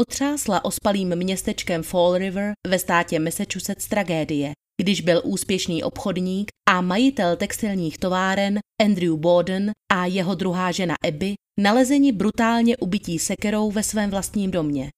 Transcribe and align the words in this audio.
otřásla 0.00 0.64
ospalým 0.64 1.16
městečkem 1.16 1.82
Fall 1.82 2.18
River 2.18 2.52
ve 2.66 2.78
státě 2.78 3.18
Massachusetts 3.18 3.88
tragédie, 3.88 4.52
když 4.82 5.00
byl 5.00 5.22
úspěšný 5.24 5.82
obchodník 5.82 6.48
a 6.68 6.80
majitel 6.80 7.36
textilních 7.36 7.98
továren 7.98 8.58
Andrew 8.82 9.16
Borden 9.16 9.70
a 9.92 10.06
jeho 10.06 10.34
druhá 10.34 10.72
žena 10.72 10.94
Abby 11.08 11.34
nalezeni 11.60 12.12
brutálně 12.12 12.76
ubití 12.76 13.18
sekerou 13.18 13.70
ve 13.70 13.82
svém 13.82 14.10
vlastním 14.10 14.50
domě. 14.50 14.90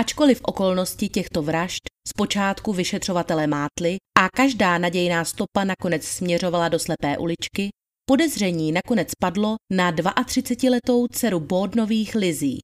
Ačkoliv 0.00 0.40
okolnosti 0.42 1.08
těchto 1.08 1.42
vražd 1.42 1.82
zpočátku 2.08 2.72
vyšetřovatele 2.72 3.46
mátly 3.46 3.96
a 4.18 4.28
každá 4.36 4.78
nadějná 4.78 5.24
stopa 5.24 5.64
nakonec 5.64 6.04
směřovala 6.04 6.68
do 6.68 6.78
slepé 6.78 7.18
uličky, 7.18 7.68
podezření 8.06 8.72
nakonec 8.72 9.08
padlo 9.20 9.56
na 9.72 9.92
32-letou 9.92 11.06
dceru 11.06 11.40
Bodnových 11.40 12.14
Lizí. 12.14 12.58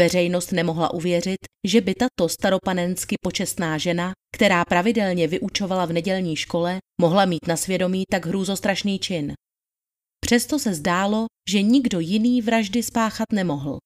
Veřejnost 0.00 0.52
nemohla 0.52 0.94
uvěřit, 0.94 1.38
že 1.66 1.80
by 1.80 1.94
tato 1.94 2.28
staropanensky 2.28 3.16
počestná 3.22 3.78
žena, 3.78 4.12
která 4.36 4.64
pravidelně 4.64 5.28
vyučovala 5.28 5.86
v 5.86 5.92
nedělní 5.92 6.36
škole, 6.36 6.78
mohla 7.00 7.24
mít 7.24 7.46
na 7.48 7.56
svědomí 7.56 8.04
tak 8.10 8.26
hrůzostrašný 8.26 8.98
čin. 8.98 9.32
Přesto 10.24 10.58
se 10.58 10.74
zdálo, 10.74 11.26
že 11.50 11.62
nikdo 11.62 12.00
jiný 12.00 12.42
vraždy 12.42 12.82
spáchat 12.82 13.32
nemohl. 13.32 13.78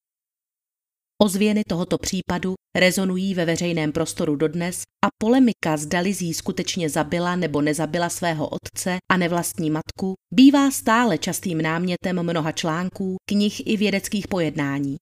Ozvěny 1.23 1.63
tohoto 1.69 1.99
případu 1.99 2.55
rezonují 2.77 3.35
ve 3.35 3.45
veřejném 3.45 3.93
prostoru 3.93 4.37
dodnes 4.37 4.83
a 5.05 5.09
polemika 5.19 5.77
zda 5.77 6.01
Lizí 6.01 6.35
skutečně 6.35 6.91
zabila 6.91 7.37
nebo 7.37 7.63
nezabila 7.63 8.09
svého 8.09 8.49
otce 8.49 8.97
a 9.13 9.17
nevlastní 9.17 9.71
matku 9.71 10.15
bývá 10.35 10.71
stále 10.71 11.19
častým 11.19 11.63
námětem 11.63 12.23
mnoha 12.23 12.53
článků, 12.53 13.17
knih 13.29 13.67
i 13.67 13.77
vědeckých 13.77 14.29
pojednání. 14.29 14.97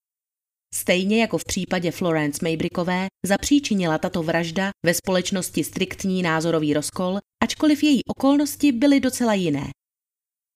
Stejně 0.75 1.21
jako 1.21 1.37
v 1.37 1.45
případě 1.45 1.91
Florence 1.91 2.39
Maybrickové 2.43 3.07
zapříčinila 3.25 3.97
tato 3.97 4.23
vražda 4.23 4.69
ve 4.85 4.93
společnosti 4.93 5.63
striktní 5.63 6.23
názorový 6.23 6.73
rozkol, 6.73 7.19
ačkoliv 7.43 7.83
její 7.83 8.01
okolnosti 8.05 8.71
byly 8.71 8.99
docela 8.99 9.33
jiné. 9.33 9.69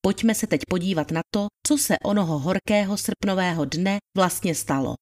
Pojďme 0.02 0.36
se 0.36 0.48
teď 0.48 0.62
podívat 0.70 1.12
na 1.12 1.22
to, 1.34 1.48
co 1.68 1.78
se 1.78 1.96
onoho 2.06 2.40
horkého 2.40 2.98
srpnového 2.98 3.66
dne 3.66 3.98
vlastně 4.18 4.56
stalo. 4.56 4.96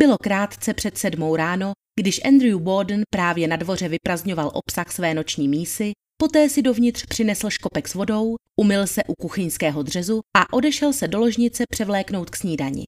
Bylo 0.00 0.16
krátce 0.22 0.74
před 0.74 0.98
sedmou 0.98 1.36
ráno, 1.36 1.72
když 2.00 2.24
Andrew 2.24 2.58
Borden 2.58 3.02
právě 3.10 3.48
na 3.48 3.56
dvoře 3.56 3.88
vyprazňoval 3.88 4.50
obsah 4.54 4.92
své 4.92 5.14
noční 5.14 5.48
mísy, 5.48 5.92
poté 6.20 6.48
si 6.48 6.62
dovnitř 6.62 7.06
přinesl 7.06 7.50
škopek 7.50 7.88
s 7.88 7.94
vodou, 7.94 8.36
umyl 8.60 8.86
se 8.86 9.04
u 9.04 9.14
kuchyňského 9.14 9.82
dřezu 9.82 10.20
a 10.36 10.52
odešel 10.52 10.92
se 10.92 11.08
do 11.08 11.18
ložnice 11.18 11.64
převléknout 11.70 12.30
k 12.30 12.36
snídani. 12.36 12.84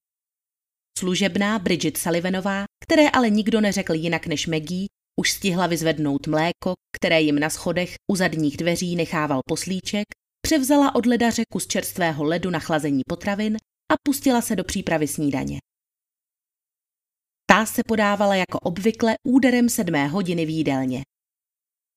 Služebná 0.98 1.58
Bridget 1.58 1.96
Sullivanová, 1.96 2.64
které 2.84 3.10
ale 3.10 3.30
nikdo 3.30 3.60
neřekl 3.60 3.94
jinak 3.94 4.26
než 4.26 4.46
Maggie, 4.46 4.86
už 5.20 5.32
stihla 5.32 5.66
vyzvednout 5.66 6.26
mléko, 6.26 6.74
které 6.96 7.20
jim 7.20 7.38
na 7.38 7.50
schodech 7.50 7.94
u 8.10 8.16
zadních 8.16 8.56
dveří 8.56 8.96
nechával 8.96 9.40
poslíček, 9.48 10.06
převzala 10.46 10.94
od 10.94 11.06
ledaře 11.06 11.42
kus 11.52 11.66
čerstvého 11.66 12.24
ledu 12.24 12.50
na 12.50 12.58
chlazení 12.58 13.02
potravin 13.08 13.56
a 13.92 13.94
pustila 14.02 14.40
se 14.40 14.56
do 14.56 14.64
přípravy 14.64 15.08
snídaně. 15.08 15.58
Ta 17.50 17.66
se 17.66 17.82
podávala 17.86 18.34
jako 18.34 18.58
obvykle 18.58 19.14
úderem 19.26 19.68
sedmé 19.68 20.06
hodiny 20.06 20.46
v 20.46 20.48
jídelně. 20.48 21.02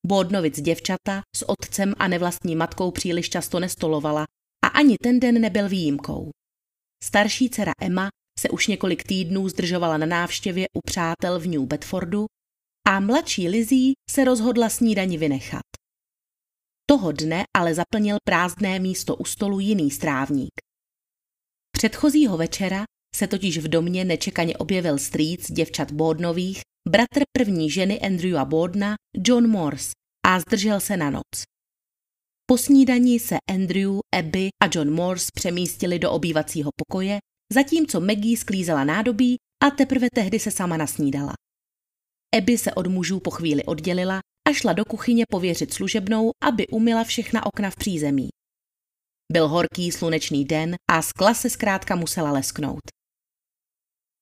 Bodnovic 0.05 0.61
děvčata 0.61 1.21
s 1.35 1.49
otcem 1.49 1.93
a 1.97 2.07
nevlastní 2.07 2.55
matkou 2.55 2.91
příliš 2.91 3.29
často 3.29 3.59
nestolovala 3.59 4.25
a 4.65 4.67
ani 4.67 4.97
ten 5.03 5.19
den 5.19 5.41
nebyl 5.41 5.69
výjimkou. 5.69 6.29
Starší 7.03 7.49
dcera 7.49 7.71
Emma 7.81 8.09
se 8.39 8.49
už 8.49 8.67
několik 8.67 9.03
týdnů 9.03 9.49
zdržovala 9.49 9.97
na 9.97 10.05
návštěvě 10.05 10.67
u 10.73 10.79
přátel 10.85 11.39
v 11.39 11.47
New 11.47 11.61
Bedfordu 11.61 12.25
a 12.87 12.99
mladší 12.99 13.49
Lizzie 13.49 13.93
se 14.09 14.23
rozhodla 14.23 14.69
snídani 14.69 15.17
vynechat. 15.17 15.65
Toho 16.89 17.11
dne 17.11 17.43
ale 17.57 17.73
zaplnil 17.73 18.17
prázdné 18.23 18.79
místo 18.79 19.15
u 19.15 19.25
stolu 19.25 19.59
jiný 19.59 19.91
strávník. 19.91 20.53
Předchozího 21.71 22.37
večera 22.37 22.83
se 23.15 23.27
totiž 23.27 23.57
v 23.57 23.67
domě 23.67 24.05
nečekaně 24.05 24.57
objevil 24.57 24.97
strýc 24.97 25.51
děvčat 25.51 25.91
Bodnových, 25.91 26.61
bratr 26.89 27.21
první 27.37 27.69
ženy 27.69 27.99
Andrewa 27.99 28.45
Bodna, 28.45 28.95
John 29.17 29.49
Morse, 29.49 29.91
a 30.25 30.39
zdržel 30.39 30.79
se 30.79 30.97
na 30.97 31.09
noc. 31.09 31.43
Po 32.45 32.57
snídaní 32.57 33.19
se 33.19 33.35
Andrew, 33.49 33.91
Abby 34.15 34.49
a 34.63 34.69
John 34.75 34.91
Morse 34.91 35.27
přemístili 35.33 35.99
do 35.99 36.11
obývacího 36.11 36.69
pokoje, 36.75 37.19
zatímco 37.53 37.99
Maggie 37.99 38.37
sklízela 38.37 38.83
nádobí 38.83 39.35
a 39.63 39.69
teprve 39.71 40.07
tehdy 40.15 40.39
se 40.39 40.51
sama 40.51 40.77
nasnídala. 40.77 41.33
Abby 42.37 42.57
se 42.57 42.73
od 42.73 42.87
mužů 42.87 43.19
po 43.19 43.31
chvíli 43.31 43.63
oddělila 43.63 44.19
a 44.49 44.53
šla 44.53 44.73
do 44.73 44.85
kuchyně 44.85 45.23
pověřit 45.29 45.73
služebnou, 45.73 46.31
aby 46.43 46.67
umila 46.67 47.03
všechna 47.03 47.45
okna 47.45 47.69
v 47.69 47.75
přízemí. 47.75 48.29
Byl 49.31 49.47
horký 49.47 49.91
slunečný 49.91 50.45
den 50.45 50.75
a 50.91 51.01
skla 51.01 51.33
se 51.33 51.49
zkrátka 51.49 51.95
musela 51.95 52.31
lesknout. 52.31 52.81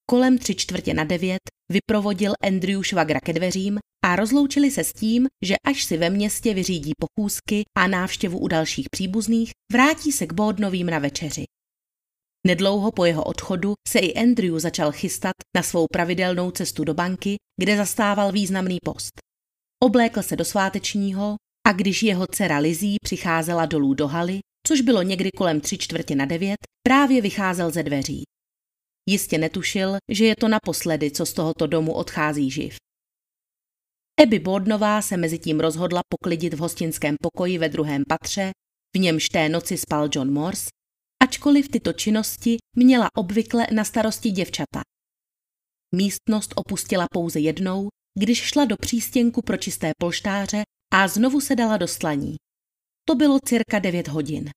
Kolem 0.09 0.38
tři 0.38 0.56
čtvrtě 0.56 0.94
na 0.94 1.03
devět 1.03 1.41
vyprovodil 1.72 2.34
Andrew 2.44 2.84
švagra 2.84 3.19
ke 3.19 3.34
dveřím 3.34 3.80
a 4.06 4.16
rozloučili 4.16 4.72
se 4.72 4.84
s 4.84 4.94
tím, 4.94 5.28
že 5.46 5.56
až 5.68 5.84
si 5.84 5.97
ve 5.97 6.09
městě 6.09 6.53
vyřídí 6.53 6.91
pochůzky 7.00 7.64
a 7.78 7.88
návštěvu 7.88 8.40
u 8.40 8.47
dalších 8.47 8.88
příbuzných, 8.92 9.52
vrátí 9.72 10.12
se 10.12 10.28
k 10.28 10.34
Bodnovým 10.34 10.88
na 10.88 11.00
večeři. 11.00 11.44
Nedlouho 12.47 12.92
po 12.92 13.06
jeho 13.06 13.24
odchodu 13.24 13.74
se 13.88 14.00
i 14.00 14.13
Andrew 14.13 14.59
začal 14.59 14.92
chystat 14.92 15.34
na 15.56 15.63
svou 15.63 15.88
pravidelnou 15.94 16.52
cestu 16.52 16.84
do 16.84 16.94
banky, 16.94 17.36
kde 17.62 17.78
zastával 17.78 18.31
významný 18.31 18.78
post. 18.86 19.13
Oblékl 19.84 20.22
se 20.22 20.36
do 20.36 20.46
svátečního 20.46 21.36
a 21.68 21.72
když 21.72 22.03
jeho 22.03 22.28
dcera 22.28 22.58
Lizzie 22.58 22.97
přicházela 23.03 23.66
dolů 23.66 23.94
do 23.94 24.08
haly, 24.08 24.40
což 24.68 24.81
bylo 24.81 25.02
někdy 25.02 25.30
kolem 25.38 25.62
tři 25.62 25.78
čtvrtě 25.78 26.16
na 26.16 26.25
devět, 26.25 26.58
právě 26.88 27.22
vycházel 27.22 27.72
ze 27.72 27.84
dveří. 27.84 28.24
Jistě 29.09 29.38
netušil, 29.38 29.97
že 30.12 30.25
je 30.25 30.36
to 30.36 30.47
naposledy, 30.47 31.12
co 31.12 31.25
z 31.25 31.34
tohoto 31.34 31.68
domu 31.68 31.94
odchází 31.94 32.52
živ. 32.52 32.75
Abby 34.24 34.40
Bordnová 34.40 35.02
se 35.02 35.18
mezi 35.18 35.40
tím 35.40 35.59
rozhodla 35.59 36.02
poklidit 36.09 36.53
v 36.53 36.59
hostinském 36.59 37.16
pokoji 37.22 37.58
ve 37.58 37.69
druhém 37.69 38.03
patře, 38.09 38.52
v 38.96 39.00
němž 39.00 39.30
té 39.30 39.50
noci 39.50 39.78
spal 39.78 40.09
John 40.12 40.34
Morse, 40.34 40.69
ačkoliv 41.24 41.68
tyto 41.68 41.94
činnosti 41.94 42.58
měla 42.75 43.09
obvykle 43.18 43.68
na 43.74 43.84
starosti 43.84 44.31
děvčata. 44.31 44.81
Místnost 45.96 46.53
opustila 46.56 47.08
pouze 47.12 47.40
jednou, 47.40 47.90
když 48.19 48.42
šla 48.42 48.66
do 48.66 48.78
přístěnku 48.78 49.42
pro 49.42 49.58
čisté 49.58 49.92
polštáře 49.97 50.63
a 50.94 51.08
znovu 51.08 51.42
se 51.42 51.56
dala 51.56 51.78
do 51.78 51.88
slaní. 51.88 52.36
To 53.08 53.16
bylo 53.16 53.40
cirka 53.46 53.80
9 53.80 54.08
hodin. 54.08 54.50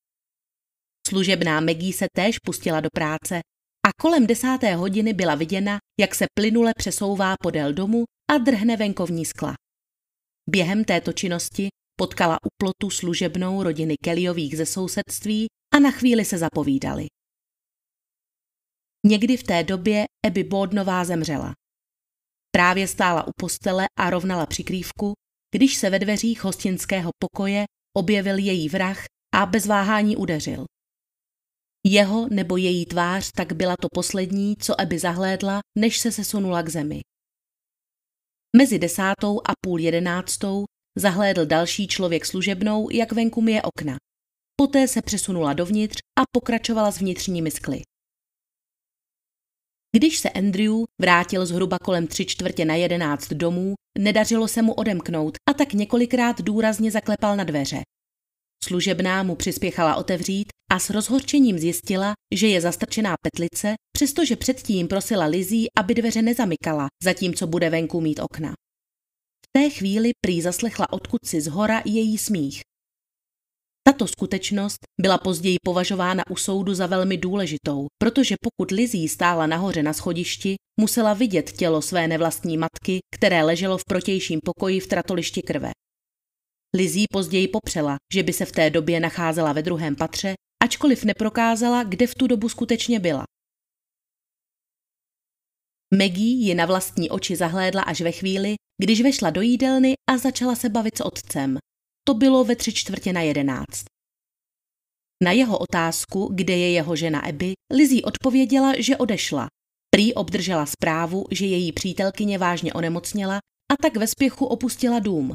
Služebná 1.08 1.60
Maggie 1.60 1.92
se 1.92 2.06
též 2.16 2.38
pustila 2.38 2.80
do 2.80 2.88
práce 2.94 3.40
a 3.86 3.90
kolem 4.00 4.26
desáté 4.26 4.74
hodiny 4.74 5.12
byla 5.12 5.34
viděna, 5.34 5.78
jak 6.00 6.14
se 6.14 6.26
plynule 6.38 6.72
přesouvá 6.76 7.34
podél 7.42 7.72
domu 7.72 8.04
a 8.30 8.38
drhne 8.38 8.76
venkovní 8.76 9.24
skla. 9.24 9.54
Během 10.50 10.84
této 10.84 11.12
činnosti 11.12 11.68
potkala 11.98 12.38
u 12.44 12.48
plotu 12.56 12.90
služebnou 12.90 13.62
rodiny 13.62 13.94
Kellyových 14.04 14.56
ze 14.56 14.66
sousedství 14.66 15.46
a 15.74 15.78
na 15.78 15.90
chvíli 15.90 16.24
se 16.24 16.38
zapovídali. 16.38 17.06
Někdy 19.06 19.36
v 19.36 19.42
té 19.42 19.64
době 19.64 20.04
Abby 20.26 20.44
Bodnová 20.44 21.04
zemřela. 21.04 21.52
Právě 22.50 22.88
stála 22.88 23.26
u 23.26 23.30
postele 23.40 23.86
a 23.98 24.10
rovnala 24.10 24.46
přikrývku, 24.46 25.12
když 25.54 25.76
se 25.76 25.90
ve 25.90 25.98
dveřích 25.98 26.44
hostinského 26.44 27.10
pokoje 27.18 27.64
objevil 27.96 28.38
její 28.38 28.68
vrah 28.68 29.04
a 29.34 29.46
bez 29.46 29.66
váhání 29.66 30.16
udeřil. 30.16 30.64
Jeho 31.88 32.28
nebo 32.28 32.56
její 32.56 32.86
tvář 32.86 33.30
tak 33.36 33.52
byla 33.52 33.74
to 33.80 33.88
poslední, 33.94 34.56
co 34.56 34.80
Abby 34.80 34.98
zahlédla, 34.98 35.60
než 35.78 35.98
se 35.98 36.12
sesunula 36.12 36.62
k 36.62 36.68
zemi. 36.68 37.00
Mezi 38.56 38.78
desátou 38.78 39.40
a 39.40 39.52
půl 39.60 39.80
jedenáctou 39.80 40.64
zahlédl 40.98 41.46
další 41.46 41.86
člověk 41.86 42.26
služebnou, 42.26 42.90
jak 42.90 43.12
venku 43.12 43.48
je 43.48 43.62
okna. 43.62 43.96
Poté 44.56 44.88
se 44.88 45.02
přesunula 45.02 45.52
dovnitř 45.52 45.98
a 46.18 46.22
pokračovala 46.32 46.90
s 46.90 46.98
vnitřními 46.98 47.50
skly. 47.50 47.82
Když 49.96 50.18
se 50.18 50.30
Andrew 50.30 50.72
vrátil 51.00 51.46
zhruba 51.46 51.78
kolem 51.78 52.06
tři 52.06 52.26
čtvrtě 52.26 52.64
na 52.64 52.74
jedenáct 52.74 53.32
domů, 53.32 53.74
nedařilo 53.98 54.48
se 54.48 54.62
mu 54.62 54.72
odemknout 54.72 55.36
a 55.50 55.54
tak 55.54 55.72
několikrát 55.72 56.42
důrazně 56.42 56.90
zaklepal 56.90 57.36
na 57.36 57.44
dveře. 57.44 57.82
Služebná 58.64 59.22
mu 59.22 59.36
přispěchala 59.36 59.96
otevřít 59.96 60.55
a 60.72 60.78
s 60.78 60.90
rozhorčením 60.90 61.58
zjistila, 61.58 62.14
že 62.34 62.48
je 62.48 62.60
zastrčená 62.60 63.14
petlice, 63.22 63.74
přestože 63.92 64.36
předtím 64.36 64.88
prosila 64.88 65.26
Lizí, 65.26 65.66
aby 65.78 65.94
dveře 65.94 66.22
nezamykala, 66.22 66.86
zatímco 67.02 67.46
bude 67.46 67.70
venku 67.70 68.00
mít 68.00 68.18
okna. 68.18 68.52
V 69.46 69.58
té 69.58 69.70
chvíli 69.70 70.10
prý 70.24 70.42
zaslechla 70.42 70.92
odkud 70.92 71.20
si 71.24 71.40
z 71.40 71.46
hora 71.46 71.82
její 71.84 72.18
smích. 72.18 72.60
Tato 73.86 74.06
skutečnost 74.06 74.78
byla 75.00 75.18
později 75.18 75.56
považována 75.64 76.22
u 76.30 76.36
soudu 76.36 76.74
za 76.74 76.86
velmi 76.86 77.16
důležitou, 77.16 77.86
protože 77.98 78.34
pokud 78.40 78.70
Lizí 78.70 79.08
stála 79.08 79.46
nahoře 79.46 79.82
na 79.82 79.92
schodišti, 79.92 80.54
musela 80.80 81.14
vidět 81.14 81.52
tělo 81.52 81.82
své 81.82 82.08
nevlastní 82.08 82.56
matky, 82.56 82.98
které 83.14 83.42
leželo 83.42 83.78
v 83.78 83.84
protějším 83.88 84.40
pokoji 84.44 84.80
v 84.80 84.86
tratolišti 84.86 85.42
krve. 85.42 85.70
Lizí 86.76 87.04
později 87.12 87.48
popřela, 87.48 87.96
že 88.12 88.22
by 88.22 88.32
se 88.32 88.44
v 88.44 88.52
té 88.52 88.70
době 88.70 89.00
nacházela 89.00 89.52
ve 89.52 89.62
druhém 89.62 89.96
patře, 89.96 90.34
ačkoliv 90.66 91.04
neprokázala, 91.04 91.86
kde 91.86 92.06
v 92.06 92.14
tu 92.14 92.26
dobu 92.26 92.48
skutečně 92.48 92.98
byla. 93.00 93.24
Maggie 95.94 96.34
ji 96.46 96.54
na 96.54 96.66
vlastní 96.66 97.10
oči 97.10 97.36
zahlédla 97.36 97.82
až 97.82 98.00
ve 98.00 98.12
chvíli, 98.12 98.54
když 98.82 99.00
vešla 99.00 99.30
do 99.30 99.40
jídelny 99.40 99.94
a 100.10 100.18
začala 100.18 100.54
se 100.56 100.68
bavit 100.68 100.98
s 100.98 101.04
otcem. 101.04 101.58
To 102.06 102.14
bylo 102.14 102.44
ve 102.44 102.56
tři 102.56 102.72
čtvrtě 102.72 103.12
na 103.12 103.20
jedenáct. 103.20 103.84
Na 105.22 105.32
jeho 105.32 105.58
otázku, 105.58 106.30
kde 106.34 106.56
je 106.56 106.70
jeho 106.70 106.96
žena 106.96 107.20
Abby, 107.20 107.54
Lizzie 107.72 108.02
odpověděla, 108.02 108.72
že 108.78 108.96
odešla. 108.96 109.46
Prý 109.94 110.14
obdržela 110.14 110.66
zprávu, 110.66 111.26
že 111.30 111.46
její 111.46 111.72
přítelkyně 111.72 112.38
vážně 112.38 112.72
onemocněla 112.72 113.36
a 113.72 113.74
tak 113.82 113.96
ve 113.96 114.06
spěchu 114.06 114.46
opustila 114.46 114.98
dům. 114.98 115.32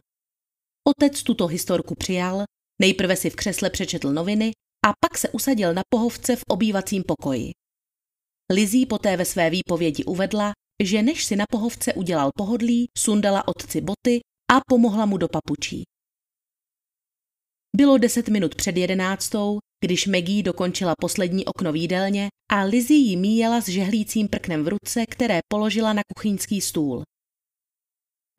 Otec 0.88 1.24
tuto 1.24 1.48
historku 1.48 1.96
přijal, 1.96 2.44
nejprve 2.82 3.16
si 3.16 3.30
v 3.30 3.36
křesle 3.36 3.70
přečetl 3.70 4.14
noviny 4.14 4.52
a 4.86 4.94
pak 5.00 5.18
se 5.18 5.30
usadil 5.30 5.74
na 5.74 5.82
pohovce 5.90 6.36
v 6.36 6.44
obývacím 6.50 7.04
pokoji. 7.08 7.52
Lizzie 8.54 8.86
poté 8.86 9.18
ve 9.18 9.26
své 9.26 9.50
výpovědi 9.50 10.04
uvedla, 10.04 10.52
že 10.84 11.02
než 11.02 11.26
si 11.26 11.36
na 11.36 11.46
pohovce 11.52 11.94
udělal 11.94 12.30
pohodlí, 12.38 12.88
sundala 12.98 13.48
otci 13.48 13.82
boty 13.82 14.20
a 14.52 14.60
pomohla 14.68 15.06
mu 15.06 15.18
do 15.18 15.28
papučí. 15.28 15.84
Bylo 17.76 17.98
deset 17.98 18.30
minut 18.30 18.56
před 18.56 18.78
jedenáctou, 18.78 19.60
když 19.86 20.08
Maggie 20.08 20.44
dokončila 20.44 20.94
poslední 21.02 21.46
okno 21.46 21.72
výdelně 21.72 22.30
a 22.52 22.64
Lizzie 22.64 23.00
ji 23.00 23.18
míjela 23.18 23.62
s 23.62 23.70
žehlícím 23.70 24.28
prknem 24.28 24.64
v 24.64 24.68
ruce, 24.68 25.06
které 25.06 25.40
položila 25.48 25.94
na 25.94 26.02
kuchyňský 26.16 26.62
stůl. 26.62 27.04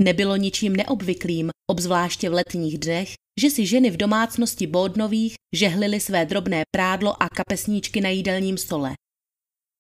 Nebylo 0.03 0.37
ničím 0.37 0.77
neobvyklým, 0.77 1.50
obzvláště 1.71 2.31
v 2.31 2.33
letních 2.33 2.79
dnech, 2.79 3.15
že 3.40 3.50
si 3.50 3.67
ženy 3.67 3.90
v 3.90 3.96
domácnosti 3.96 4.67
Bódnových 4.67 5.34
žehlily 5.55 6.00
své 6.00 6.26
drobné 6.26 6.62
prádlo 6.70 7.23
a 7.23 7.29
kapesníčky 7.29 8.00
na 8.00 8.08
jídelním 8.08 8.58
stole. 8.58 8.94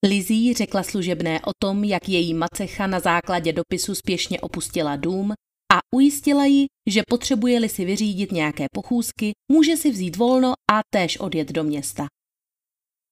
Lizzie 0.06 0.54
řekla 0.54 0.82
služebné 0.82 1.40
o 1.40 1.50
tom, 1.62 1.84
jak 1.84 2.08
její 2.08 2.34
macecha 2.34 2.86
na 2.86 3.00
základě 3.00 3.52
dopisu 3.52 3.94
spěšně 3.94 4.40
opustila 4.40 4.96
dům 4.96 5.32
a 5.72 5.78
ujistila 5.94 6.44
ji, 6.44 6.66
že 6.90 7.02
potřebuje-li 7.08 7.68
si 7.68 7.84
vyřídit 7.84 8.32
nějaké 8.32 8.66
pochůzky, 8.74 9.32
může 9.52 9.76
si 9.76 9.90
vzít 9.90 10.16
volno 10.16 10.52
a 10.72 10.80
též 10.92 11.20
odjet 11.20 11.52
do 11.52 11.64
města. 11.64 12.06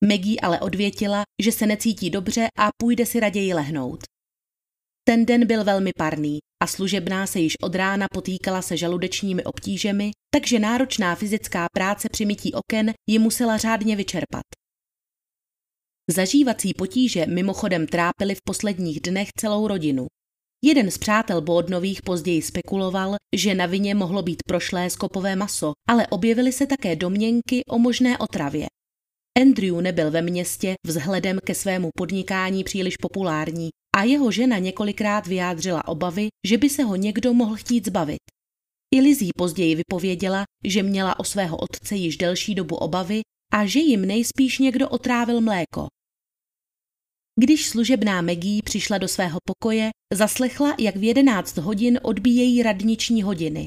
Maggie 0.04 0.40
ale 0.42 0.60
odvětila, 0.60 1.22
že 1.42 1.52
se 1.52 1.66
necítí 1.66 2.10
dobře 2.10 2.48
a 2.58 2.68
půjde 2.76 3.06
si 3.06 3.20
raději 3.20 3.54
lehnout. 3.54 4.09
Ten 5.04 5.26
den 5.26 5.46
byl 5.46 5.64
velmi 5.64 5.90
parný 5.98 6.38
a 6.62 6.66
služebná 6.66 7.26
se 7.26 7.40
již 7.40 7.52
od 7.62 7.74
rána 7.74 8.06
potýkala 8.12 8.62
se 8.62 8.76
žaludečními 8.76 9.44
obtížemi, 9.44 10.10
takže 10.34 10.58
náročná 10.58 11.14
fyzická 11.14 11.66
práce 11.72 12.08
při 12.12 12.26
mytí 12.26 12.54
oken 12.54 12.92
ji 13.08 13.18
musela 13.18 13.56
řádně 13.56 13.96
vyčerpat. 13.96 14.42
Zažívací 16.10 16.74
potíže 16.74 17.26
mimochodem 17.26 17.86
trápily 17.86 18.34
v 18.34 18.42
posledních 18.44 19.00
dnech 19.00 19.28
celou 19.38 19.68
rodinu. 19.68 20.06
Jeden 20.64 20.90
z 20.90 20.98
přátel 20.98 21.40
Bódnových 21.40 22.02
později 22.02 22.42
spekuloval, 22.42 23.16
že 23.36 23.54
na 23.54 23.66
vině 23.66 23.94
mohlo 23.94 24.22
být 24.22 24.42
prošlé 24.46 24.90
skopové 24.90 25.36
maso, 25.36 25.72
ale 25.88 26.06
objevily 26.06 26.52
se 26.52 26.66
také 26.66 26.96
domněnky 26.96 27.62
o 27.68 27.78
možné 27.78 28.18
otravě. 28.18 28.66
Andrew 29.40 29.80
nebyl 29.80 30.10
ve 30.10 30.22
městě 30.22 30.74
vzhledem 30.86 31.38
ke 31.44 31.54
svému 31.54 31.90
podnikání 31.96 32.64
příliš 32.64 32.96
populární 32.96 33.68
a 33.96 34.02
jeho 34.02 34.30
žena 34.30 34.58
několikrát 34.58 35.26
vyjádřila 35.26 35.88
obavy, 35.88 36.28
že 36.46 36.58
by 36.58 36.70
se 36.70 36.82
ho 36.82 36.96
někdo 36.96 37.34
mohl 37.34 37.56
chtít 37.56 37.86
zbavit. 37.86 38.20
I 38.94 39.00
Lizzie 39.00 39.30
později 39.36 39.74
vypověděla, 39.74 40.44
že 40.64 40.82
měla 40.82 41.18
o 41.18 41.24
svého 41.24 41.56
otce 41.56 41.96
již 41.96 42.16
delší 42.16 42.54
dobu 42.54 42.76
obavy 42.76 43.20
a 43.52 43.66
že 43.66 43.80
jim 43.80 44.06
nejspíš 44.06 44.58
někdo 44.58 44.88
otrávil 44.88 45.40
mléko. 45.40 45.86
Když 47.40 47.68
služebná 47.68 48.22
Maggie 48.22 48.62
přišla 48.62 48.98
do 48.98 49.08
svého 49.08 49.38
pokoje, 49.44 49.90
zaslechla, 50.14 50.74
jak 50.78 50.96
v 50.96 51.02
11 51.02 51.56
hodin 51.56 52.00
odbíjejí 52.02 52.62
radniční 52.62 53.22
hodiny. 53.22 53.66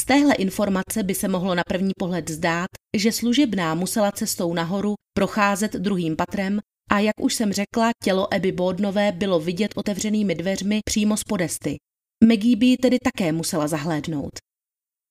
Z 0.00 0.04
téhle 0.04 0.34
informace 0.34 1.02
by 1.02 1.14
se 1.14 1.28
mohlo 1.28 1.54
na 1.54 1.62
první 1.68 1.92
pohled 1.98 2.30
zdát, 2.30 2.66
že 2.96 3.12
služebná 3.12 3.74
musela 3.74 4.12
cestou 4.12 4.54
nahoru 4.54 4.94
procházet 5.16 5.72
druhým 5.72 6.16
patrem 6.16 6.60
a 6.92 6.98
jak 6.98 7.20
už 7.20 7.34
jsem 7.34 7.52
řekla, 7.52 7.90
tělo 8.04 8.34
Eby 8.34 8.52
Bódnové 8.52 9.12
bylo 9.12 9.40
vidět 9.40 9.72
otevřenými 9.74 10.34
dveřmi 10.34 10.80
přímo 10.84 11.16
z 11.16 11.24
podesty. 11.24 11.76
Maggie 12.24 12.56
by 12.56 12.76
tedy 12.76 12.98
také 13.04 13.32
musela 13.32 13.68
zahlédnout. 13.68 14.32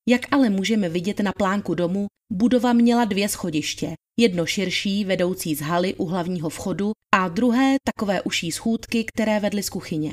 Jak 0.09 0.21
ale 0.31 0.49
můžeme 0.49 0.89
vidět 0.89 1.19
na 1.19 1.31
plánku 1.37 1.75
domu, 1.75 2.07
budova 2.33 2.73
měla 2.73 3.05
dvě 3.05 3.29
schodiště. 3.29 3.93
Jedno 4.19 4.45
širší, 4.45 5.05
vedoucí 5.05 5.55
z 5.55 5.61
haly 5.61 5.95
u 5.95 6.05
hlavního 6.05 6.49
vchodu 6.49 6.91
a 7.15 7.27
druhé 7.27 7.75
takové 7.83 8.21
uší 8.21 8.51
schůdky, 8.51 9.03
které 9.03 9.39
vedly 9.39 9.63
z 9.63 9.69
kuchyně. 9.69 10.11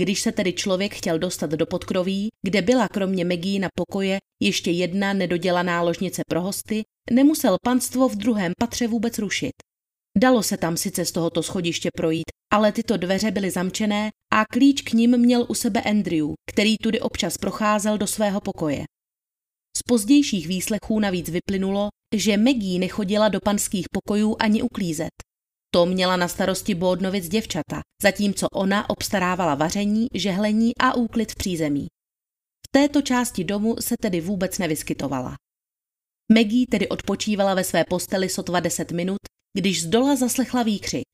Když 0.00 0.20
se 0.20 0.32
tedy 0.32 0.52
člověk 0.52 0.94
chtěl 0.94 1.18
dostat 1.18 1.50
do 1.50 1.66
podkroví, 1.66 2.28
kde 2.42 2.62
byla 2.62 2.88
kromě 2.88 3.24
Megí 3.24 3.58
na 3.58 3.68
pokoje 3.74 4.18
ještě 4.42 4.70
jedna 4.70 5.12
nedodělaná 5.12 5.82
ložnice 5.82 6.22
pro 6.28 6.42
hosty, 6.42 6.82
nemusel 7.10 7.56
panstvo 7.64 8.08
v 8.08 8.16
druhém 8.16 8.52
patře 8.60 8.86
vůbec 8.88 9.18
rušit. 9.18 9.52
Dalo 10.18 10.42
se 10.42 10.56
tam 10.56 10.76
sice 10.76 11.04
z 11.04 11.12
tohoto 11.12 11.42
schodiště 11.42 11.88
projít, 11.96 12.26
ale 12.52 12.72
tyto 12.72 12.96
dveře 12.96 13.30
byly 13.30 13.50
zamčené 13.50 14.10
a 14.32 14.44
klíč 14.44 14.82
k 14.82 14.92
ním 14.92 15.18
měl 15.18 15.46
u 15.48 15.54
sebe 15.54 15.82
Andrew, 15.82 16.26
který 16.50 16.76
tudy 16.78 17.00
občas 17.00 17.38
procházel 17.38 17.98
do 17.98 18.06
svého 18.06 18.40
pokoje. 18.40 18.84
Z 19.76 19.82
pozdějších 19.82 20.46
výslechů 20.46 21.00
navíc 21.00 21.28
vyplynulo, 21.28 21.88
že 22.16 22.36
Maggie 22.36 22.78
nechodila 22.78 23.28
do 23.28 23.40
panských 23.40 23.86
pokojů 23.92 24.36
ani 24.38 24.62
uklízet. 24.62 25.10
To 25.74 25.86
měla 25.86 26.16
na 26.16 26.28
starosti 26.28 26.74
Bódnovic 26.74 27.28
děvčata, 27.28 27.80
zatímco 28.02 28.48
ona 28.52 28.90
obstarávala 28.90 29.54
vaření, 29.54 30.06
žehlení 30.14 30.72
a 30.80 30.94
úklid 30.94 31.32
v 31.32 31.34
přízemí. 31.34 31.86
V 32.66 32.70
této 32.70 33.02
části 33.02 33.44
domu 33.44 33.76
se 33.80 33.94
tedy 34.00 34.20
vůbec 34.20 34.58
nevyskytovala. 34.58 35.36
Maggie 36.32 36.66
tedy 36.66 36.88
odpočívala 36.88 37.54
ve 37.54 37.64
své 37.64 37.84
posteli 37.84 38.28
sotva 38.28 38.60
deset 38.60 38.92
minut, 38.92 39.18
když 39.58 39.82
z 39.82 39.86
dola 39.86 40.16
zaslechla 40.16 40.62
výkřik. 40.62 41.08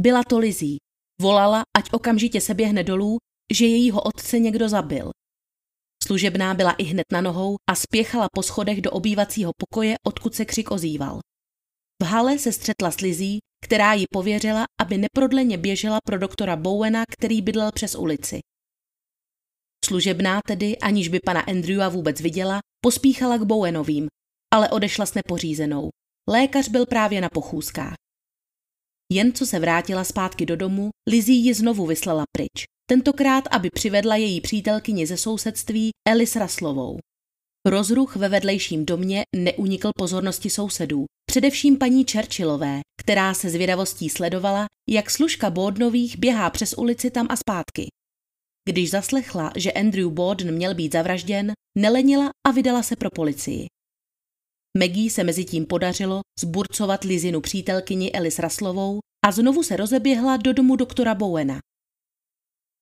Byla 0.00 0.22
to 0.28 0.38
Lizí. 0.38 0.76
Volala, 1.20 1.62
ať 1.78 1.92
okamžitě 1.92 2.40
se 2.40 2.54
běhne 2.54 2.84
dolů, 2.84 3.18
že 3.52 3.66
jejího 3.66 4.02
otce 4.02 4.38
někdo 4.38 4.68
zabil. 4.68 5.10
Služebná 6.06 6.54
byla 6.54 6.72
i 6.72 6.84
hned 6.84 7.04
na 7.12 7.20
nohou 7.20 7.56
a 7.70 7.74
spěchala 7.74 8.26
po 8.34 8.42
schodech 8.42 8.80
do 8.80 8.90
obývacího 8.90 9.52
pokoje, 9.56 9.94
odkud 10.06 10.34
se 10.34 10.44
křik 10.44 10.70
ozýval. 10.70 11.20
V 12.02 12.06
hale 12.06 12.38
se 12.38 12.52
střetla 12.52 12.90
s 12.90 13.00
Lizí, 13.00 13.38
která 13.64 13.92
ji 13.92 14.04
pověřila, 14.12 14.64
aby 14.80 14.98
neprodleně 14.98 15.58
běžela 15.58 15.98
pro 16.04 16.18
doktora 16.18 16.56
Bowena, 16.56 17.04
který 17.12 17.42
bydlel 17.42 17.70
přes 17.72 17.94
ulici. 17.94 18.40
Služebná 19.84 20.40
tedy, 20.46 20.78
aniž 20.78 21.08
by 21.08 21.20
pana 21.24 21.40
Andrewa 21.40 21.88
vůbec 21.88 22.20
viděla, 22.20 22.60
pospíchala 22.84 23.38
k 23.38 23.42
Bowenovým, 23.42 24.08
ale 24.54 24.70
odešla 24.70 25.06
s 25.06 25.14
nepořízenou. 25.14 25.90
Lékař 26.28 26.68
byl 26.68 26.86
právě 26.86 27.20
na 27.20 27.28
pochůzkách. 27.28 27.94
Jen 29.12 29.32
co 29.32 29.46
se 29.46 29.58
vrátila 29.58 30.04
zpátky 30.04 30.46
do 30.46 30.56
domu, 30.56 30.90
Lizzie 31.10 31.38
ji 31.38 31.54
znovu 31.54 31.86
vyslala 31.86 32.24
pryč. 32.36 32.64
Tentokrát, 32.90 33.44
aby 33.50 33.70
přivedla 33.70 34.16
její 34.16 34.40
přítelkyni 34.40 35.06
ze 35.06 35.16
sousedství 35.16 35.90
Elis 36.08 36.36
Raslovou. 36.36 36.98
Rozruch 37.66 38.16
ve 38.16 38.28
vedlejším 38.28 38.86
domě 38.86 39.22
neunikl 39.36 39.90
pozornosti 39.98 40.50
sousedů, 40.50 41.04
především 41.30 41.78
paní 41.78 42.04
Churchillové, 42.12 42.80
která 43.00 43.34
se 43.34 43.50
zvědavostí 43.50 44.08
sledovala, 44.08 44.66
jak 44.88 45.10
služka 45.10 45.50
Bódnových 45.50 46.18
běhá 46.18 46.50
přes 46.50 46.74
ulici 46.74 47.10
tam 47.10 47.26
a 47.30 47.36
zpátky. 47.36 47.86
Když 48.68 48.90
zaslechla, 48.90 49.52
že 49.56 49.72
Andrew 49.72 50.10
Borden 50.10 50.54
měl 50.54 50.74
být 50.74 50.92
zavražděn, 50.92 51.52
nelenila 51.78 52.30
a 52.46 52.50
vydala 52.50 52.82
se 52.82 52.96
pro 52.96 53.10
policii. 53.10 53.66
Maggie 54.78 55.10
se 55.10 55.24
mezi 55.24 55.44
tím 55.44 55.66
podařilo 55.66 56.20
zburcovat 56.40 57.04
Lizinu 57.04 57.40
přítelkyni 57.40 58.12
Elis 58.12 58.38
Raslovou, 58.38 59.00
a 59.26 59.32
znovu 59.32 59.62
se 59.62 59.76
rozeběhla 59.76 60.36
do 60.36 60.52
domu 60.52 60.76
doktora 60.76 61.14
Bowena. 61.14 61.58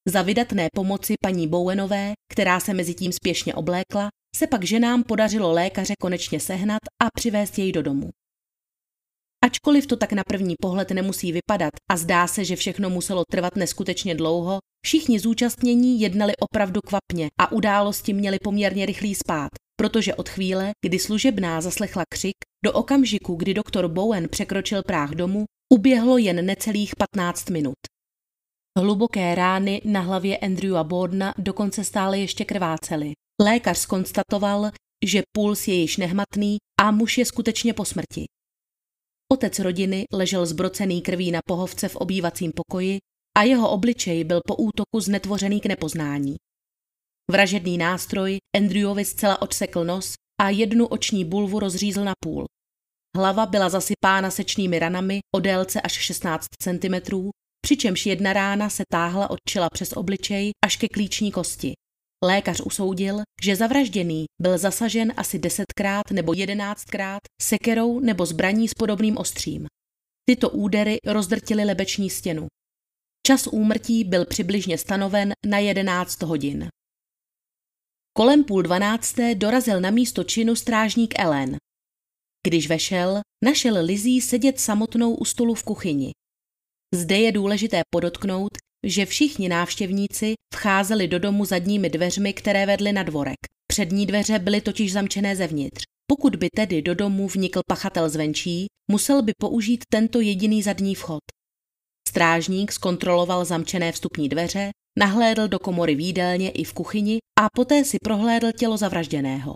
Za 0.08 0.22
vydatné 0.22 0.68
pomoci 0.74 1.14
paní 1.22 1.48
Bowenové, 1.48 2.12
která 2.32 2.60
se 2.60 2.74
mezi 2.74 2.94
tím 2.94 3.12
spěšně 3.12 3.54
oblékla, 3.54 4.08
se 4.36 4.46
pak 4.46 4.64
ženám 4.64 5.04
podařilo 5.04 5.52
lékaře 5.52 5.94
konečně 6.00 6.40
sehnat 6.40 6.80
a 7.02 7.06
přivést 7.14 7.58
jej 7.58 7.72
do 7.72 7.82
domu. 7.82 8.10
Ačkoliv 9.44 9.86
to 9.86 9.96
tak 9.96 10.12
na 10.12 10.22
první 10.28 10.54
pohled 10.60 10.90
nemusí 10.90 11.32
vypadat 11.32 11.70
a 11.90 11.96
zdá 11.96 12.26
se, 12.26 12.44
že 12.44 12.56
všechno 12.56 12.90
muselo 12.90 13.24
trvat 13.30 13.56
neskutečně 13.56 14.14
dlouho, 14.14 14.58
všichni 14.84 15.20
zúčastnění 15.20 16.00
jednali 16.00 16.32
opravdu 16.36 16.80
kvapně 16.80 17.28
a 17.40 17.52
události 17.52 18.12
měli 18.12 18.38
poměrně 18.38 18.86
rychlý 18.86 19.14
spát, 19.14 19.50
protože 19.80 20.14
od 20.14 20.28
chvíle, 20.28 20.72
kdy 20.84 20.98
služebná 20.98 21.60
zaslechla 21.60 22.02
křik, 22.08 22.34
do 22.64 22.72
okamžiku, 22.72 23.34
kdy 23.34 23.54
doktor 23.54 23.88
Bowen 23.88 24.28
překročil 24.28 24.82
práh 24.82 25.10
domu, 25.10 25.44
uběhlo 25.72 26.18
jen 26.18 26.46
necelých 26.46 26.96
15 26.96 27.50
minut. 27.50 27.76
Hluboké 28.78 29.34
rány 29.34 29.80
na 29.84 30.00
hlavě 30.00 30.38
Andrewa 30.38 30.84
Bordna 30.84 31.34
dokonce 31.38 31.84
stále 31.84 32.18
ještě 32.18 32.44
krvácely. 32.44 33.12
Lékař 33.42 33.78
skonstatoval, 33.78 34.70
že 35.06 35.22
puls 35.32 35.68
je 35.68 35.74
již 35.74 35.96
nehmatný 35.96 36.56
a 36.80 36.90
muž 36.90 37.18
je 37.18 37.24
skutečně 37.24 37.74
po 37.74 37.84
smrti. 37.84 38.24
Otec 39.32 39.58
rodiny 39.58 40.04
ležel 40.12 40.46
zbrocený 40.46 41.02
krví 41.02 41.30
na 41.30 41.40
pohovce 41.46 41.88
v 41.88 41.96
obývacím 41.96 42.52
pokoji 42.56 42.98
a 43.38 43.42
jeho 43.42 43.70
obličej 43.70 44.24
byl 44.24 44.40
po 44.46 44.56
útoku 44.56 45.00
znetvořený 45.00 45.60
k 45.60 45.66
nepoznání. 45.66 46.36
Vražedný 47.30 47.78
nástroj 47.78 48.38
Andrewovi 48.56 49.04
zcela 49.04 49.42
odsekl 49.42 49.84
nos 49.84 50.14
a 50.40 50.50
jednu 50.50 50.86
oční 50.86 51.24
bulvu 51.24 51.58
rozřízl 51.58 52.04
na 52.04 52.12
půl. 52.24 52.44
Hlava 53.16 53.46
byla 53.46 53.68
zasypána 53.68 54.30
sečnými 54.30 54.78
ranami 54.78 55.20
o 55.34 55.40
délce 55.40 55.80
až 55.80 55.92
16 55.92 56.46
cm, 56.62 56.94
přičemž 57.60 58.06
jedna 58.06 58.32
rána 58.32 58.70
se 58.70 58.82
táhla 58.92 59.30
od 59.30 59.38
čela 59.48 59.68
přes 59.70 59.92
obličej 59.92 60.50
až 60.64 60.76
ke 60.76 60.88
klíční 60.88 61.32
kosti. 61.32 61.72
Lékař 62.24 62.60
usoudil, 62.60 63.20
že 63.42 63.56
zavražděný 63.56 64.24
byl 64.42 64.58
zasažen 64.58 65.12
asi 65.16 65.38
desetkrát 65.38 66.10
nebo 66.10 66.32
jedenáctkrát 66.32 67.20
sekerou 67.42 68.00
nebo 68.00 68.26
zbraní 68.26 68.68
s 68.68 68.74
podobným 68.74 69.16
ostřím. 69.16 69.66
Tyto 70.28 70.50
údery 70.50 70.98
rozdrtily 71.06 71.64
lebeční 71.64 72.10
stěnu. 72.10 72.46
Čas 73.26 73.46
úmrtí 73.46 74.04
byl 74.04 74.26
přibližně 74.26 74.78
stanoven 74.78 75.32
na 75.46 75.58
11 75.58 76.22
hodin. 76.22 76.68
Kolem 78.12 78.44
půl 78.44 78.62
dvanácté 78.62 79.34
dorazil 79.34 79.80
na 79.80 79.90
místo 79.90 80.24
činu 80.24 80.56
strážník 80.56 81.14
Ellen. 81.18 81.56
Když 82.46 82.68
vešel, 82.68 83.20
našel 83.44 83.84
Lizí 83.84 84.20
sedět 84.20 84.60
samotnou 84.60 85.14
u 85.14 85.24
stolu 85.24 85.54
v 85.54 85.64
kuchyni. 85.64 86.12
Zde 86.94 87.18
je 87.18 87.32
důležité 87.32 87.82
podotknout, 87.90 88.50
že 88.86 89.06
všichni 89.06 89.48
návštěvníci 89.48 90.34
vcházeli 90.54 91.08
do 91.08 91.18
domu 91.18 91.44
zadními 91.44 91.90
dveřmi, 91.90 92.32
které 92.32 92.66
vedly 92.66 92.92
na 92.92 93.02
dvorek. 93.02 93.38
Přední 93.66 94.06
dveře 94.06 94.38
byly 94.38 94.60
totiž 94.60 94.92
zamčené 94.92 95.36
zevnitř. 95.36 95.82
Pokud 96.06 96.36
by 96.36 96.48
tedy 96.56 96.82
do 96.82 96.94
domu 96.94 97.28
vnikl 97.28 97.60
pachatel 97.68 98.08
zvenčí, 98.08 98.66
musel 98.90 99.22
by 99.22 99.32
použít 99.38 99.84
tento 99.90 100.20
jediný 100.20 100.62
zadní 100.62 100.94
vchod. 100.94 101.20
Strážník 102.08 102.72
zkontroloval 102.72 103.44
zamčené 103.44 103.92
vstupní 103.92 104.28
dveře, 104.28 104.70
nahlédl 104.98 105.48
do 105.48 105.58
komory 105.58 105.94
výdelně 105.94 106.50
i 106.50 106.64
v 106.64 106.72
kuchyni 106.72 107.18
a 107.40 107.46
poté 107.54 107.84
si 107.84 107.96
prohlédl 108.04 108.52
tělo 108.52 108.76
zavražděného. 108.76 109.54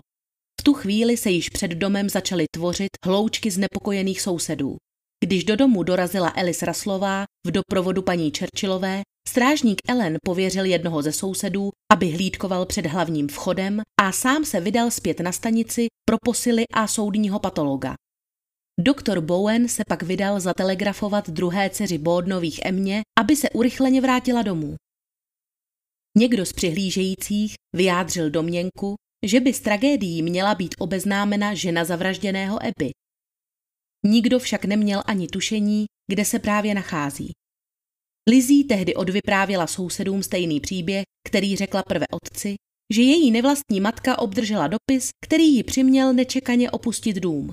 V 0.61 0.63
tu 0.63 0.73
chvíli 0.73 1.17
se 1.17 1.29
již 1.29 1.49
před 1.49 1.71
domem 1.71 2.09
začaly 2.09 2.45
tvořit 2.55 2.89
hloučky 3.05 3.51
znepokojených 3.51 4.21
sousedů. 4.21 4.77
Když 5.25 5.43
do 5.43 5.55
domu 5.55 5.83
dorazila 5.83 6.33
Elis 6.35 6.61
Raslová 6.61 7.25
v 7.47 7.51
doprovodu 7.51 8.01
paní 8.01 8.31
Čerčilové, 8.31 9.01
strážník 9.27 9.81
Ellen 9.89 10.17
pověřil 10.25 10.65
jednoho 10.65 11.01
ze 11.01 11.11
sousedů, 11.11 11.69
aby 11.93 12.09
hlídkoval 12.09 12.65
před 12.65 12.85
hlavním 12.85 13.27
vchodem 13.27 13.81
a 14.01 14.11
sám 14.11 14.45
se 14.45 14.59
vydal 14.59 14.91
zpět 14.91 15.19
na 15.19 15.31
stanici 15.31 15.87
pro 16.09 16.17
posily 16.25 16.63
a 16.73 16.87
soudního 16.87 17.39
patologa. 17.39 17.95
Doktor 18.79 19.21
Bowen 19.21 19.67
se 19.67 19.83
pak 19.87 20.03
vydal 20.03 20.39
zatelegrafovat 20.39 21.29
druhé 21.29 21.69
dceři 21.69 21.97
Bódnových 21.97 22.59
Emě, 22.65 23.01
aby 23.19 23.35
se 23.35 23.49
urychleně 23.49 24.01
vrátila 24.01 24.41
domů. 24.41 24.75
Někdo 26.17 26.45
z 26.45 26.53
přihlížejících 26.53 27.53
vyjádřil 27.75 28.29
domněnku, 28.29 28.95
že 29.25 29.39
by 29.39 29.53
s 29.53 29.59
tragédií 29.59 30.21
měla 30.21 30.55
být 30.55 30.75
obeznámena 30.79 31.53
žena 31.53 31.85
zavražděného 31.85 32.59
Eby. 32.63 32.91
Nikdo 34.05 34.39
však 34.39 34.65
neměl 34.65 35.03
ani 35.05 35.27
tušení, 35.27 35.85
kde 36.11 36.25
se 36.25 36.39
právě 36.39 36.75
nachází. 36.75 37.31
Lizí 38.29 38.63
tehdy 38.63 38.95
odvyprávěla 38.95 39.67
sousedům 39.67 40.23
stejný 40.23 40.59
příběh, 40.59 41.03
který 41.27 41.55
řekla 41.55 41.83
prve 41.83 42.05
otci, 42.11 42.55
že 42.93 43.01
její 43.01 43.31
nevlastní 43.31 43.79
matka 43.81 44.19
obdržela 44.19 44.67
dopis, 44.67 45.09
který 45.25 45.55
ji 45.55 45.63
přiměl 45.63 46.13
nečekaně 46.13 46.71
opustit 46.71 47.15
dům. 47.15 47.51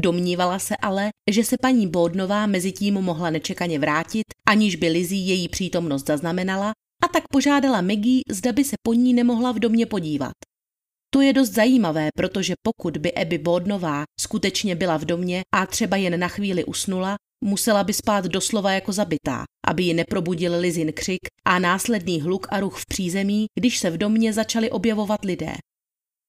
Domnívala 0.00 0.58
se 0.58 0.76
ale, 0.76 1.10
že 1.30 1.44
se 1.44 1.56
paní 1.62 1.88
Bódnová 1.88 2.46
mezi 2.46 2.72
tím 2.72 2.94
mohla 2.94 3.30
nečekaně 3.30 3.78
vrátit, 3.78 4.24
aniž 4.48 4.76
by 4.76 4.88
Lizí 4.88 5.28
její 5.28 5.48
přítomnost 5.48 6.06
zaznamenala, 6.06 6.72
a 7.04 7.08
tak 7.08 7.24
požádala 7.32 7.80
Maggie, 7.80 8.22
zda 8.30 8.52
by 8.52 8.64
se 8.64 8.76
po 8.82 8.94
ní 8.94 9.14
nemohla 9.14 9.52
v 9.52 9.58
domě 9.58 9.86
podívat. 9.86 10.32
To 11.14 11.20
je 11.20 11.32
dost 11.32 11.50
zajímavé, 11.50 12.08
protože 12.16 12.54
pokud 12.62 12.96
by 12.96 13.14
Abby 13.14 13.38
Bodnová 13.38 14.02
skutečně 14.20 14.74
byla 14.74 14.96
v 14.96 15.04
domě 15.04 15.42
a 15.54 15.66
třeba 15.66 15.96
jen 15.96 16.20
na 16.20 16.28
chvíli 16.28 16.64
usnula, 16.64 17.16
musela 17.44 17.84
by 17.84 17.92
spát 17.92 18.24
doslova 18.24 18.72
jako 18.72 18.92
zabitá, 18.92 19.44
aby 19.66 19.82
ji 19.82 19.94
neprobudil 19.94 20.58
Lizin 20.58 20.92
křik 20.92 21.20
a 21.44 21.58
následný 21.58 22.20
hluk 22.20 22.46
a 22.50 22.60
ruch 22.60 22.78
v 22.78 22.86
přízemí, 22.86 23.46
když 23.58 23.78
se 23.78 23.90
v 23.90 23.98
domě 23.98 24.32
začali 24.32 24.70
objevovat 24.70 25.24
lidé. 25.24 25.52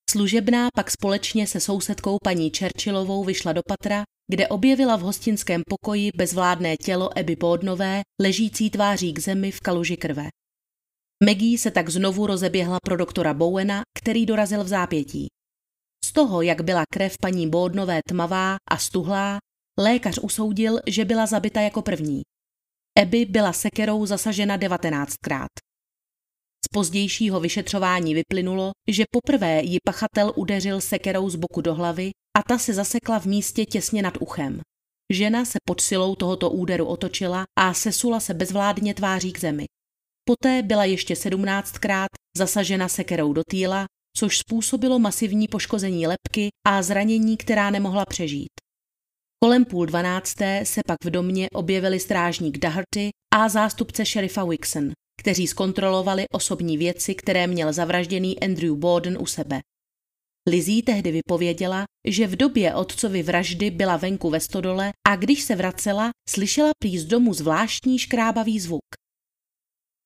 Služebná 0.10 0.68
pak 0.76 0.92
společně 0.92 1.48
se 1.48 1.60
sousedkou 1.60 2.18
paní 2.24 2.52
Churchillovou 2.60 3.24
vyšla 3.24 3.54
do 3.54 3.62
patra, 3.68 4.04
kde 4.32 4.48
objevila 4.48 4.96
v 4.96 5.02
hostinském 5.02 5.62
pokoji 5.70 6.10
bezvládné 6.16 6.78
tělo 6.78 7.18
Abby 7.18 7.36
Bodnové, 7.36 8.02
ležící 8.22 8.70
tváří 8.70 9.14
k 9.14 9.20
zemi 9.20 9.52
v 9.52 9.60
kaluži 9.60 9.98
krve. 9.98 10.28
Maggie 11.24 11.58
se 11.58 11.72
tak 11.72 11.90
znovu 11.90 12.28
rozeběhla 12.28 12.78
pro 12.84 12.98
doktora 12.98 13.34
Bowena, 13.34 13.82
který 13.98 14.26
dorazil 14.26 14.64
v 14.64 14.68
zápětí. 14.68 15.28
Z 16.06 16.12
toho, 16.12 16.42
jak 16.42 16.62
byla 16.62 16.84
krev 16.94 17.18
paní 17.22 17.50
Bódnové 17.50 18.00
tmavá 18.08 18.56
a 18.72 18.78
stuhlá, 18.78 19.40
lékař 19.80 20.20
usoudil, 20.22 20.80
že 20.88 21.06
byla 21.06 21.26
zabita 21.26 21.62
jako 21.62 21.82
první. 21.82 22.22
Eby 23.00 23.26
byla 23.26 23.54
sekerou 23.54 24.06
zasažena 24.06 24.58
19krát. 24.58 25.48
Z 26.66 26.68
pozdějšího 26.74 27.40
vyšetřování 27.40 28.14
vyplynulo, 28.14 28.72
že 28.88 29.04
poprvé 29.12 29.62
ji 29.64 29.78
pachatel 29.86 30.34
udeřil 30.36 30.82
sekerou 30.82 31.30
z 31.30 31.36
boku 31.36 31.62
do 31.62 31.76
hlavy 31.76 32.12
a 32.38 32.44
ta 32.44 32.58
se 32.58 32.74
zasekla 32.74 33.20
v 33.20 33.26
místě 33.26 33.66
těsně 33.66 34.02
nad 34.02 34.14
uchem. 34.20 34.62
Žena 35.14 35.46
se 35.46 35.58
pod 35.68 35.82
silou 35.82 36.16
tohoto 36.16 36.50
úderu 36.50 36.86
otočila 36.86 37.44
a 37.60 37.74
sesula 37.74 38.20
se 38.20 38.34
bezvládně 38.34 38.94
tváří 38.94 39.34
k 39.34 39.40
zemi. 39.40 39.66
Poté 40.30 40.62
byla 40.64 40.86
ještě 40.86 41.16
sedmnáctkrát 41.16 42.10
zasažena 42.38 42.88
sekerou 42.88 43.34
do 43.34 43.42
týla, 43.50 43.86
což 44.18 44.38
způsobilo 44.38 45.00
masivní 45.00 45.48
poškození 45.48 46.08
lepky 46.08 46.50
a 46.68 46.82
zranění, 46.82 47.38
která 47.38 47.70
nemohla 47.70 48.06
přežít. 48.06 48.52
Kolem 49.44 49.66
půl 49.66 49.86
dvanácté 49.86 50.66
se 50.66 50.82
pak 50.88 50.98
v 51.04 51.10
domě 51.10 51.48
objevili 51.54 52.00
strážník 52.00 52.58
Daherty 52.58 53.10
a 53.34 53.50
zástupce 53.50 54.06
šerifa 54.06 54.46
Wixon, 54.46 54.92
kteří 55.22 55.48
zkontrolovali 55.48 56.26
osobní 56.34 56.78
věci, 56.78 57.16
které 57.16 57.48
měl 57.48 57.74
zavražděný 57.74 58.40
Andrew 58.40 58.76
Borden 58.76 59.18
u 59.22 59.26
sebe. 59.26 59.62
Lizzie 60.50 60.84
tehdy 60.84 61.12
vypověděla, 61.12 61.84
že 62.08 62.28
v 62.28 62.36
době 62.36 62.76
otcovy 62.76 63.24
vraždy 63.24 63.72
byla 63.72 63.98
venku 63.98 64.30
ve 64.30 64.40
stodole 64.40 64.92
a 65.08 65.16
když 65.16 65.42
se 65.42 65.56
vracela, 65.56 66.10
slyšela 66.30 66.72
prý 66.80 66.98
z 66.98 67.06
domu 67.06 67.34
zvláštní 67.34 68.00
škrábavý 68.00 68.60
zvuk. 68.60 69.01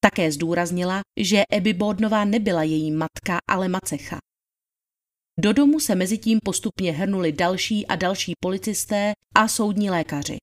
Také 0.06 0.32
zdůraznila, 0.32 1.02
že 1.20 1.44
Ebi 1.52 1.74
Bodnová 1.74 2.26
nebyla 2.26 2.64
její 2.64 2.92
matka, 2.92 3.38
ale 3.50 3.68
macecha. 3.68 4.18
Do 5.40 5.54
domu 5.54 5.80
se 5.80 5.96
mezi 5.96 6.18
tím 6.18 6.40
postupně 6.44 6.92
hrnuli 6.92 7.32
další 7.32 7.88
a 7.88 7.96
další 7.96 8.34
policisté 8.40 9.14
a 9.36 9.48
soudní 9.48 9.90
lékaři. 9.90 10.38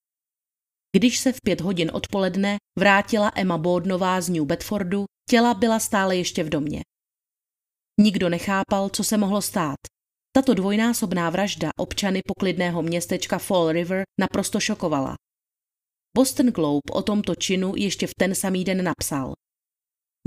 Když 0.97 1.19
se 1.19 1.33
v 1.33 1.41
pět 1.45 1.61
hodin 1.61 1.91
odpoledne 1.95 2.57
vrátila 2.79 3.33
Emma 3.37 3.59
Bodnová 3.59 4.21
z 4.21 4.29
New 4.29 4.45
Bedfordu, 4.45 5.05
těla 5.31 5.55
byla 5.55 5.81
stále 5.81 6.17
ještě 6.17 6.45
v 6.45 6.49
domě. 6.49 6.81
Nikdo 8.01 8.29
nechápal, 8.29 8.89
co 8.89 9.05
se 9.05 9.19
mohlo 9.19 9.43
stát. 9.43 9.79
Tato 10.33 10.55
dvojnásobná 10.55 11.31
vražda 11.31 11.71
občany 11.79 12.21
poklidného 12.27 12.83
městečka 12.83 13.39
Fall 13.39 13.73
River 13.73 14.03
naprosto 14.21 14.61
šokovala. 14.61 15.15
Boston 16.17 16.47
Globe 16.47 16.93
o 16.93 17.03
tomto 17.03 17.35
činu 17.35 17.73
ještě 17.77 18.07
v 18.07 18.15
ten 18.19 18.35
samý 18.35 18.65
den 18.65 18.85
napsal. 18.85 19.33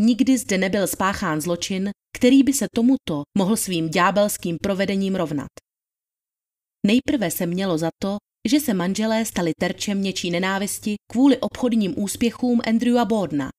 Nikdy 0.02 0.38
zde 0.38 0.58
nebyl 0.58 0.88
spáchán 0.88 1.42
zločin, 1.42 1.90
který 2.18 2.44
by 2.44 2.54
se 2.54 2.66
tomuto 2.76 3.24
mohl 3.38 3.58
svým 3.58 3.90
ďábelským 3.90 4.58
provedením 4.62 5.16
rovnat. 5.16 5.48
Nejprve 6.88 7.32
se 7.32 7.46
mělo 7.46 7.78
za 7.78 7.90
to, 8.02 8.18
že 8.50 8.60
se 8.60 8.74
manželé 8.74 9.26
stali 9.26 9.52
terčem 9.60 10.02
něčí 10.02 10.32
nenávisti 10.32 10.96
kvůli 11.12 11.38
obchodním 11.38 12.00
úspěchům 12.00 12.62
Andrewa 12.68 13.06
Bordna. 13.06 13.50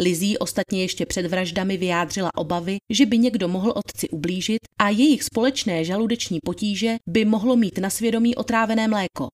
Lizzie 0.00 0.38
ostatně 0.38 0.82
ještě 0.82 1.06
před 1.06 1.26
vraždami 1.26 1.76
vyjádřila 1.76 2.30
obavy, 2.34 2.76
že 2.92 3.06
by 3.06 3.18
někdo 3.18 3.48
mohl 3.48 3.72
otci 3.76 4.08
ublížit 4.08 4.58
a 4.80 4.88
jejich 4.88 5.22
společné 5.22 5.84
žaludeční 5.84 6.38
potíže 6.44 6.96
by 7.08 7.24
mohlo 7.24 7.56
mít 7.56 7.78
na 7.78 7.90
svědomí 7.90 8.36
otrávené 8.36 8.88
mléko. 8.88 9.28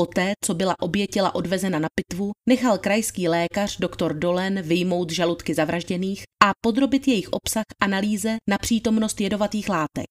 Poté, 0.00 0.32
co 0.44 0.54
byla 0.54 0.74
obě 0.80 1.06
těla 1.06 1.34
odvezena 1.34 1.78
na 1.78 1.88
pitvu, 1.94 2.32
nechal 2.48 2.78
krajský 2.78 3.28
lékař 3.28 3.78
doktor 3.78 4.18
Dolen 4.18 4.62
vyjmout 4.62 5.10
žaludky 5.10 5.54
zavražděných 5.54 6.22
a 6.44 6.50
podrobit 6.60 7.08
jejich 7.08 7.28
obsah 7.28 7.64
analýze 7.82 8.36
na 8.48 8.58
přítomnost 8.58 9.20
jedovatých 9.20 9.68
látek. 9.68 10.06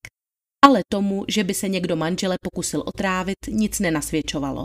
Ale 0.66 0.82
tomu, 0.92 1.26
že 1.28 1.44
by 1.44 1.54
se 1.54 1.70
někdo 1.70 1.96
manžele 1.96 2.36
pokusil 2.42 2.84
otrávit, 2.86 3.36
nic 3.48 3.80
nenasvědčovalo. 3.80 4.64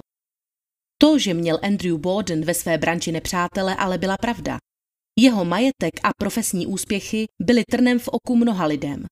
To, 1.03 1.19
že 1.19 1.35
měl 1.35 1.59
Andrew 1.63 1.99
Borden 1.99 2.45
ve 2.45 2.55
své 2.55 2.79
branči 2.79 3.13
nepřátele, 3.13 3.77
ale 3.77 3.99
byla 3.99 4.17
pravda. 4.17 4.59
Jeho 5.21 5.45
majetek 5.45 5.95
a 6.03 6.11
profesní 6.19 6.67
úspěchy 6.67 7.27
byly 7.43 7.63
trnem 7.71 7.99
v 7.99 8.09
oku 8.09 8.37
mnoha 8.37 8.67
lidem. 8.67 9.05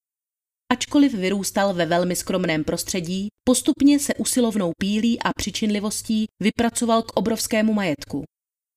Ačkoliv 0.72 1.14
vyrůstal 1.14 1.74
ve 1.74 1.86
velmi 1.86 2.16
skromném 2.16 2.64
prostředí, 2.64 3.28
postupně 3.48 3.98
se 3.98 4.14
usilovnou 4.14 4.72
pílí 4.80 5.22
a 5.22 5.30
přičinlivostí 5.36 6.26
vypracoval 6.42 7.02
k 7.02 7.16
obrovskému 7.16 7.72
majetku. 7.72 8.24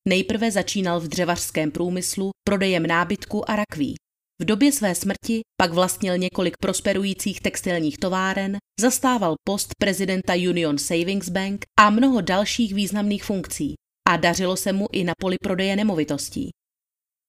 Nejprve 0.07 0.51
začínal 0.51 0.99
v 0.99 1.07
dřevařském 1.07 1.71
průmyslu 1.71 2.29
prodejem 2.47 2.87
nábytku 2.87 3.49
a 3.49 3.55
rakví. 3.55 3.95
V 4.41 4.45
době 4.45 4.71
své 4.71 4.95
smrti 4.95 5.41
pak 5.61 5.73
vlastnil 5.73 6.17
několik 6.17 6.57
prosperujících 6.61 7.41
textilních 7.41 7.97
továren, 7.97 8.57
zastával 8.79 9.35
post 9.47 9.69
prezidenta 9.79 10.33
Union 10.33 10.77
Savings 10.77 11.29
Bank 11.29 11.65
a 11.79 11.89
mnoho 11.89 12.21
dalších 12.21 12.73
významných 12.73 13.23
funkcí 13.23 13.73
a 14.09 14.17
dařilo 14.17 14.57
se 14.57 14.73
mu 14.73 14.87
i 14.91 15.03
na 15.03 15.13
poli 15.19 15.35
prodeje 15.43 15.75
nemovitostí. 15.75 16.49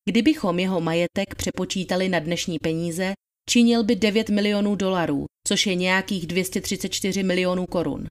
Kdybychom 0.08 0.58
jeho 0.58 0.80
majetek 0.80 1.35
přepočítali 1.37 2.08
na 2.08 2.18
dnešní 2.18 2.58
peníze, 2.58 3.12
činil 3.50 3.84
by 3.84 3.96
9 3.96 4.30
milionů 4.30 4.74
dolarů, 4.74 5.24
což 5.48 5.66
je 5.66 5.74
nějakých 5.74 6.26
234 6.26 7.22
milionů 7.22 7.66
korun. 7.66 8.06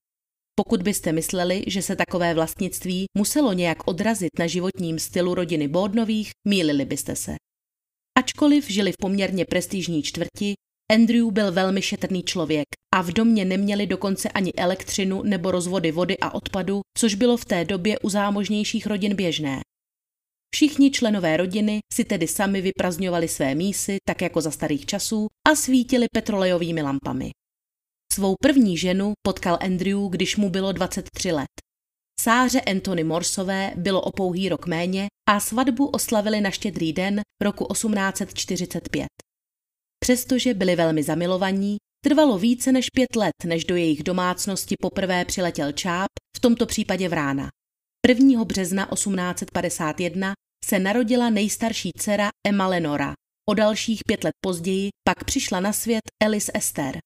Pokud 0.56 0.84
byste 0.84 1.12
mysleli, 1.12 1.64
že 1.68 1.82
se 1.82 1.96
takové 1.96 2.34
vlastnictví 2.34 3.06
muselo 3.18 3.54
nějak 3.54 3.88
odrazit 3.88 4.40
na 4.40 4.48
životním 4.48 5.00
stylu 5.00 5.34
rodiny 5.34 5.68
Bódnových, 5.68 6.32
mýlili 6.48 6.86
byste 6.86 7.16
se. 7.16 7.36
Ačkoliv 8.18 8.70
žili 8.70 8.92
v 8.92 8.98
poměrně 9.02 9.46
prestižní 9.46 10.04
čtvrti, 10.04 10.54
Andrew 10.92 11.32
byl 11.32 11.52
velmi 11.52 11.82
šetrný 11.82 12.24
člověk 12.24 12.68
a 12.96 13.02
v 13.02 13.12
domě 13.12 13.46
neměli 13.46 13.88
dokonce 13.88 14.30
ani 14.30 14.54
elektřinu 14.54 15.24
nebo 15.24 15.52
rozvody 15.52 15.92
vody 15.92 16.18
a 16.18 16.34
odpadu, 16.34 16.82
což 16.98 17.16
bylo 17.16 17.38
v 17.38 17.46
té 17.46 17.66
době 17.66 18.00
u 18.00 18.10
zámožnějších 18.10 18.88
rodin 18.88 19.16
běžné. 19.16 19.62
Všichni 20.56 20.92
členové 20.92 21.38
rodiny 21.38 21.80
si 21.94 22.06
tedy 22.06 22.28
sami 22.28 22.62
vyprazňovali 22.62 23.28
své 23.28 23.56
mísy, 23.56 23.98
tak 24.08 24.22
jako 24.22 24.42
za 24.42 24.52
starých 24.52 24.86
časů, 24.86 25.28
a 25.48 25.56
svítili 25.56 26.06
petrolejovými 26.14 26.82
lampami. 26.82 27.32
Svou 28.14 28.36
první 28.42 28.78
ženu 28.78 29.14
potkal 29.26 29.58
Andrew, 29.62 30.10
když 30.10 30.38
mu 30.38 30.50
bylo 30.50 30.72
23 30.72 31.32
let. 31.32 31.48
Sáře 32.22 32.62
Anthony 32.62 33.04
Morsové 33.04 33.74
bylo 33.76 34.02
o 34.02 34.12
pouhý 34.12 34.50
rok 34.50 34.68
méně 34.68 35.08
a 35.30 35.40
svatbu 35.40 35.88
oslavili 35.88 36.42
na 36.42 36.52
štědrý 36.52 36.94
den 36.94 37.22
roku 37.42 37.74
1845. 37.74 39.08
Přestože 40.00 40.54
byli 40.54 40.76
velmi 40.76 41.04
zamilovaní, 41.04 41.78
trvalo 42.06 42.38
více 42.40 42.72
než 42.72 42.90
pět 42.90 43.16
let, 43.16 43.36
než 43.46 43.66
do 43.66 43.76
jejich 43.76 44.04
domácnosti 44.04 44.76
poprvé 44.82 45.26
přiletěl 45.26 45.72
čáp, 45.72 46.10
v 46.38 46.40
tomto 46.40 46.66
případě 46.66 47.10
vrána. 47.10 47.50
1. 48.08 48.46
března 48.46 48.88
1851 48.94 50.34
se 50.68 50.80
narodila 50.80 51.30
nejstarší 51.30 51.92
dcera 51.98 52.30
Emma 52.48 52.68
Lenora. 52.68 53.14
O 53.50 53.54
dalších 53.54 54.02
pět 54.08 54.24
let 54.24 54.34
později 54.46 54.90
pak 55.08 55.24
přišla 55.24 55.60
na 55.60 55.74
svět 55.74 56.02
Alice 56.24 56.52
Esther. 56.56 56.98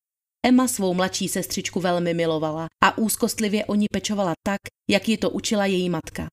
Emma 0.46 0.68
svou 0.68 0.94
mladší 0.94 1.28
sestřičku 1.28 1.80
velmi 1.80 2.14
milovala 2.14 2.68
a 2.84 2.98
úzkostlivě 2.98 3.66
o 3.66 3.76
ní 3.76 3.86
pečovala 3.94 4.34
tak, 4.48 4.60
jak 4.90 5.10
ji 5.10 5.18
to 5.18 5.30
učila 5.30 5.66
její 5.66 5.90
matka. 5.90 6.28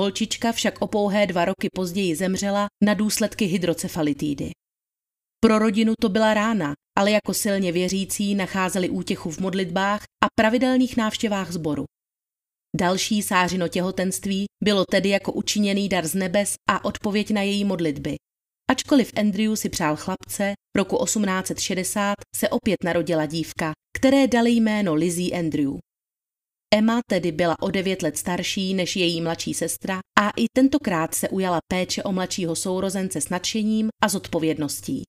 Holčička 0.00 0.52
však 0.52 0.82
o 0.82 0.86
pouhé 0.86 1.26
dva 1.26 1.44
roky 1.44 1.68
později 1.74 2.16
zemřela 2.16 2.66
na 2.84 2.94
důsledky 2.94 3.44
hydrocefalitidy. 3.44 4.50
Pro 5.40 5.58
rodinu 5.58 5.92
to 6.00 6.08
byla 6.08 6.34
rána, 6.34 6.74
ale 6.98 7.10
jako 7.10 7.34
silně 7.34 7.72
věřící 7.72 8.34
nacházeli 8.34 8.90
útěchu 8.90 9.30
v 9.30 9.38
modlitbách 9.38 10.02
a 10.24 10.26
pravidelných 10.34 10.96
návštěvách 10.96 11.52
sboru. 11.52 11.84
Další 12.76 13.22
sářino 13.22 13.68
těhotenství 13.68 14.44
bylo 14.64 14.84
tedy 14.84 15.08
jako 15.08 15.32
učiněný 15.32 15.88
dar 15.88 16.06
z 16.06 16.14
nebes 16.14 16.54
a 16.70 16.84
odpověď 16.84 17.30
na 17.30 17.42
její 17.42 17.64
modlitby. 17.64 18.16
Ačkoliv 18.70 19.12
Andrew 19.16 19.54
si 19.54 19.68
přál 19.68 19.96
chlapce, 19.96 20.52
roku 20.76 21.04
1860 21.04 22.14
se 22.36 22.48
opět 22.48 22.84
narodila 22.84 23.26
dívka, 23.26 23.72
které 23.98 24.28
dali 24.28 24.50
jméno 24.50 24.94
Lizzie 24.94 25.38
Andrew. 25.38 25.72
Emma 26.74 27.00
tedy 27.10 27.32
byla 27.32 27.56
o 27.62 27.70
devět 27.70 28.02
let 28.02 28.16
starší 28.16 28.74
než 28.74 28.96
její 28.96 29.20
mladší 29.20 29.54
sestra 29.54 30.00
a 30.18 30.30
i 30.30 30.44
tentokrát 30.56 31.14
se 31.14 31.28
ujala 31.28 31.58
péče 31.72 32.02
o 32.02 32.12
mladšího 32.12 32.56
sourozence 32.56 33.20
s 33.20 33.28
nadšením 33.28 33.88
a 34.02 34.08
zodpovědností. 34.08 35.02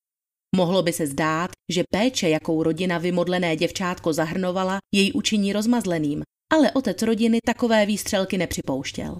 Mohlo 0.55 0.83
by 0.83 0.93
se 0.93 1.07
zdát, 1.07 1.51
že 1.71 1.83
péče, 1.91 2.29
jakou 2.29 2.63
rodina 2.63 2.97
vymodlené 2.97 3.55
děvčátko 3.55 4.13
zahrnovala, 4.13 4.77
jej 4.93 5.11
učiní 5.15 5.53
rozmazleným, 5.53 6.23
ale 6.53 6.71
otec 6.71 7.01
rodiny 7.01 7.39
takové 7.45 7.85
výstřelky 7.85 8.37
nepřipouštěl. 8.37 9.17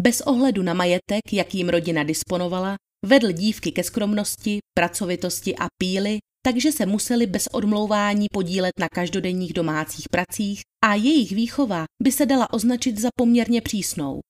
Bez 0.00 0.20
ohledu 0.20 0.62
na 0.62 0.74
majetek, 0.74 1.32
jakým 1.32 1.68
rodina 1.68 2.04
disponovala, 2.04 2.76
vedl 3.06 3.32
dívky 3.32 3.72
ke 3.72 3.84
skromnosti, 3.84 4.58
pracovitosti 4.76 5.56
a 5.56 5.66
píly, 5.82 6.18
takže 6.46 6.72
se 6.72 6.86
museli 6.86 7.26
bez 7.26 7.46
odmlouvání 7.46 8.26
podílet 8.32 8.72
na 8.80 8.88
každodenních 8.94 9.52
domácích 9.52 10.06
pracích 10.10 10.60
a 10.84 10.94
jejich 10.94 11.32
výchova 11.32 11.84
by 12.02 12.12
se 12.12 12.26
dala 12.26 12.52
označit 12.52 12.98
za 12.98 13.08
poměrně 13.18 13.60
přísnou. 13.60 14.20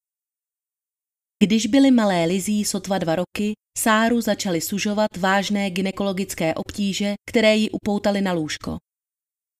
Když 1.42 1.66
byly 1.66 1.90
malé 1.90 2.24
Lizí 2.24 2.64
sotva 2.64 2.98
dva 2.98 3.16
roky, 3.16 3.52
Sáru 3.78 4.20
začaly 4.20 4.60
sužovat 4.60 5.16
vážné 5.16 5.70
gynekologické 5.70 6.54
obtíže, 6.54 7.14
které 7.30 7.56
ji 7.56 7.70
upoutaly 7.70 8.20
na 8.20 8.32
lůžko. 8.32 8.78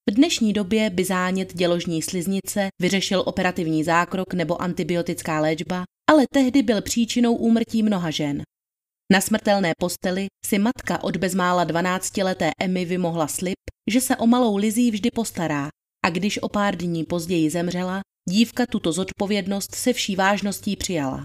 V 0.09 0.11
dnešní 0.11 0.53
době 0.53 0.91
by 0.91 1.05
zánět 1.05 1.55
děložní 1.55 2.03
sliznice 2.03 2.69
vyřešil 2.81 3.23
operativní 3.27 3.85
zákrok 3.85 4.35
nebo 4.35 4.63
antibiotická 4.63 5.41
léčba, 5.41 5.85
ale 6.11 6.25
tehdy 6.35 6.63
byl 6.63 6.83
příčinou 6.83 7.35
úmrtí 7.35 7.83
mnoha 7.83 8.11
žen. 8.11 8.43
Na 9.13 9.21
smrtelné 9.21 9.73
posteli 9.79 10.27
si 10.47 10.59
matka 10.59 11.05
od 11.05 11.17
bezmála 11.17 11.67
12-leté 11.67 12.51
Emmy 12.61 12.85
vymohla 12.85 13.27
slib, 13.27 13.59
že 13.91 14.01
se 14.01 14.17
o 14.17 14.27
malou 14.27 14.57
Lizí 14.57 14.91
vždy 14.91 15.11
postará 15.11 15.69
a 16.07 16.11
když 16.11 16.43
o 16.43 16.49
pár 16.49 16.77
dní 16.77 17.05
později 17.05 17.51
zemřela, 17.51 18.01
dívka 18.29 18.67
tuto 18.67 18.93
zodpovědnost 18.93 19.75
se 19.75 19.93
vší 19.93 20.17
vážností 20.17 20.77
přijala. 20.77 21.23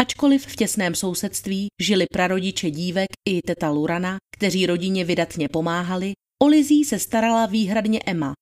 Ačkoliv 0.00 0.46
v 0.46 0.56
těsném 0.56 0.94
sousedství 0.94 1.68
žili 1.82 2.06
prarodiče 2.12 2.70
dívek 2.70 3.08
i 3.28 3.40
teta 3.46 3.70
Lurana, 3.70 4.16
kteří 4.36 4.66
rodině 4.66 5.04
vydatně 5.04 5.48
pomáhali, 5.48 6.12
O 6.42 6.46
Lizí 6.46 6.84
se 6.84 6.98
starala 6.98 7.46
výhradně 7.46 8.00
Emma 8.06 8.32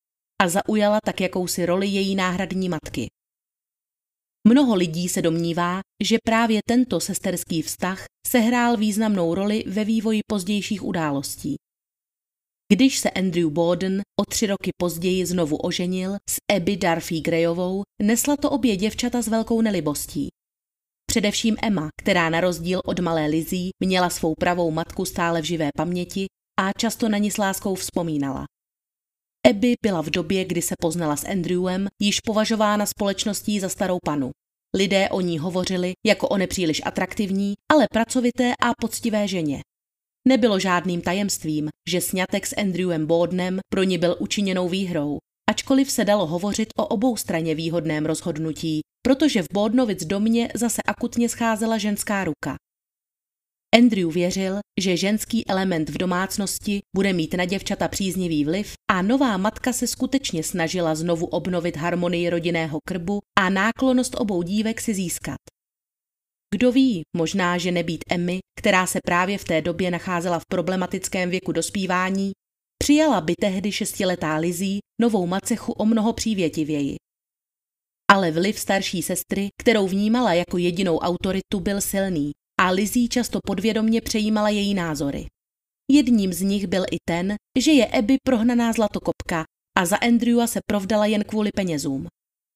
a 0.42 0.48
zaujala 0.48 0.98
tak 1.04 1.20
jakousi 1.20 1.66
roli 1.66 1.86
její 1.86 2.14
náhradní 2.14 2.68
matky. 2.68 3.06
Mnoho 4.48 4.74
lidí 4.74 5.08
se 5.08 5.22
domnívá, 5.22 5.80
že 6.04 6.16
právě 6.24 6.60
tento 6.68 7.00
sesterský 7.00 7.62
vztah 7.62 8.04
sehrál 8.26 8.76
významnou 8.76 9.34
roli 9.34 9.64
ve 9.66 9.84
vývoji 9.84 10.20
pozdějších 10.26 10.82
událostí. 10.82 11.56
Když 12.72 12.98
se 12.98 13.10
Andrew 13.10 13.50
Borden 13.50 14.02
o 14.20 14.24
tři 14.24 14.46
roky 14.46 14.70
později 14.80 15.26
znovu 15.26 15.56
oženil 15.56 16.14
s 16.30 16.36
Abby 16.56 16.76
Darfy 16.76 17.20
Grayovou, 17.20 17.82
nesla 18.02 18.36
to 18.36 18.50
obě 18.50 18.76
děvčata 18.76 19.22
s 19.22 19.28
velkou 19.28 19.60
nelibostí. 19.60 20.28
Především 21.06 21.56
Emma, 21.62 21.88
která 22.02 22.30
na 22.30 22.40
rozdíl 22.40 22.80
od 22.84 23.00
malé 23.00 23.26
Lizzie 23.26 23.70
měla 23.82 24.10
svou 24.10 24.34
pravou 24.34 24.70
matku 24.70 25.04
stále 25.04 25.42
v 25.42 25.44
živé 25.44 25.70
paměti 25.76 26.26
a 26.60 26.72
často 26.72 27.08
na 27.08 27.18
ní 27.18 27.30
s 27.30 27.38
láskou 27.38 27.74
vzpomínala. 27.74 28.44
Abby 29.50 29.74
byla 29.82 30.02
v 30.02 30.10
době, 30.10 30.44
kdy 30.44 30.62
se 30.62 30.74
poznala 30.80 31.16
s 31.16 31.24
Andrewem, 31.24 31.88
již 32.02 32.20
považována 32.20 32.86
společností 32.86 33.60
za 33.60 33.68
starou 33.68 33.98
panu. 34.04 34.30
Lidé 34.76 35.08
o 35.08 35.20
ní 35.20 35.38
hovořili 35.38 35.92
jako 36.06 36.28
o 36.28 36.36
nepříliš 36.36 36.82
atraktivní, 36.84 37.54
ale 37.72 37.86
pracovité 37.92 38.52
a 38.62 38.72
poctivé 38.80 39.28
ženě. 39.28 39.60
Nebylo 40.28 40.58
žádným 40.58 41.00
tajemstvím, 41.00 41.68
že 41.88 42.00
sňatek 42.00 42.46
s 42.46 42.56
Andrewem 42.56 43.06
Bodnem 43.06 43.60
pro 43.72 43.82
ní 43.82 43.98
byl 43.98 44.16
učiněnou 44.18 44.68
výhrou, 44.68 45.18
ačkoliv 45.50 45.90
se 45.90 46.04
dalo 46.04 46.26
hovořit 46.26 46.68
o 46.78 46.86
obou 46.86 47.16
straně 47.16 47.54
výhodném 47.54 48.06
rozhodnutí, 48.06 48.80
protože 49.02 49.42
v 49.42 49.46
Bodnovic 49.52 50.04
domě 50.04 50.48
zase 50.54 50.82
akutně 50.82 51.28
scházela 51.28 51.78
ženská 51.78 52.24
ruka. 52.24 52.56
Andrew 53.76 54.12
věřil, 54.12 54.59
že 54.80 54.96
ženský 54.96 55.48
element 55.48 55.90
v 55.90 55.98
domácnosti 55.98 56.80
bude 56.96 57.12
mít 57.12 57.35
na 57.35 57.44
děvčata 57.44 57.88
příznivý 57.88 58.44
vliv 58.44 58.72
a 58.90 59.02
nová 59.02 59.37
matka 59.37 59.72
se 59.72 59.87
skutečně 59.87 60.42
snažila 60.42 60.94
znovu 60.94 61.26
obnovit 61.26 61.76
harmonii 61.76 62.30
rodinného 62.30 62.78
krbu 62.88 63.18
a 63.38 63.50
náklonost 63.50 64.14
obou 64.20 64.42
dívek 64.42 64.80
si 64.80 64.94
získat. 64.94 65.37
Kdo 66.54 66.72
ví, 66.72 67.02
možná, 67.16 67.59
že 67.59 67.72
nebýt 67.72 68.04
Emmy, 68.11 68.38
která 68.59 68.87
se 68.87 68.98
právě 69.04 69.38
v 69.38 69.44
té 69.44 69.62
době 69.62 69.90
nacházela 69.90 70.38
v 70.38 70.46
problematickém 70.50 71.30
věku 71.30 71.52
dospívání, 71.52 72.33
přijala 72.83 73.20
by 73.20 73.35
tehdy 73.40 73.72
šestiletá 73.72 74.37
Lizzie 74.37 74.78
novou 75.00 75.26
macechu 75.26 75.72
o 75.72 75.85
mnoho 75.85 76.12
přívětivěji. 76.12 76.96
Ale 78.11 78.30
vliv 78.30 78.59
starší 78.59 79.02
sestry, 79.02 79.48
kterou 79.62 79.88
vnímala 79.88 80.35
jako 80.35 80.59
jedinou 80.59 80.98
autoritu, 80.98 81.61
byl 81.61 81.80
silný 81.80 82.33
a 82.60 82.70
Lizzie 82.70 83.08
často 83.08 83.38
podvědomně 83.46 84.00
přejímala 84.00 84.48
její 84.48 84.74
názory. 84.74 85.26
Jedním 85.90 86.32
z 86.32 86.40
nich 86.40 86.66
byl 86.66 86.84
i 86.90 86.96
ten, 87.08 87.34
že 87.58 87.72
je 87.72 87.86
Abby 87.86 88.16
prohnaná 88.26 88.72
zlatokopka 88.72 89.44
a 89.78 89.86
za 89.86 89.96
Andrewa 89.96 90.46
se 90.46 90.60
provdala 90.66 91.06
jen 91.06 91.24
kvůli 91.24 91.50
penězům. 91.56 92.06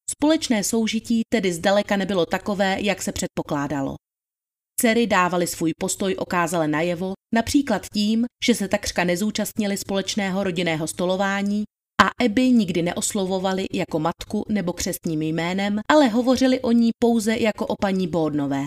Společné 0.09 0.63
soužití 0.63 1.21
tedy 1.33 1.53
zdaleka 1.53 1.97
nebylo 1.97 2.25
takové, 2.25 2.77
jak 2.81 3.01
se 3.01 3.11
předpokládalo. 3.11 3.95
Dcery 4.79 5.07
dávali 5.07 5.47
svůj 5.47 5.71
postoj 5.79 6.15
okázale 6.19 6.67
najevo, 6.67 7.13
například 7.35 7.85
tím, 7.93 8.25
že 8.45 8.55
se 8.55 8.67
takřka 8.67 9.03
nezúčastnili 9.03 9.77
společného 9.77 10.43
rodinného 10.43 10.87
stolování 10.87 11.63
a 12.01 12.25
Abby 12.25 12.49
nikdy 12.49 12.81
neoslovovali 12.81 13.65
jako 13.73 13.99
matku 13.99 14.45
nebo 14.49 14.73
křestním 14.73 15.21
jménem, 15.21 15.79
ale 15.89 16.07
hovořili 16.07 16.59
o 16.59 16.71
ní 16.71 16.89
pouze 16.99 17.37
jako 17.37 17.67
o 17.67 17.75
paní 17.81 18.07
Bódnové. 18.07 18.65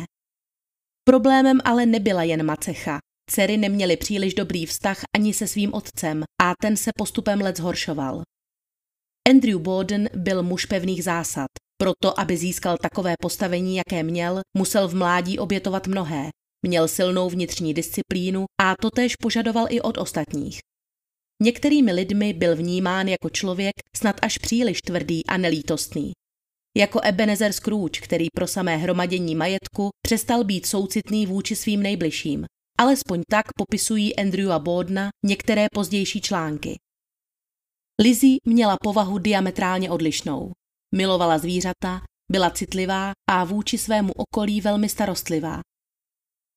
Problémem 1.09 1.59
ale 1.65 1.87
nebyla 1.87 2.23
jen 2.23 2.43
macecha. 2.43 2.99
Dcery 3.31 3.57
neměly 3.57 3.97
příliš 3.97 4.35
dobrý 4.35 4.67
vztah 4.67 5.01
ani 5.17 5.35
se 5.35 5.47
svým 5.47 5.75
otcem 5.75 6.23
a 6.43 6.53
ten 6.61 6.77
se 6.77 6.91
postupem 6.97 7.41
let 7.41 7.57
zhoršoval. 7.57 8.23
Andrew 9.31 9.59
Borden 9.59 10.09
byl 10.15 10.43
muž 10.43 10.65
pevných 10.65 11.05
zásad. 11.05 11.47
Proto, 11.81 12.21
aby 12.21 12.37
získal 12.37 12.77
takové 12.83 13.15
postavení, 13.21 13.77
jaké 13.77 14.03
měl, 14.03 14.41
musel 14.57 14.89
v 14.89 14.95
mládí 14.95 15.39
obětovat 15.39 15.87
mnohé. 15.87 16.29
Měl 16.67 16.89
silnou 16.89 17.31
vnitřní 17.31 17.75
disciplínu 17.75 18.45
a 18.61 18.75
totéž 18.81 19.17
požadoval 19.17 19.67
i 19.71 19.81
od 19.81 19.99
ostatních. 19.99 20.59
Některými 21.43 21.93
lidmi 21.93 22.33
byl 22.33 22.57
vnímán 22.57 23.09
jako 23.09 23.31
člověk 23.31 23.75
snad 23.97 24.17
až 24.23 24.39
příliš 24.39 24.81
tvrdý 24.81 25.27
a 25.27 25.37
nelítostný. 25.37 26.13
Jako 26.79 27.01
Ebenezer 27.05 27.53
Scrooge, 27.53 28.01
který 28.01 28.27
pro 28.35 28.47
samé 28.47 28.77
hromadění 28.77 29.35
majetku 29.35 29.91
přestal 30.07 30.45
být 30.45 30.67
soucitný 30.67 31.27
vůči 31.27 31.57
svým 31.57 31.83
nejbližším. 31.83 32.45
Alespoň 32.79 33.23
tak 33.31 33.45
popisují 33.57 34.17
Andrewa 34.17 34.59
Bodna 34.59 35.09
některé 35.25 35.67
pozdější 35.75 36.21
články. 36.21 36.77
Lizzie 38.03 38.37
měla 38.45 38.77
povahu 38.83 39.19
diametrálně 39.19 39.91
odlišnou. 39.91 40.53
Milovala 40.95 41.39
zvířata, 41.39 42.03
byla 42.33 42.51
citlivá 42.51 43.13
a 43.31 43.45
vůči 43.45 43.79
svému 43.79 44.13
okolí 44.17 44.61
velmi 44.61 44.89
starostlivá. 44.89 45.61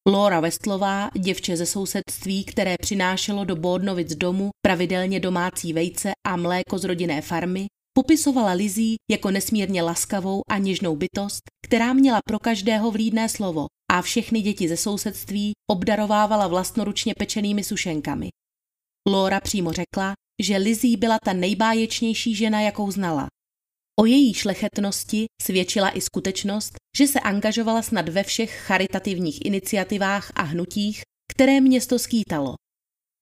Laura 0.07 0.39
Westlová, 0.39 1.09
děvče 1.19 1.57
ze 1.57 1.65
sousedství, 1.65 2.45
které 2.45 2.75
přinášelo 2.81 3.45
do 3.45 3.55
Bódnovic 3.55 4.15
domu 4.15 4.49
pravidelně 4.65 5.19
domácí 5.19 5.73
vejce 5.73 6.11
a 6.27 6.35
mléko 6.35 6.77
z 6.77 6.83
rodinné 6.83 7.21
farmy, 7.21 7.67
popisovala 7.93 8.51
Lizzie 8.51 8.95
jako 9.11 9.31
nesmírně 9.31 9.81
laskavou 9.81 10.41
a 10.49 10.57
něžnou 10.57 10.95
bytost, 10.95 11.41
která 11.65 11.93
měla 11.93 12.19
pro 12.27 12.39
každého 12.39 12.91
vlídné 12.91 13.29
slovo 13.29 13.65
a 13.91 14.01
všechny 14.01 14.41
děti 14.41 14.67
ze 14.67 14.77
sousedství 14.77 15.51
obdarovávala 15.71 16.47
vlastnoručně 16.47 17.13
pečenými 17.17 17.63
sušenkami. 17.63 18.29
Laura 19.09 19.39
přímo 19.39 19.73
řekla, 19.73 20.13
že 20.41 20.57
Lizzie 20.57 20.97
byla 20.97 21.17
ta 21.25 21.33
nejbáječnější 21.33 22.35
žena, 22.35 22.61
jakou 22.61 22.91
znala. 22.91 23.27
O 23.99 24.05
její 24.05 24.33
šlechetnosti 24.33 25.25
svědčila 25.41 25.89
i 25.97 26.01
skutečnost, 26.01 26.73
že 26.97 27.07
se 27.07 27.19
angažovala 27.19 27.81
snad 27.81 28.09
ve 28.09 28.23
všech 28.23 28.51
charitativních 28.51 29.45
iniciativách 29.45 30.31
a 30.35 30.41
hnutích, 30.41 31.01
které 31.31 31.61
město 31.61 31.99
skýtalo. 31.99 32.53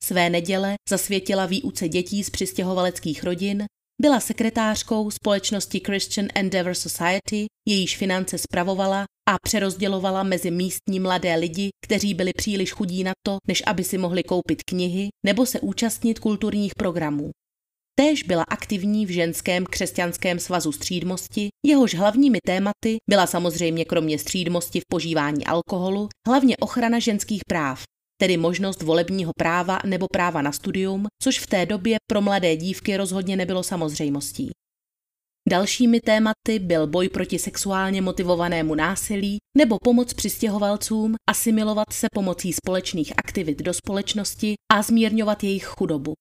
Své 0.03 0.29
neděle 0.29 0.75
zasvětila 0.89 1.45
výuce 1.45 1.89
dětí 1.89 2.23
z 2.23 2.29
přistěhovaleckých 2.29 3.23
rodin, 3.23 3.65
byla 4.01 4.19
sekretářkou 4.19 5.12
společnosti 5.12 5.81
Christian 5.85 6.27
Endeavor 6.35 6.73
Society, 6.73 7.45
jejíž 7.67 7.97
finance 7.97 8.38
spravovala 8.38 9.05
a 9.29 9.35
přerozdělovala 9.43 10.23
mezi 10.23 10.51
místní 10.51 10.99
mladé 10.99 11.35
lidi, 11.35 11.69
kteří 11.85 12.13
byli 12.13 12.33
příliš 12.33 12.71
chudí 12.71 13.03
na 13.03 13.12
to, 13.25 13.38
než 13.47 13.63
aby 13.67 13.83
si 13.83 13.97
mohli 13.97 14.23
koupit 14.23 14.63
knihy 14.63 15.09
nebo 15.25 15.45
se 15.45 15.59
účastnit 15.59 16.19
kulturních 16.19 16.75
programů. 16.75 17.31
Též 17.95 18.23
byla 18.23 18.43
aktivní 18.43 19.05
v 19.05 19.09
ženském 19.09 19.65
křesťanském 19.65 20.39
svazu 20.39 20.71
střídmosti, 20.71 21.49
jehož 21.65 21.95
hlavními 21.95 22.39
tématy 22.45 22.97
byla 23.09 23.27
samozřejmě 23.27 23.85
kromě 23.85 24.19
střídmosti 24.19 24.79
v 24.79 24.83
požívání 24.91 25.45
alkoholu 25.45 26.09
hlavně 26.27 26.57
ochrana 26.57 26.99
ženských 26.99 27.41
práv, 27.49 27.83
tedy 28.21 28.38
možnost 28.38 28.82
volebního 28.82 29.32
práva 29.38 29.79
nebo 29.86 30.08
práva 30.12 30.41
na 30.41 30.51
studium, 30.51 31.08
což 31.23 31.39
v 31.39 31.47
té 31.47 31.65
době 31.65 31.97
pro 32.10 32.21
mladé 32.21 32.55
dívky 32.55 32.97
rozhodně 32.97 33.36
nebylo 33.36 33.63
samozřejmostí. 33.63 34.51
Dalšími 35.49 35.99
tématy 35.99 36.60
byl 36.60 36.88
boj 36.88 37.10
proti 37.10 37.39
sexuálně 37.39 38.01
motivovanému 38.01 38.75
násilí 38.75 39.38
nebo 39.58 39.77
pomoc 39.84 40.13
přistěhovalcům 40.13 41.15
asimilovat 41.29 41.93
se 41.93 42.08
pomocí 42.13 42.53
společných 42.53 43.13
aktivit 43.17 43.60
do 43.60 43.73
společnosti 43.73 44.53
a 44.73 44.82
zmírňovat 44.82 45.43
jejich 45.43 45.65
chudobu. 45.65 46.13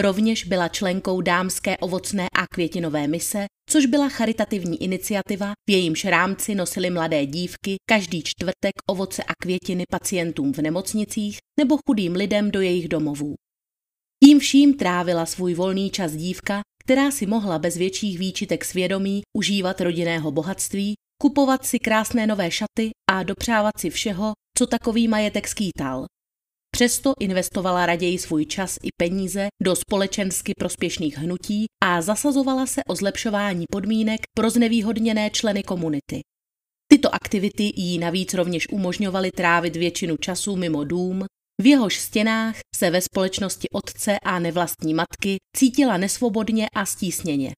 Rovněž 0.00 0.44
byla 0.44 0.68
členkou 0.68 1.20
dámské 1.20 1.76
ovocné 1.76 2.26
a 2.36 2.46
květinové 2.46 3.06
mise, 3.06 3.46
což 3.70 3.86
byla 3.86 4.08
charitativní 4.08 4.82
iniciativa, 4.82 5.52
v 5.68 5.70
jejímž 5.70 6.04
rámci 6.04 6.54
nosily 6.54 6.90
mladé 6.90 7.26
dívky 7.26 7.76
každý 7.88 8.22
čtvrtek 8.22 8.72
ovoce 8.90 9.22
a 9.22 9.34
květiny 9.42 9.84
pacientům 9.90 10.52
v 10.52 10.58
nemocnicích 10.58 11.38
nebo 11.60 11.78
chudým 11.88 12.12
lidem 12.12 12.50
do 12.50 12.60
jejich 12.60 12.88
domovů. 12.88 13.34
Tím 14.24 14.38
vším 14.38 14.74
trávila 14.74 15.26
svůj 15.26 15.54
volný 15.54 15.90
čas 15.90 16.12
dívka, 16.12 16.60
která 16.84 17.10
si 17.10 17.26
mohla 17.26 17.58
bez 17.58 17.76
větších 17.76 18.18
výčitek 18.18 18.64
svědomí 18.64 19.22
užívat 19.36 19.80
rodinného 19.80 20.30
bohatství, 20.30 20.94
kupovat 21.22 21.66
si 21.66 21.78
krásné 21.78 22.26
nové 22.26 22.50
šaty 22.50 22.90
a 23.10 23.22
dopřávat 23.22 23.72
si 23.78 23.90
všeho, 23.90 24.32
co 24.58 24.66
takový 24.66 25.08
majetek 25.08 25.48
skýtal. 25.48 26.06
Přesto 26.74 27.12
investovala 27.20 27.86
raději 27.86 28.18
svůj 28.18 28.46
čas 28.46 28.78
i 28.82 28.88
peníze 28.96 29.48
do 29.62 29.76
společensky 29.76 30.52
prospěšných 30.58 31.18
hnutí 31.18 31.66
a 31.84 32.02
zasazovala 32.02 32.66
se 32.66 32.80
o 32.88 32.96
zlepšování 32.96 33.64
podmínek 33.72 34.20
pro 34.36 34.50
znevýhodněné 34.50 35.30
členy 35.30 35.62
komunity. 35.62 36.20
Tyto 36.92 37.14
aktivity 37.14 37.72
jí 37.76 37.98
navíc 37.98 38.34
rovněž 38.34 38.68
umožňovaly 38.68 39.30
trávit 39.30 39.76
většinu 39.76 40.16
času 40.16 40.56
mimo 40.56 40.84
dům, 40.84 41.24
v 41.62 41.66
jehož 41.66 41.98
stěnách 41.98 42.56
se 42.76 42.90
ve 42.90 43.00
společnosti 43.00 43.68
otce 43.70 44.18
a 44.24 44.38
nevlastní 44.38 44.94
matky 44.94 45.36
cítila 45.56 45.96
nesvobodně 45.96 46.66
a 46.74 46.86
stísněně. 46.86 47.52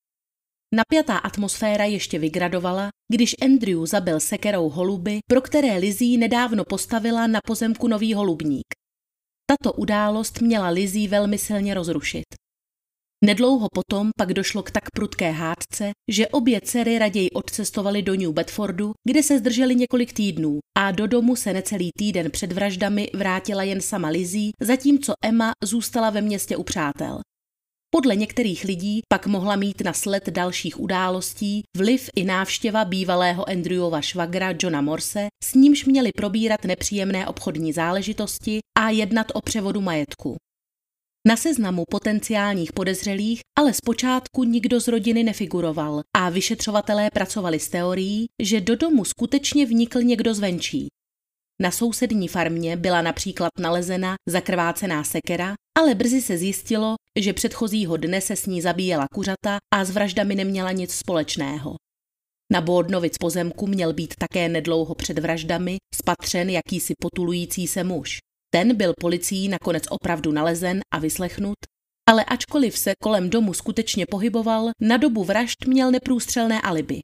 Napjatá 0.74 1.18
atmosféra 1.18 1.84
ještě 1.84 2.18
vygradovala, 2.18 2.88
když 3.12 3.34
Andrew 3.42 3.86
zabil 3.86 4.20
sekerou 4.20 4.68
holuby, 4.68 5.18
pro 5.30 5.40
které 5.40 5.78
Lizzie 5.78 6.18
nedávno 6.18 6.64
postavila 6.68 7.26
na 7.26 7.40
pozemku 7.46 7.88
nový 7.88 8.14
holubník. 8.14 8.66
Tato 9.50 9.72
událost 9.72 10.40
měla 10.40 10.68
Lizzie 10.68 11.08
velmi 11.08 11.38
silně 11.38 11.74
rozrušit. 11.74 12.24
Nedlouho 13.24 13.68
potom 13.74 14.10
pak 14.18 14.32
došlo 14.32 14.62
k 14.62 14.70
tak 14.70 14.90
prudké 14.90 15.30
hádce, 15.30 15.90
že 16.10 16.28
obě 16.28 16.60
dcery 16.60 16.98
raději 16.98 17.30
odcestovaly 17.30 18.02
do 18.02 18.14
New 18.14 18.32
Bedfordu, 18.32 18.92
kde 19.04 19.22
se 19.22 19.38
zdrželi 19.38 19.74
několik 19.74 20.12
týdnů 20.12 20.58
a 20.78 20.90
do 20.90 21.06
domu 21.06 21.36
se 21.36 21.52
necelý 21.52 21.90
týden 21.98 22.30
před 22.30 22.52
vraždami 22.52 23.10
vrátila 23.14 23.62
jen 23.62 23.80
sama 23.80 24.08
Lizzie, 24.08 24.52
zatímco 24.60 25.12
Emma 25.24 25.52
zůstala 25.64 26.10
ve 26.10 26.20
městě 26.20 26.56
u 26.56 26.62
přátel. 26.62 27.20
Podle 27.90 28.16
některých 28.16 28.64
lidí 28.64 29.00
pak 29.08 29.26
mohla 29.26 29.56
mít 29.56 29.80
na 29.80 29.92
sled 29.92 30.28
dalších 30.28 30.80
událostí 30.80 31.62
vliv 31.76 32.10
i 32.16 32.24
návštěva 32.24 32.84
bývalého 32.84 33.48
Andrewova 33.48 34.00
švagra 34.00 34.54
Johna 34.62 34.80
Morse, 34.80 35.26
s 35.44 35.54
nímž 35.54 35.84
měli 35.84 36.10
probírat 36.12 36.64
nepříjemné 36.64 37.26
obchodní 37.26 37.72
záležitosti 37.72 38.58
a 38.78 38.90
jednat 38.90 39.26
o 39.34 39.40
převodu 39.40 39.80
majetku. 39.80 40.36
Na 41.28 41.36
seznamu 41.36 41.84
potenciálních 41.90 42.72
podezřelých 42.72 43.40
ale 43.58 43.74
zpočátku 43.74 44.44
nikdo 44.44 44.80
z 44.80 44.88
rodiny 44.88 45.24
nefiguroval 45.24 46.02
a 46.16 46.30
vyšetřovatelé 46.30 47.10
pracovali 47.10 47.60
s 47.60 47.68
teorií, 47.68 48.26
že 48.42 48.60
do 48.60 48.76
domu 48.76 49.04
skutečně 49.04 49.66
vnikl 49.66 50.02
někdo 50.02 50.34
zvenčí. 50.34 50.88
Na 51.62 51.70
sousední 51.70 52.28
farmě 52.28 52.76
byla 52.76 53.02
například 53.02 53.50
nalezena 53.58 54.14
zakrvácená 54.28 55.04
sekera, 55.04 55.54
ale 55.78 55.94
brzy 55.94 56.22
se 56.22 56.38
zjistilo, 56.38 56.94
že 57.18 57.32
předchozího 57.32 57.96
dne 57.96 58.20
se 58.20 58.36
s 58.36 58.46
ní 58.46 58.62
zabíjela 58.62 59.06
kuřata 59.14 59.58
a 59.74 59.84
s 59.84 59.90
vraždami 59.90 60.34
neměla 60.34 60.72
nic 60.72 60.94
společného. 60.94 61.76
Na 62.52 62.60
Bordnovic 62.60 63.18
pozemku 63.18 63.66
měl 63.66 63.92
být 63.92 64.14
také 64.18 64.48
nedlouho 64.48 64.94
před 64.94 65.18
vraždami 65.18 65.76
spatřen 65.94 66.50
jakýsi 66.50 66.92
potulující 67.00 67.66
se 67.66 67.84
muž. 67.84 68.18
Ten 68.50 68.76
byl 68.76 68.92
policií 69.00 69.48
nakonec 69.48 69.84
opravdu 69.90 70.32
nalezen 70.32 70.80
a 70.94 70.98
vyslechnut, 70.98 71.56
ale 72.08 72.24
ačkoliv 72.24 72.78
se 72.78 72.92
kolem 73.02 73.30
domu 73.30 73.54
skutečně 73.54 74.06
pohyboval, 74.06 74.70
na 74.80 74.96
dobu 74.96 75.24
vražd 75.24 75.66
měl 75.66 75.90
neprůstřelné 75.90 76.60
alibi. 76.60 77.00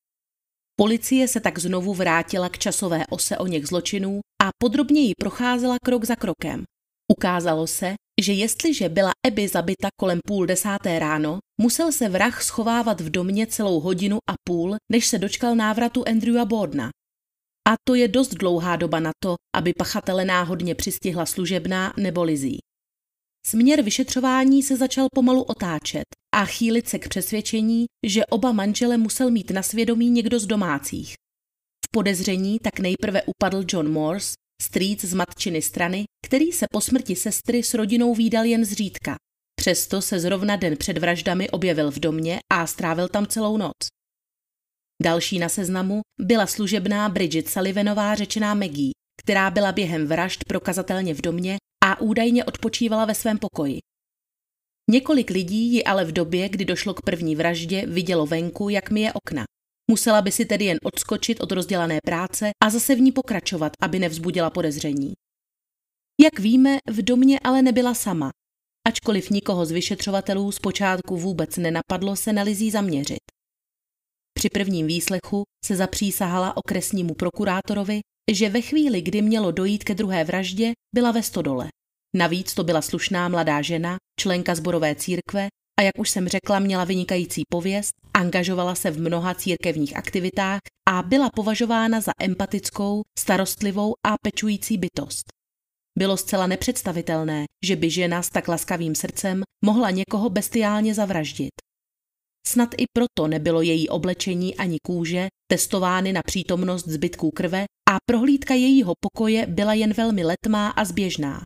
Policie 0.76 1.28
se 1.28 1.40
tak 1.40 1.58
znovu 1.58 1.94
vrátila 1.94 2.48
k 2.48 2.58
časové 2.58 3.06
ose 3.10 3.38
o 3.38 3.46
něch 3.46 3.66
zločinů 3.66 4.20
a 4.42 4.48
podrobněji 4.58 5.12
procházela 5.20 5.76
krok 5.84 6.04
za 6.04 6.16
krokem. 6.16 6.64
Ukázalo 7.12 7.66
se, 7.66 7.94
že 8.22 8.32
jestliže 8.32 8.88
byla 8.88 9.12
Abby 9.26 9.48
zabita 9.48 9.88
kolem 10.00 10.20
půl 10.26 10.46
desáté 10.46 10.98
ráno, 10.98 11.38
musel 11.60 11.92
se 11.92 12.08
vrah 12.08 12.42
schovávat 12.42 13.00
v 13.00 13.10
domě 13.10 13.46
celou 13.46 13.80
hodinu 13.80 14.18
a 14.30 14.34
půl, 14.48 14.76
než 14.92 15.06
se 15.06 15.18
dočkal 15.18 15.54
návratu 15.54 16.04
Andrewa 16.08 16.44
Bordna. 16.44 16.90
A 17.68 17.74
to 17.88 17.94
je 17.94 18.08
dost 18.08 18.34
dlouhá 18.34 18.76
doba 18.76 19.00
na 19.00 19.10
to, 19.22 19.34
aby 19.56 19.72
pachatele 19.78 20.24
náhodně 20.24 20.74
přistihla 20.74 21.26
služebná 21.26 21.94
nebo 21.96 22.22
lizí. 22.22 22.58
Směr 23.52 23.82
vyšetřování 23.82 24.62
se 24.62 24.76
začal 24.76 25.06
pomalu 25.14 25.42
otáčet 25.42 26.04
a 26.34 26.44
chýlit 26.44 26.88
se 26.88 26.98
k 26.98 27.08
přesvědčení, 27.08 27.86
že 28.06 28.26
oba 28.26 28.52
manžele 28.52 28.96
musel 28.96 29.30
mít 29.30 29.50
na 29.50 29.62
svědomí 29.62 30.10
někdo 30.10 30.38
z 30.38 30.46
domácích. 30.46 31.14
V 31.86 31.88
podezření 31.90 32.58
tak 32.58 32.78
nejprve 32.78 33.22
upadl 33.22 33.64
John 33.68 33.92
Morse, 33.92 34.34
strýc 34.62 35.04
z 35.04 35.14
matčiny 35.14 35.62
strany, 35.62 36.04
který 36.26 36.52
se 36.52 36.66
po 36.70 36.80
smrti 36.80 37.16
sestry 37.16 37.62
s 37.62 37.74
rodinou 37.74 38.14
výdal 38.14 38.44
jen 38.44 38.64
zřídka. 38.64 39.16
Přesto 39.60 40.02
se 40.02 40.20
zrovna 40.20 40.56
den 40.56 40.76
před 40.76 40.98
vraždami 40.98 41.50
objevil 41.50 41.90
v 41.90 41.98
domě 41.98 42.38
a 42.52 42.66
strávil 42.66 43.08
tam 43.08 43.26
celou 43.26 43.56
noc. 43.56 43.76
Další 45.02 45.38
na 45.38 45.48
seznamu 45.48 46.00
byla 46.20 46.46
služebná 46.46 47.08
Bridget 47.08 47.48
Sullivanová 47.48 48.14
řečená 48.14 48.54
Maggie, 48.54 48.92
která 49.22 49.50
byla 49.50 49.72
během 49.72 50.06
vražd 50.06 50.44
prokazatelně 50.44 51.14
v 51.14 51.22
domě 51.22 51.56
údajně 52.00 52.44
odpočívala 52.44 53.04
ve 53.04 53.14
svém 53.14 53.38
pokoji. 53.38 53.78
Několik 54.90 55.30
lidí 55.30 55.72
ji 55.72 55.84
ale 55.84 56.04
v 56.04 56.12
době, 56.12 56.48
kdy 56.48 56.64
došlo 56.64 56.94
k 56.94 57.02
první 57.02 57.36
vraždě, 57.36 57.86
vidělo 57.86 58.26
venku, 58.26 58.68
jak 58.68 58.90
mi 58.90 59.00
je 59.00 59.12
okna. 59.12 59.44
Musela 59.90 60.22
by 60.22 60.32
si 60.32 60.44
tedy 60.44 60.64
jen 60.64 60.78
odskočit 60.84 61.40
od 61.40 61.52
rozdělané 61.52 61.98
práce 62.04 62.50
a 62.64 62.70
zase 62.70 62.94
v 62.94 63.00
ní 63.00 63.12
pokračovat, 63.12 63.72
aby 63.82 63.98
nevzbudila 63.98 64.50
podezření. 64.50 65.12
Jak 66.20 66.38
víme, 66.38 66.78
v 66.90 67.02
domě 67.02 67.40
ale 67.44 67.62
nebyla 67.62 67.94
sama. 67.94 68.30
Ačkoliv 68.88 69.30
nikoho 69.30 69.66
z 69.66 69.70
vyšetřovatelů 69.70 70.52
zpočátku 70.52 71.16
vůbec 71.16 71.56
nenapadlo 71.56 72.16
se 72.16 72.32
na 72.32 72.42
Lizí 72.42 72.70
zaměřit. 72.70 73.20
Při 74.34 74.48
prvním 74.48 74.86
výslechu 74.86 75.42
se 75.64 75.76
zapřísahala 75.76 76.56
okresnímu 76.56 77.14
prokurátorovi, 77.14 78.00
že 78.32 78.48
ve 78.48 78.60
chvíli, 78.60 79.02
kdy 79.02 79.22
mělo 79.22 79.50
dojít 79.52 79.84
ke 79.84 79.94
druhé 79.94 80.24
vraždě, 80.24 80.72
byla 80.94 81.10
ve 81.10 81.22
stodole. 81.22 81.68
Navíc 82.16 82.54
to 82.54 82.64
byla 82.64 82.82
slušná 82.82 83.28
mladá 83.28 83.62
žena, 83.62 83.96
členka 84.20 84.54
zborové 84.54 84.94
církve 84.94 85.48
a 85.78 85.82
jak 85.82 85.98
už 85.98 86.10
jsem 86.10 86.28
řekla, 86.28 86.58
měla 86.58 86.84
vynikající 86.84 87.42
pověst, 87.50 87.92
angažovala 88.14 88.74
se 88.74 88.90
v 88.90 89.00
mnoha 89.00 89.34
církevních 89.34 89.96
aktivitách 89.96 90.60
a 90.88 91.02
byla 91.02 91.30
považována 91.34 92.00
za 92.00 92.12
empatickou, 92.20 93.02
starostlivou 93.18 93.92
a 94.06 94.14
pečující 94.22 94.78
bytost. 94.78 95.24
Bylo 95.98 96.16
zcela 96.16 96.46
nepředstavitelné, 96.46 97.44
že 97.64 97.76
by 97.76 97.90
žena 97.90 98.22
s 98.22 98.28
tak 98.28 98.48
laskavým 98.48 98.94
srdcem 98.94 99.42
mohla 99.64 99.90
někoho 99.90 100.30
bestiálně 100.30 100.94
zavraždit. 100.94 101.52
Snad 102.46 102.74
i 102.78 102.84
proto 102.92 103.28
nebylo 103.28 103.62
její 103.62 103.88
oblečení 103.88 104.56
ani 104.56 104.78
kůže 104.86 105.28
testovány 105.50 106.12
na 106.12 106.20
přítomnost 106.26 106.88
zbytků 106.88 107.30
krve 107.30 107.64
a 107.90 107.96
prohlídka 108.06 108.54
jejího 108.54 108.92
pokoje 109.00 109.46
byla 109.46 109.74
jen 109.74 109.92
velmi 109.92 110.24
letmá 110.24 110.68
a 110.68 110.84
zběžná. 110.84 111.42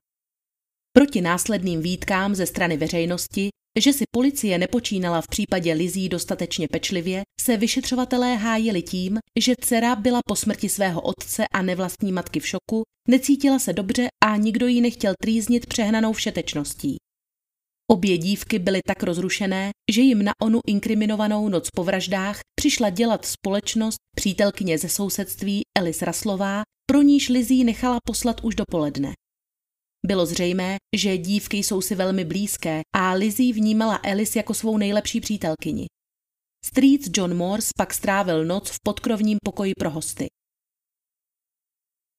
Proti 0.97 1.21
následným 1.21 1.83
výtkám 1.83 2.35
ze 2.35 2.47
strany 2.47 2.77
veřejnosti, 2.77 3.49
že 3.79 3.93
si 3.93 4.05
policie 4.11 4.59
nepočínala 4.59 5.21
v 5.21 5.29
případě 5.31 5.73
Lizí 5.73 6.09
dostatečně 6.09 6.69
pečlivě, 6.69 7.23
se 7.41 7.57
vyšetřovatelé 7.57 8.37
hájili 8.37 8.83
tím, 8.83 9.19
že 9.41 9.55
dcera 9.61 9.97
byla 9.97 10.21
po 10.29 10.37
smrti 10.37 10.69
svého 10.69 11.01
otce 11.01 11.45
a 11.55 11.63
nevlastní 11.63 12.13
matky 12.13 12.41
v 12.41 12.47
šoku, 12.47 12.83
necítila 13.09 13.59
se 13.59 13.73
dobře 13.73 14.09
a 14.25 14.37
nikdo 14.37 14.67
ji 14.67 14.81
nechtěl 14.81 15.15
trýznit 15.23 15.67
přehnanou 15.67 16.13
všetečností. 16.13 16.97
Obě 17.91 18.19
dívky 18.19 18.59
byly 18.59 18.81
tak 18.87 19.03
rozrušené, 19.03 19.71
že 19.93 20.01
jim 20.01 20.25
na 20.25 20.33
onu 20.43 20.61
inkriminovanou 20.67 21.49
noc 21.49 21.69
po 21.71 21.85
vraždách 21.85 22.41
přišla 22.61 22.91
dělat 22.91 23.27
společnost 23.27 23.99
přítelkyně 24.17 24.79
ze 24.79 24.89
sousedství 24.89 25.63
Elis 25.79 26.03
Raslová, 26.03 26.63
pro 26.91 27.03
níž 27.03 27.29
Lizí 27.29 27.65
nechala 27.65 27.99
poslat 28.07 28.41
už 28.45 28.55
dopoledne. 28.55 29.13
Bylo 30.07 30.27
zřejmé, 30.27 30.77
že 30.97 31.19
dívky 31.19 31.57
jsou 31.57 31.81
si 31.81 31.95
velmi 31.95 32.25
blízké 32.25 32.81
a 32.97 33.13
Lizzie 33.13 33.55
vnímala 33.55 33.97
Alice 33.97 34.39
jako 34.39 34.55
svou 34.55 34.77
nejlepší 34.77 35.21
přítelkyni. 35.21 35.87
Strýc 36.65 37.11
John 37.17 37.37
Morse 37.37 37.71
pak 37.79 37.95
strávil 37.95 38.45
noc 38.45 38.71
v 38.71 38.77
podkrovním 38.85 39.39
pokoji 39.45 39.73
pro 39.79 39.91
hosty. 39.91 40.27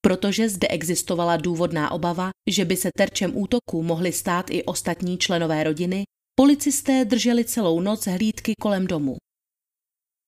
Protože 0.01 0.49
zde 0.49 0.67
existovala 0.67 1.37
důvodná 1.37 1.91
obava, 1.91 2.29
že 2.49 2.65
by 2.65 2.75
se 2.75 2.89
terčem 2.97 3.37
útoku 3.37 3.83
mohli 3.83 4.13
stát 4.13 4.49
i 4.49 4.63
ostatní 4.63 5.17
členové 5.17 5.63
rodiny, 5.63 6.03
policisté 6.39 7.05
drželi 7.05 7.45
celou 7.45 7.79
noc 7.79 8.05
hlídky 8.05 8.53
kolem 8.61 8.87
domu. 8.87 9.17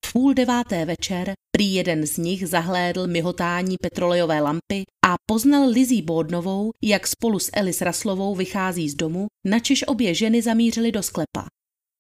V 0.10 0.14
půl 0.14 0.34
deváté 0.34 0.86
večer 0.86 1.34
prý 1.52 1.74
jeden 1.74 2.08
z 2.08 2.18
nich 2.18 2.48
zahlédl 2.48 3.08
myhotání 3.08 3.76
petrolejové 3.82 4.42
lampy 4.42 4.84
a 5.06 5.16
poznal 5.26 5.70
Lizí 5.70 6.02
Bódnovou, 6.02 6.72
jak 6.84 7.08
spolu 7.08 7.40
s 7.40 7.50
Elis 7.54 7.82
Raslovou 7.82 8.36
vychází 8.36 8.90
z 8.90 8.96
domu, 8.96 9.28
načež 9.48 9.84
obě 9.88 10.14
ženy 10.14 10.42
zamířily 10.42 10.92
do 10.92 11.04
sklepa. 11.04 11.48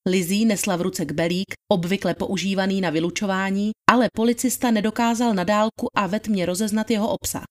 Lizí 0.09 0.45
nesla 0.45 0.75
v 0.75 0.81
ruce 0.81 1.05
kbelík, 1.05 1.53
obvykle 1.71 2.13
používaný 2.13 2.81
na 2.81 2.89
vylučování, 2.89 3.71
ale 3.89 4.07
policista 4.15 4.71
nedokázal 4.71 5.33
na 5.33 5.43
dálku 5.43 5.87
a 5.97 6.07
ve 6.07 6.19
tmě 6.19 6.45
rozeznat 6.45 6.91
jeho 6.91 7.09
obsah. 7.09 7.45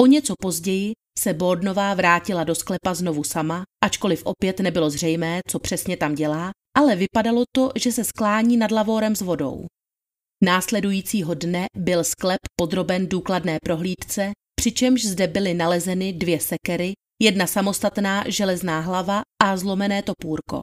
O 0.00 0.06
něco 0.06 0.34
později 0.40 0.92
se 1.18 1.34
Bordnová 1.34 1.94
vrátila 1.94 2.44
do 2.44 2.54
sklepa 2.54 2.94
znovu 2.94 3.24
sama, 3.24 3.62
ačkoliv 3.84 4.22
opět 4.24 4.60
nebylo 4.60 4.90
zřejmé, 4.90 5.40
co 5.48 5.58
přesně 5.58 5.96
tam 5.96 6.14
dělá, 6.14 6.50
ale 6.78 6.96
vypadalo 6.96 7.44
to, 7.52 7.70
že 7.76 7.92
se 7.92 8.04
sklání 8.04 8.56
nad 8.56 8.70
lavorem 8.70 9.16
s 9.16 9.20
vodou. 9.20 9.66
Následujícího 10.44 11.34
dne 11.34 11.66
byl 11.76 12.04
sklep 12.04 12.38
podroben 12.60 13.06
důkladné 13.06 13.58
prohlídce, 13.64 14.32
přičemž 14.60 15.04
zde 15.04 15.26
byly 15.26 15.54
nalezeny 15.54 16.12
dvě 16.12 16.40
sekery, 16.40 16.92
jedna 17.22 17.46
samostatná 17.46 18.24
železná 18.28 18.80
hlava 18.80 19.22
a 19.42 19.56
zlomené 19.56 20.02
topůrko. 20.02 20.60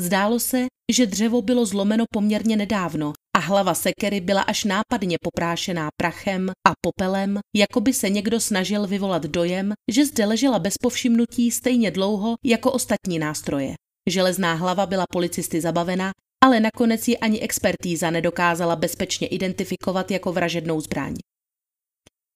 Zdálo 0.00 0.40
se, 0.40 0.66
že 0.92 1.06
dřevo 1.06 1.42
bylo 1.42 1.66
zlomeno 1.66 2.04
poměrně 2.12 2.56
nedávno 2.56 3.12
a 3.36 3.38
hlava 3.38 3.74
sekery 3.74 4.20
byla 4.20 4.42
až 4.42 4.64
nápadně 4.64 5.16
poprášená 5.22 5.88
prachem 5.96 6.50
a 6.50 6.72
popelem, 6.80 7.38
jako 7.56 7.80
by 7.80 7.92
se 7.92 8.10
někdo 8.10 8.40
snažil 8.40 8.86
vyvolat 8.86 9.22
dojem, 9.22 9.72
že 9.92 10.06
zde 10.06 10.26
ležela 10.26 10.58
bez 10.58 10.74
povšimnutí 10.78 11.50
stejně 11.50 11.90
dlouho 11.90 12.34
jako 12.44 12.72
ostatní 12.72 13.18
nástroje. 13.18 13.74
Železná 14.10 14.54
hlava 14.54 14.86
byla 14.86 15.04
policisty 15.12 15.60
zabavena, 15.60 16.10
ale 16.44 16.60
nakonec 16.60 17.08
ji 17.08 17.18
ani 17.18 17.40
expertíza 17.40 18.10
nedokázala 18.10 18.76
bezpečně 18.76 19.26
identifikovat 19.26 20.10
jako 20.10 20.32
vražednou 20.32 20.80
zbraň. 20.80 21.14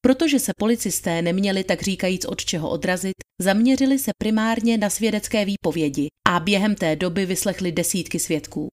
Protože 0.00 0.38
se 0.38 0.52
policisté 0.58 1.22
neměli 1.22 1.64
tak 1.64 1.82
říkajíc 1.82 2.24
od 2.24 2.44
čeho 2.44 2.70
odrazit, 2.70 3.14
zaměřili 3.42 3.98
se 3.98 4.10
primárně 4.18 4.78
na 4.78 4.90
svědecké 4.90 5.44
výpovědi 5.44 6.08
a 6.28 6.40
během 6.40 6.74
té 6.74 6.96
doby 6.96 7.26
vyslechli 7.26 7.72
desítky 7.72 8.18
svědků. 8.18 8.68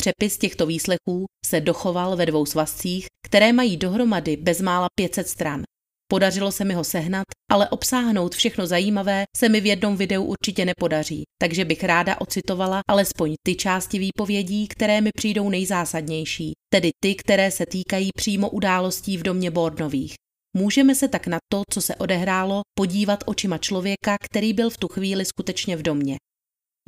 Přepis 0.00 0.38
těchto 0.38 0.66
výslechů 0.66 1.24
se 1.46 1.60
dochoval 1.60 2.16
ve 2.16 2.26
dvou 2.26 2.46
svazcích, 2.46 3.06
které 3.26 3.52
mají 3.52 3.76
dohromady 3.76 4.36
bezmála 4.36 4.86
500 4.98 5.28
stran. 5.28 5.62
Podařilo 6.10 6.52
se 6.52 6.64
mi 6.64 6.74
ho 6.74 6.84
sehnat, 6.84 7.24
ale 7.50 7.68
obsáhnout 7.68 8.34
všechno 8.34 8.66
zajímavé 8.66 9.24
se 9.36 9.48
mi 9.48 9.60
v 9.60 9.66
jednom 9.66 9.96
videu 9.96 10.24
určitě 10.24 10.64
nepodaří, 10.64 11.22
takže 11.42 11.64
bych 11.64 11.84
ráda 11.84 12.20
ocitovala 12.20 12.80
alespoň 12.90 13.34
ty 13.46 13.54
části 13.54 13.98
výpovědí, 13.98 14.68
které 14.68 15.00
mi 15.00 15.10
přijdou 15.16 15.48
nejzásadnější, 15.48 16.52
tedy 16.72 16.90
ty, 17.02 17.14
které 17.14 17.50
se 17.50 17.66
týkají 17.66 18.10
přímo 18.16 18.50
událostí 18.50 19.18
v 19.18 19.22
domě 19.22 19.50
Bordnových. 19.50 20.14
Můžeme 20.56 20.94
se 20.94 21.08
tak 21.08 21.26
na 21.26 21.38
to, 21.52 21.62
co 21.70 21.82
se 21.82 21.96
odehrálo, 21.96 22.62
podívat 22.78 23.24
očima 23.26 23.58
člověka, 23.58 24.16
který 24.24 24.52
byl 24.52 24.70
v 24.70 24.78
tu 24.78 24.88
chvíli 24.88 25.24
skutečně 25.24 25.76
v 25.76 25.82
domě. 25.82 26.16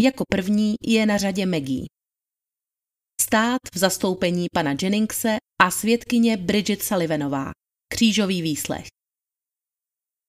Jako 0.00 0.24
první 0.31 0.74
je 0.87 1.07
na 1.07 1.18
řadě 1.18 1.46
Maggie. 1.46 1.85
Stát 3.20 3.61
v 3.74 3.79
zastoupení 3.79 4.46
pana 4.55 4.74
Jenningse 4.83 5.37
a 5.62 5.70
svědkyně 5.70 6.37
Bridget 6.37 6.83
Sullivanová. 6.83 7.50
Křížový 7.92 8.42
výslech. 8.42 8.87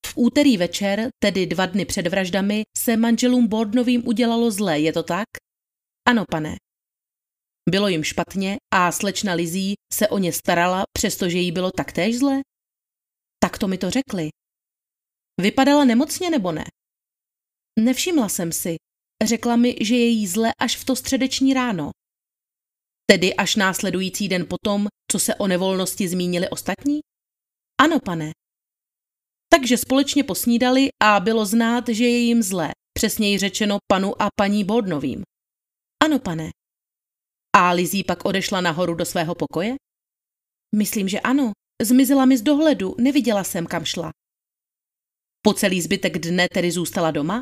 V 0.08 0.13
úterý 0.15 0.58
večer, 0.58 1.10
tedy 1.20 1.46
dva 1.46 1.65
dny 1.65 1.86
před 1.86 2.08
vraždami, 2.08 2.63
se 2.78 2.98
manželům 2.98 3.48
Bordnovým 3.48 4.08
udělalo 4.08 4.52
zlé, 4.52 4.80
je 4.80 4.93
to 4.93 5.04
tak? 5.04 5.26
Ano, 6.08 6.26
pane. 6.32 6.56
Bylo 7.70 7.88
jim 7.88 8.04
špatně 8.04 8.58
a 8.74 8.91
slečna 8.91 9.34
Lizí 9.34 9.74
se 9.93 10.08
o 10.08 10.17
ně 10.17 10.34
starala, 10.34 10.84
přestože 10.98 11.38
jí 11.38 11.52
bylo 11.52 11.72
taktéž 11.72 12.20
zle? 12.20 12.41
Tak 13.43 13.58
to 13.58 13.67
mi 13.67 13.78
to 13.78 13.89
řekli. 13.89 14.30
Vypadala 15.41 15.86
nemocně 15.86 16.30
nebo 16.30 16.52
ne? 16.52 16.65
Nevšimla 17.80 18.30
jsem 18.30 18.52
si. 18.52 18.76
Řekla 19.24 19.56
mi, 19.56 19.76
že 19.82 19.96
je 19.96 20.08
jí 20.08 20.28
zle 20.28 20.52
až 20.60 20.78
v 20.78 20.86
to 20.86 20.96
středeční 20.96 21.54
ráno. 21.54 21.91
Tedy 23.06 23.36
až 23.36 23.56
následující 23.56 24.28
den 24.28 24.46
potom, 24.50 24.88
co 25.12 25.20
se 25.20 25.36
o 25.36 25.48
nevolnosti 25.48 26.08
zmínili 26.08 26.50
ostatní? 26.50 27.00
Ano, 27.82 28.00
pane. 28.00 28.32
Takže 29.50 29.78
společně 29.78 30.24
posnídali 30.24 30.90
a 31.04 31.20
bylo 31.20 31.46
znát, 31.46 31.90
že 31.90 32.04
je 32.04 32.18
jim 32.18 32.44
zlé, 32.44 32.72
přesněji 32.94 33.38
řečeno 33.38 33.78
panu 33.88 34.22
a 34.22 34.28
paní 34.36 34.64
Bodnovým. 34.64 35.24
Ano, 36.04 36.20
pane. 36.20 36.50
A 37.56 37.72
Lizí 37.72 38.04
pak 38.04 38.26
odešla 38.26 38.62
nahoru 38.62 38.96
do 38.96 39.06
svého 39.06 39.36
pokoje? 39.36 39.76
Myslím, 40.76 41.10
že 41.10 41.20
ano. 41.20 41.52
Zmizela 41.82 42.26
mi 42.26 42.38
z 42.38 42.42
dohledu, 42.42 42.96
neviděla 43.00 43.44
jsem, 43.44 43.66
kam 43.66 43.86
šla. 43.86 44.12
Po 45.42 45.54
celý 45.54 45.82
zbytek 45.82 46.18
dne 46.18 46.48
tedy 46.54 46.72
zůstala 46.72 47.12
doma? 47.12 47.42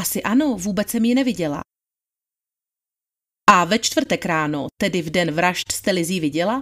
Asi 0.00 0.22
ano, 0.22 0.56
vůbec 0.56 0.90
jsem 0.90 1.04
ji 1.04 1.14
neviděla. 1.14 1.60
A 3.50 3.64
ve 3.64 3.78
čtvrtek 3.78 4.24
ráno, 4.24 4.66
tedy 4.76 5.02
v 5.02 5.10
den 5.10 5.30
vražd, 5.30 5.72
jste 5.72 5.90
Lizí 5.90 6.20
viděla? 6.20 6.60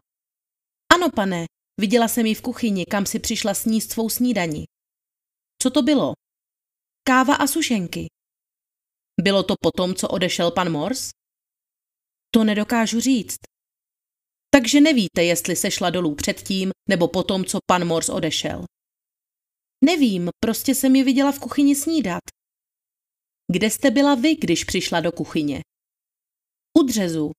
Ano, 0.94 1.10
pane, 1.10 1.46
viděla 1.80 2.08
jsem 2.08 2.26
ji 2.26 2.34
v 2.34 2.42
kuchyni, 2.42 2.86
kam 2.86 3.06
si 3.06 3.18
přišla 3.18 3.54
sníst 3.54 3.92
svou 3.92 4.08
snídani. 4.08 4.64
Co 5.62 5.70
to 5.70 5.82
bylo? 5.82 6.12
Káva 7.06 7.34
a 7.34 7.46
sušenky. 7.46 8.06
Bylo 9.22 9.42
to 9.42 9.54
potom, 9.60 9.94
co 9.94 10.08
odešel 10.08 10.50
pan 10.50 10.72
Mors? 10.72 11.10
To 12.34 12.44
nedokážu 12.44 13.00
říct. 13.00 13.38
Takže 14.54 14.80
nevíte, 14.80 15.24
jestli 15.24 15.56
se 15.56 15.70
šla 15.70 15.90
dolů 15.90 16.14
předtím 16.14 16.70
nebo 16.88 17.08
potom, 17.08 17.44
co 17.44 17.58
pan 17.66 17.86
Mors 17.86 18.08
odešel. 18.08 18.64
Nevím, 19.84 20.28
prostě 20.44 20.74
jsem 20.74 20.96
ji 20.96 21.04
viděla 21.04 21.32
v 21.32 21.38
kuchyni 21.38 21.76
snídat. 21.76 22.22
Kde 23.52 23.70
jste 23.70 23.90
byla 23.90 24.14
vy, 24.14 24.36
když 24.36 24.64
přišla 24.64 25.00
do 25.00 25.12
kuchyně? 25.12 25.60
U 26.78 26.82
dřezu. 26.82 27.30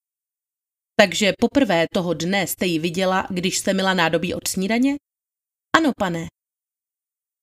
Takže 1.01 1.33
poprvé 1.39 1.85
toho 1.93 2.13
dne 2.13 2.47
jste 2.47 2.65
ji 2.65 2.79
viděla, 2.79 3.27
když 3.29 3.57
jste 3.57 3.73
mila 3.73 3.93
nádobí 3.93 4.33
od 4.33 4.47
snídaně? 4.47 4.95
Ano, 5.77 5.91
pane. 5.97 6.27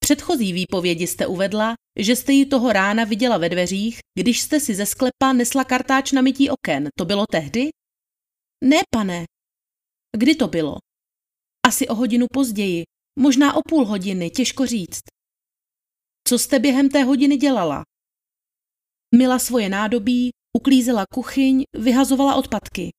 předchozí 0.04 0.52
výpovědi 0.52 1.06
jste 1.06 1.26
uvedla, 1.26 1.74
že 1.98 2.16
jste 2.16 2.32
ji 2.32 2.46
toho 2.46 2.72
rána 2.72 3.04
viděla 3.04 3.38
ve 3.38 3.48
dveřích, 3.48 3.98
když 4.18 4.40
jste 4.40 4.60
si 4.60 4.74
ze 4.74 4.86
sklepa 4.86 5.32
nesla 5.32 5.64
kartáč 5.64 6.12
na 6.12 6.22
mytí 6.22 6.50
oken. 6.50 6.88
To 6.98 7.04
bylo 7.04 7.24
tehdy? 7.30 7.68
Ne, 8.64 8.76
pane. 8.94 9.24
Kdy 10.16 10.34
to 10.34 10.48
bylo? 10.48 10.76
Asi 11.66 11.88
o 11.88 11.94
hodinu 11.94 12.26
později, 12.32 12.84
možná 13.18 13.56
o 13.56 13.60
půl 13.68 13.86
hodiny, 13.86 14.30
těžko 14.30 14.66
říct. 14.66 15.02
Co 16.28 16.38
jste 16.38 16.58
během 16.58 16.88
té 16.88 17.02
hodiny 17.02 17.36
dělala? 17.36 17.82
Mila 19.14 19.38
svoje 19.38 19.68
nádobí, 19.68 20.30
uklízela 20.56 21.04
kuchyň, 21.14 21.64
vyhazovala 21.78 22.34
odpadky. 22.34 22.90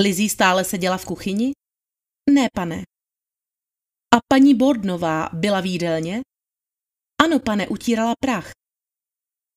Lizí 0.00 0.28
stále 0.28 0.64
seděla 0.64 0.98
v 0.98 1.04
kuchyni? 1.04 1.52
Ne, 2.30 2.48
pane. 2.54 2.82
A 4.14 4.18
paní 4.28 4.54
Bordnová 4.54 5.28
byla 5.32 5.60
v 5.60 5.66
jídelně? 5.66 6.20
Ano, 7.22 7.40
pane, 7.40 7.68
utírala 7.68 8.14
prach. 8.20 8.50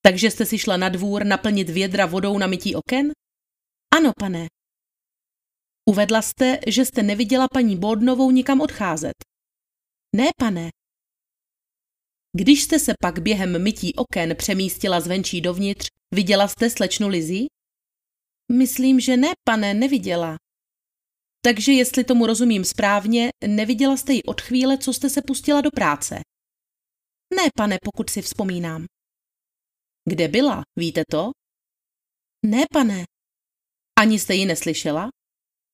Takže 0.01 0.31
jste 0.31 0.45
si 0.45 0.57
šla 0.59 0.77
na 0.77 0.89
dvůr 0.89 1.25
naplnit 1.25 1.69
vědra 1.69 2.05
vodou 2.05 2.37
na 2.37 2.47
mytí 2.47 2.75
oken? 2.75 3.11
Ano, 3.95 4.11
pane. 4.19 4.47
Uvedla 5.89 6.21
jste, 6.21 6.59
že 6.67 6.85
jste 6.85 7.03
neviděla 7.03 7.47
paní 7.53 7.77
Bordnovou 7.77 8.31
nikam 8.31 8.61
odcházet. 8.61 9.13
Ne, 10.15 10.29
pane. 10.37 10.69
Když 12.37 12.63
jste 12.63 12.79
se 12.79 12.93
pak 13.01 13.19
během 13.19 13.63
mytí 13.63 13.95
oken 13.95 14.35
přemístila 14.35 14.99
zvenčí 15.01 15.41
dovnitř, 15.41 15.87
viděla 16.13 16.47
jste 16.47 16.69
slečnu 16.69 17.07
Lizí? 17.07 17.47
Myslím, 18.51 18.99
že 18.99 19.17
ne, 19.17 19.33
pane, 19.43 19.73
neviděla. 19.73 20.37
Takže 21.45 21.71
jestli 21.71 22.03
tomu 22.03 22.25
rozumím 22.25 22.65
správně, 22.65 23.29
neviděla 23.47 23.97
jste 23.97 24.13
ji 24.13 24.23
od 24.23 24.41
chvíle, 24.41 24.77
co 24.77 24.93
jste 24.93 25.09
se 25.09 25.21
pustila 25.21 25.61
do 25.61 25.71
práce. 25.71 26.15
Ne, 27.35 27.49
pane, 27.57 27.77
pokud 27.83 28.09
si 28.09 28.21
vzpomínám. 28.21 28.85
Kde 30.09 30.27
byla, 30.27 30.63
víte 30.79 31.03
to? 31.11 31.31
Ne, 32.45 32.63
pane. 32.73 33.05
Ani 33.99 34.19
jste 34.19 34.33
ji 34.33 34.45
neslyšela? 34.45 35.09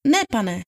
Ne, 0.07 0.23
pane. 0.31 0.61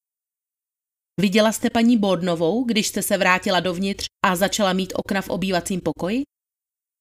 Viděla 1.19 1.51
jste 1.51 1.69
paní 1.69 1.97
Bodnovou, 1.97 2.63
když 2.63 2.87
jste 2.87 3.01
se 3.01 3.17
vrátila 3.17 3.59
dovnitř 3.59 4.05
a 4.25 4.35
začala 4.35 4.73
mít 4.73 4.93
okna 4.95 5.21
v 5.21 5.29
obývacím 5.29 5.81
pokoji? 5.81 6.23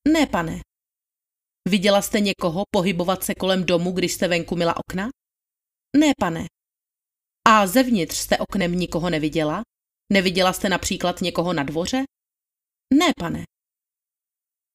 Ne, 0.09 0.27
pane. 0.27 0.61
Viděla 1.69 2.03
jste 2.03 2.21
někoho 2.21 2.65
pohybovat 2.71 3.25
se 3.25 3.35
kolem 3.35 3.65
domu, 3.65 3.93
když 3.93 4.13
jste 4.13 4.29
venku 4.29 4.57
mila 4.57 4.75
okna? 4.77 5.09
Ne, 5.97 6.13
pane. 6.21 6.47
A 7.49 7.67
zevnitř 7.67 8.17
jste 8.17 8.39
oknem 8.39 8.73
nikoho 8.73 9.11
neviděla? 9.11 9.63
Neviděla 10.13 10.53
jste 10.53 10.69
například 10.69 11.21
někoho 11.21 11.53
na 11.53 11.63
dvoře? 11.63 12.05
Ne, 12.95 13.13
pane. 13.19 13.45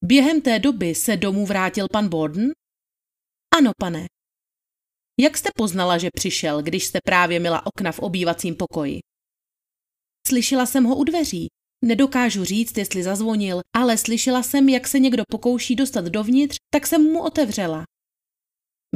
Během 0.04 0.42
té 0.42 0.58
doby 0.58 0.94
se 0.94 1.16
domů 1.16 1.46
vrátil 1.46 1.86
pan 1.92 2.08
Borden? 2.08 2.50
Ano, 3.58 3.70
pane. 3.80 4.06
Jak 5.20 5.36
jste 5.36 5.50
poznala, 5.56 5.98
že 5.98 6.08
přišel, 6.14 6.62
když 6.62 6.86
jste 6.86 6.98
právě 7.04 7.40
mila 7.40 7.66
okna 7.66 7.92
v 7.92 7.98
obývacím 7.98 8.56
pokoji? 8.56 9.00
Slyšela 10.28 10.66
jsem 10.66 10.84
ho 10.84 10.96
u 10.96 11.04
dveří. 11.04 11.48
Nedokážu 11.84 12.44
říct, 12.44 12.76
jestli 12.78 13.02
zazvonil, 13.02 13.60
ale 13.76 13.98
slyšela 13.98 14.42
jsem, 14.42 14.68
jak 14.68 14.88
se 14.88 14.98
někdo 14.98 15.22
pokouší 15.30 15.76
dostat 15.76 16.04
dovnitř, 16.04 16.56
tak 16.70 16.86
jsem 16.86 17.02
mu 17.02 17.22
otevřela. 17.22 17.84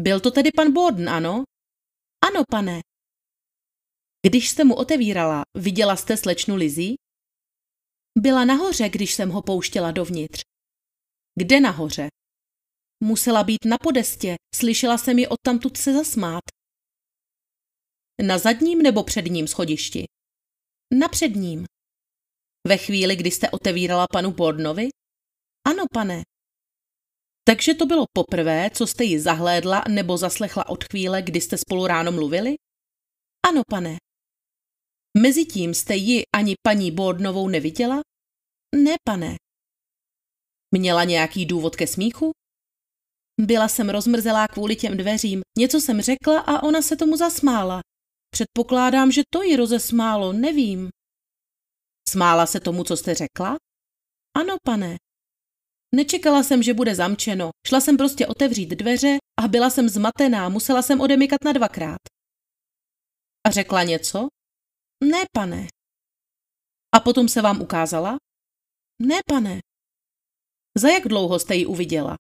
Byl 0.00 0.20
to 0.20 0.30
tedy 0.30 0.50
pan 0.56 0.72
Borden, 0.72 1.08
ano? 1.08 1.44
Ano, 2.26 2.42
pane. 2.50 2.80
Když 4.26 4.50
jste 4.50 4.64
mu 4.64 4.74
otevírala, 4.74 5.42
viděla 5.58 5.96
jste 5.96 6.16
slečnu 6.16 6.56
Lizzy? 6.56 6.94
Byla 8.18 8.44
nahoře, 8.44 8.88
když 8.88 9.14
jsem 9.14 9.30
ho 9.30 9.42
pouštěla 9.42 9.90
dovnitř. 9.90 10.40
Kde 11.38 11.60
nahoře? 11.60 12.08
Musela 13.04 13.44
být 13.44 13.64
na 13.64 13.76
podestě, 13.78 14.36
slyšela 14.54 14.98
jsem 14.98 15.18
ji 15.18 15.28
odtamtud 15.28 15.76
se 15.76 15.92
zasmát. 15.92 16.42
Na 18.26 18.38
zadním 18.38 18.82
nebo 18.82 19.04
předním 19.04 19.48
schodišti? 19.48 20.04
Na 20.94 21.08
předním. 21.08 21.66
Ve 22.66 22.76
chvíli, 22.76 23.16
kdy 23.16 23.30
jste 23.30 23.50
otevírala 23.50 24.06
panu 24.12 24.32
Bordnovi? 24.32 24.88
Ano, 25.66 25.84
pane. 25.92 26.22
Takže 27.48 27.74
to 27.74 27.86
bylo 27.86 28.04
poprvé, 28.12 28.70
co 28.70 28.86
jste 28.86 29.04
ji 29.04 29.20
zahlédla 29.20 29.84
nebo 29.88 30.16
zaslechla 30.16 30.68
od 30.68 30.84
chvíle, 30.84 31.22
kdy 31.22 31.40
jste 31.40 31.58
spolu 31.58 31.86
ráno 31.86 32.12
mluvili? 32.12 32.54
Ano, 33.46 33.62
pane. 33.70 33.96
Mezitím 35.18 35.74
jste 35.74 35.94
ji 35.94 36.22
ani 36.36 36.54
paní 36.62 36.90
Bordnovou 36.90 37.48
neviděla? 37.48 38.00
Ne, 38.76 38.94
pane. 39.04 39.36
Měla 40.74 41.04
nějaký 41.04 41.46
důvod 41.46 41.76
ke 41.76 41.86
smíchu? 41.86 42.30
Byla 43.40 43.68
jsem 43.68 43.90
rozmrzelá 43.90 44.48
kvůli 44.48 44.76
těm 44.76 44.96
dveřím. 44.96 45.42
Něco 45.58 45.80
jsem 45.80 46.00
řekla 46.00 46.40
a 46.40 46.62
ona 46.62 46.82
se 46.82 46.96
tomu 46.96 47.16
zasmála. 47.16 47.80
Předpokládám, 48.30 49.12
že 49.12 49.22
to 49.32 49.42
ji 49.42 49.56
rozesmálo, 49.56 50.32
nevím. 50.32 50.90
Smála 52.08 52.46
se 52.46 52.60
tomu, 52.60 52.84
co 52.84 52.96
jste 52.96 53.14
řekla? 53.14 53.56
Ano, 54.36 54.56
pane. 54.64 54.96
Nečekala 55.94 56.42
jsem, 56.42 56.62
že 56.62 56.74
bude 56.74 56.94
zamčeno. 56.94 57.50
Šla 57.66 57.80
jsem 57.80 57.96
prostě 57.96 58.26
otevřít 58.26 58.70
dveře 58.70 59.16
a 59.40 59.48
byla 59.48 59.70
jsem 59.70 59.88
zmatená, 59.88 60.48
musela 60.48 60.82
jsem 60.82 61.00
odemykat 61.00 61.44
na 61.44 61.52
dvakrát. 61.52 61.98
A 63.46 63.50
řekla 63.50 63.82
něco? 63.82 64.28
Ne, 65.04 65.24
pane. 65.32 65.66
A 66.94 67.00
potom 67.00 67.28
se 67.28 67.42
vám 67.42 67.60
ukázala? 67.60 68.16
Ne, 69.02 69.20
pane. 69.28 69.60
Za 70.78 70.88
jak 70.88 71.08
dlouho 71.08 71.38
jste 71.38 71.54
ji 71.54 71.66
uviděla? 71.66 72.16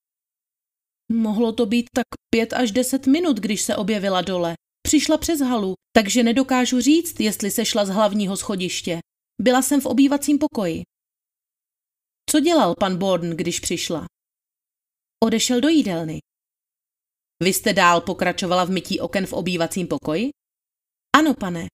Mohlo 1.12 1.52
to 1.52 1.66
být 1.66 1.86
tak 1.94 2.06
pět 2.30 2.52
až 2.52 2.70
deset 2.70 3.06
minut, 3.06 3.36
když 3.36 3.62
se 3.62 3.76
objevila 3.76 4.20
dole. 4.20 4.54
Přišla 4.82 5.18
přes 5.18 5.40
halu, 5.40 5.74
takže 5.92 6.22
nedokážu 6.22 6.80
říct, 6.80 7.20
jestli 7.20 7.50
se 7.50 7.64
šla 7.64 7.84
z 7.84 7.88
hlavního 7.88 8.36
schodiště. 8.36 9.00
Byla 9.42 9.62
jsem 9.62 9.80
v 9.80 9.86
obývacím 9.86 10.38
pokoji. 10.38 10.82
Co 12.30 12.40
dělal 12.40 12.74
pan 12.80 12.98
Borden, 12.98 13.36
když 13.36 13.60
přišla? 13.60 14.06
Odešel 15.24 15.60
do 15.60 15.68
jídelny. 15.68 16.18
Vy 17.42 17.52
jste 17.52 17.72
dál 17.72 18.00
pokračovala 18.00 18.64
v 18.64 18.70
mytí 18.70 19.00
oken 19.00 19.26
v 19.26 19.32
obývacím 19.32 19.88
pokoji? 19.88 20.30
Ano, 21.16 21.34
pane. 21.34 21.66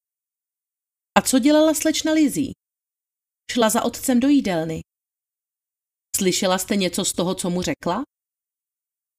A 1.18 1.22
co 1.22 1.38
dělala 1.38 1.74
slečna 1.74 2.12
Lizí? 2.12 2.52
Šla 3.52 3.70
za 3.70 3.82
otcem 3.82 4.20
do 4.20 4.28
jídelny. 4.28 4.80
Slyšela 6.16 6.58
jste 6.58 6.76
něco 6.76 7.04
z 7.04 7.12
toho, 7.12 7.34
co 7.34 7.50
mu 7.50 7.62
řekla? 7.62 8.02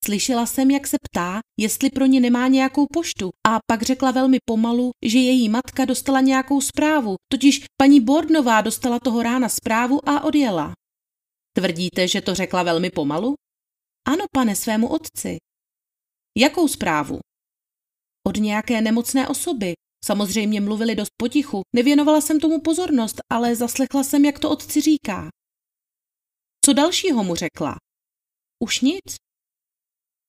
Slyšela 0.06 0.46
jsem, 0.46 0.72
jak 0.72 0.88
se 0.88 0.98
ptá, 1.04 1.40
jestli 1.60 1.90
pro 1.90 2.06
ně 2.06 2.20
nemá 2.20 2.48
nějakou 2.48 2.88
poštu 2.94 3.30
a 3.48 3.60
pak 3.68 3.82
řekla 3.82 4.12
velmi 4.12 4.38
pomalu, 4.46 4.92
že 5.06 5.20
její 5.20 5.50
matka 5.50 5.86
dostala 5.86 6.22
nějakou 6.22 6.62
zprávu, 6.62 7.16
totiž 7.32 7.66
paní 7.82 8.02
Bordnová 8.02 8.62
dostala 8.62 9.00
toho 9.00 9.24
rána 9.24 9.50
zprávu 9.50 10.10
a 10.10 10.24
odjela. 10.24 10.74
Tvrdíte, 11.58 12.08
že 12.08 12.22
to 12.22 12.36
řekla 12.36 12.64
velmi 12.64 12.90
pomalu? 12.90 13.36
Ano, 14.08 14.26
pane, 14.32 14.56
svému 14.56 14.88
otci. 14.88 15.38
Jakou 16.38 16.68
zprávu? 16.68 17.20
Od 18.28 18.38
nějaké 18.38 18.82
nemocné 18.82 19.28
osoby. 19.28 19.74
Samozřejmě 20.06 20.62
mluvili 20.62 20.96
dost 20.96 21.12
potichu, 21.18 21.62
nevěnovala 21.76 22.22
jsem 22.22 22.40
tomu 22.40 22.62
pozornost, 22.62 23.16
ale 23.32 23.56
zaslechla 23.56 24.04
jsem, 24.04 24.26
jak 24.26 24.40
to 24.40 24.50
otci 24.50 24.82
říká. 24.82 25.30
Co 26.66 26.74
dalšího 26.74 27.24
mu 27.24 27.36
řekla? 27.36 27.76
Už 28.64 28.82
nic. 28.82 29.16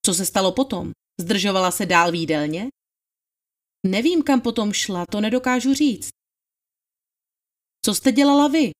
Co 0.06 0.14
se 0.14 0.26
stalo 0.26 0.52
potom? 0.52 0.92
Zdržovala 1.20 1.70
se 1.70 1.86
dál 1.86 2.12
v 2.12 2.14
jídelně? 2.14 2.68
Nevím, 3.86 4.22
kam 4.22 4.40
potom 4.40 4.72
šla, 4.72 5.04
to 5.06 5.20
nedokážu 5.20 5.74
říct. 5.74 6.08
Co 7.84 7.94
jste 7.94 8.12
dělala 8.12 8.48
vy? 8.48 8.70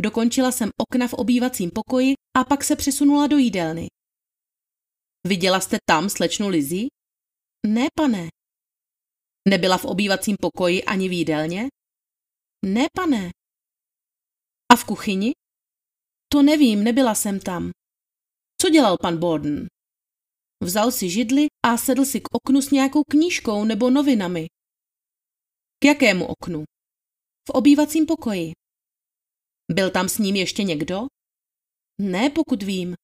Dokončila 0.00 0.52
jsem 0.52 0.70
okna 0.80 1.08
v 1.08 1.14
obývacím 1.14 1.70
pokoji 1.74 2.14
a 2.36 2.44
pak 2.44 2.64
se 2.64 2.76
přesunula 2.76 3.26
do 3.26 3.36
jídelny. 3.36 3.86
Viděla 5.26 5.60
jste 5.60 5.76
tam 5.88 6.10
slečnu 6.10 6.48
Lizzy? 6.48 6.86
Ne, 7.66 7.86
pane. 7.94 8.28
Nebyla 9.48 9.78
v 9.78 9.84
obývacím 9.84 10.36
pokoji 10.40 10.84
ani 10.84 11.08
v 11.08 11.12
jídelně? 11.12 11.68
Ne, 12.66 12.86
pane. 12.96 13.30
A 14.72 14.76
v 14.76 14.84
kuchyni? 14.84 15.32
To 16.32 16.42
nevím, 16.42 16.84
nebyla 16.84 17.14
jsem 17.14 17.40
tam. 17.40 17.70
Co 18.62 18.70
dělal 18.70 18.96
pan 19.02 19.18
Borden? 19.18 19.66
Vzal 20.62 20.92
si 20.92 21.10
židli 21.10 21.46
a 21.66 21.76
sedl 21.76 22.04
si 22.04 22.20
k 22.20 22.28
oknu 22.32 22.62
s 22.62 22.70
nějakou 22.70 23.02
knížkou 23.10 23.64
nebo 23.64 23.90
novinami. 23.90 24.46
K 25.78 25.84
jakému 25.84 26.26
oknu? 26.26 26.64
V 27.48 27.50
obývacím 27.50 28.06
pokoji. 28.06 28.52
Byl 29.72 29.90
tam 29.90 30.08
s 30.08 30.18
ním 30.18 30.36
ještě 30.36 30.62
někdo? 30.62 31.00
Ne, 32.00 32.30
pokud 32.30 32.62
vím. 32.62 32.94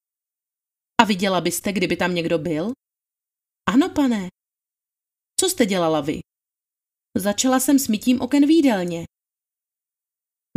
A 1.00 1.04
viděla 1.04 1.40
byste, 1.40 1.72
kdyby 1.72 1.96
tam 1.96 2.14
někdo 2.14 2.38
byl? 2.38 2.72
Ano, 3.66 3.94
pane. 3.94 4.28
Co 5.40 5.48
jste 5.48 5.66
dělala 5.66 6.00
vy? 6.00 6.20
Začala 7.16 7.60
jsem 7.60 7.78
s 7.78 7.88
mytím 7.88 8.20
oken 8.20 8.46
výdelně. 8.46 9.04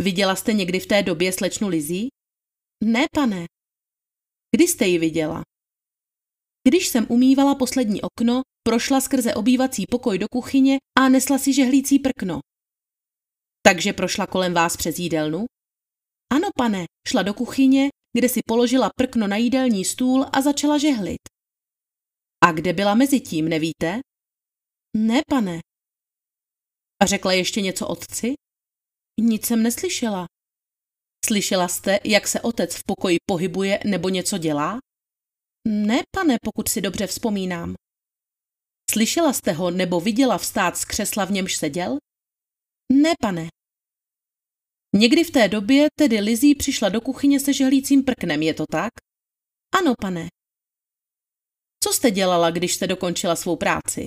Viděla 0.02 0.36
jste 0.36 0.54
někdy 0.54 0.80
v 0.80 0.88
té 0.88 1.04
době 1.04 1.34
slečnu 1.34 1.68
Lizí? 1.68 2.08
Ne, 2.84 3.06
pane. 3.14 3.46
Kdy 4.56 4.68
jste 4.68 4.86
ji 4.86 5.00
viděla? 5.00 5.44
Když 6.68 6.88
jsem 6.88 7.06
umývala 7.10 7.56
poslední 7.56 8.02
okno, 8.02 8.42
prošla 8.64 9.02
skrze 9.02 9.34
obývací 9.34 9.86
pokoj 9.92 10.18
do 10.18 10.28
kuchyně 10.32 10.78
a 11.00 11.10
nesla 11.10 11.38
si 11.38 11.54
žehlící 11.54 12.00
prkno. 12.00 12.40
Takže 13.62 13.94
prošla 13.94 14.28
kolem 14.28 14.54
vás 14.54 14.78
přes 14.78 15.00
jídelnu? 15.00 15.46
Ano, 16.34 16.50
pane, 16.58 16.86
šla 17.08 17.24
do 17.24 17.34
kuchyně, 17.34 17.90
kde 18.18 18.30
si 18.30 18.40
položila 18.48 18.90
prkno 18.98 19.28
na 19.28 19.38
jídelní 19.38 19.86
stůl 19.86 20.26
a 20.34 20.42
začala 20.42 20.78
žehlit. 20.78 21.22
A 22.46 22.52
kde 22.52 22.74
byla 22.74 22.96
mezi 22.96 23.20
tím, 23.20 23.50
nevíte? 23.50 24.00
Ne, 24.98 25.22
pane. 25.30 25.60
A 27.02 27.06
řekla 27.06 27.34
ještě 27.34 27.62
něco 27.62 27.88
otci? 27.88 28.34
Nic 29.22 29.46
jsem 29.46 29.64
neslyšela. 29.64 30.26
Slyšela 31.26 31.68
jste, 31.68 32.00
jak 32.04 32.28
se 32.28 32.42
otec 32.42 32.76
v 32.76 32.84
pokoji 32.86 33.18
pohybuje 33.26 33.80
nebo 33.86 34.10
něco 34.10 34.38
dělá? 34.38 34.80
Ne, 35.70 36.02
pane, 36.16 36.38
pokud 36.42 36.70
si 36.70 36.82
dobře 36.82 37.08
vzpomínám. 37.08 37.76
Slyšela 38.92 39.34
jste 39.34 39.52
ho 39.52 39.72
nebo 39.72 40.00
viděla 40.00 40.38
vstát 40.38 40.78
z 40.78 40.86
křesla, 40.86 41.26
v 41.26 41.32
němž 41.32 41.56
seděl? 41.56 41.98
Ne, 42.94 43.14
pane. 43.22 43.48
Někdy 44.96 45.24
v 45.24 45.32
té 45.32 45.48
době 45.48 45.88
tedy 46.00 46.20
Lizí 46.20 46.56
přišla 46.56 46.90
do 46.90 47.02
kuchyně 47.02 47.40
se 47.40 47.54
žehlícím 47.54 48.04
prknem, 48.04 48.42
je 48.42 48.54
to 48.54 48.64
tak? 48.72 48.92
Ano, 49.80 49.94
pane. 50.02 50.28
Co 51.84 51.94
jste 51.94 52.12
dělala, 52.12 52.52
když 52.52 52.76
jste 52.76 52.88
dokončila 52.88 53.36
svou 53.36 53.56
práci? 53.56 54.06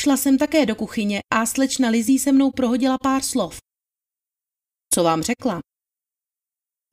Šla 0.00 0.16
jsem 0.16 0.38
také 0.38 0.66
do 0.66 0.76
kuchyně 0.76 1.20
a 1.34 1.46
slečna 1.46 1.88
Lizí 1.88 2.18
se 2.18 2.32
mnou 2.32 2.50
prohodila 2.50 2.98
pár 3.02 3.22
slov. 3.22 3.58
Co 4.94 5.02
vám 5.02 5.22
řekla? 5.22 5.60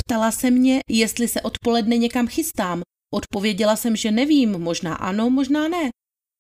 Ptala 0.04 0.32
se 0.32 0.52
mě, 0.52 0.80
jestli 0.90 1.28
se 1.28 1.42
odpoledne 1.42 1.98
někam 1.98 2.28
chystám. 2.28 2.82
Odpověděla 3.14 3.76
jsem, 3.76 3.96
že 3.96 4.12
nevím, 4.12 4.52
možná 4.52 4.96
ano, 4.96 5.30
možná 5.30 5.68
ne. 5.68 5.90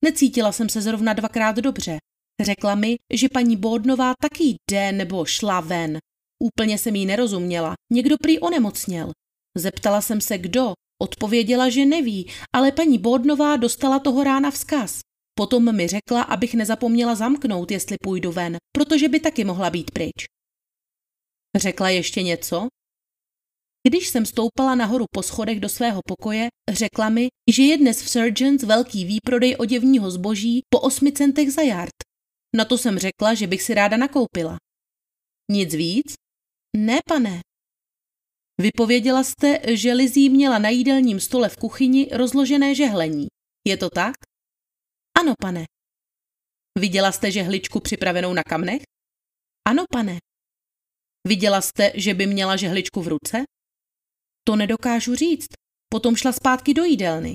Necítila 0.06 0.52
jsem 0.52 0.70
se 0.70 0.82
zrovna 0.82 1.14
dvakrát 1.14 1.56
dobře. 1.56 1.98
Řekla 2.42 2.76
mi, 2.76 2.96
že 3.14 3.30
paní 3.30 3.58
Bódnová 3.58 4.14
taky 4.22 4.56
jde 4.72 4.92
nebo 4.92 5.26
šla 5.26 5.60
ven. 5.62 5.98
Úplně 6.44 6.78
jsem 6.78 6.96
jí 6.96 7.06
nerozuměla. 7.06 7.74
Někdo 7.94 8.16
prý 8.22 8.40
onemocněl. 8.40 9.12
Zeptala 9.58 10.02
jsem 10.02 10.22
se, 10.22 10.38
kdo. 10.38 10.74
Odpověděla, 11.02 11.70
že 11.70 11.86
neví, 11.86 12.32
ale 12.56 12.72
paní 12.72 12.98
Bódnová 12.98 13.58
dostala 13.58 14.00
toho 14.00 14.24
rána 14.24 14.52
vzkaz. 14.52 15.00
Potom 15.38 15.76
mi 15.76 15.88
řekla, 15.88 16.22
abych 16.22 16.54
nezapomněla 16.54 17.16
zamknout, 17.16 17.72
jestli 17.72 17.96
půjdu 18.04 18.32
ven, 18.32 18.58
protože 18.72 19.10
by 19.10 19.20
taky 19.20 19.44
mohla 19.44 19.70
být 19.70 19.92
pryč. 19.92 20.26
Řekla 21.58 21.90
ještě 21.90 22.24
něco? 22.24 22.68
Když 23.88 24.10
jsem 24.10 24.26
stoupala 24.26 24.76
nahoru 24.76 25.06
po 25.12 25.24
schodech 25.24 25.60
do 25.60 25.70
svého 25.70 26.02
pokoje, 26.06 26.48
řekla 26.72 27.10
mi, 27.10 27.28
že 27.52 27.64
je 27.64 27.78
dnes 27.78 28.02
v 28.02 28.10
Surgeons 28.10 28.64
velký 28.64 29.06
výprodej 29.06 29.56
oděvního 29.60 30.12
zboží 30.12 30.62
po 30.70 30.80
osmi 30.80 31.12
centech 31.12 31.52
za 31.52 31.62
yard. 31.62 31.94
Na 32.56 32.66
to 32.66 32.78
jsem 32.78 33.00
řekla, 33.00 33.34
že 33.34 33.48
bych 33.48 33.62
si 33.62 33.74
ráda 33.74 33.98
nakoupila. 33.98 34.58
Nic 35.52 35.74
víc? 35.74 36.14
Ne, 36.78 37.00
pane. 37.08 37.42
Vypověděla 38.62 39.24
jste, 39.24 39.76
že 39.76 39.94
Lizí 39.94 40.30
měla 40.30 40.60
na 40.60 40.70
jídelním 40.70 41.20
stole 41.20 41.50
v 41.50 41.58
kuchyni 41.58 42.10
rozložené 42.12 42.76
žehlení. 42.76 43.28
Je 43.68 43.78
to 43.78 43.90
tak? 43.90 44.16
Ano, 45.20 45.34
pane. 45.42 45.66
Viděla 46.80 47.12
jste 47.12 47.32
žehličku 47.32 47.80
připravenou 47.80 48.34
na 48.34 48.44
kamnech? 48.44 48.82
Ano, 49.68 49.84
pane. 49.92 50.18
Viděla 51.28 51.62
jste, 51.62 51.92
že 51.96 52.14
by 52.14 52.28
měla 52.28 52.56
žehličku 52.56 53.02
v 53.02 53.08
ruce? 53.08 53.44
To 54.48 54.56
nedokážu 54.56 55.16
říct. 55.16 55.48
Potom 55.90 56.16
šla 56.16 56.32
zpátky 56.32 56.74
do 56.74 56.84
jídelny. 56.84 57.34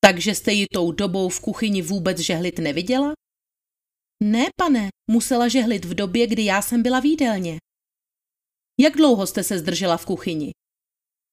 Takže 0.00 0.34
jste 0.34 0.52
ji 0.52 0.66
tou 0.74 0.92
dobou 0.92 1.28
v 1.28 1.40
kuchyni 1.40 1.82
vůbec 1.82 2.18
žehlit 2.18 2.58
neviděla? 2.58 3.12
Ne, 4.22 4.44
pane, 4.56 4.88
musela 5.10 5.48
žehlit 5.48 5.84
v 5.84 5.94
době, 5.94 6.26
kdy 6.26 6.44
já 6.44 6.62
jsem 6.62 6.82
byla 6.82 7.00
v 7.00 7.04
jídelně. 7.04 7.58
Jak 8.80 8.92
dlouho 8.96 9.26
jste 9.26 9.44
se 9.44 9.58
zdržela 9.58 9.96
v 9.96 10.06
kuchyni? 10.06 10.50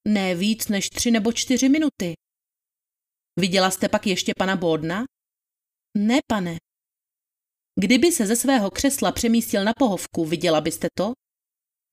Ne 0.07 0.35
víc 0.35 0.67
než 0.67 0.89
tři 0.89 1.11
nebo 1.11 1.33
čtyři 1.33 1.69
minuty. 1.69 2.13
Viděla 3.39 3.71
jste 3.71 3.89
pak 3.89 4.07
ještě 4.07 4.31
pana 4.37 4.55
Bodna? 4.55 5.03
Ne, 5.97 6.19
pane. 6.27 6.57
Kdyby 7.79 8.11
se 8.11 8.27
ze 8.27 8.35
svého 8.35 8.71
křesla 8.71 9.11
přemístil 9.11 9.63
na 9.63 9.71
pohovku, 9.79 10.25
viděla 10.25 10.61
byste 10.61 10.87
to? 10.97 11.13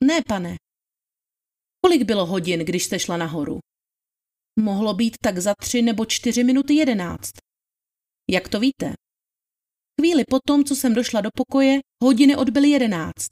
Ne, 0.04 0.20
pane. 0.28 0.56
Kolik 1.84 2.02
bylo 2.02 2.26
hodin, 2.26 2.60
když 2.60 2.84
jste 2.84 2.98
šla 2.98 3.16
nahoru? 3.16 3.58
Mohlo 4.60 4.94
být 4.94 5.16
tak 5.22 5.38
za 5.38 5.54
tři 5.54 5.82
nebo 5.82 6.06
čtyři 6.06 6.44
minuty 6.44 6.74
jedenáct. 6.74 7.32
Jak 8.30 8.48
to 8.48 8.60
víte? 8.60 8.94
Chvíli 10.00 10.24
potom, 10.24 10.64
co 10.64 10.76
jsem 10.76 10.94
došla 10.94 11.20
do 11.20 11.28
pokoje, 11.34 11.80
hodiny 12.02 12.36
odbyly 12.36 12.68
jedenáct. 12.68 13.30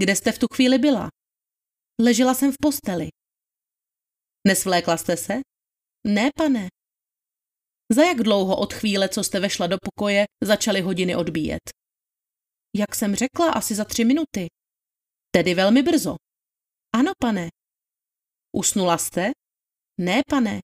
Kde 0.00 0.16
jste 0.16 0.32
v 0.32 0.38
tu 0.38 0.46
chvíli 0.54 0.78
byla? 0.78 1.08
Ležela 2.00 2.34
jsem 2.34 2.52
v 2.52 2.56
posteli. 2.60 3.08
Nesvlékla 4.48 4.96
jste 4.96 5.16
se? 5.16 5.34
Ne, 6.06 6.30
pane. 6.36 6.68
Za 7.92 8.02
jak 8.02 8.16
dlouho 8.16 8.56
od 8.56 8.72
chvíle, 8.72 9.08
co 9.08 9.24
jste 9.24 9.40
vešla 9.40 9.66
do 9.66 9.76
pokoje, 9.82 10.24
začaly 10.44 10.80
hodiny 10.80 11.16
odbíjet? 11.16 11.62
Jak 12.76 12.94
jsem 12.94 13.14
řekla, 13.14 13.52
asi 13.52 13.74
za 13.74 13.84
tři 13.84 14.04
minuty. 14.04 14.46
Tedy 15.30 15.54
velmi 15.54 15.82
brzo. 15.82 16.16
Ano, 16.94 17.12
pane. 17.18 17.48
Usnula 18.56 18.98
jste? 18.98 19.30
Ne, 20.00 20.20
pane. 20.30 20.60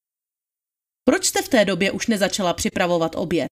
Proč 1.05 1.27
jste 1.27 1.43
v 1.43 1.49
té 1.49 1.65
době 1.65 1.93
už 1.93 2.07
nezačala 2.07 2.55
připravovat 2.55 3.15
oběd? 3.15 3.49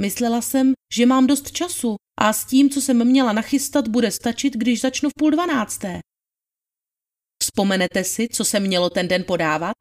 Myslela 0.00 0.42
jsem, 0.42 0.72
že 0.94 1.06
mám 1.06 1.26
dost 1.26 1.52
času 1.52 1.96
a 2.20 2.32
s 2.32 2.44
tím, 2.44 2.70
co 2.70 2.80
jsem 2.80 3.08
měla 3.08 3.32
nachystat, 3.32 3.88
bude 3.88 4.10
stačit, 4.10 4.54
když 4.54 4.80
začnu 4.80 5.10
v 5.10 5.12
půl 5.18 5.30
dvanácté. 5.30 6.00
Vzpomenete 7.42 8.04
si, 8.04 8.28
co 8.28 8.44
se 8.44 8.60
mělo 8.60 8.90
ten 8.90 9.08
den 9.08 9.24
podávat? 9.24 9.74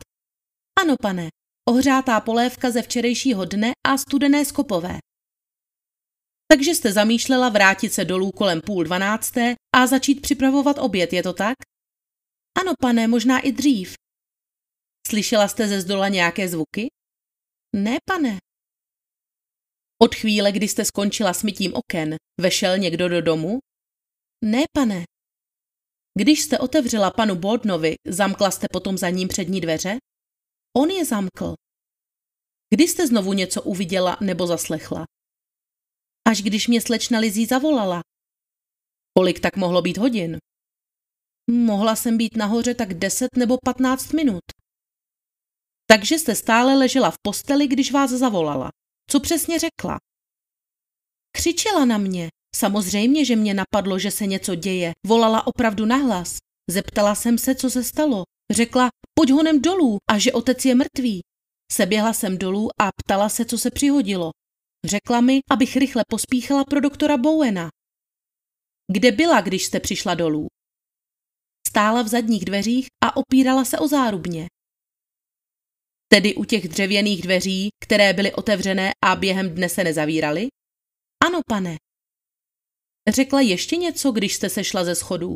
Ano, 0.82 0.96
pane. 1.02 1.30
Ohřátá 1.70 2.20
polévka 2.20 2.72
ze 2.72 2.82
včerejšího 2.82 3.46
dne 3.46 3.72
a 3.88 3.98
studené 3.98 4.46
skopové. 4.46 5.00
Takže 6.48 6.72
jste 6.76 6.92
zamýšlela 6.92 7.50
vrátit 7.50 7.94
se 7.94 8.06
dolů 8.06 8.32
kolem 8.32 8.62
půl 8.62 8.84
dvanácté 8.84 9.56
a 9.76 9.88
začít 9.88 10.22
připravovat 10.22 10.78
oběd, 10.80 11.14
je 11.14 11.24
to 11.24 11.34
tak? 11.34 11.56
Ano, 12.62 12.74
pane, 12.82 13.08
možná 13.08 13.40
i 13.40 13.52
dřív. 13.52 13.94
Slyšela 15.08 15.48
jste 15.48 15.68
ze 15.68 15.82
zdola 15.82 16.08
nějaké 16.08 16.50
zvuky? 16.50 16.88
Ne, 17.76 17.98
pane. 18.06 18.38
Od 20.02 20.16
chvíle, 20.16 20.52
kdy 20.52 20.68
jste 20.68 20.86
skončila 20.86 21.34
s 21.34 21.44
mytím 21.44 21.74
oken, 21.74 22.16
vešel 22.42 22.78
někdo 22.78 23.10
do 23.10 23.22
domu? 23.22 23.60
Ne, 24.44 24.64
pane. 24.74 25.04
Když 26.20 26.42
jste 26.42 26.60
otevřela 26.60 27.12
panu 27.12 27.36
Bodnovi, 27.36 27.96
zamkla 28.08 28.52
jste 28.52 28.68
potom 28.72 28.98
za 28.98 29.10
ním 29.10 29.28
přední 29.28 29.62
dveře? 29.62 29.98
On 30.78 30.90
je 30.90 31.06
zamkl. 31.06 31.54
Kdy 32.74 32.88
jste 32.88 33.08
znovu 33.08 33.34
něco 33.34 33.62
uviděla 33.62 34.18
nebo 34.22 34.48
zaslechla? 34.48 35.06
Až 36.28 36.42
když 36.42 36.68
mě 36.68 36.82
slečna 36.82 37.20
Lizí 37.20 37.46
zavolala. 37.46 38.02
Kolik 39.18 39.40
tak 39.40 39.56
mohlo 39.56 39.82
být 39.82 39.98
hodin? 39.98 40.38
Mohla 41.52 41.96
jsem 41.96 42.18
být 42.18 42.36
nahoře 42.36 42.74
tak 42.76 42.94
10 42.94 43.28
nebo 43.36 43.58
15 43.66 44.14
minut. 44.14 44.44
Takže 45.88 46.20
jste 46.20 46.36
stále 46.36 46.78
ležela 46.78 47.12
v 47.12 47.18
posteli, 47.22 47.68
když 47.68 47.92
vás 47.92 48.12
zavolala. 48.12 48.70
Co 49.10 49.20
přesně 49.20 49.60
řekla? 49.60 49.98
Křičela 51.38 51.86
na 51.86 51.98
mě. 51.98 52.30
Samozřejmě, 52.56 53.26
že 53.26 53.36
mě 53.36 53.54
napadlo, 53.54 54.00
že 54.00 54.12
se 54.12 54.26
něco 54.26 54.56
děje. 54.56 54.92
Volala 55.08 55.48
opravdu 55.48 55.86
nahlas. 55.86 56.38
Zeptala 56.72 57.16
jsem 57.16 57.38
se, 57.38 57.56
co 57.56 57.70
se 57.70 57.84
stalo. 57.84 58.24
Řekla, 58.52 58.90
pojď 59.14 59.32
honem 59.32 59.62
dolů 59.62 59.98
a 60.10 60.18
že 60.18 60.34
otec 60.34 60.66
je 60.66 60.76
mrtvý. 60.76 61.22
Seběhla 61.72 62.14
jsem 62.14 62.38
dolů 62.38 62.70
a 62.82 62.90
ptala 63.04 63.30
se, 63.30 63.46
co 63.46 63.58
se 63.58 63.72
přihodilo. 63.72 64.32
Řekla 64.86 65.22
mi, 65.22 65.40
abych 65.50 65.76
rychle 65.76 66.04
pospíchala 66.10 66.64
pro 66.64 66.80
doktora 66.80 67.18
Bowena. 67.18 67.70
Kde 68.92 69.12
byla, 69.12 69.42
když 69.42 69.66
jste 69.66 69.80
přišla 69.80 70.16
dolů? 70.16 70.48
Stála 71.68 72.02
v 72.02 72.08
zadních 72.08 72.46
dveřích 72.46 72.88
a 73.04 73.18
opírala 73.18 73.66
se 73.66 73.80
o 73.80 73.88
zárubně. 73.88 74.48
Tedy 76.08 76.36
u 76.36 76.46
těch 76.46 76.68
dřevěných 76.68 77.22
dveří, 77.22 77.70
které 77.84 78.14
byly 78.14 78.34
otevřené 78.34 78.92
a 79.06 79.16
během 79.16 79.56
dne 79.56 79.70
se 79.70 79.84
nezavíraly? 79.84 80.48
Ano, 81.26 81.40
pane. 81.48 81.78
Řekla 83.10 83.42
ještě 83.42 83.76
něco, 83.76 84.12
když 84.12 84.36
jste 84.36 84.50
sešla 84.50 84.84
ze 84.84 84.96
schodů? 84.96 85.36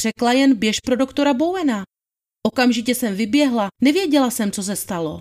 Řekla 0.00 0.32
jen 0.32 0.58
běž 0.58 0.80
pro 0.80 0.96
doktora 0.96 1.34
Bowena. 1.34 1.84
Okamžitě 2.46 2.94
jsem 2.94 3.16
vyběhla, 3.16 3.68
nevěděla 3.82 4.30
jsem, 4.30 4.52
co 4.52 4.62
se 4.62 4.76
stalo. 4.76 5.20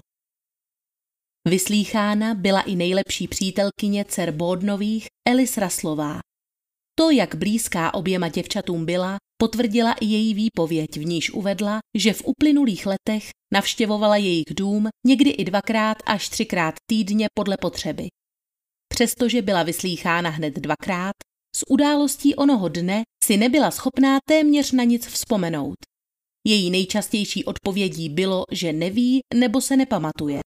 Vyslýchána 1.47 2.33
byla 2.33 2.61
i 2.61 2.75
nejlepší 2.75 3.27
přítelkyně 3.27 4.05
dcer 4.05 4.31
Bódnových, 4.31 5.07
Elis 5.27 5.57
Raslová. 5.57 6.19
To, 6.99 7.09
jak 7.09 7.35
blízká 7.35 7.93
oběma 7.93 8.29
děvčatům 8.29 8.85
byla, 8.85 9.17
potvrdila 9.41 9.93
i 9.93 10.05
její 10.05 10.33
výpověď, 10.33 10.97
v 10.97 11.05
níž 11.05 11.31
uvedla, 11.31 11.79
že 11.97 12.13
v 12.13 12.23
uplynulých 12.25 12.85
letech 12.85 13.29
navštěvovala 13.53 14.17
jejich 14.17 14.55
dům 14.55 14.87
někdy 15.07 15.29
i 15.29 15.45
dvakrát 15.45 15.97
až 16.05 16.29
třikrát 16.29 16.75
týdně 16.89 17.27
podle 17.33 17.57
potřeby. 17.61 18.07
Přestože 18.93 19.41
byla 19.41 19.63
vyslýchána 19.63 20.29
hned 20.29 20.53
dvakrát, 20.53 21.15
z 21.55 21.63
událostí 21.69 22.35
onoho 22.35 22.69
dne 22.69 23.03
si 23.23 23.37
nebyla 23.37 23.71
schopná 23.71 24.17
téměř 24.29 24.71
na 24.71 24.83
nic 24.83 25.07
vzpomenout. 25.07 25.75
Její 26.47 26.71
nejčastější 26.71 27.45
odpovědí 27.45 28.09
bylo, 28.09 28.43
že 28.51 28.73
neví 28.73 29.19
nebo 29.33 29.61
se 29.61 29.77
nepamatuje. 29.77 30.39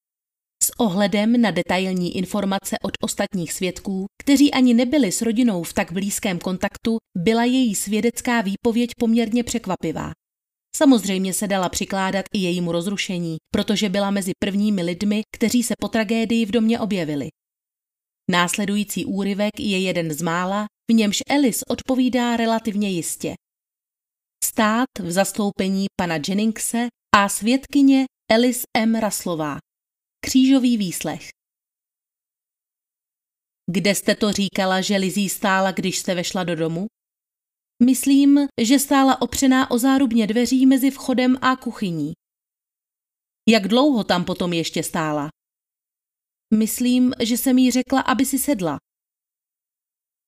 S 0.68 0.70
ohledem 0.78 1.40
na 1.40 1.50
detailní 1.50 2.16
informace 2.16 2.76
od 2.82 2.92
ostatních 3.02 3.52
svědků, 3.52 4.06
kteří 4.22 4.52
ani 4.52 4.74
nebyli 4.74 5.12
s 5.12 5.22
rodinou 5.22 5.62
v 5.62 5.72
tak 5.72 5.92
blízkém 5.92 6.38
kontaktu, 6.38 6.96
byla 7.18 7.44
její 7.44 7.74
svědecká 7.74 8.40
výpověď 8.40 8.90
poměrně 8.98 9.44
překvapivá. 9.44 10.12
Samozřejmě 10.76 11.34
se 11.34 11.46
dala 11.46 11.68
přikládat 11.68 12.24
i 12.34 12.38
jejímu 12.38 12.72
rozrušení, 12.72 13.36
protože 13.54 13.88
byla 13.88 14.10
mezi 14.10 14.32
prvními 14.38 14.82
lidmi, 14.82 15.22
kteří 15.36 15.62
se 15.62 15.74
po 15.80 15.88
tragédii 15.88 16.46
v 16.46 16.50
domě 16.50 16.80
objevili. 16.80 17.28
Následující 18.30 19.04
úryvek 19.04 19.60
je 19.60 19.80
jeden 19.80 20.12
z 20.12 20.22
mála, 20.22 20.66
v 20.90 20.94
němž 20.94 21.18
Ellis 21.28 21.62
odpovídá 21.68 22.36
relativně 22.36 22.90
jistě. 22.90 23.34
Stát 24.44 24.88
v 25.00 25.10
zastoupení 25.10 25.86
pana 25.96 26.14
Jenningse 26.28 26.88
a 27.16 27.28
svědkyně 27.28 28.04
Ellis 28.30 28.62
M. 28.76 28.94
Raslová. 28.94 29.58
Křížový 30.20 30.76
výslech. 30.76 31.28
Kde 33.70 33.94
jste 33.94 34.14
to 34.14 34.32
říkala, 34.32 34.80
že 34.80 34.96
Lizí 34.96 35.28
stála, 35.28 35.72
když 35.72 35.98
jste 35.98 36.14
vešla 36.14 36.44
do 36.44 36.56
domu? 36.56 36.86
Myslím, 37.84 38.38
že 38.62 38.78
stála 38.78 39.22
opřená 39.22 39.70
o 39.70 39.78
zárubně 39.78 40.26
dveří 40.26 40.66
mezi 40.66 40.90
vchodem 40.90 41.36
a 41.42 41.56
kuchyní. 41.56 42.12
Jak 43.48 43.68
dlouho 43.68 44.04
tam 44.04 44.24
potom 44.24 44.52
ještě 44.52 44.82
stála? 44.82 45.28
Myslím, 46.54 47.12
že 47.22 47.36
jsem 47.36 47.58
jí 47.58 47.70
řekla, 47.70 48.00
aby 48.00 48.26
si 48.26 48.38
sedla. 48.38 48.78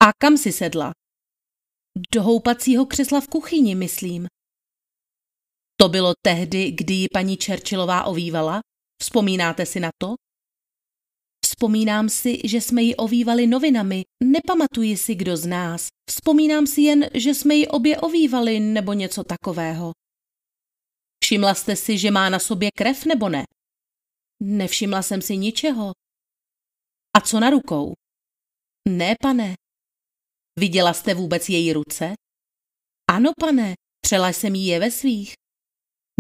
A 0.03 0.07
kam 0.19 0.37
si 0.37 0.53
sedla? 0.53 0.93
Do 2.15 2.23
houpacího 2.23 2.87
křesla 2.87 3.21
v 3.21 3.29
kuchyni, 3.29 3.75
myslím. 3.75 4.27
To 5.81 5.89
bylo 5.89 6.13
tehdy, 6.23 6.71
kdy 6.71 6.95
ji 6.95 7.09
paní 7.13 7.37
Čerčilová 7.37 8.05
ovývala? 8.05 8.61
Vzpomínáte 9.03 9.67
si 9.67 9.81
na 9.81 9.91
to? 9.99 10.15
Vzpomínám 11.45 12.09
si, 12.09 12.41
že 12.45 12.61
jsme 12.61 12.83
ji 12.83 12.97
ovývali 12.97 13.47
novinami. 13.47 14.03
Nepamatuji 14.25 14.97
si, 14.97 15.15
kdo 15.15 15.37
z 15.37 15.47
nás. 15.47 15.89
Vzpomínám 16.11 16.67
si 16.67 16.81
jen, 16.81 17.11
že 17.15 17.35
jsme 17.35 17.55
ji 17.55 17.67
obě 17.69 18.01
ovývali 18.01 18.61
nebo 18.61 18.93
něco 18.93 19.25
takového. 19.25 19.93
Všimla 21.25 21.55
jste 21.55 21.77
si, 21.77 21.99
že 21.99 22.11
má 22.11 22.29
na 22.29 22.39
sobě 22.39 22.71
krev 22.77 23.07
nebo 23.07 23.29
ne? 23.29 23.45
Nevšimla 24.43 25.03
jsem 25.03 25.23
si 25.23 25.37
ničeho. 25.37 25.93
A 27.17 27.21
co 27.21 27.41
na 27.41 27.51
rukou? 27.51 27.95
Ne, 28.89 29.15
pane. 29.23 29.55
Viděla 30.59 30.93
jste 30.93 31.15
vůbec 31.15 31.49
její 31.49 31.73
ruce? 31.73 32.15
Ano, 33.11 33.31
pane, 33.41 33.75
třela 34.05 34.29
jsem 34.29 34.55
jí 34.55 34.67
je 34.67 34.81
ve 34.81 34.91
svých. 34.91 35.33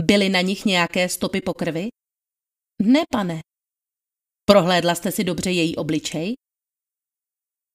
Byly 0.02 0.28
na 0.28 0.40
nich 0.40 0.64
nějaké 0.64 1.08
stopy 1.08 1.40
po 1.40 1.54
krvi? 1.54 1.88
Ne, 2.82 3.00
pane. 3.10 3.40
Prohlédla 4.44 4.94
jste 4.94 5.12
si 5.12 5.24
dobře 5.24 5.50
její 5.50 5.76
obličej? 5.76 6.34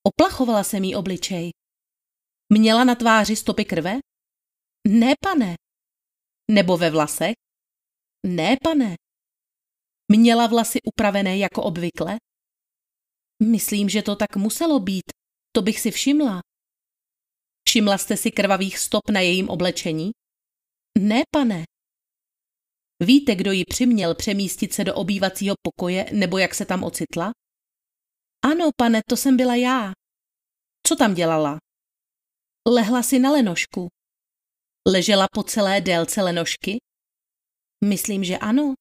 Oplachovala 0.08 0.64
jsem 0.64 0.84
jí 0.84 0.95
obličej. 0.95 1.51
Měla 2.53 2.84
na 2.84 2.95
tváři 2.95 3.36
stopy 3.36 3.66
krve? 3.66 3.99
Ne, 4.88 5.14
pane. 5.24 5.56
Nebo 6.51 6.78
ve 6.78 6.89
vlasech? 6.89 7.34
Ne, 8.26 8.58
pane. 8.64 8.95
Měla 10.12 10.47
vlasy 10.47 10.80
upravené 10.82 11.38
jako 11.38 11.64
obvykle? 11.64 12.18
Myslím, 13.43 13.89
že 13.89 14.01
to 14.01 14.16
tak 14.16 14.36
muselo 14.36 14.80
být. 14.80 15.06
To 15.56 15.62
bych 15.62 15.80
si 15.80 15.91
všimla. 15.91 16.41
Všimla 17.70 17.97
jste 17.97 18.18
si 18.18 18.32
krvavých 18.32 18.78
stop 18.78 19.10
na 19.10 19.20
jejím 19.20 19.49
oblečení? 19.49 20.12
Ne, 20.99 21.22
pane. 21.32 21.64
Víte, 23.04 23.36
kdo 23.36 23.52
ji 23.52 23.66
přiměl 23.66 24.16
přemístit 24.16 24.74
se 24.74 24.84
do 24.84 24.96
obývacího 24.96 25.56
pokoje 25.62 26.06
nebo 26.14 26.38
jak 26.38 26.56
se 26.56 26.66
tam 26.66 26.84
ocitla? 26.84 27.32
Ano, 28.46 28.70
pane, 28.78 29.02
to 29.10 29.18
jsem 29.18 29.38
byla 29.38 29.56
já. 29.56 29.93
Co 30.88 30.96
tam 30.96 31.14
dělala? 31.14 31.58
Lehla 32.68 33.04
si 33.04 33.20
na 33.20 33.32
lenošku. 33.32 33.88
Ležela 34.88 35.28
po 35.34 35.43
celé 35.43 35.82
délce 35.82 36.22
lenošky? 36.22 36.78
Myslím, 37.86 38.24
že 38.24 38.38
ano. 38.38 38.74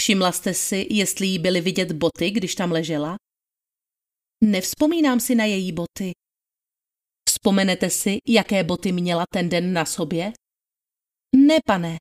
Všimla 0.00 0.32
jste 0.32 0.54
si, 0.54 0.86
jestli 0.90 1.26
jí 1.26 1.38
byly 1.38 1.60
vidět 1.60 1.92
boty, 1.92 2.30
když 2.30 2.54
tam 2.54 2.72
ležela? 2.72 3.16
Nevzpomínám 4.44 5.20
si 5.20 5.34
na 5.34 5.44
její 5.44 5.72
boty. 5.72 6.12
Vzpomenete 7.28 7.90
si, 7.90 8.18
jaké 8.28 8.64
boty 8.64 8.92
měla 8.92 9.24
ten 9.32 9.48
den 9.48 9.72
na 9.72 9.84
sobě? 9.84 10.32
Ne, 11.36 11.58
pane. 11.66 11.96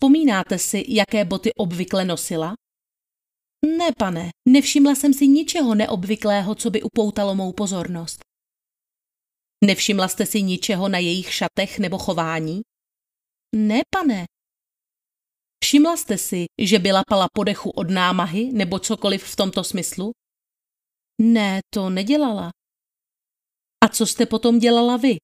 Vzpomínáte 0.00 0.58
si, 0.58 0.84
jaké 0.88 1.24
boty 1.24 1.54
obvykle 1.54 2.04
nosila? 2.04 2.54
Ne, 3.78 3.88
pane, 3.98 4.30
nevšimla 4.48 4.94
jsem 4.94 5.14
si 5.14 5.26
ničeho 5.26 5.74
neobvyklého, 5.74 6.54
co 6.54 6.70
by 6.70 6.82
upoutalo 6.82 7.34
mou 7.34 7.52
pozornost. 7.52 8.20
Nevšimla 9.64 10.08
jste 10.08 10.26
si 10.26 10.42
ničeho 10.42 10.88
na 10.88 10.98
jejich 10.98 11.34
šatech 11.34 11.78
nebo 11.78 11.98
chování? 11.98 12.60
Ne, 13.56 13.80
pane. 13.90 14.24
Všimla 15.64 15.96
jste 15.96 16.18
si, 16.18 16.44
že 16.60 16.78
byla 16.78 17.02
pala 17.08 17.26
podechu 17.32 17.70
od 17.70 17.90
námahy 17.90 18.52
nebo 18.52 18.78
cokoliv 18.78 19.24
v 19.24 19.36
tomto 19.36 19.64
smyslu? 19.64 20.10
Ne, 21.22 21.60
to 21.74 21.90
nedělala. 21.90 22.50
A 23.84 23.88
co 23.88 24.06
jste 24.06 24.26
potom 24.26 24.58
dělala 24.58 24.96
vy? 24.96 25.16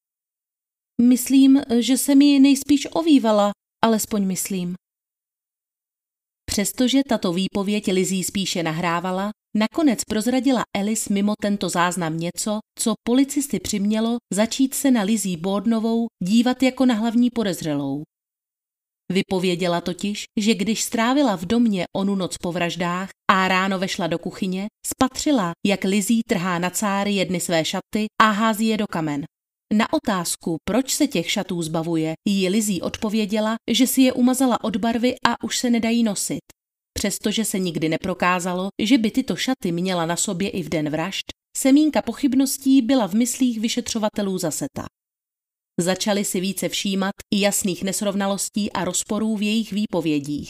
Myslím, 1.03 1.63
že 1.81 1.99
se 1.99 2.15
mi 2.15 2.41
nejspíš 2.41 2.89
ovývala, 2.93 3.53
alespoň 3.85 4.27
myslím. 4.27 4.75
Přestože 6.51 6.99
tato 7.09 7.33
výpověď 7.33 7.93
Lizí 7.93 8.25
spíše 8.25 8.63
nahrávala, 8.63 9.31
nakonec 9.57 10.05
prozradila 10.05 10.63
Alice 10.77 11.13
mimo 11.13 11.35
tento 11.43 11.69
záznam 11.69 12.17
něco, 12.17 12.59
co 12.79 12.95
policisty 13.07 13.61
přimělo 13.61 14.17
začít 14.33 14.75
se 14.75 14.91
na 14.91 15.03
Lizí 15.03 15.37
Bordnovou 15.37 16.07
dívat 16.23 16.63
jako 16.63 16.87
na 16.87 16.95
hlavní 16.95 17.31
podezřelou. 17.31 18.03
Vypověděla 19.13 19.81
totiž, 19.81 20.25
že 20.41 20.55
když 20.55 20.83
strávila 20.83 21.37
v 21.37 21.45
domě 21.45 21.85
onu 21.97 22.15
noc 22.15 22.37
po 22.39 22.53
vraždách 22.53 23.09
a 23.31 23.49
ráno 23.49 23.79
vešla 23.79 24.07
do 24.07 24.19
kuchyně, 24.19 24.67
spatřila, 24.87 25.53
jak 25.67 25.85
Lizí 25.85 26.21
trhá 26.29 26.59
na 26.59 26.71
cáry 26.71 27.13
jedny 27.13 27.41
své 27.41 27.65
šaty 27.65 28.07
a 28.23 28.31
hází 28.31 28.67
je 28.67 28.77
do 28.77 28.87
kamen. 28.87 29.25
Na 29.77 29.93
otázku, 29.93 30.57
proč 30.65 30.95
se 30.95 31.07
těch 31.07 31.31
šatů 31.31 31.63
zbavuje, 31.63 32.15
jí 32.29 32.49
Lizí 32.49 32.83
odpověděla, 32.83 33.57
že 33.71 33.87
si 33.87 34.03
je 34.03 34.13
umazala 34.13 34.65
od 34.65 34.77
barvy 34.77 35.15
a 35.27 35.45
už 35.45 35.59
se 35.59 35.71
nedají 35.71 36.03
nosit. 36.03 36.41
Přestože 36.99 37.45
se 37.45 37.59
nikdy 37.59 37.89
neprokázalo, 37.89 38.69
že 38.83 38.99
by 38.99 39.11
tyto 39.11 39.37
šaty 39.37 39.73
měla 39.73 40.07
na 40.07 40.17
sobě 40.17 40.51
i 40.51 40.63
v 40.63 40.69
den 40.69 40.91
vražd, 40.91 41.25
semínka 41.57 42.03
pochybností 42.03 42.83
byla 42.83 43.07
v 43.07 43.15
myslích 43.15 43.61
vyšetřovatelů 43.61 44.39
zaseta. 44.39 44.87
Začali 45.81 46.25
si 46.25 46.41
více 46.41 46.69
všímat 46.69 47.13
i 47.35 47.41
jasných 47.41 47.83
nesrovnalostí 47.83 48.73
a 48.73 48.85
rozporů 48.85 49.37
v 49.37 49.43
jejich 49.43 49.73
výpovědích. 49.73 50.49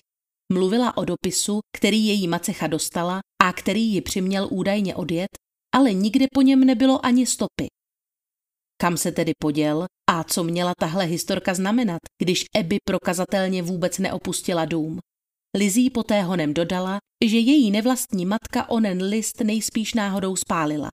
Mluvila 0.52 0.96
o 0.96 1.04
dopisu, 1.04 1.60
který 1.76 2.06
její 2.06 2.28
macecha 2.28 2.66
dostala 2.66 3.20
a 3.42 3.52
který 3.52 3.92
ji 3.92 4.00
přiměl 4.00 4.48
údajně 4.50 4.94
odjet, 4.94 5.30
ale 5.74 5.92
nikde 5.92 6.26
po 6.34 6.42
něm 6.42 6.60
nebylo 6.60 7.06
ani 7.06 7.26
stopy. 7.26 7.66
Kam 8.84 8.96
se 8.96 9.12
tedy 9.12 9.32
poděl 9.38 9.86
a 10.10 10.24
co 10.24 10.44
měla 10.44 10.72
tahle 10.80 11.04
historka 11.04 11.54
znamenat, 11.54 11.98
když 12.22 12.44
Eby 12.56 12.76
prokazatelně 12.84 13.62
vůbec 13.62 13.98
neopustila 13.98 14.64
dům? 14.64 14.98
Lizí 15.56 15.90
poté 15.90 16.22
honem 16.22 16.54
dodala, 16.54 16.98
že 17.24 17.38
její 17.38 17.70
nevlastní 17.70 18.26
matka 18.26 18.68
onen 18.68 19.02
list 19.02 19.40
nejspíš 19.40 19.94
náhodou 19.94 20.36
spálila. 20.36 20.88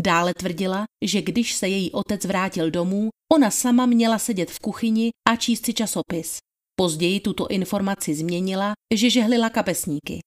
Dále 0.00 0.34
tvrdila, 0.34 0.84
že 1.04 1.22
když 1.22 1.54
se 1.54 1.68
její 1.68 1.92
otec 1.92 2.24
vrátil 2.24 2.70
domů, 2.70 3.08
ona 3.32 3.50
sama 3.50 3.86
měla 3.86 4.18
sedět 4.18 4.50
v 4.50 4.58
kuchyni 4.58 5.10
a 5.28 5.36
číst 5.36 5.64
si 5.64 5.74
časopis. 5.74 6.38
Později 6.78 7.20
tuto 7.20 7.48
informaci 7.48 8.14
změnila, 8.14 8.72
že 8.94 9.10
žehlila 9.10 9.50
kapesníky. 9.50 10.20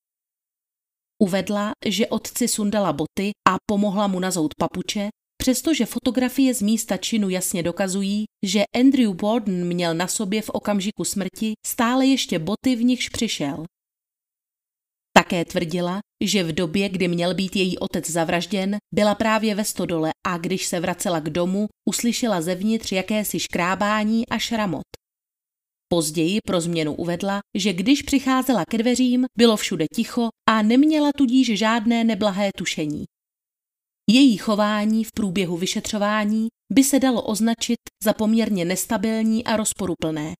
Uvedla, 1.23 1.71
že 1.85 2.07
otci 2.07 2.47
sundala 2.47 2.93
boty 2.93 3.31
a 3.49 3.55
pomohla 3.65 4.07
mu 4.07 4.19
nazout 4.19 4.53
papuče, 4.59 5.09
přestože 5.43 5.85
fotografie 5.85 6.53
z 6.53 6.61
místa 6.61 6.97
činu 6.97 7.29
jasně 7.29 7.63
dokazují, 7.63 8.25
že 8.45 8.63
Andrew 8.75 9.13
Borden 9.13 9.67
měl 9.67 9.93
na 9.93 10.07
sobě 10.07 10.41
v 10.41 10.49
okamžiku 10.49 11.03
smrti 11.03 11.53
stále 11.67 12.05
ještě 12.05 12.39
boty, 12.39 12.75
v 12.75 12.83
nichž 12.83 13.09
přišel. 13.09 13.65
Také 15.17 15.45
tvrdila, 15.45 15.99
že 16.23 16.43
v 16.43 16.51
době, 16.51 16.89
kdy 16.89 17.07
měl 17.07 17.33
být 17.33 17.55
její 17.55 17.77
otec 17.77 18.09
zavražděn, 18.09 18.77
byla 18.93 19.15
právě 19.15 19.55
ve 19.55 19.65
stodole 19.65 20.11
a 20.27 20.37
když 20.37 20.65
se 20.65 20.79
vracela 20.79 21.19
k 21.19 21.29
domu, 21.29 21.67
uslyšela 21.89 22.41
zevnitř 22.41 22.91
jakési 22.91 23.39
škrábání 23.39 24.27
a 24.27 24.37
šramot. 24.37 24.87
Později 25.91 26.39
pro 26.45 26.61
změnu 26.61 26.95
uvedla, 26.95 27.39
že 27.57 27.73
když 27.73 28.01
přicházela 28.01 28.63
ke 28.69 28.77
dveřím, 28.77 29.25
bylo 29.37 29.57
všude 29.57 29.85
ticho 29.95 30.29
a 30.49 30.61
neměla 30.61 31.11
tudíž 31.17 31.57
žádné 31.57 32.03
neblahé 32.03 32.49
tušení. 32.57 33.05
Její 34.09 34.37
chování 34.37 35.03
v 35.03 35.11
průběhu 35.11 35.57
vyšetřování 35.57 36.47
by 36.73 36.83
se 36.83 36.99
dalo 36.99 37.21
označit 37.21 37.79
za 38.03 38.13
poměrně 38.13 38.65
nestabilní 38.65 39.43
a 39.43 39.57
rozporuplné. 39.57 40.33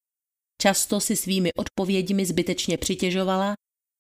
Často 0.62 1.00
si 1.00 1.16
svými 1.16 1.54
odpověďmi 1.54 2.26
zbytečně 2.26 2.78
přitěžovala 2.78 3.54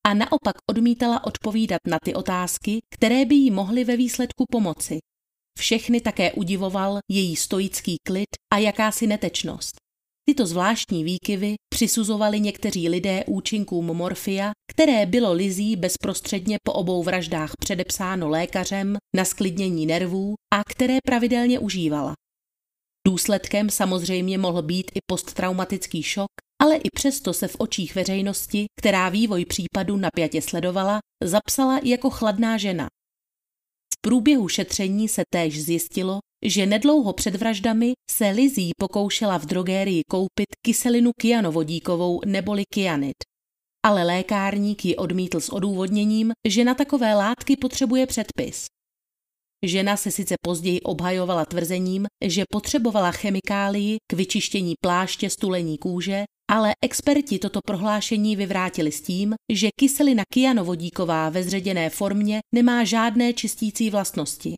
a 0.07 0.13
naopak 0.13 0.55
odmítala 0.69 1.23
odpovídat 1.23 1.79
na 1.87 1.97
ty 2.05 2.13
otázky, 2.13 2.79
které 2.95 3.25
by 3.25 3.35
jí 3.35 3.51
mohly 3.51 3.83
ve 3.83 3.97
výsledku 3.97 4.45
pomoci. 4.51 4.99
Všechny 5.59 6.01
také 6.01 6.31
udivoval 6.31 6.99
její 7.11 7.35
stoický 7.35 7.95
klid 8.07 8.29
a 8.53 8.57
jakási 8.57 9.07
netečnost. 9.07 9.75
Tyto 10.25 10.45
zvláštní 10.45 11.03
výkyvy 11.03 11.55
přisuzovali 11.73 12.39
někteří 12.39 12.89
lidé 12.89 13.23
účinkům 13.27 13.85
morfia, 13.85 14.51
které 14.71 15.05
bylo 15.05 15.33
Lizí 15.33 15.75
bezprostředně 15.75 16.57
po 16.63 16.73
obou 16.73 17.03
vraždách 17.03 17.51
předepsáno 17.59 18.29
lékařem 18.29 18.97
na 19.15 19.25
sklidnění 19.25 19.85
nervů 19.85 20.35
a 20.53 20.63
které 20.63 20.97
pravidelně 21.05 21.59
užívala. 21.59 22.13
Důsledkem 23.07 23.69
samozřejmě 23.69 24.37
mohl 24.37 24.61
být 24.61 24.91
i 24.95 24.99
posttraumatický 25.07 26.03
šok, 26.03 26.29
ale 26.61 26.75
i 26.75 26.89
přesto 26.95 27.33
se 27.33 27.47
v 27.47 27.55
očích 27.59 27.95
veřejnosti, 27.95 28.65
která 28.79 29.09
vývoj 29.09 29.45
případu 29.45 29.97
napjatě 29.97 30.41
sledovala, 30.41 30.99
zapsala 31.23 31.79
jako 31.83 32.09
chladná 32.09 32.57
žena. 32.57 32.87
V 33.93 34.01
průběhu 34.01 34.47
šetření 34.47 35.07
se 35.07 35.23
též 35.33 35.63
zjistilo, 35.63 36.19
že 36.45 36.65
nedlouho 36.65 37.13
před 37.13 37.35
vraždami 37.35 37.93
se 38.11 38.29
Lizí 38.29 38.71
pokoušela 38.79 39.37
v 39.37 39.45
drogérii 39.45 40.01
koupit 40.09 40.47
kyselinu 40.65 41.11
kyanovodíkovou 41.21 42.21
neboli 42.25 42.63
kyanid. 42.73 43.15
Ale 43.85 44.03
lékárník 44.03 44.85
ji 44.85 44.95
odmítl 44.95 45.39
s 45.39 45.49
odůvodněním, 45.49 46.31
že 46.47 46.63
na 46.63 46.73
takové 46.73 47.15
látky 47.15 47.57
potřebuje 47.57 48.07
předpis. 48.07 48.65
Žena 49.65 49.97
se 49.97 50.11
sice 50.11 50.35
později 50.45 50.81
obhajovala 50.81 51.45
tvrzením, 51.45 52.05
že 52.25 52.43
potřebovala 52.51 53.11
chemikálii 53.11 53.97
k 54.11 54.13
vyčištění 54.13 54.73
pláště 54.83 55.29
stulení 55.29 55.77
kůže, 55.77 56.23
ale 56.51 56.73
experti 56.81 57.39
toto 57.39 57.59
prohlášení 57.65 58.35
vyvrátili 58.35 58.91
s 58.91 59.01
tím, 59.01 59.33
že 59.53 59.69
kyselina 59.79 60.23
kyanovodíková 60.33 61.29
ve 61.29 61.43
zředěné 61.43 61.89
formě 61.89 62.39
nemá 62.55 62.83
žádné 62.83 63.33
čistící 63.33 63.89
vlastnosti. 63.89 64.55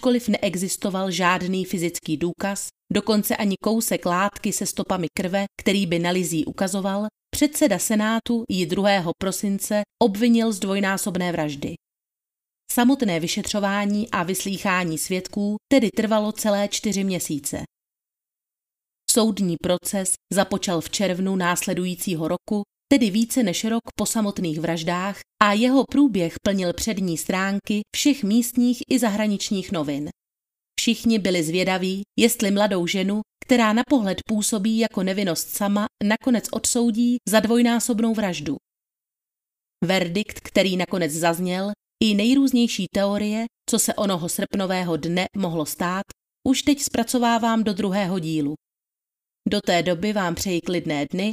Ačkoliv 0.00 0.28
neexistoval 0.28 1.10
žádný 1.10 1.64
fyzický 1.64 2.16
důkaz, 2.16 2.68
dokonce 2.92 3.36
ani 3.36 3.54
kousek 3.62 4.06
látky 4.06 4.52
se 4.52 4.66
stopami 4.66 5.06
krve, 5.16 5.44
který 5.60 5.86
by 5.86 5.98
na 5.98 6.10
Lizí 6.10 6.44
ukazoval, 6.44 7.06
předseda 7.34 7.78
Senátu 7.78 8.44
ji 8.48 8.66
2. 8.66 8.88
prosince 9.18 9.82
obvinil 10.02 10.52
z 10.52 10.58
dvojnásobné 10.58 11.32
vraždy. 11.32 11.74
Samotné 12.72 13.20
vyšetřování 13.20 14.10
a 14.10 14.22
vyslýchání 14.22 14.98
svědků 14.98 15.56
tedy 15.72 15.90
trvalo 15.96 16.32
celé 16.32 16.68
čtyři 16.68 17.04
měsíce. 17.04 17.62
Soudní 19.10 19.56
proces 19.62 20.12
započal 20.32 20.80
v 20.80 20.90
červnu 20.90 21.36
následujícího 21.36 22.28
roku, 22.28 22.62
tedy 22.92 23.10
více 23.10 23.42
než 23.42 23.64
rok 23.64 23.82
po 23.94 24.06
samotných 24.06 24.60
vraždách 24.60 25.20
a 25.42 25.52
jeho 25.52 25.84
průběh 25.90 26.34
plnil 26.42 26.72
přední 26.72 27.18
stránky 27.18 27.80
všech 27.96 28.24
místních 28.24 28.82
i 28.90 28.98
zahraničních 28.98 29.72
novin. 29.72 30.08
Všichni 30.80 31.18
byli 31.18 31.42
zvědaví, 31.42 32.02
jestli 32.18 32.50
mladou 32.50 32.86
ženu, 32.86 33.20
která 33.44 33.72
na 33.72 33.82
pohled 33.88 34.18
působí 34.28 34.78
jako 34.78 35.02
nevinnost 35.02 35.48
sama, 35.48 35.86
nakonec 36.04 36.44
odsoudí 36.52 37.16
za 37.28 37.40
dvojnásobnou 37.40 38.14
vraždu. 38.14 38.56
Verdikt, 39.84 40.40
který 40.40 40.76
nakonec 40.76 41.12
zazněl, 41.12 41.72
i 42.02 42.14
nejrůznější 42.14 42.86
teorie, 42.94 43.46
co 43.70 43.78
se 43.78 43.94
onoho 43.94 44.28
srpnového 44.28 44.96
dne 44.96 45.26
mohlo 45.36 45.66
stát, 45.66 46.04
už 46.48 46.62
teď 46.62 46.80
zpracovávám 46.80 47.64
do 47.64 47.72
druhého 47.72 48.18
dílu. 48.18 48.54
Do 49.48 49.60
té 49.60 49.82
doby 49.82 50.12
vám 50.12 50.34
přeji 50.34 50.60
klidné 50.60 51.06
dny 51.12 51.32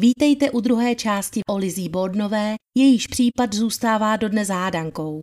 Vítejte 0.00 0.50
u 0.50 0.60
druhé 0.60 0.94
části 0.94 1.40
o 1.48 1.56
Lizí 1.56 1.88
Bordnové, 1.88 2.54
jejíž 2.76 3.06
případ 3.06 3.52
zůstává 3.52 4.16
dodnes 4.16 4.48
hádankou. 4.48 5.20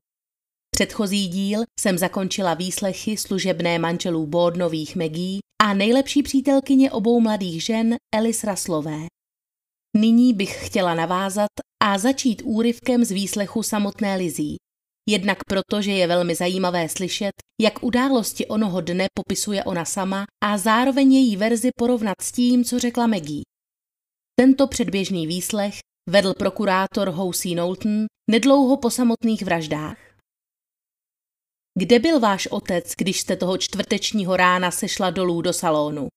Předchozí 0.76 1.28
díl 1.28 1.64
jsem 1.80 1.98
zakončila 1.98 2.54
výslechy 2.54 3.18
služebné 3.18 3.80
manželů 3.80 4.28
Bordnových 4.28 4.96
Megí 4.96 5.40
a 5.62 5.74
nejlepší 5.74 6.24
přítelkyně 6.24 6.92
obou 6.92 7.20
mladých 7.20 7.64
žen 7.64 7.96
Elis 8.16 8.44
Raslové. 8.44 9.00
Nyní 9.98 10.34
bych 10.34 10.68
chtěla 10.68 10.94
navázat 10.94 11.50
a 11.84 11.98
začít 11.98 12.42
úryvkem 12.46 13.06
z 13.06 13.12
výslechu 13.12 13.64
samotné 13.64 14.16
Lizí. 14.16 14.58
Jednak 15.10 15.38
proto, 15.48 15.82
že 15.82 15.92
je 15.92 16.08
velmi 16.08 16.36
zajímavé 16.36 16.90
slyšet, 16.90 17.34
jak 17.62 17.84
události 17.84 18.48
onoho 18.48 18.82
dne 18.82 19.08
popisuje 19.14 19.64
ona 19.64 19.86
sama 19.86 20.26
a 20.44 20.58
zároveň 20.58 21.14
její 21.14 21.38
verzi 21.38 21.70
porovnat 21.78 22.22
s 22.22 22.32
tím, 22.32 22.64
co 22.64 22.80
řekla 22.80 23.08
Maggie. 23.08 23.49
Tento 24.40 24.68
předběžný 24.68 25.28
výslech 25.28 25.74
vedl 26.10 26.34
prokurátor 26.34 27.10
Housey 27.10 27.54
Knowlton 27.54 28.06
nedlouho 28.32 28.78
po 28.78 28.90
samotných 28.90 29.42
vraždách. 29.42 29.98
Kde 31.80 32.00
byl 32.00 32.20
váš 32.20 32.48
otec, 32.48 32.94
když 32.98 33.22
jste 33.22 33.36
toho 33.38 33.58
čtvrtečního 33.58 34.38
rána 34.38 34.72
sešla 34.72 35.10
dolů 35.10 35.42
do 35.42 35.54
salonu? 35.54 36.08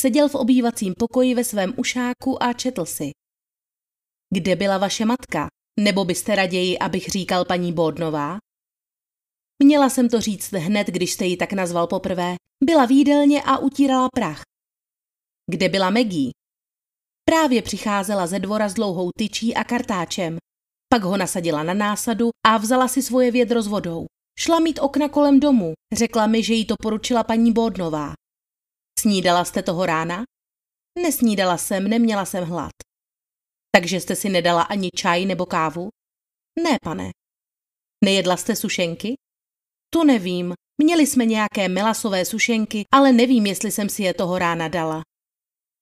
Seděl 0.00 0.28
v 0.28 0.34
obývacím 0.34 0.94
pokoji 0.98 1.34
ve 1.34 1.44
svém 1.44 1.74
ušáku 1.76 2.42
a 2.42 2.52
četl 2.52 2.84
si. 2.84 3.10
Kde 4.34 4.56
byla 4.56 4.78
vaše 4.78 5.04
matka? 5.04 5.48
Nebo 5.80 6.04
byste 6.04 6.34
raději, 6.36 6.78
abych 6.78 7.08
říkal 7.08 7.44
paní 7.44 7.72
Bodnová? 7.72 8.38
Měla 9.62 9.90
jsem 9.90 10.08
to 10.08 10.20
říct 10.20 10.52
hned, 10.52 10.86
když 10.86 11.12
jste 11.12 11.24
ji 11.24 11.36
tak 11.36 11.52
nazval 11.52 11.86
poprvé. 11.86 12.36
Byla 12.64 12.86
výdelně 12.86 13.42
a 13.42 13.58
utírala 13.58 14.08
prach. 14.14 14.42
Kde 15.50 15.68
byla 15.68 15.90
Maggie? 15.90 16.41
Právě 17.24 17.62
přicházela 17.62 18.26
ze 18.26 18.38
dvora 18.38 18.68
s 18.68 18.74
dlouhou 18.74 19.10
tyčí 19.18 19.54
a 19.54 19.64
kartáčem. 19.64 20.36
Pak 20.88 21.02
ho 21.02 21.16
nasadila 21.16 21.62
na 21.62 21.74
násadu 21.74 22.30
a 22.46 22.56
vzala 22.56 22.88
si 22.88 23.02
svoje 23.02 23.30
vědro 23.30 23.62
s 23.62 23.66
vodou. 23.66 24.06
Šla 24.38 24.60
mít 24.60 24.78
okna 24.82 25.08
kolem 25.08 25.40
domu. 25.40 25.72
Řekla 25.94 26.26
mi, 26.26 26.42
že 26.42 26.54
jí 26.54 26.66
to 26.66 26.74
poručila 26.82 27.24
paní 27.24 27.52
Bodnová. 27.52 28.12
Snídala 29.00 29.44
jste 29.44 29.62
toho 29.62 29.86
rána? 29.86 30.24
Nesnídala 30.98 31.56
jsem, 31.56 31.88
neměla 31.88 32.24
jsem 32.24 32.44
hlad. 32.44 32.72
Takže 33.76 34.00
jste 34.00 34.16
si 34.16 34.28
nedala 34.28 34.62
ani 34.62 34.88
čaj 34.96 35.26
nebo 35.26 35.46
kávu? 35.46 35.88
Ne, 36.62 36.76
pane. 36.82 37.10
Nejedla 38.04 38.36
jste 38.36 38.56
sušenky? 38.56 39.14
To 39.90 40.04
nevím. 40.04 40.54
Měli 40.82 41.06
jsme 41.06 41.26
nějaké 41.26 41.68
melasové 41.68 42.24
sušenky, 42.24 42.84
ale 42.94 43.12
nevím, 43.12 43.46
jestli 43.46 43.70
jsem 43.70 43.88
si 43.88 44.02
je 44.02 44.14
toho 44.14 44.38
rána 44.38 44.68
dala. 44.68 45.02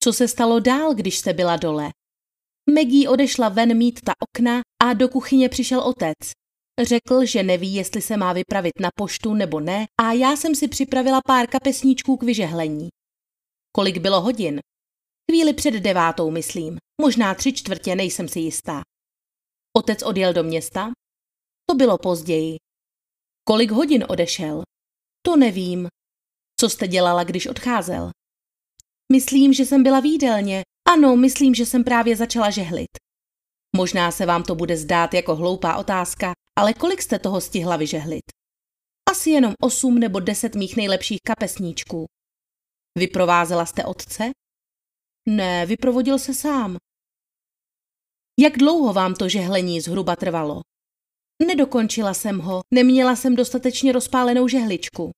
Co 0.03 0.13
se 0.13 0.27
stalo 0.27 0.59
dál, 0.59 0.93
když 0.93 1.17
jste 1.17 1.33
byla 1.33 1.57
dole? 1.57 1.89
Maggie 2.75 3.09
odešla 3.09 3.49
ven 3.49 3.77
mít 3.77 3.99
ta 4.01 4.13
okna 4.19 4.61
a 4.83 4.93
do 4.93 5.09
kuchyně 5.09 5.49
přišel 5.49 5.79
otec. 5.79 6.17
Řekl, 6.81 7.25
že 7.25 7.43
neví, 7.43 7.73
jestli 7.73 8.01
se 8.01 8.17
má 8.17 8.33
vypravit 8.33 8.79
na 8.79 8.89
poštu 8.95 9.33
nebo 9.33 9.59
ne 9.59 9.85
a 10.01 10.11
já 10.11 10.35
jsem 10.35 10.55
si 10.55 10.67
připravila 10.67 11.19
pár 11.27 11.47
kapesníčků 11.47 12.17
k 12.17 12.23
vyžehlení. 12.23 12.89
Kolik 13.75 13.97
bylo 13.97 14.21
hodin? 14.21 14.59
Chvíli 15.31 15.53
před 15.53 15.73
devátou, 15.73 16.31
myslím. 16.31 16.77
Možná 17.01 17.35
tři 17.35 17.53
čtvrtě, 17.53 17.95
nejsem 17.95 18.27
si 18.27 18.39
jistá. 18.39 18.81
Otec 19.77 20.03
odjel 20.03 20.33
do 20.33 20.43
města? 20.43 20.91
To 21.69 21.75
bylo 21.75 21.97
později. 21.97 22.57
Kolik 23.43 23.71
hodin 23.71 24.05
odešel? 24.09 24.63
To 25.25 25.35
nevím. 25.35 25.87
Co 26.59 26.69
jste 26.69 26.87
dělala, 26.87 27.23
když 27.23 27.47
odcházel? 27.47 28.11
Myslím, 29.11 29.53
že 29.53 29.65
jsem 29.65 29.83
byla 29.83 29.99
výdelně. 29.99 30.63
Ano, 30.89 31.15
myslím, 31.15 31.55
že 31.55 31.65
jsem 31.65 31.83
právě 31.83 32.15
začala 32.15 32.49
žehlit. 32.49 32.89
Možná 33.75 34.11
se 34.11 34.25
vám 34.25 34.43
to 34.43 34.55
bude 34.55 34.77
zdát 34.77 35.13
jako 35.13 35.35
hloupá 35.35 35.75
otázka, 35.75 36.33
ale 36.59 36.73
kolik 36.73 37.01
jste 37.01 37.19
toho 37.19 37.41
stihla 37.41 37.77
vyžehlit? 37.77 38.23
Asi 39.11 39.29
jenom 39.29 39.53
osm 39.61 39.99
nebo 39.99 40.19
deset 40.19 40.55
mých 40.55 40.77
nejlepších 40.77 41.19
kapesníčků. 41.27 42.05
Vyprovázela 42.97 43.65
jste 43.65 43.85
otce? 43.85 44.31
Ne, 45.29 45.65
vyprovodil 45.65 46.19
se 46.19 46.33
sám. 46.33 46.77
Jak 48.39 48.57
dlouho 48.57 48.93
vám 48.93 49.13
to 49.15 49.29
žehlení 49.29 49.81
zhruba 49.81 50.15
trvalo? 50.15 50.61
Nedokončila 51.47 52.13
jsem 52.13 52.39
ho, 52.39 52.61
neměla 52.73 53.15
jsem 53.15 53.35
dostatečně 53.35 53.91
rozpálenou 53.91 54.47
žehličku. 54.47 55.11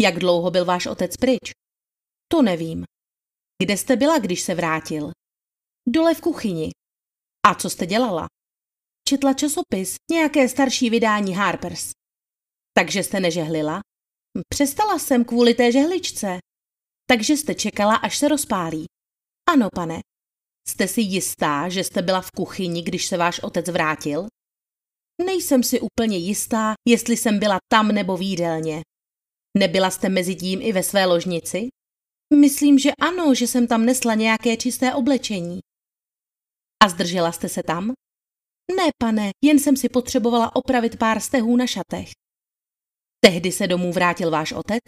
Jak 0.00 0.18
dlouho 0.18 0.50
byl 0.50 0.64
váš 0.64 0.86
otec 0.86 1.16
pryč? 1.16 1.50
To 2.28 2.42
nevím. 2.42 2.84
Kde 3.62 3.76
jste 3.76 3.96
byla, 3.96 4.18
když 4.18 4.40
se 4.42 4.54
vrátil? 4.54 5.10
Dole 5.88 6.14
v 6.14 6.20
kuchyni. 6.20 6.70
A 7.46 7.54
co 7.54 7.70
jste 7.70 7.86
dělala? 7.86 8.26
Četla 9.08 9.34
časopis, 9.34 9.94
nějaké 10.10 10.48
starší 10.48 10.90
vydání 10.90 11.34
Harpers. 11.34 11.90
Takže 12.74 13.02
jste 13.02 13.20
nežehlila? 13.20 13.80
Přestala 14.48 14.98
jsem 14.98 15.24
kvůli 15.24 15.54
té 15.54 15.72
žehličce. 15.72 16.38
Takže 17.06 17.32
jste 17.32 17.54
čekala, 17.54 17.96
až 17.96 18.18
se 18.18 18.28
rozpálí. 18.28 18.84
Ano, 19.50 19.68
pane. 19.74 20.00
Jste 20.68 20.88
si 20.88 21.00
jistá, 21.00 21.68
že 21.68 21.84
jste 21.84 22.02
byla 22.02 22.20
v 22.20 22.30
kuchyni, 22.30 22.82
když 22.82 23.06
se 23.06 23.16
váš 23.16 23.40
otec 23.40 23.68
vrátil? 23.68 24.26
Nejsem 25.24 25.62
si 25.62 25.80
úplně 25.80 26.16
jistá, 26.16 26.74
jestli 26.88 27.16
jsem 27.16 27.38
byla 27.38 27.58
tam 27.72 27.88
nebo 27.88 28.16
v 28.16 28.22
jídelně. 28.22 28.82
Nebyla 29.58 29.90
jste 29.90 30.08
mezi 30.08 30.34
tím 30.34 30.62
i 30.62 30.72
ve 30.72 30.82
své 30.82 31.06
ložnici? 31.06 31.68
Myslím, 32.34 32.78
že 32.78 32.90
ano, 33.00 33.34
že 33.34 33.46
jsem 33.46 33.66
tam 33.66 33.84
nesla 33.84 34.14
nějaké 34.14 34.56
čisté 34.56 34.94
oblečení. 34.94 35.60
A 36.84 36.88
zdržela 36.88 37.32
jste 37.32 37.48
se 37.48 37.62
tam? 37.62 37.92
Ne, 38.76 38.90
pane, 38.98 39.30
jen 39.44 39.58
jsem 39.58 39.76
si 39.76 39.88
potřebovala 39.88 40.56
opravit 40.56 40.98
pár 40.98 41.20
stehů 41.20 41.56
na 41.56 41.66
šatech. 41.66 42.08
Tehdy 43.24 43.52
se 43.52 43.66
domů 43.66 43.92
vrátil 43.92 44.30
váš 44.30 44.52
otec? 44.52 44.82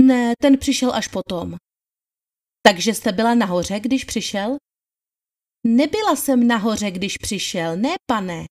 Ne, 0.00 0.32
ten 0.40 0.58
přišel 0.58 0.94
až 0.94 1.08
potom. 1.08 1.56
Takže 2.62 2.94
jste 2.94 3.12
byla 3.12 3.34
nahoře, 3.34 3.80
když 3.80 4.04
přišel? 4.04 4.56
Nebyla 5.66 6.16
jsem 6.16 6.46
nahoře, 6.46 6.90
když 6.90 7.16
přišel, 7.16 7.76
ne, 7.76 7.94
pane. 8.06 8.44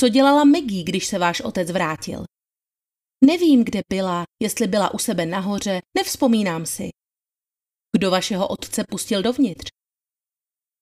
Co 0.00 0.08
dělala 0.08 0.44
Maggie, 0.44 0.84
když 0.84 1.06
se 1.06 1.18
váš 1.18 1.40
otec 1.40 1.70
vrátil? 1.70 2.24
Nevím, 3.26 3.64
kde 3.64 3.80
byla, 3.88 4.24
jestli 4.42 4.66
byla 4.66 4.94
u 4.94 4.98
sebe 4.98 5.26
nahoře, 5.26 5.80
nevzpomínám 5.96 6.66
si. 6.66 6.88
Kdo 7.96 8.10
vašeho 8.10 8.48
otce 8.48 8.84
pustil 8.88 9.22
dovnitř? 9.22 9.70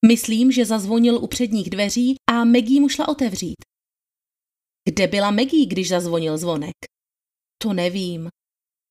Myslím, 0.06 0.52
že 0.52 0.64
zazvonil 0.64 1.16
u 1.16 1.26
předních 1.26 1.70
dveří 1.70 2.16
a 2.30 2.44
Maggie 2.44 2.80
mu 2.80 2.88
šla 2.88 3.08
otevřít. 3.08 3.64
Kde 4.88 5.06
byla 5.06 5.30
Maggie, 5.30 5.66
když 5.66 5.88
zazvonil 5.88 6.38
zvonek? 6.38 6.74
To 7.62 7.72
nevím. 7.72 8.28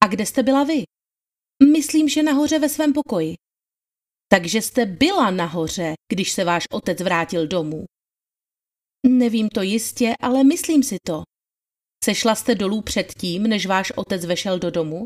A 0.03 0.07
kde 0.07 0.25
jste 0.25 0.43
byla 0.43 0.63
vy? 0.63 0.83
Myslím, 1.71 2.09
že 2.09 2.23
nahoře 2.23 2.59
ve 2.59 2.69
svém 2.69 2.93
pokoji. 2.93 3.35
Takže 4.27 4.61
jste 4.61 4.85
byla 4.85 5.31
nahoře, 5.31 5.93
když 6.11 6.31
se 6.31 6.43
váš 6.43 6.63
otec 6.71 7.01
vrátil 7.01 7.47
domů. 7.47 7.85
Nevím 9.07 9.49
to 9.49 9.61
jistě, 9.61 10.13
ale 10.19 10.43
myslím 10.43 10.83
si 10.83 10.97
to. 11.07 11.23
Sešla 12.05 12.35
jste 12.35 12.55
dolů 12.55 12.81
předtím, 12.81 13.43
než 13.43 13.65
váš 13.65 13.91
otec 13.91 14.25
vešel 14.25 14.59
do 14.59 14.71
domu? 14.71 15.05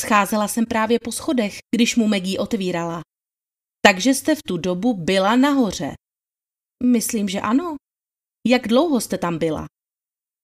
Scházela 0.00 0.48
jsem 0.48 0.66
právě 0.66 0.98
po 1.04 1.12
schodech, 1.12 1.58
když 1.74 1.96
mu 1.96 2.08
Megí 2.08 2.38
otvírala. 2.38 3.00
Takže 3.86 4.14
jste 4.14 4.34
v 4.34 4.42
tu 4.42 4.56
dobu 4.56 4.94
byla 4.94 5.36
nahoře. 5.36 5.92
Myslím, 6.84 7.28
že 7.28 7.40
ano. 7.40 7.76
Jak 8.48 8.68
dlouho 8.68 9.00
jste 9.00 9.18
tam 9.18 9.38
byla? 9.38 9.66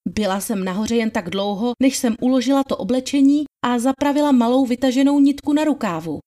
Byla 0.09 0.41
jsem 0.41 0.65
nahoře 0.65 0.97
jen 0.97 1.11
tak 1.11 1.31
dlouho, 1.31 1.73
než 1.83 1.97
jsem 1.97 2.17
uložila 2.21 2.65
to 2.65 2.77
oblečení 2.77 3.45
a 3.65 3.79
zapravila 3.79 4.33
malou 4.33 4.67
vytaženou 4.67 5.21
nitku 5.21 5.53
na 5.53 5.65
rukávu. 5.65 6.19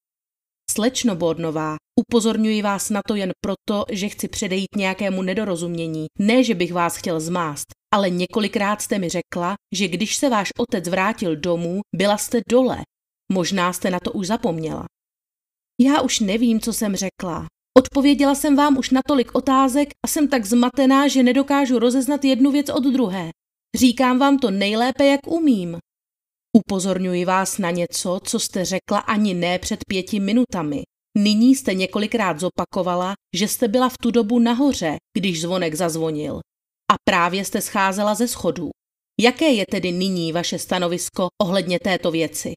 Slečno 0.72 1.16
Bodnová, 1.16 1.76
upozorňuji 2.00 2.62
vás 2.62 2.89
na 2.89 3.02
to 3.08 3.16
jen 3.16 3.32
proto, 3.42 3.86
že 3.92 4.10
chci 4.10 4.28
předejít 4.28 4.76
nějakému 4.76 5.22
nedorozumění. 5.22 6.06
Ne, 6.20 6.44
že 6.44 6.56
bych 6.56 6.74
vás 6.74 6.96
chtěl 6.96 7.20
zmást, 7.20 7.66
ale 7.94 8.10
několikrát 8.10 8.82
jste 8.82 9.00
mi 9.00 9.10
řekla, 9.10 9.56
že 9.76 9.88
když 9.88 10.16
se 10.16 10.30
váš 10.30 10.50
otec 10.60 10.88
vrátil 10.88 11.36
domů, 11.36 11.80
byla 11.96 12.18
jste 12.18 12.42
dole. 12.50 12.78
Možná 13.32 13.74
jste 13.74 13.89
na 13.89 14.00
to 14.00 14.12
už 14.12 14.28
zapomněla. 14.28 14.86
Já 15.82 16.02
už 16.02 16.20
nevím, 16.20 16.60
co 16.60 16.74
jsem 16.74 16.96
řekla. 16.96 17.46
Odpověděla 17.78 18.36
jsem 18.36 18.56
vám 18.56 18.78
už 18.78 18.89
na 18.89 19.02
tolik 19.08 19.36
otázek 19.36 19.89
a 20.06 20.08
jsem 20.08 20.28
tak 20.28 20.46
zmatená, 20.46 21.08
že 21.08 21.24
nedokážu 21.24 21.80
rozeznat 21.80 22.26
jednu 22.26 22.52
věc 22.52 22.70
od 22.70 22.84
druhé. 22.84 23.30
Říkám 23.76 24.20
vám 24.20 24.39
to 24.39 24.52
nejlépe, 24.52 25.06
jak 25.06 25.28
umím. 25.28 25.78
Upozorňuji 26.58 27.26
vás 27.26 27.58
na 27.58 27.72
něco, 27.72 28.20
co 28.24 28.39
jste 28.39 28.66
řekla 28.66 29.00
ani 29.00 29.34
ne 29.34 29.60
před 29.60 29.80
pěti 29.88 30.20
minutami. 30.20 30.82
Nyní 31.18 31.56
jste 31.56 31.74
několikrát 31.74 32.39
zopakovala, 32.39 33.14
že 33.36 33.48
jste 33.48 33.68
byla 33.68 33.89
v 33.89 33.98
tu 33.98 34.12
dobu 34.12 34.39
nahoře, 34.39 34.98
když 35.18 35.42
zvonek 35.42 35.76
zazvonil. 35.76 36.39
A 36.92 36.96
právě 37.10 37.46
jste 37.46 37.62
scházela 37.62 38.16
ze 38.16 38.28
schodů. 38.28 38.70
Jaké 39.20 39.50
je 39.50 39.66
tedy 39.72 39.92
nyní 39.92 40.32
vaše 40.32 40.60
stanovisko 40.60 41.28
ohledně 41.42 41.80
této 41.80 42.12
věci? 42.12 42.54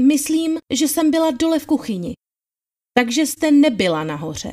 Myslím, 0.00 0.58
že 0.72 0.88
jsem 0.88 1.10
byla 1.10 1.30
dole 1.30 1.58
v 1.58 1.66
kuchyni. 1.66 2.14
Takže 2.98 3.26
jste 3.26 3.50
nebyla 3.50 4.04
nahoře. 4.04 4.52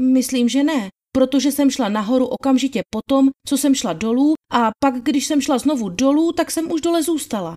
Myslím, 0.00 0.48
že 0.48 0.62
ne, 0.62 0.88
protože 1.16 1.52
jsem 1.52 1.70
šla 1.70 1.88
nahoru 1.88 2.26
okamžitě 2.26 2.82
potom, 2.90 3.30
co 3.48 3.58
jsem 3.58 3.74
šla 3.74 3.92
dolů 3.92 4.34
a 4.52 4.70
pak, 4.84 5.02
když 5.02 5.26
jsem 5.26 5.40
šla 5.40 5.58
znovu 5.58 5.88
dolů, 5.88 6.32
tak 6.32 6.50
jsem 6.50 6.72
už 6.72 6.80
dole 6.80 7.02
zůstala. 7.02 7.54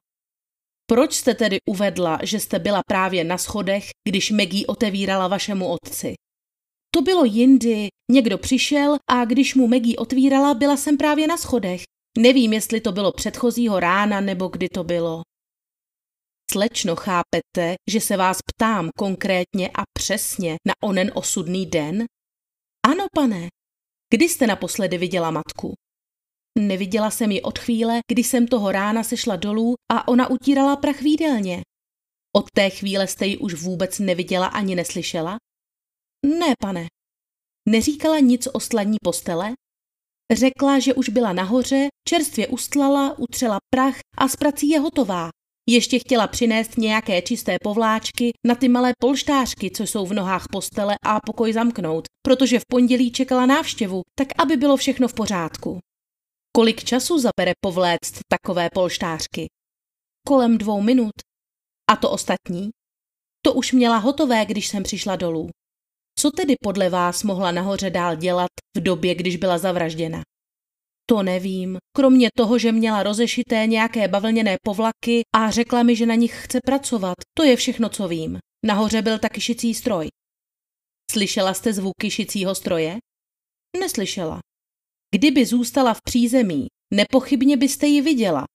Proč 0.89 1.13
jste 1.13 1.35
tedy 1.35 1.57
uvedla, 1.69 2.19
že 2.23 2.39
jste 2.39 2.59
byla 2.59 2.81
právě 2.87 3.23
na 3.23 3.37
schodech, 3.37 3.83
když 4.07 4.31
Maggie 4.31 4.67
otevírala 4.67 5.27
vašemu 5.27 5.67
otci? 5.67 6.13
To 6.91 7.01
bylo 7.01 7.25
jindy, 7.25 7.87
někdo 8.11 8.37
přišel 8.37 8.97
a 9.09 9.25
když 9.25 9.55
mu 9.55 9.67
Maggie 9.67 9.97
otvírala, 9.97 10.53
byla 10.53 10.77
jsem 10.77 10.97
právě 10.97 11.27
na 11.27 11.37
schodech. 11.37 11.81
Nevím, 12.17 12.53
jestli 12.53 12.81
to 12.81 12.91
bylo 12.91 13.11
předchozího 13.11 13.79
rána 13.79 14.21
nebo 14.21 14.47
kdy 14.47 14.69
to 14.69 14.83
bylo. 14.83 15.21
Slečno, 16.51 16.95
chápete, 16.95 17.75
že 17.89 18.01
se 18.01 18.17
vás 18.17 18.37
ptám 18.41 18.89
konkrétně 18.97 19.69
a 19.69 19.83
přesně 19.93 20.55
na 20.67 20.73
onen 20.83 21.11
osudný 21.15 21.65
den? 21.65 22.05
Ano, 22.87 23.05
pane. 23.15 23.47
Kdy 24.13 24.29
jste 24.29 24.47
naposledy 24.47 24.97
viděla 24.97 25.31
matku? 25.31 25.73
Neviděla 26.59 27.11
jsem 27.11 27.31
ji 27.31 27.41
od 27.41 27.59
chvíle, 27.59 27.99
kdy 28.11 28.23
jsem 28.23 28.47
toho 28.47 28.71
rána 28.71 29.03
sešla 29.03 29.35
dolů 29.35 29.75
a 29.91 30.07
ona 30.07 30.29
utírala 30.29 30.75
prach 30.75 31.01
výdelně. 31.01 31.61
Od 32.35 32.45
té 32.51 32.69
chvíle 32.69 33.07
jste 33.07 33.25
ji 33.25 33.37
už 33.37 33.53
vůbec 33.53 33.99
neviděla 33.99 34.47
ani 34.47 34.75
neslyšela? 34.75 35.37
Ne, 36.25 36.53
pane. 36.59 36.87
Neříkala 37.69 38.19
nic 38.19 38.47
o 38.53 38.59
slaní 38.59 38.97
postele? 39.03 39.53
Řekla, 40.33 40.79
že 40.79 40.93
už 40.93 41.09
byla 41.09 41.33
nahoře, 41.33 41.87
čerstvě 42.07 42.47
ustlala, 42.47 43.19
utřela 43.19 43.57
prach 43.73 43.95
a 44.17 44.27
s 44.27 44.35
prací 44.35 44.69
je 44.69 44.79
hotová. 44.79 45.29
Ještě 45.69 45.99
chtěla 45.99 46.27
přinést 46.27 46.77
nějaké 46.77 47.21
čisté 47.21 47.57
povláčky 47.63 48.31
na 48.47 48.55
ty 48.55 48.69
malé 48.69 48.91
polštářky, 48.99 49.71
co 49.71 49.83
jsou 49.83 50.05
v 50.05 50.13
nohách 50.13 50.45
postele 50.51 50.95
a 51.05 51.19
pokoj 51.25 51.53
zamknout, 51.53 52.05
protože 52.21 52.59
v 52.59 52.65
pondělí 52.71 53.11
čekala 53.11 53.45
návštěvu, 53.45 54.01
tak 54.19 54.27
aby 54.37 54.57
bylo 54.57 54.77
všechno 54.77 55.07
v 55.07 55.13
pořádku. 55.13 55.79
Kolik 56.55 56.83
času 56.83 57.19
zabere 57.19 57.51
povléct 57.61 58.19
takové 58.29 58.69
polštářky? 58.73 59.47
Kolem 60.27 60.57
dvou 60.57 60.81
minut. 60.81 61.13
A 61.91 61.95
to 61.95 62.11
ostatní? 62.11 62.69
To 63.45 63.53
už 63.53 63.71
měla 63.71 63.97
hotové, 63.97 64.45
když 64.45 64.67
jsem 64.67 64.83
přišla 64.83 65.15
dolů. 65.15 65.49
Co 66.19 66.31
tedy 66.31 66.55
podle 66.63 66.89
vás 66.89 67.23
mohla 67.23 67.51
nahoře 67.51 67.89
dál 67.89 68.15
dělat 68.15 68.49
v 68.77 68.81
době, 68.81 69.15
když 69.15 69.37
byla 69.37 69.57
zavražděna? 69.57 70.21
To 71.09 71.23
nevím. 71.23 71.77
Kromě 71.95 72.29
toho, 72.37 72.59
že 72.59 72.71
měla 72.71 73.03
rozešité 73.03 73.67
nějaké 73.67 74.07
bavlněné 74.07 74.57
povlaky 74.63 75.21
a 75.35 75.51
řekla 75.51 75.83
mi, 75.83 75.95
že 75.95 76.05
na 76.05 76.15
nich 76.15 76.43
chce 76.45 76.59
pracovat. 76.65 77.15
To 77.37 77.43
je 77.43 77.55
všechno, 77.55 77.89
co 77.89 78.07
vím. 78.07 78.39
Nahoře 78.65 79.01
byl 79.01 79.19
taky 79.19 79.41
šicí 79.41 79.73
stroj. 79.73 80.07
Slyšela 81.11 81.53
jste 81.53 81.73
zvuky 81.73 82.11
šicího 82.11 82.55
stroje? 82.55 82.97
Neslyšela. 83.79 84.39
Kdyby 85.15 85.45
zůstala 85.45 85.93
v 85.93 86.01
přízemí, 86.01 86.67
nepochybně 86.93 87.57
byste 87.57 87.87
ji 87.87 88.01
viděla. 88.01 88.45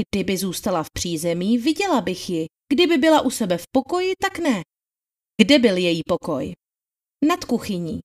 Kdyby 0.00 0.36
zůstala 0.36 0.82
v 0.82 0.90
přízemí, 0.92 1.58
viděla 1.58 2.00
bych 2.00 2.30
ji. 2.30 2.46
Kdyby 2.72 2.98
byla 2.98 3.20
u 3.20 3.30
sebe 3.30 3.58
v 3.58 3.64
pokoji, 3.72 4.12
tak 4.22 4.38
ne. 4.38 4.62
Kde 5.42 5.58
byl 5.58 5.76
její 5.76 6.00
pokoj? 6.08 6.54
Nad 7.24 7.44
kuchyní. 7.44 8.00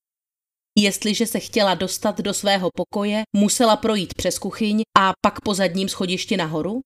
Jestliže 0.78 1.26
se 1.26 1.40
chtěla 1.40 1.74
dostat 1.74 2.18
do 2.18 2.34
svého 2.34 2.70
pokoje, 2.74 3.22
musela 3.36 3.76
projít 3.76 4.14
přes 4.14 4.38
kuchyň 4.38 4.82
a 4.98 5.12
pak 5.26 5.40
po 5.40 5.54
zadním 5.54 5.88
schodišti 5.88 6.36
nahoru? 6.36 6.80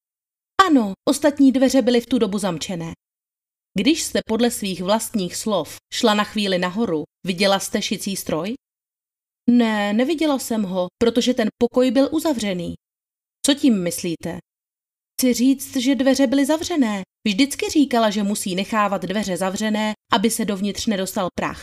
Ano, 0.66 0.92
ostatní 1.08 1.52
dveře 1.52 1.82
byly 1.82 2.00
v 2.00 2.06
tu 2.06 2.18
dobu 2.18 2.38
zamčené. 2.38 2.92
Když 3.78 4.02
jste 4.02 4.20
podle 4.26 4.50
svých 4.50 4.82
vlastních 4.82 5.36
slov 5.36 5.76
šla 5.92 6.14
na 6.14 6.24
chvíli 6.24 6.58
nahoru, 6.58 7.04
viděla 7.26 7.58
jste 7.58 7.82
šicí 7.82 8.16
stroj? 8.16 8.54
Ne, 9.50 9.92
neviděla 9.92 10.38
jsem 10.38 10.62
ho, 10.62 10.86
protože 10.98 11.34
ten 11.34 11.48
pokoj 11.58 11.90
byl 11.90 12.08
uzavřený. 12.12 12.74
Co 13.46 13.54
tím 13.54 13.82
myslíte? 13.82 14.38
Chci 15.14 15.34
říct, 15.34 15.76
že 15.76 15.94
dveře 15.94 16.26
byly 16.26 16.46
zavřené. 16.46 17.02
Vždycky 17.26 17.70
říkala, 17.70 18.10
že 18.10 18.22
musí 18.22 18.54
nechávat 18.54 19.02
dveře 19.02 19.36
zavřené, 19.36 19.92
aby 20.12 20.30
se 20.30 20.44
dovnitř 20.44 20.86
nedostal 20.86 21.28
prach. 21.34 21.60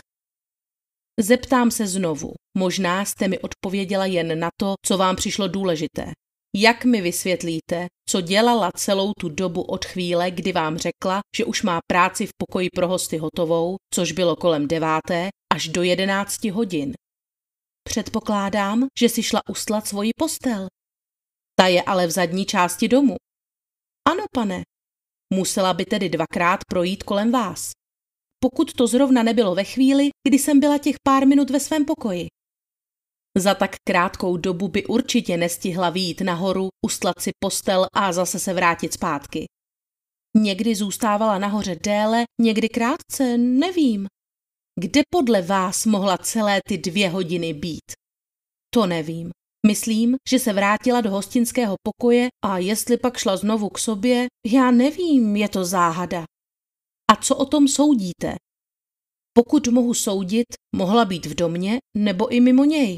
Zeptám 1.20 1.70
se 1.70 1.86
znovu. 1.86 2.32
Možná 2.58 3.04
jste 3.04 3.28
mi 3.28 3.38
odpověděla 3.38 4.06
jen 4.06 4.40
na 4.40 4.48
to, 4.60 4.74
co 4.86 4.98
vám 4.98 5.16
přišlo 5.16 5.48
důležité. 5.48 6.12
Jak 6.56 6.84
mi 6.84 7.00
vysvětlíte, 7.00 7.86
co 8.08 8.20
dělala 8.20 8.72
celou 8.72 9.12
tu 9.20 9.28
dobu 9.28 9.62
od 9.62 9.84
chvíle, 9.84 10.30
kdy 10.30 10.52
vám 10.52 10.78
řekla, 10.78 11.20
že 11.36 11.44
už 11.44 11.62
má 11.62 11.80
práci 11.90 12.26
v 12.26 12.30
pokoji 12.38 12.68
pro 12.70 12.88
hosty 12.88 13.16
hotovou, 13.16 13.76
což 13.94 14.12
bylo 14.12 14.36
kolem 14.36 14.68
deváté, 14.68 15.28
až 15.54 15.68
do 15.68 15.82
jedenácti 15.82 16.50
hodin? 16.50 16.92
Předpokládám, 17.88 18.86
že 18.98 19.08
si 19.08 19.22
šla 19.22 19.40
uslat 19.50 19.86
svoji 19.86 20.10
postel. 20.16 20.68
Ta 21.58 21.66
je 21.66 21.82
ale 21.82 22.06
v 22.06 22.10
zadní 22.10 22.44
části 22.44 22.88
domu. 22.88 23.16
Ano, 24.08 24.24
pane. 24.34 24.62
Musela 25.34 25.74
by 25.74 25.84
tedy 25.84 26.08
dvakrát 26.08 26.60
projít 26.68 27.02
kolem 27.02 27.32
vás 27.32 27.70
pokud 28.44 28.72
to 28.72 28.86
zrovna 28.86 29.22
nebylo 29.22 29.54
ve 29.54 29.64
chvíli, 29.64 30.08
kdy 30.28 30.38
jsem 30.38 30.60
byla 30.60 30.78
těch 30.78 30.96
pár 31.02 31.26
minut 31.26 31.50
ve 31.50 31.60
svém 31.60 31.84
pokoji. 31.84 32.26
Za 33.38 33.54
tak 33.54 33.70
krátkou 33.88 34.36
dobu 34.36 34.68
by 34.68 34.86
určitě 34.86 35.36
nestihla 35.36 35.90
výjít 35.90 36.20
nahoru, 36.20 36.68
ustlat 36.86 37.14
si 37.20 37.30
postel 37.44 37.86
a 37.94 38.12
zase 38.12 38.38
se 38.38 38.52
vrátit 38.52 38.92
zpátky. 38.92 39.44
Někdy 40.36 40.74
zůstávala 40.74 41.38
nahoře 41.38 41.76
déle, 41.82 42.24
někdy 42.40 42.68
krátce, 42.68 43.38
nevím. 43.38 44.06
Kde 44.80 45.02
podle 45.10 45.42
vás 45.42 45.86
mohla 45.86 46.18
celé 46.18 46.60
ty 46.68 46.78
dvě 46.78 47.08
hodiny 47.08 47.52
být? 47.52 47.92
To 48.74 48.86
nevím. 48.86 49.30
Myslím, 49.66 50.16
že 50.28 50.38
se 50.38 50.52
vrátila 50.52 51.00
do 51.00 51.10
hostinského 51.10 51.74
pokoje 51.82 52.28
a 52.44 52.58
jestli 52.58 52.96
pak 52.96 53.16
šla 53.16 53.36
znovu 53.36 53.68
k 53.68 53.78
sobě, 53.78 54.26
já 54.46 54.70
nevím, 54.70 55.36
je 55.36 55.48
to 55.48 55.64
záhada. 55.64 56.24
A 57.12 57.16
co 57.16 57.36
o 57.36 57.46
tom 57.46 57.68
soudíte? 57.68 58.34
Pokud 59.32 59.68
mohu 59.68 59.94
soudit, 59.94 60.46
mohla 60.76 61.04
být 61.04 61.26
v 61.26 61.34
domě 61.34 61.78
nebo 61.96 62.28
i 62.28 62.40
mimo 62.40 62.64
něj. 62.64 62.96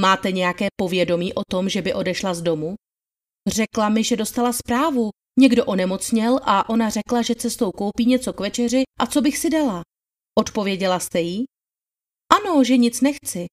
Máte 0.00 0.32
nějaké 0.32 0.66
povědomí 0.76 1.34
o 1.34 1.42
tom, 1.50 1.68
že 1.68 1.82
by 1.82 1.94
odešla 1.94 2.34
z 2.34 2.42
domu? 2.42 2.74
Řekla 3.48 3.88
mi, 3.88 4.04
že 4.04 4.16
dostala 4.16 4.52
zprávu. 4.52 5.10
Někdo 5.38 5.64
onemocněl 5.64 6.40
a 6.42 6.68
ona 6.68 6.90
řekla, 6.90 7.22
že 7.22 7.34
cestou 7.34 7.72
koupí 7.72 8.06
něco 8.06 8.32
k 8.32 8.40
večeři 8.40 8.82
a 9.00 9.06
co 9.06 9.20
bych 9.20 9.38
si 9.38 9.50
dala. 9.50 9.82
Odpověděla 10.38 10.98
jste 11.00 11.20
jí? 11.20 11.44
Ano, 12.32 12.64
že 12.64 12.76
nic 12.76 13.00
nechci. 13.00 13.46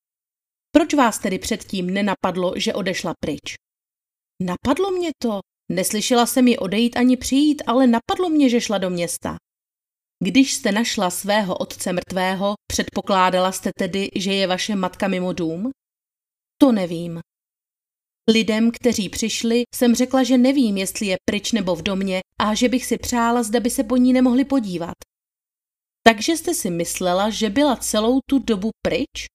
Proč 0.72 0.94
vás 0.94 1.20
tedy 1.20 1.40
předtím 1.40 1.90
nenapadlo, 1.90 2.54
že 2.56 2.74
odešla 2.74 3.14
pryč? 3.20 3.56
Napadlo 4.44 4.92
mě 4.92 5.12
to. 5.22 5.40
Neslyšela 5.72 6.26
jsem 6.26 6.48
ji 6.48 6.58
odejít 6.58 6.98
ani 6.98 7.18
přijít, 7.18 7.64
ale 7.68 7.88
napadlo 7.88 8.30
mě, 8.30 8.50
že 8.50 8.62
šla 8.62 8.78
do 8.78 8.90
města. 8.90 9.38
Když 10.24 10.54
jste 10.54 10.72
našla 10.72 11.10
svého 11.10 11.58
otce 11.58 11.94
mrtvého, 11.94 12.54
předpokládala 12.72 13.52
jste 13.52 13.72
tedy, 13.78 14.10
že 14.16 14.34
je 14.34 14.48
vaše 14.48 14.76
matka 14.76 15.08
mimo 15.08 15.34
dům? 15.34 15.72
To 16.62 16.72
nevím. 16.72 17.20
Lidem, 18.30 18.72
kteří 18.72 19.10
přišli, 19.10 19.64
jsem 19.76 19.96
řekla, 19.96 20.24
že 20.24 20.38
nevím, 20.38 20.78
jestli 20.78 21.06
je 21.06 21.18
pryč 21.30 21.52
nebo 21.52 21.76
v 21.76 21.82
domě 21.82 22.20
a 22.42 22.54
že 22.54 22.70
bych 22.70 22.86
si 22.86 22.98
přála, 22.98 23.44
zda 23.44 23.60
by 23.60 23.70
se 23.70 23.84
po 23.84 23.98
ní 23.98 24.14
nemohli 24.14 24.46
podívat. 24.46 24.96
Takže 26.04 26.38
jste 26.38 26.54
si 26.54 26.70
myslela, 26.70 27.30
že 27.30 27.50
byla 27.50 27.76
celou 27.76 28.20
tu 28.30 28.40
dobu 28.40 28.70
pryč? 28.86 29.26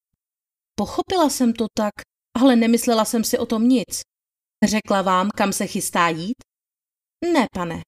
Pochopila 0.75 1.31
jsem 1.31 1.53
to 1.53 1.67
tak, 1.77 1.93
ale 2.41 2.57
nemyslela 2.57 3.05
jsem 3.05 3.25
si 3.25 3.39
o 3.39 3.47
tom 3.47 3.69
nic. 3.69 4.01
Řekla 4.65 5.03
vám, 5.03 5.31
kam 5.37 5.53
se 5.53 5.67
chystá 5.67 6.09
jít? 6.09 6.37
Ne, 7.33 7.47
pane. 7.53 7.83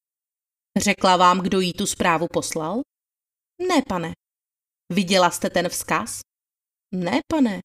Řekla 0.78 1.16
vám, 1.16 1.40
kdo 1.40 1.60
jí 1.60 1.72
tu 1.72 1.86
zprávu 1.86 2.26
poslal? 2.32 2.80
Ne, 3.68 3.82
pane. 3.88 4.12
Viděla 4.92 5.30
jste 5.30 5.50
ten 5.50 5.68
vzkaz? 5.68 6.20
Ne, 6.92 7.20
pane. 7.28 7.60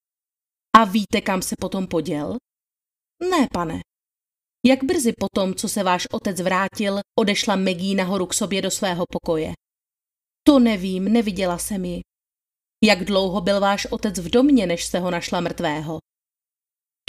A 0.77 0.85
víte, 0.85 1.21
kam 1.21 1.41
se 1.41 1.55
potom 1.59 1.87
poděl? 1.87 2.37
Ne, 3.29 3.47
pane. 3.53 3.81
Jak 4.65 4.83
brzy 4.83 5.13
potom, 5.19 5.55
co 5.55 5.69
se 5.69 5.83
váš 5.83 6.07
otec 6.13 6.41
vrátil, 6.41 6.99
odešla 7.19 7.55
Megí 7.55 7.95
nahoru 7.95 8.25
k 8.25 8.33
sobě 8.33 8.61
do 8.61 8.71
svého 8.71 9.05
pokoje? 9.11 9.53
To 10.43 10.59
nevím, 10.59 11.13
neviděla 11.13 11.57
jsem 11.57 11.85
ji. 11.85 12.01
Jak 12.83 13.05
dlouho 13.05 13.41
byl 13.41 13.59
váš 13.59 13.85
otec 13.85 14.19
v 14.19 14.29
domě, 14.29 14.67
než 14.67 14.85
jste 14.85 14.99
ho 14.99 15.11
našla 15.11 15.41
mrtvého? 15.41 15.99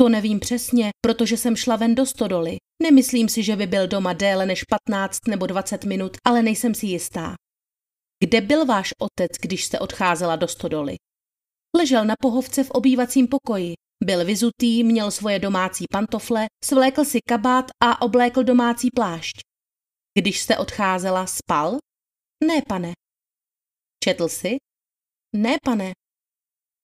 To 0.00 0.08
nevím 0.08 0.40
přesně, 0.40 0.90
protože 1.00 1.36
jsem 1.36 1.56
šla 1.56 1.76
ven 1.76 1.94
do 1.94 2.06
stodoly. 2.06 2.56
Nemyslím 2.82 3.28
si, 3.28 3.42
že 3.42 3.56
by 3.56 3.66
byl 3.66 3.88
doma 3.88 4.12
déle 4.12 4.46
než 4.46 4.64
15 4.64 5.18
nebo 5.28 5.46
20 5.46 5.84
minut, 5.84 6.16
ale 6.26 6.42
nejsem 6.42 6.74
si 6.74 6.86
jistá. 6.86 7.34
Kde 8.24 8.40
byl 8.40 8.66
váš 8.66 8.90
otec, 8.98 9.32
když 9.40 9.64
jste 9.64 9.78
odcházela 9.78 10.36
do 10.36 10.48
stodoly? 10.48 10.96
Ležel 11.76 12.04
na 12.04 12.14
pohovce 12.20 12.64
v 12.64 12.70
obývacím 12.70 13.28
pokoji. 13.28 13.74
Byl 14.04 14.24
vyzutý, 14.24 14.84
měl 14.84 15.10
svoje 15.10 15.38
domácí 15.38 15.84
pantofle, 15.92 16.46
svlékl 16.64 17.04
si 17.04 17.18
kabát 17.28 17.64
a 17.82 18.02
oblékl 18.02 18.42
domácí 18.42 18.88
plášť. 18.94 19.40
Když 20.18 20.40
jste 20.40 20.58
odcházela, 20.58 21.26
spal? 21.26 21.78
Ne, 22.44 22.62
pane. 22.68 22.92
Četl 24.04 24.28
si? 24.28 24.56
Ne, 25.36 25.56
pane. 25.64 25.92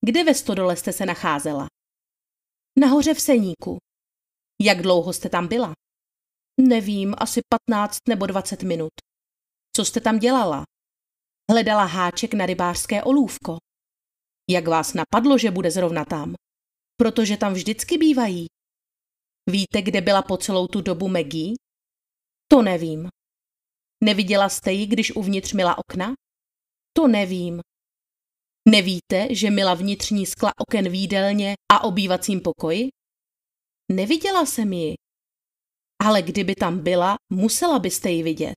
Kde 0.07 0.25
ve 0.25 0.35
stodole 0.35 0.77
jste 0.77 0.93
se 0.93 1.07
nacházela? 1.07 1.67
Nahoře 2.79 3.15
v 3.15 3.21
Seníku. 3.21 3.79
Jak 4.63 4.83
dlouho 4.83 5.13
jste 5.13 5.29
tam 5.29 5.49
byla? 5.49 5.73
Nevím, 6.61 7.15
asi 7.19 7.41
15 7.71 7.99
nebo 8.09 8.27
20 8.27 8.63
minut. 8.63 8.93
Co 9.77 9.85
jste 9.85 10.01
tam 10.01 10.19
dělala? 10.19 10.65
Hledala 11.51 11.85
háček 11.85 12.35
na 12.35 12.47
rybářské 12.47 13.03
olůvko. 13.03 13.59
Jak 14.51 14.69
vás 14.69 14.95
napadlo, 14.95 15.39
že 15.39 15.51
bude 15.51 15.71
zrovna 15.71 16.05
tam? 16.05 16.35
Protože 16.97 17.37
tam 17.37 17.53
vždycky 17.53 17.99
bývají. 17.99 18.47
Víte, 19.51 19.83
kde 19.83 20.01
byla 20.01 20.23
po 20.23 20.37
celou 20.37 20.67
tu 20.67 20.81
dobu 20.81 21.09
Maggie? 21.09 21.55
To 22.49 22.63
nevím. 22.63 23.09
Neviděla 24.05 24.49
jste 24.49 24.73
ji, 24.73 24.87
když 24.87 25.17
uvnitř 25.17 25.53
měla 25.53 25.79
okna? 25.79 26.15
To 26.97 27.09
nevím. 27.09 27.61
Nevíte, 28.69 29.35
že 29.35 29.51
měla 29.51 29.75
vnitřní 29.75 30.27
skla 30.27 30.53
oken 30.59 30.89
výdelně 30.89 31.55
a 31.73 31.85
obývacím 31.85 32.41
pokoji? 32.41 32.89
Neviděla 33.93 34.47
jsem 34.47 34.73
ji. 34.73 34.95
Ale 36.03 36.23
kdyby 36.23 36.55
tam 36.55 36.83
byla, 36.83 37.17
musela 37.33 37.79
byste 37.79 38.11
ji 38.11 38.23
vidět. 38.23 38.57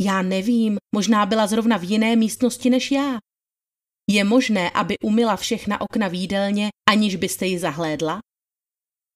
Já 0.00 0.22
nevím, 0.22 0.78
možná 0.94 1.26
byla 1.26 1.46
zrovna 1.46 1.76
v 1.76 1.84
jiné 1.84 2.16
místnosti 2.16 2.70
než 2.70 2.90
já. 2.90 3.18
Je 4.10 4.24
možné, 4.24 4.70
aby 4.70 4.94
umila 5.04 5.36
všechna 5.36 5.80
okna 5.80 6.08
výdelně, 6.08 6.68
aniž 6.90 7.16
byste 7.16 7.46
ji 7.46 7.58
zahlédla? 7.58 8.20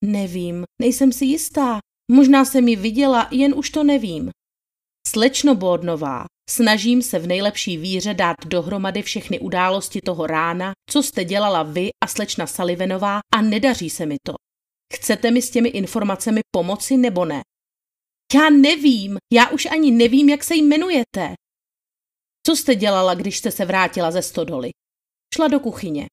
Nevím, 0.05 0.64
nejsem 0.80 1.12
si 1.12 1.24
jistá. 1.24 1.78
Možná 2.12 2.44
jsem 2.44 2.68
ji 2.68 2.76
viděla, 2.76 3.28
jen 3.30 3.55
už 3.59 3.70
to 3.70 3.84
nevím. 3.84 4.30
Slečno 5.09 5.55
Bordnová, 5.55 6.24
snažím 6.50 7.03
se 7.03 7.18
v 7.18 7.26
nejlepší 7.26 7.76
víře 7.76 8.14
dát 8.14 8.36
dohromady 8.46 9.03
všechny 9.03 9.40
události 9.40 10.00
toho 10.00 10.26
rána, 10.26 10.72
co 10.90 11.03
jste 11.03 11.24
dělala 11.24 11.62
vy 11.62 11.90
a 12.05 12.07
slečna 12.07 12.46
Salivenová 12.46 13.20
a 13.34 13.42
nedaří 13.42 13.90
se 13.90 14.07
mi 14.07 14.16
to. 14.26 14.34
Chcete 14.94 15.30
mi 15.30 15.42
s 15.42 15.50
těmi 15.50 15.68
informacemi 15.68 16.40
pomoci 16.50 16.96
nebo 16.96 17.24
ne? 17.24 17.42
Já 18.34 18.50
nevím, 18.50 19.16
já 19.32 19.48
už 19.48 19.66
ani 19.66 19.90
nevím, 19.90 20.28
jak 20.28 20.44
se 20.44 20.55
jmenujete. 20.55 21.34
Co 22.46 22.57
jste 22.57 22.74
dělala, 22.74 23.14
když 23.14 23.38
jste 23.38 23.50
se 23.50 23.64
vrátila 23.64 24.11
ze 24.11 24.22
stodoly? 24.22 24.70
Šla 25.34 25.48
do 25.48 25.61
kuchyně. 25.61 26.07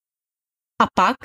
A 0.81 0.85
pak? 0.95 1.15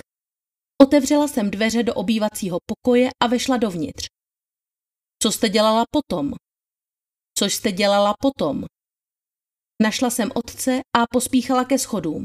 Otevřela 0.82 1.28
jsem 1.28 1.50
dveře 1.50 1.82
do 1.82 1.94
obývacího 1.94 2.58
pokoje 2.66 3.10
a 3.22 3.26
vešla 3.26 3.56
dovnitř. 3.56 4.06
Co 5.22 5.32
jste 5.32 5.48
dělala 5.48 5.84
potom? 5.90 6.32
Což 7.44 7.54
jste 7.54 7.72
dělala 7.72 8.14
potom? 8.20 8.64
Našla 9.82 10.10
jsem 10.10 10.30
otce 10.34 10.80
a 10.96 11.04
pospíchala 11.10 11.64
ke 11.64 11.78
schodům. 11.78 12.24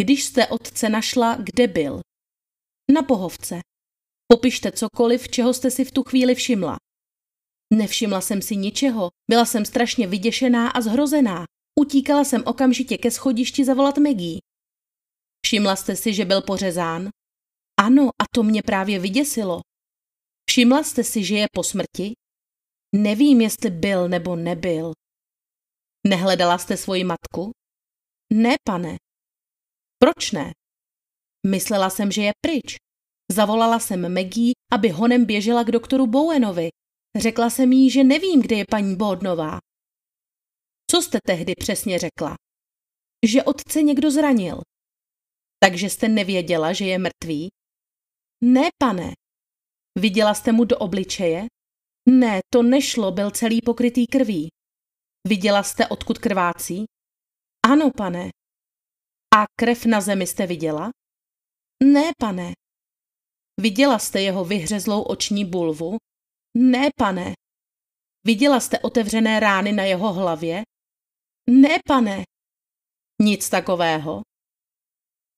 Když 0.00 0.24
jste 0.24 0.46
otce 0.46 0.88
našla, 0.88 1.36
kde 1.36 1.66
byl? 1.66 2.00
Na 2.92 3.02
pohovce. 3.02 3.60
Popište 4.32 4.72
cokoliv, 4.72 5.28
čeho 5.28 5.54
jste 5.54 5.70
si 5.70 5.84
v 5.84 5.92
tu 5.92 6.02
chvíli 6.02 6.34
všimla. 6.34 6.76
Nevšimla 7.74 8.20
jsem 8.20 8.42
si 8.42 8.56
ničeho, 8.56 9.10
byla 9.30 9.44
jsem 9.44 9.64
strašně 9.64 10.06
vyděšená 10.06 10.68
a 10.68 10.80
zhrozená. 10.80 11.44
Utíkala 11.80 12.24
jsem 12.24 12.42
okamžitě 12.46 12.98
ke 12.98 13.10
schodišti 13.10 13.64
zavolat 13.64 13.98
Megí. 13.98 14.38
Všimla 15.46 15.76
jste 15.76 15.96
si, 15.96 16.14
že 16.14 16.24
byl 16.24 16.42
pořezán? 16.42 17.08
Ano, 17.80 18.08
a 18.08 18.24
to 18.34 18.42
mě 18.42 18.62
právě 18.62 18.98
vyděsilo. 18.98 19.60
Všimla 20.50 20.82
jste 20.82 21.04
si, 21.04 21.24
že 21.24 21.34
je 21.36 21.46
po 21.52 21.62
smrti? 21.62 22.12
Nevím, 22.94 23.40
jestli 23.40 23.70
byl 23.70 24.08
nebo 24.08 24.36
nebyl. 24.36 24.92
Nehledala 26.06 26.58
jste 26.58 26.76
svoji 26.76 27.04
matku? 27.04 27.50
Ne, 28.32 28.54
pane. 28.64 28.96
Proč 29.98 30.32
ne? 30.32 30.52
Myslela 31.46 31.90
jsem, 31.90 32.12
že 32.12 32.22
je 32.22 32.32
pryč. 32.40 32.76
Zavolala 33.32 33.78
jsem 33.78 34.14
Maggie, 34.14 34.52
aby 34.72 34.88
honem 34.88 35.24
běžela 35.24 35.64
k 35.64 35.70
doktoru 35.70 36.06
Bowenovi. 36.06 36.68
Řekla 37.18 37.50
jsem 37.50 37.72
jí, 37.72 37.90
že 37.90 38.04
nevím, 38.04 38.42
kde 38.42 38.56
je 38.56 38.64
paní 38.70 38.96
Bodnová. 38.96 39.58
Co 40.90 41.02
jste 41.02 41.18
tehdy 41.26 41.52
přesně 41.58 41.98
řekla? 41.98 42.34
Že 43.26 43.42
otce 43.42 43.82
někdo 43.82 44.10
zranil. 44.10 44.60
Takže 45.58 45.90
jste 45.90 46.08
nevěděla, 46.08 46.72
že 46.72 46.84
je 46.84 46.98
mrtvý? 46.98 47.48
Ne, 48.44 48.68
pane. 48.78 49.12
Viděla 49.98 50.34
jste 50.34 50.52
mu 50.52 50.64
do 50.64 50.78
obličeje? 50.78 51.46
Ne, 52.08 52.40
to 52.52 52.62
nešlo, 52.62 53.12
byl 53.12 53.30
celý 53.30 53.60
pokrytý 53.64 54.06
krví. 54.06 54.48
Viděla 55.28 55.62
jste, 55.62 55.88
odkud 55.88 56.18
krvácí? 56.18 56.84
Ano, 57.66 57.90
pane. 57.96 58.30
A 59.36 59.44
krev 59.60 59.84
na 59.84 60.00
zemi 60.00 60.26
jste 60.26 60.46
viděla? 60.46 60.90
Ne, 61.84 62.10
pane. 62.18 62.52
Viděla 63.60 63.98
jste 63.98 64.20
jeho 64.20 64.44
vyhřezlou 64.44 65.02
oční 65.02 65.44
bulvu? 65.44 65.96
Ne, 66.58 66.88
pane. 66.98 67.32
Viděla 68.26 68.60
jste 68.60 68.78
otevřené 68.78 69.40
rány 69.40 69.72
na 69.72 69.82
jeho 69.82 70.12
hlavě? 70.12 70.62
Ne, 71.50 71.78
pane. 71.88 72.22
Nic 73.22 73.48
takového. 73.48 74.22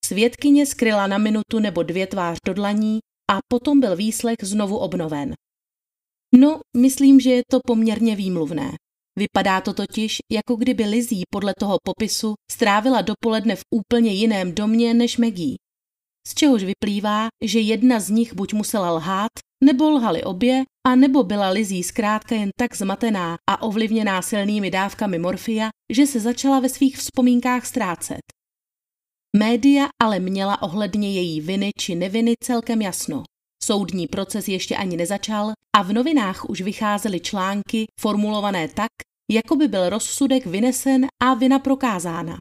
Svědkyně 0.07 0.67
skryla 0.67 1.07
na 1.07 1.19
minutu 1.19 1.59
nebo 1.59 1.83
dvě 1.83 2.07
tvář 2.07 2.39
do 2.47 2.55
dlaní 2.55 2.99
a 3.31 3.39
potom 3.49 3.81
byl 3.81 3.97
výslech 3.97 4.37
znovu 4.43 4.79
obnoven. 4.79 5.35
No, 6.37 6.61
myslím, 6.77 7.21
že 7.21 7.31
je 7.31 7.43
to 7.51 7.59
poměrně 7.67 8.17
výmluvné. 8.17 8.73
Vypadá 9.19 9.61
to 9.61 9.75
totiž, 9.75 10.19
jako 10.33 10.57
kdyby 10.57 10.85
Lizí 10.85 11.23
podle 11.31 11.53
toho 11.59 11.79
popisu 11.85 12.35
strávila 12.51 13.03
dopoledne 13.03 13.57
v 13.57 13.63
úplně 13.75 14.13
jiném 14.13 14.55
domě 14.55 14.95
než 14.95 15.19
Maggie. 15.19 15.57
Z 16.29 16.35
čehož 16.35 16.65
vyplývá, 16.65 17.29
že 17.45 17.61
jedna 17.61 18.01
z 18.01 18.11
nich 18.11 18.35
buď 18.35 18.53
musela 18.53 18.91
lhát, 18.91 19.31
nebo 19.65 19.91
lhali 19.91 20.25
obě, 20.25 20.63
a 20.87 20.95
nebo 20.95 21.23
byla 21.23 21.49
Lizí 21.49 21.83
zkrátka 21.83 22.35
jen 22.35 22.51
tak 22.59 22.77
zmatená 22.77 23.37
a 23.51 23.63
ovlivněná 23.63 24.23
silnými 24.23 24.71
dávkami 24.71 25.19
morfia, 25.19 25.69
že 25.93 26.07
se 26.07 26.21
začala 26.21 26.61
ve 26.61 26.69
svých 26.69 26.97
vzpomínkách 26.97 27.67
ztrácet. 27.67 28.21
Média 29.37 29.89
ale 30.03 30.21
měla 30.21 30.63
ohledně 30.63 31.13
její 31.13 31.41
viny 31.41 31.71
či 31.79 31.95
neviny 31.95 32.35
celkem 32.41 32.83
jasno. 32.83 33.25
Soudní 33.67 34.07
proces 34.07 34.49
ještě 34.49 34.77
ani 34.77 34.97
nezačal 34.97 35.53
a 35.77 35.83
v 35.83 35.93
novinách 35.93 36.45
už 36.45 36.61
vycházely 36.61 37.21
články 37.21 37.87
formulované 38.01 38.69
tak, 38.69 38.91
jako 39.31 39.57
by 39.57 39.69
byl 39.69 39.89
rozsudek 39.89 40.47
vynesen 40.47 41.07
a 41.23 41.35
vina 41.35 41.59
prokázána. 41.59 42.37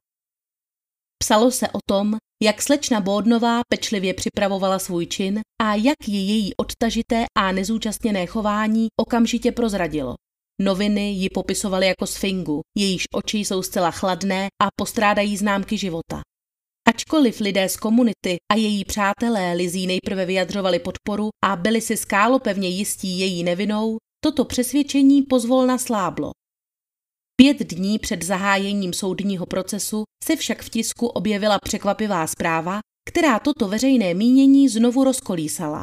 Psalo 1.24 1.52
se 1.52 1.70
o 1.70 1.80
tom, 1.90 2.18
jak 2.44 2.62
slečna 2.62 3.02
Bódnová 3.02 3.62
pečlivě 3.70 4.14
připravovala 4.14 4.80
svůj 4.80 5.06
čin 5.06 5.42
a 5.62 5.76
jak 5.76 6.08
ji 6.08 6.20
její 6.20 6.56
odtažité 6.56 7.26
a 7.38 7.52
nezúčastněné 7.52 8.26
chování 8.26 8.88
okamžitě 9.00 9.52
prozradilo. 9.52 10.16
Noviny 10.62 11.12
ji 11.12 11.30
popisovaly 11.30 11.88
jako 11.88 12.08
sfingu, 12.08 12.62
jejíž 12.78 13.04
oči 13.14 13.38
jsou 13.38 13.62
zcela 13.62 13.92
chladné 13.92 14.48
a 14.64 14.68
postrádají 14.76 15.38
známky 15.38 15.78
života. 15.78 16.22
Ačkoliv 16.94 17.40
lidé 17.40 17.70
z 17.70 17.78
komunity 17.78 18.38
a 18.52 18.56
její 18.56 18.86
přátelé 18.86 19.54
Lizí 19.54 19.88
nejprve 19.88 20.26
vyjadřovali 20.26 20.80
podporu 20.80 21.30
a 21.46 21.56
byli 21.56 21.82
si 21.82 21.98
skálopevně 21.98 22.70
jistí 22.70 23.20
její 23.20 23.44
nevinou, 23.44 23.98
toto 24.24 24.46
přesvědčení 24.46 25.22
pozvolna 25.22 25.78
sláblo. 25.78 26.32
Pět 27.36 27.58
dní 27.60 28.00
před 28.00 28.24
zahájením 28.24 28.94
soudního 28.94 29.46
procesu 29.46 30.04
se 30.24 30.36
však 30.36 30.64
v 30.64 30.70
tisku 30.70 31.08
objevila 31.08 31.58
překvapivá 31.64 32.28
zpráva, 32.28 32.80
která 33.10 33.40
toto 33.40 33.68
veřejné 33.68 34.14
mínění 34.14 34.70
znovu 34.70 35.04
rozkolísala. 35.04 35.82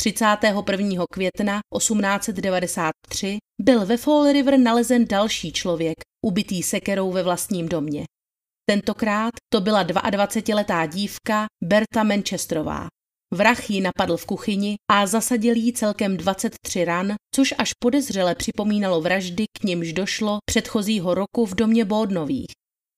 31. 0.00 1.04
května 1.12 1.60
1893 1.78 3.36
byl 3.62 3.86
ve 3.86 3.96
Fall 3.96 4.32
River 4.32 4.58
nalezen 4.58 5.04
další 5.04 5.52
člověk, 5.52 5.94
ubitý 6.26 6.62
sekerou 6.62 7.12
ve 7.12 7.22
vlastním 7.22 7.68
domě. 7.68 8.04
Tentokrát 8.70 9.30
to 9.52 9.60
byla 9.60 9.84
22-letá 9.84 10.86
dívka 10.86 11.46
Berta 11.64 12.02
Manchesterová. 12.02 12.86
Vrah 13.34 13.70
ji 13.70 13.80
napadl 13.80 14.16
v 14.16 14.26
kuchyni 14.26 14.76
a 14.90 15.06
zasadil 15.06 15.56
jí 15.56 15.72
celkem 15.72 16.16
23 16.16 16.84
ran, 16.84 17.14
což 17.34 17.54
až 17.58 17.72
podezřele 17.82 18.34
připomínalo 18.34 19.00
vraždy, 19.00 19.44
k 19.58 19.64
nimž 19.64 19.92
došlo 19.92 20.38
předchozího 20.44 21.14
roku 21.14 21.46
v 21.46 21.54
domě 21.54 21.84
Bódnových. 21.84 22.46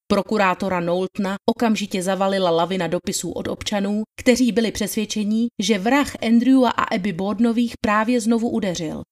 Prokurátora 0.06 0.80
Noultna 0.80 1.36
okamžitě 1.50 2.02
zavalila 2.02 2.50
lavina 2.50 2.86
dopisů 2.86 3.32
od 3.32 3.48
občanů, 3.48 4.02
kteří 4.20 4.52
byli 4.52 4.72
přesvědčení, 4.72 5.48
že 5.62 5.78
vrah 5.78 6.12
Andrewa 6.22 6.70
a 6.70 6.82
Abby 6.82 7.12
Bódnových 7.12 7.72
právě 7.80 8.20
znovu 8.20 8.50
udeřil. 8.50 9.02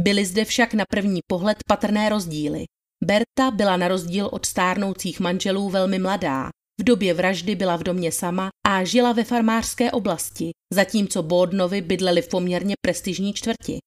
Byly 0.00 0.24
zde 0.24 0.44
však 0.44 0.74
na 0.74 0.84
první 0.90 1.20
pohled 1.26 1.58
patrné 1.68 2.08
rozdíly. 2.08 2.64
Berta 3.04 3.50
byla 3.50 3.76
na 3.76 3.88
rozdíl 3.88 4.28
od 4.32 4.46
stárnoucích 4.46 5.20
manželů 5.20 5.70
velmi 5.70 5.98
mladá. 5.98 6.48
V 6.80 6.84
době 6.84 7.14
vraždy 7.14 7.54
byla 7.54 7.76
v 7.76 7.82
domě 7.82 8.12
sama 8.12 8.48
a 8.66 8.84
žila 8.84 9.12
ve 9.12 9.24
farmářské 9.24 9.90
oblasti, 9.90 10.50
zatímco 10.74 11.22
Bordnovi 11.22 11.80
bydleli 11.80 12.22
v 12.22 12.28
poměrně 12.28 12.74
prestižní 12.84 13.32
čtvrti. 13.32 13.78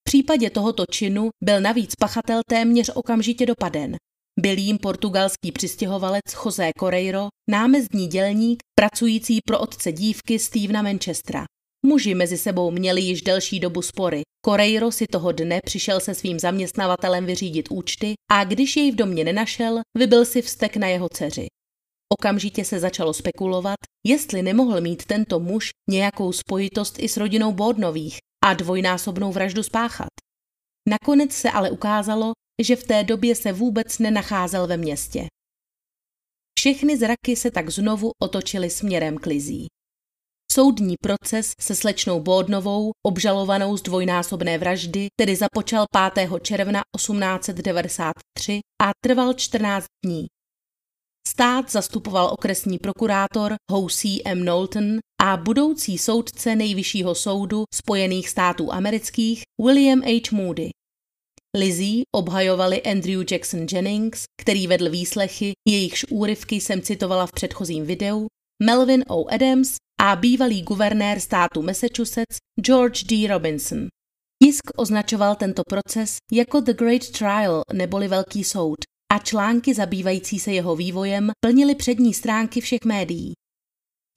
V 0.00 0.04
případě 0.10 0.50
tohoto 0.50 0.84
činu 0.90 1.30
byl 1.44 1.60
navíc 1.60 1.94
pachatel 1.94 2.40
téměř 2.48 2.90
okamžitě 2.94 3.46
dopaden. 3.46 3.96
Byl 4.40 4.58
jím 4.58 4.78
portugalský 4.78 5.52
přistěhovalec 5.52 6.22
José 6.44 6.70
Correiro, 6.80 7.28
námezdní 7.50 8.06
dělník, 8.06 8.62
pracující 8.78 9.38
pro 9.46 9.58
otce 9.58 9.92
dívky 9.92 10.38
Stevena 10.38 10.82
Manchestera. 10.82 11.44
Muži 11.86 12.14
mezi 12.14 12.38
sebou 12.38 12.70
měli 12.70 13.00
již 13.00 13.22
delší 13.22 13.60
dobu 13.60 13.82
spory. 13.82 14.22
Correiro 14.44 14.92
si 14.92 15.06
toho 15.06 15.32
dne 15.32 15.60
přišel 15.64 16.00
se 16.00 16.14
svým 16.14 16.38
zaměstnavatelem 16.38 17.26
vyřídit 17.26 17.68
účty 17.70 18.14
a 18.30 18.44
když 18.44 18.76
jej 18.76 18.92
v 18.92 18.94
domě 18.94 19.24
nenašel, 19.24 19.80
vybil 19.98 20.24
si 20.24 20.42
vztek 20.42 20.76
na 20.76 20.86
jeho 20.86 21.08
dceři. 21.08 21.46
Okamžitě 22.12 22.64
se 22.64 22.80
začalo 22.80 23.14
spekulovat, 23.14 23.76
jestli 24.06 24.42
nemohl 24.42 24.80
mít 24.80 25.04
tento 25.04 25.40
muž 25.40 25.70
nějakou 25.90 26.32
spojitost 26.32 26.98
i 26.98 27.08
s 27.08 27.16
rodinou 27.16 27.52
Bordnových 27.52 28.18
a 28.44 28.54
dvojnásobnou 28.54 29.32
vraždu 29.32 29.62
spáchat. 29.62 30.08
Nakonec 30.88 31.32
se 31.32 31.50
ale 31.50 31.70
ukázalo, 31.70 32.32
že 32.62 32.76
v 32.76 32.84
té 32.84 33.04
době 33.04 33.34
se 33.34 33.52
vůbec 33.52 33.98
nenacházel 33.98 34.66
ve 34.66 34.76
městě. 34.76 35.26
Všechny 36.58 36.96
zraky 36.96 37.36
se 37.36 37.50
tak 37.50 37.70
znovu 37.70 38.10
otočily 38.22 38.70
směrem 38.70 39.18
k 39.18 39.26
Lizí. 39.26 39.66
Soudní 40.60 40.94
proces 41.02 41.52
se 41.60 41.74
slečnou 41.74 42.20
Bódnovou, 42.20 42.90
obžalovanou 43.06 43.76
z 43.76 43.82
dvojnásobné 43.82 44.58
vraždy, 44.58 45.08
tedy 45.16 45.36
započal 45.36 45.86
5. 46.14 46.30
června 46.42 46.82
1893 46.96 48.60
a 48.82 48.90
trval 49.04 49.34
14 49.34 49.86
dní. 50.04 50.26
stát 51.28 51.72
zastupoval 51.72 52.30
okresní 52.32 52.78
prokurátor 52.78 53.54
Housey 53.70 54.18
M. 54.24 54.42
Knowlton 54.42 54.98
a 55.22 55.36
budoucí 55.36 55.98
soudce 55.98 56.56
nejvyššího 56.56 57.14
soudu 57.14 57.64
Spojených 57.74 58.28
států 58.28 58.72
amerických 58.72 59.42
William 59.62 60.02
H. 60.02 60.32
Moody. 60.32 60.70
Lizzie 61.56 62.02
obhajovali 62.14 62.82
Andrew 62.82 63.24
Jackson 63.30 63.66
Jennings, 63.72 64.24
který 64.40 64.66
vedl 64.66 64.90
výslechy, 64.90 65.52
jejichž 65.68 66.04
úryvky 66.10 66.56
jsem 66.56 66.82
citovala 66.82 67.26
v 67.26 67.32
předchozím 67.32 67.86
videu, 67.86 68.26
Melvin 68.62 69.04
O. 69.08 69.28
Adams 69.34 69.76
a 70.02 70.16
bývalý 70.16 70.62
guvernér 70.62 71.20
státu 71.20 71.62
Massachusetts 71.62 72.36
George 72.60 73.04
D. 73.04 73.26
Robinson. 73.28 73.86
Tisk 74.42 74.62
označoval 74.76 75.34
tento 75.34 75.62
proces 75.68 76.16
jako 76.32 76.60
The 76.60 76.72
Great 76.72 77.10
Trial 77.10 77.62
neboli 77.72 78.08
Velký 78.08 78.44
soud 78.44 78.78
a 79.12 79.18
články 79.18 79.74
zabývající 79.74 80.38
se 80.38 80.52
jeho 80.52 80.76
vývojem 80.76 81.30
plnily 81.44 81.74
přední 81.74 82.14
stránky 82.14 82.60
všech 82.60 82.80
médií. 82.86 83.32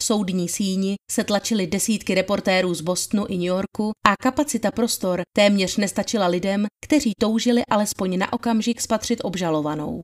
V 0.02 0.06
soudní 0.06 0.50
síni 0.50 0.96
se 1.12 1.24
tlačily 1.24 1.68
desítky 1.68 2.16
reportérů 2.16 2.74
z 2.74 2.82
Bostonu 2.82 3.26
i 3.26 3.38
New 3.38 3.48
Yorku 3.48 3.92
a 4.08 4.16
kapacita 4.24 4.72
prostor 4.72 5.22
téměř 5.36 5.78
nestačila 5.78 6.28
lidem, 6.28 6.66
kteří 6.86 7.12
toužili 7.20 7.62
alespoň 7.66 8.18
na 8.18 8.34
okamžik 8.34 8.82
spatřit 8.82 9.20
obžalovanou. 9.24 10.02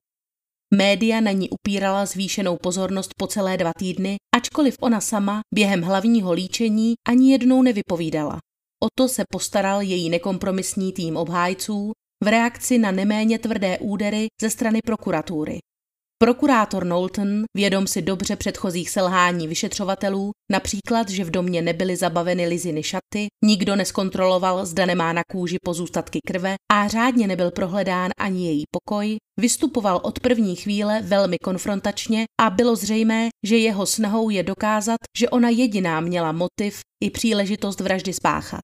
Média 0.73 1.21
na 1.21 1.31
ní 1.31 1.49
upírala 1.49 2.05
zvýšenou 2.05 2.57
pozornost 2.57 3.13
po 3.17 3.27
celé 3.27 3.57
dva 3.57 3.71
týdny, 3.79 4.17
ačkoliv 4.35 4.75
ona 4.81 5.01
sama 5.01 5.41
během 5.53 5.81
hlavního 5.81 6.33
líčení 6.33 6.93
ani 7.07 7.31
jednou 7.31 7.61
nevypovídala. 7.61 8.37
O 8.83 8.87
to 8.97 9.07
se 9.07 9.23
postaral 9.31 9.81
její 9.81 10.09
nekompromisní 10.09 10.93
tým 10.93 11.17
obhájců 11.17 11.91
v 12.23 12.27
reakci 12.27 12.77
na 12.77 12.91
neméně 12.91 13.39
tvrdé 13.39 13.77
údery 13.79 14.27
ze 14.41 14.49
strany 14.49 14.79
prokuratury. 14.85 15.59
Prokurátor 16.23 16.83
Knowlton, 16.83 17.43
vědom 17.57 17.87
si 17.87 18.01
dobře 18.01 18.35
předchozích 18.35 18.89
selhání 18.89 19.47
vyšetřovatelů, 19.47 20.31
například, 20.51 21.09
že 21.09 21.23
v 21.23 21.31
domě 21.31 21.61
nebyly 21.61 21.95
zabaveny 21.95 22.47
Liziny 22.47 22.83
šaty, 22.83 23.27
nikdo 23.45 23.75
neskontroloval, 23.75 24.65
zda 24.65 24.85
nemá 24.85 25.13
na 25.13 25.21
kůži 25.31 25.57
pozůstatky 25.65 26.19
krve 26.27 26.55
a 26.71 26.87
řádně 26.87 27.27
nebyl 27.27 27.51
prohledán 27.51 28.11
ani 28.19 28.45
její 28.45 28.63
pokoj, 28.71 29.17
vystupoval 29.39 29.99
od 30.03 30.19
první 30.19 30.55
chvíle 30.55 31.01
velmi 31.01 31.37
konfrontačně 31.43 32.25
a 32.41 32.49
bylo 32.49 32.75
zřejmé, 32.75 33.29
že 33.45 33.57
jeho 33.57 33.85
snahou 33.85 34.29
je 34.29 34.43
dokázat, 34.43 34.97
že 35.17 35.29
ona 35.29 35.49
jediná 35.49 35.99
měla 35.99 36.31
motiv 36.31 36.79
i 37.03 37.09
příležitost 37.09 37.79
vraždy 37.79 38.13
spáchat. 38.13 38.61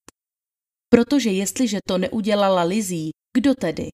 Protože 0.89 1.29
jestliže 1.29 1.79
to 1.87 1.97
neudělala 1.97 2.63
Lizzie, 2.63 3.09
kdo 3.37 3.55
tedy? 3.55 3.87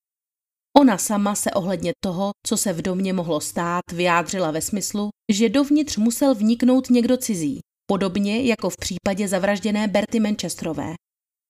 Ona 0.77 0.97
sama 0.97 1.35
se 1.35 1.51
ohledně 1.51 1.91
toho, 2.03 2.31
co 2.45 2.57
se 2.57 2.73
v 2.73 2.81
domě 2.81 3.13
mohlo 3.13 3.41
stát, 3.41 3.81
vyjádřila 3.93 4.51
ve 4.51 4.61
smyslu, 4.61 5.09
že 5.31 5.49
dovnitř 5.49 5.97
musel 5.97 6.35
vniknout 6.35 6.89
někdo 6.89 7.17
cizí, 7.17 7.59
podobně 7.89 8.41
jako 8.41 8.69
v 8.69 8.77
případě 8.77 9.27
zavražděné 9.27 9.87
Berty 9.87 10.19
Manchesterové. 10.19 10.93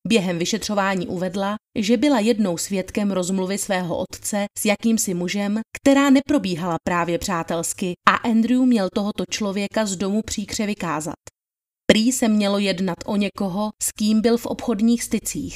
Během 0.08 0.40
vyšetřování 0.40 1.08
uvedla, 1.08 1.56
že 1.80 1.98
byla 1.98 2.20
jednou 2.20 2.58
svědkem 2.58 3.12
rozmluvy 3.12 3.58
svého 3.58 3.98
otce 3.98 4.46
s 4.60 4.66
jakýmsi 4.66 5.14
mužem, 5.14 5.60
která 5.82 6.10
neprobíhala 6.10 6.76
právě 6.84 7.18
přátelsky 7.18 7.94
a 8.08 8.16
Andrew 8.16 8.62
měl 8.62 8.88
tohoto 8.94 9.24
člověka 9.30 9.86
z 9.86 9.96
domu 9.96 10.22
příkře 10.22 10.66
vykázat. 10.66 11.16
Prý 11.92 12.12
se 12.12 12.28
mělo 12.28 12.60
jednat 12.60 12.98
o 13.06 13.16
někoho, 13.16 13.70
s 13.84 13.92
kým 13.92 14.22
byl 14.22 14.38
v 14.38 14.46
obchodních 14.46 15.04
stycích, 15.04 15.56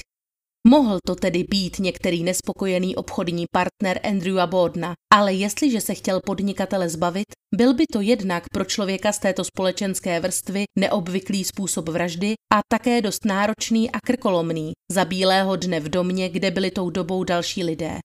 Mohl 0.68 0.99
to 1.05 1.16
tedy 1.16 1.43
být 1.43 1.80
některý 1.80 2.24
nespokojený 2.24 2.95
obchodní 2.95 3.45
partner 3.51 3.99
Andrewa 4.03 4.47
Bordna, 4.47 4.93
ale 5.13 5.34
jestliže 5.34 5.82
se 5.82 5.93
chtěl 5.93 6.22
podnikatele 6.26 6.89
zbavit, 6.89 7.26
byl 7.55 7.74
by 7.74 7.84
to 7.93 8.01
jednak 8.01 8.43
pro 8.53 8.66
člověka 8.66 9.11
z 9.11 9.20
této 9.20 9.43
společenské 9.43 10.20
vrstvy 10.20 10.63
neobvyklý 10.80 11.43
způsob 11.43 11.89
vraždy 11.89 12.34
a 12.53 12.59
také 12.74 13.01
dost 13.01 13.26
náročný 13.26 13.91
a 13.91 13.99
krkolomný, 14.05 14.72
za 14.91 15.05
bílého 15.05 15.55
dne 15.55 15.80
v 15.80 15.89
domě, 15.89 16.30
kde 16.30 16.51
byli 16.51 16.72
tou 16.72 16.89
dobou 16.89 17.24
další 17.24 17.63
lidé. 17.63 17.99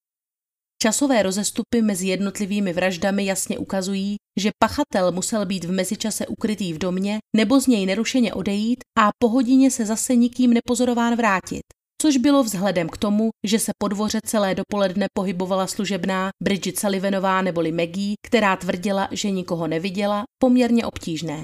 Časové 0.82 1.22
rozestupy 1.22 1.82
mezi 1.82 2.06
jednotlivými 2.06 2.72
vraždami 2.72 3.24
jasně 3.24 3.58
ukazují, 3.58 4.16
že 4.40 4.50
pachatel 4.62 5.12
musel 5.12 5.46
být 5.46 5.64
v 5.64 5.72
mezičase 5.72 6.26
ukrytý 6.26 6.72
v 6.72 6.78
domě 6.78 7.18
nebo 7.36 7.60
z 7.60 7.66
něj 7.66 7.86
nerušeně 7.86 8.34
odejít 8.34 8.78
a 8.98 9.10
po 9.18 9.28
hodině 9.28 9.70
se 9.70 9.86
zase 9.86 10.16
nikým 10.16 10.54
nepozorován 10.54 11.16
vrátit 11.16 11.62
což 12.00 12.16
bylo 12.16 12.42
vzhledem 12.42 12.88
k 12.88 12.96
tomu, 12.96 13.28
že 13.46 13.58
se 13.58 13.72
po 13.78 13.88
dvoře 13.88 14.18
celé 14.24 14.54
dopoledne 14.54 15.06
pohybovala 15.16 15.66
služebná 15.66 16.30
Bridget 16.42 16.78
Sullivanová 16.78 17.42
neboli 17.42 17.72
Maggie, 17.72 18.14
která 18.26 18.56
tvrdila, 18.56 19.08
že 19.10 19.30
nikoho 19.30 19.66
neviděla, 19.66 20.24
poměrně 20.42 20.86
obtížné. 20.86 21.42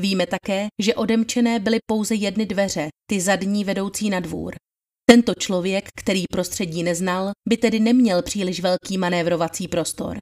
Víme 0.00 0.26
také, 0.26 0.66
že 0.82 0.94
odemčené 0.94 1.58
byly 1.58 1.78
pouze 1.86 2.14
jedny 2.14 2.46
dveře, 2.46 2.88
ty 3.10 3.20
zadní 3.20 3.64
vedoucí 3.64 4.10
na 4.10 4.20
dvůr. 4.20 4.54
Tento 5.10 5.34
člověk, 5.34 5.88
který 5.96 6.24
prostředí 6.32 6.82
neznal, 6.82 7.30
by 7.48 7.56
tedy 7.56 7.80
neměl 7.80 8.22
příliš 8.22 8.60
velký 8.60 8.98
manévrovací 8.98 9.68
prostor. 9.68 10.16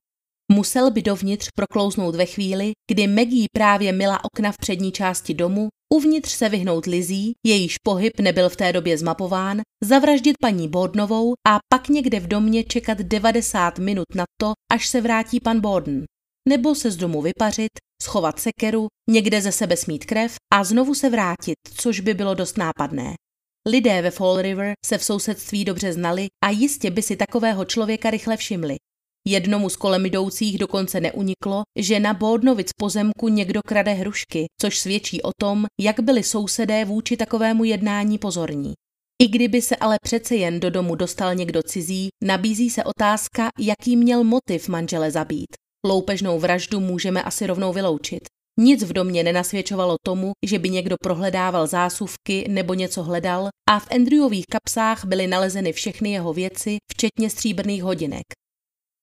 Musel 0.52 0.90
by 0.90 1.02
dovnitř 1.02 1.48
proklouznout 1.56 2.14
ve 2.14 2.26
chvíli, 2.26 2.72
kdy 2.90 3.06
Maggie 3.06 3.46
právě 3.52 3.92
mila 3.92 4.24
okna 4.24 4.52
v 4.52 4.58
přední 4.58 4.92
části 4.92 5.34
domu 5.34 5.68
uvnitř 5.94 6.32
se 6.32 6.48
vyhnout 6.48 6.86
Lizí, 6.86 7.32
jejíž 7.46 7.78
pohyb 7.78 8.20
nebyl 8.20 8.48
v 8.48 8.56
té 8.56 8.72
době 8.72 8.98
zmapován, 8.98 9.60
zavraždit 9.84 10.36
paní 10.40 10.68
Bordnovou 10.68 11.34
a 11.48 11.58
pak 11.72 11.88
někde 11.88 12.20
v 12.20 12.28
domě 12.28 12.64
čekat 12.64 12.98
90 12.98 13.78
minut 13.78 14.14
na 14.14 14.24
to, 14.40 14.52
až 14.72 14.88
se 14.88 15.00
vrátí 15.00 15.40
pan 15.40 15.60
Borden. 15.60 16.04
Nebo 16.48 16.74
se 16.74 16.90
z 16.90 16.96
domu 16.96 17.22
vypařit, 17.22 17.70
schovat 18.02 18.40
sekeru, 18.40 18.86
někde 19.10 19.42
ze 19.42 19.52
sebe 19.52 19.76
smít 19.76 20.04
krev 20.04 20.34
a 20.52 20.64
znovu 20.64 20.94
se 20.94 21.10
vrátit, 21.10 21.56
což 21.74 22.00
by 22.00 22.14
bylo 22.14 22.34
dost 22.34 22.58
nápadné. 22.58 23.14
Lidé 23.68 24.02
ve 24.02 24.10
Fall 24.10 24.42
River 24.42 24.72
se 24.86 24.98
v 24.98 25.04
sousedství 25.04 25.64
dobře 25.64 25.92
znali 25.92 26.26
a 26.44 26.50
jistě 26.50 26.90
by 26.90 27.02
si 27.02 27.16
takového 27.16 27.64
člověka 27.64 28.10
rychle 28.10 28.36
všimli. 28.36 28.76
Jednomu 29.28 29.68
z 29.68 29.76
kolem 29.76 30.06
jdoucích 30.06 30.58
dokonce 30.58 31.00
neuniklo, 31.00 31.62
že 31.78 32.00
na 32.00 32.14
Bódnovic 32.14 32.70
pozemku 32.78 33.28
někdo 33.28 33.60
krade 33.66 33.92
hrušky, 33.92 34.46
což 34.60 34.78
svědčí 34.78 35.22
o 35.22 35.30
tom, 35.40 35.66
jak 35.80 36.00
byli 36.00 36.22
sousedé 36.22 36.84
vůči 36.84 37.16
takovému 37.16 37.64
jednání 37.64 38.18
pozorní. 38.18 38.72
I 39.22 39.28
kdyby 39.28 39.62
se 39.62 39.76
ale 39.76 39.96
přece 40.02 40.36
jen 40.36 40.60
do 40.60 40.70
domu 40.70 40.94
dostal 40.94 41.34
někdo 41.34 41.62
cizí, 41.62 42.08
nabízí 42.24 42.70
se 42.70 42.84
otázka, 42.84 43.48
jaký 43.58 43.96
měl 43.96 44.24
motiv 44.24 44.68
manžele 44.68 45.10
zabít. 45.10 45.50
Loupežnou 45.86 46.38
vraždu 46.38 46.80
můžeme 46.80 47.22
asi 47.22 47.46
rovnou 47.46 47.72
vyloučit. 47.72 48.20
Nic 48.60 48.82
v 48.82 48.92
domě 48.92 49.22
nenasvědčovalo 49.22 49.96
tomu, 50.06 50.32
že 50.46 50.58
by 50.58 50.70
někdo 50.70 50.96
prohledával 51.02 51.66
zásuvky 51.66 52.46
nebo 52.48 52.74
něco 52.74 53.02
hledal 53.02 53.48
a 53.70 53.78
v 53.78 53.90
Andrewových 53.90 54.44
kapsách 54.50 55.04
byly 55.04 55.26
nalezeny 55.26 55.72
všechny 55.72 56.12
jeho 56.12 56.32
věci, 56.32 56.76
včetně 56.92 57.30
stříbrných 57.30 57.82
hodinek. 57.82 58.24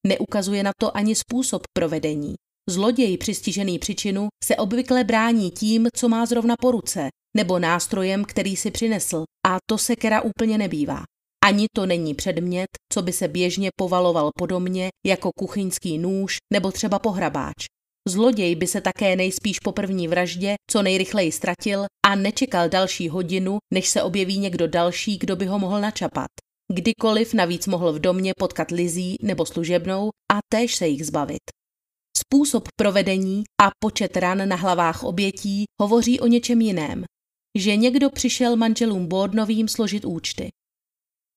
Neukazuje 0.08 0.64
na 0.64 0.72
to 0.80 0.98
ani 0.98 1.16
způsob 1.16 1.62
provedení. 1.74 2.36
Zloděj 2.70 3.18
přistižený 3.18 3.80
příčinu 3.80 4.28
se 4.44 4.56
obvykle 4.56 5.04
brání 5.04 5.52
tím, 5.52 5.88
co 5.96 6.10
má 6.10 6.26
zrovna 6.26 6.56
po 6.62 6.72
ruce, 6.72 7.08
nebo 7.38 7.60
nástrojem, 7.60 8.26
který 8.26 8.56
si 8.56 8.72
přinesl, 8.72 9.24
a 9.48 9.58
to 9.70 9.78
se 9.78 9.96
kera 9.96 10.22
úplně 10.22 10.58
nebývá. 10.58 11.04
Ani 11.46 11.66
to 11.76 11.86
není 11.86 12.14
předmět, 12.14 12.68
co 12.94 13.02
by 13.02 13.12
se 13.12 13.28
běžně 13.28 13.70
povaloval 13.76 14.30
po 14.40 14.46
domě, 14.46 14.90
jako 15.06 15.30
kuchyňský 15.40 15.98
nůž 15.98 16.38
nebo 16.54 16.72
třeba 16.72 17.00
pohrabáč. 17.00 17.66
Zloděj 18.10 18.56
by 18.56 18.68
se 18.68 18.82
také 18.82 19.16
nejspíš 19.16 19.60
po 19.60 19.72
první 19.72 20.08
vraždě 20.08 20.56
co 20.72 20.82
nejrychleji 20.82 21.32
ztratil 21.32 21.86
a 22.06 22.16
nečekal 22.16 22.70
další 22.70 23.10
hodinu, 23.10 23.58
než 23.74 23.90
se 23.90 24.04
objeví 24.04 24.38
někdo 24.38 24.68
další, 24.68 25.18
kdo 25.18 25.36
by 25.36 25.46
ho 25.46 25.60
mohl 25.60 25.82
načapat. 25.82 26.30
Kdykoliv 26.76 27.34
navíc 27.34 27.68
mohl 27.68 27.94
v 27.94 28.00
domě 28.00 28.34
potkat 28.40 28.72
Lizí 28.72 29.18
nebo 29.22 29.46
služebnou 29.46 30.10
a 30.32 30.40
též 30.52 30.76
se 30.76 30.88
jich 30.88 31.06
zbavit. 31.06 31.42
Způsob 32.18 32.68
provedení 32.76 33.44
a 33.62 33.70
počet 33.80 34.18
ran 34.18 34.50
na 34.50 34.56
hlavách 34.56 35.04
obětí 35.04 35.66
hovoří 35.82 36.20
o 36.20 36.28
něčem 36.28 36.62
jiném. 36.62 37.04
Že 37.58 37.76
někdo 37.76 38.10
přišel 38.10 38.56
manželům 38.56 39.08
Bordnovým 39.08 39.68
složit 39.68 40.06
účty. 40.06 40.50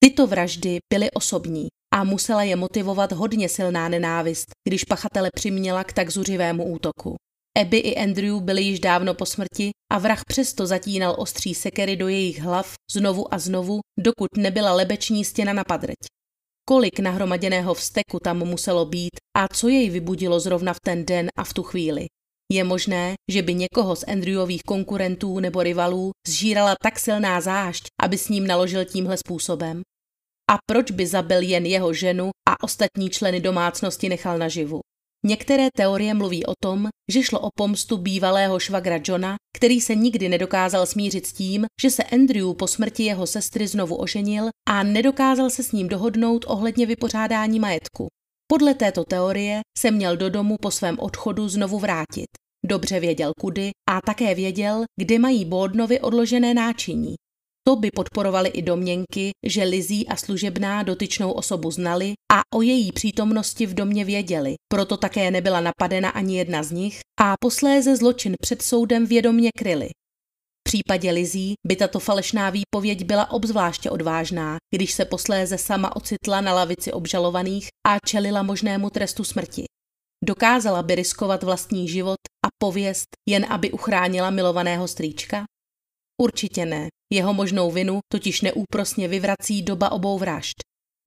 Tyto 0.04 0.26
vraždy 0.26 0.78
byly 0.92 1.10
osobní 1.10 1.68
a 1.94 2.04
musela 2.04 2.42
je 2.42 2.56
motivovat 2.56 3.12
hodně 3.12 3.48
silná 3.48 3.88
nenávist, 3.88 4.46
když 4.68 4.84
pachatele 4.84 5.30
přiměla 5.34 5.84
k 5.84 5.92
tak 5.92 6.10
zuřivému 6.10 6.72
útoku. 6.72 7.16
Abby 7.60 7.78
i 7.78 7.96
Andrew 7.96 8.40
byli 8.40 8.62
již 8.62 8.80
dávno 8.80 9.14
po 9.14 9.26
smrti 9.26 9.70
a 9.92 9.98
vrah 9.98 10.24
přesto 10.24 10.66
zatínal 10.66 11.14
ostří 11.18 11.54
sekery 11.54 11.96
do 11.96 12.08
jejich 12.08 12.40
hlav 12.40 12.74
znovu 12.92 13.34
a 13.34 13.38
znovu, 13.38 13.80
dokud 13.98 14.28
nebyla 14.36 14.72
lebeční 14.72 15.24
stěna 15.24 15.52
na 15.52 15.64
padrť. 15.64 15.96
Kolik 16.68 16.98
nahromaděného 16.98 17.74
vzteku 17.74 18.18
tam 18.24 18.38
muselo 18.38 18.86
být 18.86 19.10
a 19.36 19.48
co 19.48 19.68
jej 19.68 19.90
vybudilo 19.90 20.40
zrovna 20.40 20.74
v 20.74 20.80
ten 20.80 21.04
den 21.04 21.28
a 21.38 21.44
v 21.44 21.52
tu 21.54 21.62
chvíli. 21.62 22.06
Je 22.52 22.64
možné, 22.64 23.14
že 23.30 23.42
by 23.42 23.54
někoho 23.54 23.96
z 23.96 24.04
Andrewových 24.04 24.62
konkurentů 24.62 25.40
nebo 25.40 25.62
rivalů 25.62 26.10
zžírala 26.28 26.74
tak 26.82 26.98
silná 26.98 27.40
zášť, 27.40 27.86
aby 28.02 28.18
s 28.18 28.28
ním 28.28 28.46
naložil 28.46 28.84
tímhle 28.84 29.16
způsobem? 29.16 29.82
A 30.50 30.56
proč 30.70 30.90
by 30.90 31.06
zabil 31.06 31.40
jen 31.40 31.66
jeho 31.66 31.92
ženu 31.92 32.30
a 32.48 32.64
ostatní 32.64 33.10
členy 33.10 33.40
domácnosti 33.40 34.08
nechal 34.08 34.38
naživu? 34.38 34.80
Některé 35.26 35.68
teorie 35.76 36.14
mluví 36.14 36.46
o 36.46 36.52
tom, 36.62 36.88
že 37.12 37.22
šlo 37.22 37.40
o 37.40 37.48
pomstu 37.56 37.96
bývalého 37.96 38.58
švagra 38.58 38.98
Johna, 39.04 39.36
který 39.56 39.80
se 39.80 39.94
nikdy 39.94 40.28
nedokázal 40.28 40.86
smířit 40.86 41.26
s 41.26 41.32
tím, 41.32 41.66
že 41.82 41.90
se 41.90 42.02
Andrew 42.02 42.54
po 42.54 42.66
smrti 42.66 43.02
jeho 43.02 43.26
sestry 43.26 43.66
znovu 43.66 43.96
oženil 43.96 44.48
a 44.68 44.82
nedokázal 44.82 45.50
se 45.50 45.62
s 45.62 45.72
ním 45.72 45.88
dohodnout 45.88 46.44
ohledně 46.48 46.86
vypořádání 46.86 47.60
majetku. 47.60 48.06
Podle 48.46 48.74
této 48.74 49.04
teorie 49.04 49.60
se 49.78 49.90
měl 49.90 50.16
do 50.16 50.30
domu 50.30 50.56
po 50.60 50.70
svém 50.70 50.98
odchodu 50.98 51.48
znovu 51.48 51.78
vrátit. 51.78 52.30
Dobře 52.66 53.00
věděl 53.00 53.32
kudy 53.40 53.70
a 53.90 54.00
také 54.00 54.34
věděl, 54.34 54.84
kde 55.00 55.18
mají 55.18 55.44
Bordnovi 55.44 56.00
odložené 56.00 56.54
náčiní. 56.54 57.14
To 57.68 57.76
by 57.76 57.90
podporovaly 57.90 58.48
i 58.48 58.62
domněnky, 58.62 59.30
že 59.46 59.64
Lizí 59.64 60.08
a 60.08 60.16
služebná 60.16 60.82
dotyčnou 60.82 61.32
osobu 61.32 61.70
znali 61.70 62.12
a 62.32 62.40
o 62.54 62.62
její 62.62 62.92
přítomnosti 62.92 63.66
v 63.66 63.74
domě 63.74 64.04
věděli, 64.04 64.54
proto 64.68 64.96
také 64.96 65.30
nebyla 65.30 65.60
napadena 65.60 66.10
ani 66.10 66.38
jedna 66.38 66.62
z 66.62 66.70
nich 66.70 67.00
a 67.20 67.34
posléze 67.40 67.96
zločin 67.96 68.34
před 68.42 68.62
soudem 68.62 69.06
vědomně 69.06 69.50
kryli. 69.58 69.88
V 70.68 70.70
případě 70.70 71.10
Lizí 71.10 71.54
by 71.66 71.76
tato 71.76 72.00
falešná 72.00 72.50
výpověď 72.50 73.04
byla 73.04 73.30
obzvláště 73.30 73.90
odvážná, 73.90 74.56
když 74.74 74.92
se 74.92 75.04
posléze 75.04 75.58
sama 75.58 75.96
ocitla 75.96 76.40
na 76.40 76.54
lavici 76.54 76.92
obžalovaných 76.92 77.68
a 77.86 77.98
čelila 78.06 78.42
možnému 78.42 78.90
trestu 78.90 79.24
smrti. 79.24 79.64
Dokázala 80.24 80.82
by 80.82 80.94
riskovat 80.94 81.42
vlastní 81.42 81.88
život 81.88 82.18
a 82.46 82.48
pověst, 82.58 83.08
jen 83.28 83.46
aby 83.48 83.72
uchránila 83.72 84.30
milovaného 84.30 84.88
strýčka? 84.88 85.44
Určitě 86.22 86.66
ne. 86.66 86.88
Jeho 87.12 87.34
možnou 87.34 87.70
vinu 87.70 88.00
totiž 88.12 88.40
neúprosně 88.40 89.08
vyvrací 89.08 89.62
doba 89.62 89.92
obou 89.92 90.18
vražd. 90.18 90.56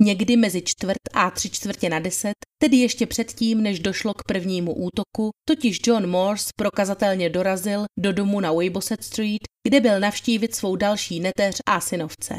Někdy 0.01 0.37
mezi 0.37 0.61
čtvrt 0.61 0.97
a 1.13 1.31
tři 1.31 1.49
čtvrtě 1.49 1.89
na 1.89 1.99
deset, 1.99 2.33
tedy 2.61 2.77
ještě 2.77 3.05
předtím, 3.05 3.63
než 3.63 3.79
došlo 3.79 4.13
k 4.13 4.23
prvnímu 4.23 4.73
útoku, 4.73 5.29
totiž 5.47 5.79
John 5.87 6.07
Morse 6.07 6.49
prokazatelně 6.55 7.29
dorazil 7.29 7.85
do 7.99 8.13
domu 8.13 8.39
na 8.39 8.53
Weybosset 8.53 9.03
Street, 9.03 9.41
kde 9.67 9.81
byl 9.81 9.99
navštívit 9.99 10.55
svou 10.55 10.75
další 10.75 11.19
neteř 11.19 11.55
a 11.65 11.79
synovce. 11.81 12.37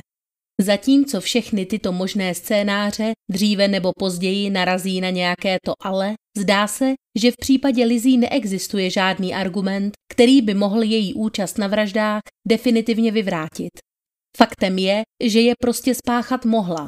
Zatímco 0.60 1.20
všechny 1.20 1.66
tyto 1.66 1.92
možné 1.92 2.34
scénáře 2.34 3.12
dříve 3.30 3.68
nebo 3.68 3.92
později 3.98 4.50
narazí 4.50 5.00
na 5.00 5.10
nějaké 5.10 5.56
to 5.64 5.72
ale, 5.82 6.14
zdá 6.38 6.66
se, 6.66 6.94
že 7.18 7.30
v 7.30 7.36
případě 7.36 7.84
Lizí 7.84 8.18
neexistuje 8.18 8.90
žádný 8.90 9.34
argument, 9.34 9.92
který 10.12 10.42
by 10.42 10.54
mohl 10.54 10.82
její 10.82 11.14
účast 11.14 11.58
na 11.58 11.66
vraždách 11.66 12.20
definitivně 12.48 13.12
vyvrátit. 13.12 13.70
Faktem 14.36 14.78
je, 14.78 15.02
že 15.24 15.40
je 15.40 15.54
prostě 15.60 15.94
spáchat 15.94 16.44
mohla. 16.44 16.86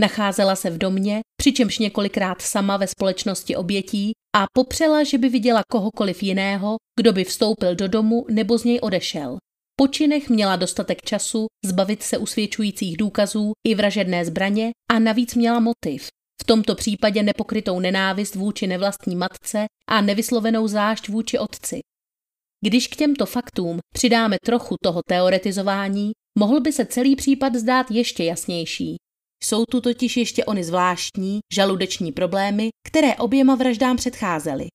Nacházela 0.00 0.56
se 0.56 0.70
v 0.70 0.78
domě, 0.78 1.20
přičemž 1.40 1.78
několikrát 1.78 2.42
sama 2.42 2.76
ve 2.76 2.86
společnosti 2.86 3.56
obětí 3.56 4.12
a 4.36 4.44
popřela, 4.52 5.04
že 5.04 5.18
by 5.18 5.28
viděla 5.28 5.62
kohokoliv 5.70 6.22
jiného, 6.22 6.76
kdo 6.98 7.12
by 7.12 7.24
vstoupil 7.24 7.74
do 7.74 7.88
domu 7.88 8.26
nebo 8.30 8.58
z 8.58 8.64
něj 8.64 8.78
odešel. 8.82 9.38
Po 9.82 9.88
činech 9.88 10.28
měla 10.28 10.56
dostatek 10.56 11.02
času 11.02 11.46
zbavit 11.64 12.02
se 12.02 12.18
usvědčujících 12.18 12.96
důkazů 12.96 13.52
i 13.66 13.74
vražedné 13.74 14.24
zbraně 14.24 14.70
a 14.90 14.98
navíc 14.98 15.34
měla 15.34 15.60
motiv. 15.60 16.06
V 16.42 16.44
tomto 16.44 16.74
případě 16.74 17.22
nepokrytou 17.22 17.80
nenávist 17.80 18.34
vůči 18.34 18.66
nevlastní 18.66 19.16
matce 19.16 19.66
a 19.88 20.00
nevyslovenou 20.00 20.68
zášť 20.68 21.08
vůči 21.08 21.38
otci. 21.38 21.80
Když 22.64 22.88
k 22.88 22.96
těmto 22.96 23.26
faktům 23.26 23.78
přidáme 23.94 24.36
trochu 24.44 24.76
toho 24.82 25.00
teoretizování, 25.08 26.12
mohl 26.38 26.60
by 26.60 26.72
se 26.72 26.86
celý 26.86 27.16
případ 27.16 27.54
zdát 27.54 27.90
ještě 27.90 28.24
jasnější. 28.24 28.96
Jsou 29.44 29.64
tu 29.64 29.80
totiž 29.80 30.16
ještě 30.16 30.44
ony 30.44 30.64
zvláštní, 30.64 31.40
žaludeční 31.52 32.12
problémy, 32.12 32.68
které 32.88 33.16
oběma 33.16 33.54
vraždám 33.54 33.96
předcházely. 33.96 34.66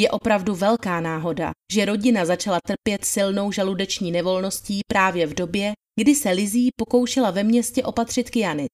Je 0.00 0.10
opravdu 0.10 0.54
velká 0.54 1.00
náhoda, 1.00 1.50
že 1.72 1.84
rodina 1.84 2.24
začala 2.24 2.58
trpět 2.66 3.04
silnou 3.04 3.52
žaludeční 3.52 4.10
nevolností 4.12 4.80
právě 4.88 5.26
v 5.26 5.34
době, 5.34 5.72
kdy 6.00 6.14
se 6.14 6.30
Lizí 6.30 6.68
pokoušela 6.76 7.30
ve 7.30 7.44
městě 7.44 7.82
opatřit 7.82 8.30
kyanit. 8.30 8.70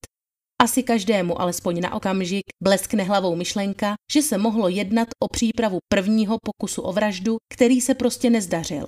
Asi 0.63 0.83
každému 0.83 1.41
alespoň 1.41 1.81
na 1.81 1.95
okamžik 1.95 2.43
bleskne 2.63 3.03
hlavou 3.03 3.37
myšlenka, 3.37 3.95
že 4.13 4.23
se 4.23 4.39
mohlo 4.39 4.69
jednat 4.69 5.09
o 5.23 5.29
přípravu 5.29 5.79
prvního 5.93 6.37
pokusu 6.43 6.83
o 6.83 6.93
vraždu, 6.93 7.37
který 7.55 7.81
se 7.81 7.95
prostě 7.95 8.31
nezdařil. 8.31 8.87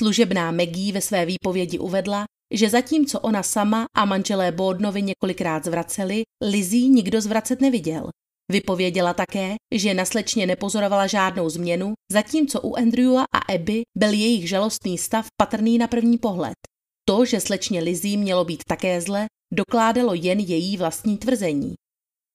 Služebná 0.00 0.50
Maggie 0.50 0.92
ve 0.92 1.00
své 1.00 1.26
výpovědi 1.26 1.78
uvedla, 1.78 2.24
že 2.54 2.70
zatímco 2.70 3.20
ona 3.20 3.42
sama 3.42 3.84
a 3.96 4.04
manželé 4.04 4.52
Bordnovi 4.52 5.02
několikrát 5.02 5.64
zvraceli, 5.64 6.22
Lizí 6.44 6.88
nikdo 6.88 7.20
zvracet 7.20 7.60
neviděl. 7.60 8.10
Vypověděla 8.50 9.14
také, 9.14 9.54
že 9.74 9.94
na 9.94 10.04
slečně 10.04 10.46
nepozorovala 10.46 11.06
žádnou 11.06 11.48
změnu, 11.48 11.92
zatímco 12.12 12.60
u 12.60 12.76
Andrewa 12.76 13.24
a 13.34 13.54
Abby 13.54 13.82
byl 13.98 14.12
jejich 14.12 14.48
žalostný 14.48 14.98
stav 14.98 15.26
patrný 15.40 15.78
na 15.78 15.86
první 15.86 16.18
pohled. 16.18 16.54
To, 17.08 17.24
že 17.24 17.40
slečně 17.40 17.80
Lizzie 17.80 18.18
mělo 18.18 18.44
být 18.44 18.64
také 18.68 19.00
zle, 19.00 19.26
dokládalo 19.54 20.14
jen 20.14 20.38
její 20.38 20.76
vlastní 20.76 21.18
tvrzení. 21.18 21.74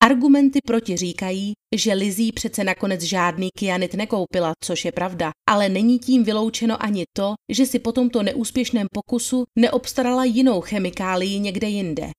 Argumenty 0.04 0.60
proti 0.68 0.98
říkají, 0.98 1.54
že 1.76 1.94
Lizzie 1.94 2.32
přece 2.34 2.64
nakonec 2.64 3.02
žádný 3.02 3.50
kyanit 3.58 3.94
nekoupila, 3.94 4.54
což 4.64 4.86
je 4.86 4.92
pravda, 4.92 5.32
ale 5.50 5.70
není 5.70 6.00
tím 6.00 6.24
vyloučeno 6.24 6.84
ani 6.84 7.04
to, 7.18 7.34
že 7.52 7.66
si 7.66 7.80
po 7.80 7.92
tomto 7.92 8.24
neúspěšném 8.24 8.88
pokusu 8.94 9.44
neobstarala 9.60 10.24
jinou 10.24 10.62
chemikálii 10.62 11.40
někde 11.40 11.68
jinde. 11.68 12.10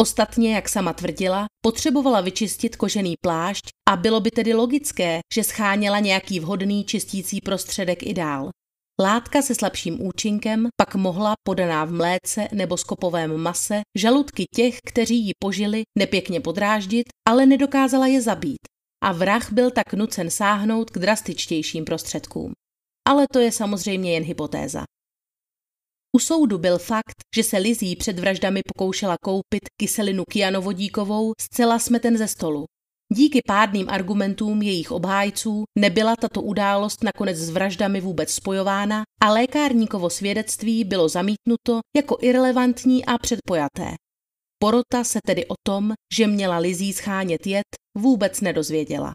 Ostatně, 0.00 0.54
jak 0.54 0.68
sama 0.68 0.92
tvrdila, 0.92 1.46
potřebovala 1.64 2.20
vyčistit 2.20 2.76
kožený 2.76 3.14
plášť 3.20 3.64
a 3.88 3.96
bylo 3.96 4.20
by 4.20 4.30
tedy 4.30 4.54
logické, 4.54 5.20
že 5.34 5.44
scháněla 5.44 5.98
nějaký 5.98 6.40
vhodný 6.40 6.84
čistící 6.84 7.40
prostředek 7.40 8.02
i 8.02 8.14
dál. 8.14 8.50
Látka 9.00 9.42
se 9.42 9.54
slabším 9.54 10.06
účinkem 10.06 10.68
pak 10.76 10.94
mohla, 10.94 11.34
podaná 11.46 11.84
v 11.84 11.92
mléce 11.92 12.48
nebo 12.52 12.76
skopovém 12.76 13.36
mase, 13.36 13.80
žaludky 13.98 14.44
těch, 14.54 14.78
kteří 14.86 15.26
ji 15.26 15.32
požili, 15.38 15.82
nepěkně 15.98 16.40
podráždit, 16.40 17.04
ale 17.28 17.46
nedokázala 17.46 18.06
je 18.06 18.22
zabít. 18.22 18.68
A 19.04 19.12
vrah 19.12 19.52
byl 19.52 19.70
tak 19.70 19.94
nucen 19.94 20.30
sáhnout 20.30 20.90
k 20.90 20.98
drastičtějším 20.98 21.84
prostředkům. 21.84 22.52
Ale 23.08 23.26
to 23.32 23.38
je 23.38 23.52
samozřejmě 23.52 24.12
jen 24.12 24.24
hypotéza. 24.24 24.84
U 26.16 26.18
soudu 26.18 26.58
byl 26.58 26.78
fakt, 26.78 27.16
že 27.36 27.42
se 27.42 27.58
Lizí 27.58 27.96
před 27.96 28.18
vraždami 28.18 28.60
pokoušela 28.74 29.16
koupit 29.24 29.62
kyselinu 29.80 30.24
kyanovodíkovou, 30.30 31.32
zcela 31.40 31.78
smeten 31.78 32.18
ze 32.18 32.28
stolu. 32.28 32.64
Díky 33.12 33.40
pádným 33.46 33.90
argumentům 33.90 34.62
jejich 34.62 34.90
obhájců 34.90 35.64
nebyla 35.78 36.16
tato 36.16 36.42
událost 36.42 37.04
nakonec 37.04 37.36
s 37.36 37.50
vraždami 37.50 38.00
vůbec 38.00 38.30
spojována 38.30 39.02
a 39.22 39.32
lékárníkovo 39.32 40.10
svědectví 40.10 40.84
bylo 40.84 41.08
zamítnuto 41.08 41.80
jako 41.96 42.18
irrelevantní 42.20 43.04
a 43.04 43.18
předpojaté. 43.18 43.94
Porota 44.58 45.04
se 45.04 45.18
tedy 45.26 45.46
o 45.46 45.54
tom, 45.66 45.92
že 46.14 46.26
měla 46.26 46.58
Lizí 46.58 46.92
schánět 46.92 47.46
jed, 47.46 47.66
vůbec 47.98 48.40
nedozvěděla. 48.40 49.12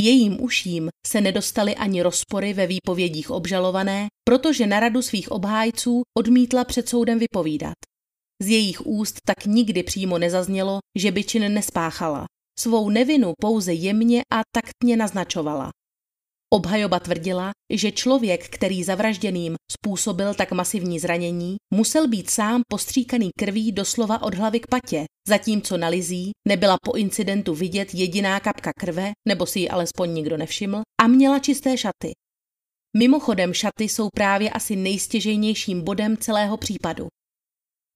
Jejím 0.00 0.42
uším 0.42 0.88
se 1.06 1.20
nedostaly 1.20 1.76
ani 1.76 2.02
rozpory 2.02 2.52
ve 2.52 2.66
výpovědích 2.66 3.30
obžalované, 3.30 4.06
protože 4.24 4.66
na 4.66 4.80
radu 4.80 5.02
svých 5.02 5.30
obhájců 5.32 6.02
odmítla 6.18 6.64
před 6.64 6.88
soudem 6.88 7.18
vypovídat. 7.18 7.74
Z 8.42 8.48
jejich 8.48 8.86
úst 8.86 9.14
tak 9.26 9.46
nikdy 9.46 9.82
přímo 9.82 10.18
nezaznělo, 10.18 10.78
že 10.98 11.12
by 11.12 11.24
čin 11.24 11.54
nespáchala. 11.54 12.24
Svou 12.58 12.90
nevinu 12.90 13.32
pouze 13.40 13.72
jemně 13.72 14.22
a 14.32 14.40
taktně 14.54 14.96
naznačovala. 14.96 15.70
Obhajoba 16.54 17.00
tvrdila, 17.00 17.50
že 17.72 17.92
člověk, 17.92 18.48
který 18.48 18.84
zavražděným 18.84 19.54
způsobil 19.72 20.34
tak 20.34 20.52
masivní 20.52 20.98
zranění, 20.98 21.56
musel 21.74 22.08
být 22.08 22.30
sám 22.30 22.62
postříkaný 22.68 23.30
krví 23.38 23.72
doslova 23.72 24.22
od 24.22 24.34
hlavy 24.34 24.60
k 24.60 24.66
patě, 24.66 25.04
zatímco 25.28 25.76
na 25.76 25.88
Lizí 25.88 26.30
nebyla 26.48 26.76
po 26.84 26.96
incidentu 26.96 27.54
vidět 27.54 27.94
jediná 27.94 28.40
kapka 28.40 28.72
krve, 28.80 29.12
nebo 29.28 29.46
si 29.46 29.60
ji 29.60 29.68
alespoň 29.68 30.14
nikdo 30.14 30.36
nevšiml, 30.36 30.80
a 31.02 31.06
měla 31.06 31.38
čisté 31.38 31.76
šaty. 31.76 32.12
Mimochodem 32.96 33.54
šaty 33.54 33.84
jsou 33.84 34.08
právě 34.14 34.50
asi 34.50 34.76
nejstěžejnějším 34.76 35.84
bodem 35.84 36.16
celého 36.16 36.56
případu. 36.56 37.06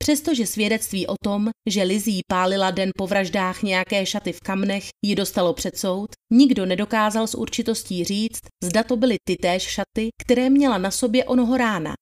Přestože 0.02 0.46
svědectví 0.46 1.06
o 1.06 1.14
tom, 1.24 1.50
že 1.70 1.82
Lizí 1.82 2.20
pálila 2.30 2.70
den 2.70 2.90
po 2.98 3.06
vraždách 3.06 3.62
nějaké 3.62 4.06
šaty 4.06 4.32
v 4.32 4.40
kamnech, 4.40 4.88
ji 5.04 5.14
dostalo 5.14 5.54
před 5.54 5.76
soud, 5.76 6.10
nikdo 6.32 6.66
nedokázal 6.66 7.26
s 7.26 7.34
určitostí 7.34 8.04
říct, 8.04 8.40
zda 8.64 8.82
to 8.82 8.96
byly 8.96 9.16
ty 9.28 9.36
též 9.36 9.62
šaty, 9.62 10.08
které 10.22 10.50
měla 10.50 10.78
na 10.78 10.90
sobě 10.90 11.24
onoho 11.24 11.56
rána. 11.56 11.94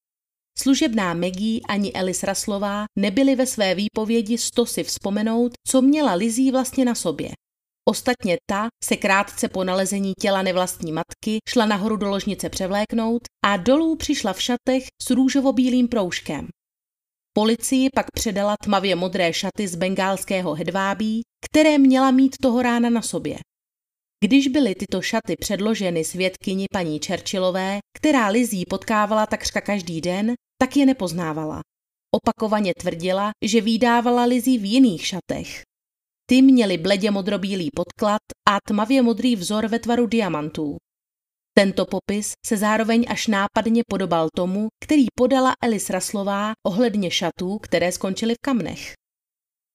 Služebná 0.58 1.14
Maggie 1.14 1.60
ani 1.68 1.92
Elis 1.92 2.22
Raslová 2.22 2.84
nebyly 2.98 3.36
ve 3.36 3.46
své 3.46 3.74
výpovědi 3.74 4.38
sto 4.38 4.66
si 4.66 4.84
vzpomenout, 4.84 5.52
co 5.68 5.82
měla 5.82 6.14
Lizí 6.14 6.50
vlastně 6.50 6.84
na 6.84 6.94
sobě. 6.94 7.30
Ostatně 7.88 8.36
ta 8.50 8.68
se 8.84 8.96
krátce 8.96 9.48
po 9.48 9.64
nalezení 9.64 10.12
těla 10.20 10.42
nevlastní 10.42 10.92
matky 10.92 11.38
šla 11.48 11.66
nahoru 11.66 11.96
do 11.96 12.08
ložnice 12.08 12.48
převléknout 12.48 13.22
a 13.44 13.56
dolů 13.56 13.96
přišla 13.96 14.32
v 14.32 14.42
šatech 14.42 14.84
s 15.02 15.10
růžovo-bílým 15.10 15.88
proužkem. 15.88 16.48
Policii 17.40 17.88
pak 17.94 18.06
předala 18.10 18.56
tmavě 18.64 18.96
modré 18.96 19.32
šaty 19.32 19.68
z 19.68 19.74
bengálského 19.74 20.54
hedvábí, 20.54 21.22
které 21.44 21.78
měla 21.78 22.10
mít 22.10 22.36
toho 22.42 22.62
rána 22.62 22.90
na 22.90 23.02
sobě. 23.02 23.38
Když 24.24 24.48
byly 24.48 24.74
tyto 24.74 25.02
šaty 25.02 25.36
předloženy 25.36 26.04
svědkyni 26.04 26.66
paní 26.72 27.00
Churchillové, 27.06 27.78
která 27.96 28.28
Lizí 28.28 28.64
potkávala 28.64 29.26
takřka 29.26 29.60
každý 29.60 30.00
den, 30.00 30.34
tak 30.58 30.76
je 30.76 30.86
nepoznávala. 30.86 31.60
Opakovaně 32.14 32.72
tvrdila, 32.74 33.30
že 33.44 33.60
vydávala 33.60 34.24
Lizí 34.24 34.58
v 34.58 34.64
jiných 34.64 35.06
šatech. 35.06 35.62
Ty 36.26 36.42
měly 36.42 36.78
bledě 36.78 37.10
modrobílý 37.10 37.68
podklad 37.76 38.22
a 38.48 38.58
tmavě 38.68 39.02
modrý 39.02 39.36
vzor 39.36 39.66
ve 39.66 39.78
tvaru 39.78 40.06
diamantů. 40.06 40.76
Tento 41.58 41.86
popis 41.86 42.32
se 42.46 42.56
zároveň 42.56 43.04
až 43.08 43.26
nápadně 43.26 43.82
podobal 43.88 44.28
tomu, 44.36 44.68
který 44.84 45.04
podala 45.14 45.52
Elis 45.62 45.90
Raslová 45.90 46.52
ohledně 46.66 47.10
šatů, 47.10 47.58
které 47.58 47.92
skončily 47.92 48.34
v 48.34 48.44
kamnech. 48.44 48.92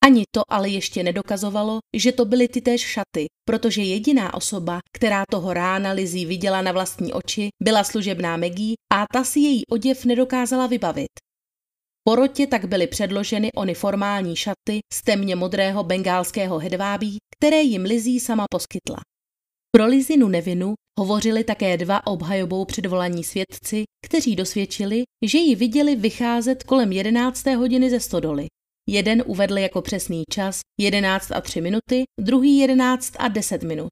Ani 0.06 0.24
to 0.32 0.42
ale 0.50 0.70
ještě 0.70 1.04
nedokazovalo, 1.04 1.80
že 1.96 2.12
to 2.12 2.26
byly 2.26 2.48
ty 2.48 2.62
též 2.62 2.82
šaty, 2.82 3.26
protože 3.46 3.82
jediná 3.82 4.34
osoba, 4.34 4.80
která 4.94 5.24
toho 5.32 5.54
rána 5.54 5.92
Lizí 5.92 6.26
viděla 6.26 6.62
na 6.62 6.72
vlastní 6.72 7.14
oči, 7.14 7.50
byla 7.64 7.84
služebná 7.84 8.38
Maggie 8.38 8.76
a 8.94 9.06
ta 9.14 9.24
si 9.24 9.40
její 9.40 9.64
oděv 9.68 10.06
nedokázala 10.06 10.68
vybavit. 10.68 11.10
Porotě 12.04 12.48
tak 12.48 12.66
byly 12.66 12.88
předloženy 12.88 13.52
ony 13.56 13.74
formální 13.74 14.36
šaty 14.36 14.80
z 14.94 15.02
temně 15.02 15.36
modrého 15.36 15.84
bengálského 15.84 16.60
hedvábí, 16.60 17.18
které 17.38 17.62
jim 17.62 17.82
Lizí 17.82 18.20
sama 18.20 18.46
poskytla. 18.52 18.98
Pro 19.72 19.86
Lizinu 19.86 20.28
nevinu 20.28 20.74
hovořili 21.00 21.44
také 21.44 21.78
dva 21.78 22.08
obhajobou 22.08 22.66
předvolaní 22.66 23.24
svědci, 23.24 23.84
kteří 24.06 24.36
dosvědčili, 24.36 25.04
že 25.26 25.38
ji 25.38 25.56
viděli 25.56 25.96
vycházet 25.96 26.64
kolem 26.64 26.92
11. 26.92 27.46
hodiny 27.46 27.90
ze 27.90 28.00
stodoly. 28.00 28.48
Jeden 28.90 29.24
uvedl 29.26 29.58
jako 29.58 29.82
přesný 29.82 30.24
čas 30.32 30.60
11 30.80 31.32
a 31.32 31.42
3 31.42 31.62
minuty, 31.62 32.04
druhý 32.20 32.58
11 32.58 33.14
a 33.20 33.28
10 33.28 33.64
minut. 33.64 33.90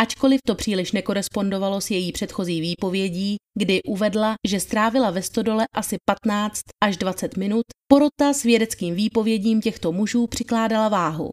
Ačkoliv 0.00 0.40
to 0.46 0.54
příliš 0.54 0.92
nekorespondovalo 0.92 1.80
s 1.80 1.90
její 1.90 2.12
předchozí 2.12 2.60
výpovědí, 2.60 3.36
kdy 3.58 3.82
uvedla, 3.82 4.34
že 4.48 4.60
strávila 4.60 5.10
ve 5.10 5.22
stodole 5.22 5.64
asi 5.74 5.96
15 6.26 6.60
až 6.84 6.96
20 6.96 7.36
minut, 7.36 7.62
porota 7.88 8.32
s 8.32 8.42
vědeckým 8.42 8.94
výpovědím 8.94 9.60
těchto 9.60 9.92
mužů 9.92 10.26
přikládala 10.26 10.88
váhu. 10.88 11.30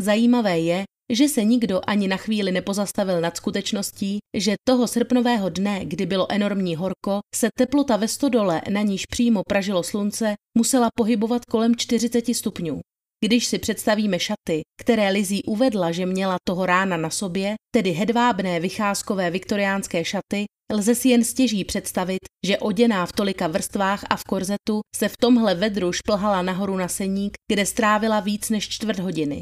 Zajímavé 0.00 0.58
je, 0.58 0.84
že 1.10 1.28
se 1.28 1.44
nikdo 1.44 1.80
ani 1.86 2.08
na 2.08 2.16
chvíli 2.16 2.52
nepozastavil 2.52 3.20
nad 3.20 3.36
skutečností, 3.36 4.18
že 4.36 4.54
toho 4.68 4.88
srpnového 4.88 5.48
dne, 5.48 5.84
kdy 5.84 6.06
bylo 6.06 6.32
enormní 6.32 6.76
horko, 6.76 7.20
se 7.34 7.48
teplota 7.58 7.96
ve 7.96 8.08
stodole, 8.08 8.62
na 8.70 8.82
níž 8.82 9.06
přímo 9.06 9.42
pražilo 9.48 9.82
slunce, 9.82 10.34
musela 10.58 10.88
pohybovat 10.94 11.44
kolem 11.44 11.76
40 11.76 12.34
stupňů. 12.34 12.80
Když 13.24 13.46
si 13.46 13.58
představíme 13.58 14.18
šaty, 14.18 14.62
které 14.80 15.10
Lizí 15.10 15.42
uvedla, 15.42 15.92
že 15.92 16.06
měla 16.06 16.36
toho 16.48 16.66
rána 16.66 16.96
na 16.96 17.10
sobě, 17.10 17.54
tedy 17.74 17.90
hedvábné 17.90 18.60
vycházkové 18.60 19.30
viktoriánské 19.30 20.04
šaty, 20.04 20.44
lze 20.72 20.94
si 20.94 21.08
jen 21.08 21.24
stěží 21.24 21.64
představit, 21.64 22.18
že 22.46 22.58
oděná 22.58 23.06
v 23.06 23.12
tolika 23.12 23.46
vrstvách 23.46 24.04
a 24.10 24.16
v 24.16 24.24
korzetu 24.24 24.80
se 24.96 25.08
v 25.08 25.16
tomhle 25.16 25.54
vedru 25.54 25.92
šplhala 25.92 26.42
nahoru 26.42 26.76
na 26.76 26.88
seník, 26.88 27.32
kde 27.52 27.66
strávila 27.66 28.20
víc 28.20 28.50
než 28.50 28.68
čtvrt 28.68 28.98
hodiny. 28.98 29.40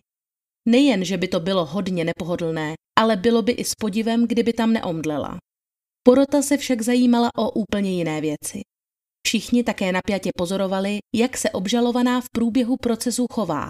Nejen, 0.68 1.04
že 1.04 1.16
by 1.16 1.28
to 1.28 1.40
bylo 1.40 1.64
hodně 1.64 2.04
nepohodlné, 2.04 2.74
ale 2.98 3.16
bylo 3.16 3.42
by 3.42 3.52
i 3.52 3.64
s 3.64 3.74
podivem, 3.74 4.26
kdyby 4.26 4.52
tam 4.52 4.72
neomdlela. 4.72 5.38
Porota 6.02 6.42
se 6.42 6.56
však 6.56 6.82
zajímala 6.82 7.30
o 7.38 7.50
úplně 7.50 7.90
jiné 7.90 8.20
věci. 8.20 8.60
Všichni 9.26 9.64
také 9.64 9.92
napjatě 9.92 10.30
pozorovali, 10.36 10.98
jak 11.14 11.36
se 11.36 11.50
obžalovaná 11.50 12.20
v 12.20 12.24
průběhu 12.32 12.76
procesu 12.76 13.26
chová. 13.32 13.68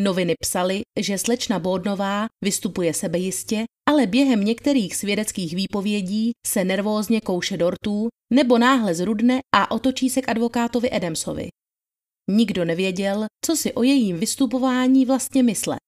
Noviny 0.00 0.34
psaly, 0.40 0.80
že 1.00 1.18
slečna 1.18 1.58
Bódnová 1.58 2.26
vystupuje 2.44 2.94
sebejistě, 2.94 3.64
ale 3.88 4.06
během 4.06 4.44
některých 4.44 4.96
svědeckých 4.96 5.54
výpovědí 5.54 6.32
se 6.46 6.64
nervózně 6.64 7.20
kouše 7.20 7.56
dortů 7.56 8.08
nebo 8.32 8.58
náhle 8.58 8.94
zrudne 8.94 9.40
a 9.54 9.70
otočí 9.70 10.10
se 10.10 10.22
k 10.22 10.28
advokátovi 10.28 10.88
Edemsovi. 10.92 11.48
Nikdo 12.30 12.64
nevěděl, 12.64 13.26
co 13.44 13.56
si 13.56 13.72
o 13.72 13.82
jejím 13.82 14.18
vystupování 14.18 15.06
vlastně 15.06 15.42
myslet. 15.42 15.83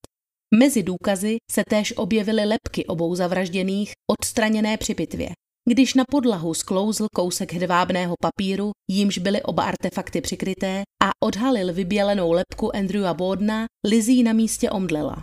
Mezi 0.59 0.83
důkazy 0.83 1.37
se 1.51 1.62
též 1.69 1.95
objevily 1.97 2.45
lepky 2.45 2.87
obou 2.87 3.15
zavražděných, 3.15 3.93
odstraněné 4.11 4.77
při 4.77 4.95
pitvě. 4.95 5.28
Když 5.69 5.95
na 5.95 6.05
podlahu 6.11 6.55
sklouzl 6.55 7.07
kousek 7.15 7.53
hedvábného 7.53 8.15
papíru, 8.23 8.70
jímž 8.91 9.19
byly 9.19 9.43
oba 9.43 9.62
artefakty 9.62 10.20
přikryté, 10.20 10.83
a 11.03 11.11
odhalil 11.24 11.73
vybělenou 11.73 12.33
lepku 12.33 12.77
Andrewa 12.77 13.15
Bodna, 13.15 13.66
Lizzie 13.87 14.24
na 14.24 14.33
místě 14.33 14.70
omdlela. 14.70 15.16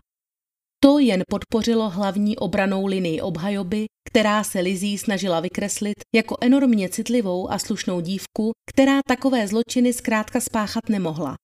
To 0.83 0.99
jen 0.99 1.23
podpořilo 1.29 1.89
hlavní 1.89 2.37
obranou 2.37 2.85
linii 2.85 3.21
obhajoby, 3.21 3.85
která 4.09 4.43
se 4.43 4.59
Lizzie 4.59 4.99
snažila 4.99 5.39
vykreslit 5.39 5.95
jako 6.15 6.37
enormně 6.41 6.89
citlivou 6.89 7.51
a 7.51 7.59
slušnou 7.59 7.99
dívku, 8.01 8.51
která 8.69 8.99
takové 9.07 9.47
zločiny 9.47 9.93
zkrátka 9.93 10.39
spáchat 10.39 10.89
nemohla. 10.89 11.35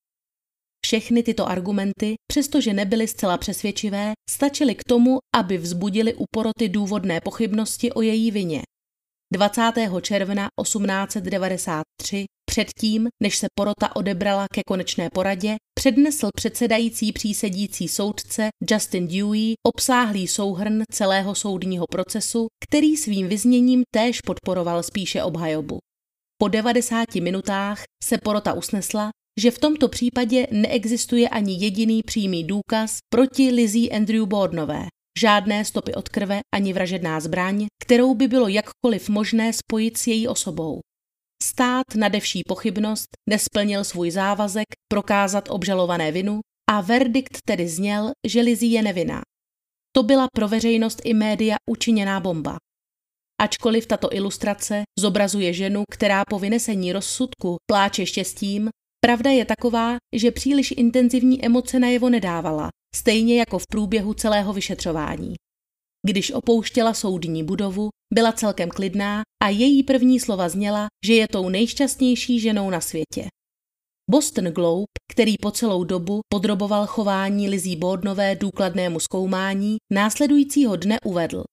Všechny 0.85 1.23
tyto 1.23 1.49
argumenty, 1.49 2.15
přestože 2.31 2.73
nebyly 2.73 3.07
zcela 3.07 3.37
přesvědčivé, 3.37 4.13
stačily 4.29 4.75
k 4.75 4.83
tomu, 4.83 5.17
aby 5.35 5.57
vzbudili 5.57 6.13
u 6.13 6.25
poroty 6.31 6.69
důvodné 6.69 7.21
pochybnosti 7.21 7.91
o 7.91 8.01
její 8.01 8.31
vině. 8.31 8.61
20. 9.33 9.61
června 10.01 10.47
1893, 10.61 12.25
předtím, 12.49 13.07
než 13.23 13.37
se 13.37 13.47
porota 13.55 13.95
odebrala 13.95 14.45
ke 14.53 14.61
konečné 14.67 15.09
poradě, 15.13 15.55
přednesl 15.79 16.29
předsedající 16.35 17.11
přísedící 17.11 17.87
soudce 17.87 18.49
Justin 18.71 19.07
Dewey 19.07 19.53
obsáhlý 19.67 20.27
souhrn 20.27 20.83
celého 20.91 21.35
soudního 21.35 21.85
procesu, 21.91 22.47
který 22.63 22.97
svým 22.97 23.27
vyzněním 23.27 23.83
též 23.93 24.21
podporoval 24.21 24.83
spíše 24.83 25.23
obhajobu. 25.23 25.79
Po 26.41 26.47
90 26.47 27.15
minutách 27.15 27.83
se 28.03 28.17
porota 28.17 28.53
usnesla, 28.53 29.09
že 29.39 29.51
v 29.51 29.59
tomto 29.59 29.87
případě 29.87 30.47
neexistuje 30.51 31.29
ani 31.29 31.63
jediný 31.63 32.03
přímý 32.03 32.43
důkaz 32.43 32.97
proti 33.09 33.51
Lizzie 33.51 33.89
Andrew 33.89 34.25
Bordnové. 34.25 34.85
Žádné 35.19 35.65
stopy 35.65 35.93
od 35.93 36.09
krve 36.09 36.39
ani 36.55 36.73
vražedná 36.73 37.19
zbraň, 37.19 37.65
kterou 37.83 38.15
by 38.15 38.27
bylo 38.27 38.47
jakkoliv 38.47 39.09
možné 39.09 39.53
spojit 39.53 39.97
s 39.97 40.07
její 40.07 40.27
osobou. 40.27 40.79
Stát 41.43 41.95
nadevší 41.95 42.43
pochybnost 42.47 43.07
nesplnil 43.29 43.83
svůj 43.83 44.11
závazek 44.11 44.65
prokázat 44.91 45.49
obžalované 45.49 46.11
vinu 46.11 46.39
a 46.69 46.81
verdikt 46.81 47.37
tedy 47.47 47.67
zněl, 47.67 48.11
že 48.27 48.41
Lizzie 48.41 48.73
je 48.73 48.81
nevinná. 48.81 49.21
To 49.95 50.03
byla 50.03 50.27
pro 50.35 50.47
veřejnost 50.47 51.01
i 51.03 51.13
média 51.13 51.55
učiněná 51.69 52.19
bomba. 52.19 52.57
Ačkoliv 53.41 53.85
tato 53.85 54.13
ilustrace 54.13 54.83
zobrazuje 54.99 55.53
ženu, 55.53 55.83
která 55.91 56.25
po 56.25 56.39
vynesení 56.39 56.93
rozsudku 56.93 57.57
pláče 57.69 58.05
štěstím, 58.05 58.69
Pravda 59.05 59.31
je 59.31 59.45
taková, 59.45 59.97
že 60.15 60.31
příliš 60.31 60.73
intenzivní 60.77 61.45
emoce 61.45 61.79
najevo 61.79 62.09
nedávala, 62.09 62.69
stejně 62.95 63.39
jako 63.39 63.59
v 63.59 63.67
průběhu 63.67 64.13
celého 64.13 64.53
vyšetřování. 64.53 65.33
Když 66.07 66.31
opouštěla 66.31 66.93
soudní 66.93 67.43
budovu, 67.43 67.89
byla 68.13 68.31
celkem 68.31 68.69
klidná 68.69 69.21
a 69.43 69.49
její 69.49 69.83
první 69.83 70.19
slova 70.19 70.49
zněla, 70.49 70.87
že 71.05 71.13
je 71.13 71.27
tou 71.27 71.49
nejšťastnější 71.49 72.39
ženou 72.39 72.69
na 72.69 72.81
světě. 72.81 73.27
Boston 74.11 74.45
Globe, 74.45 74.85
který 75.11 75.37
po 75.37 75.51
celou 75.51 75.83
dobu 75.83 76.19
podroboval 76.29 76.87
chování 76.87 77.49
Lizí 77.49 77.75
Bordnové 77.75 78.35
důkladnému 78.35 78.99
zkoumání, 78.99 79.77
následujícího 79.93 80.75
dne 80.75 80.97
uvedl. 81.05 81.43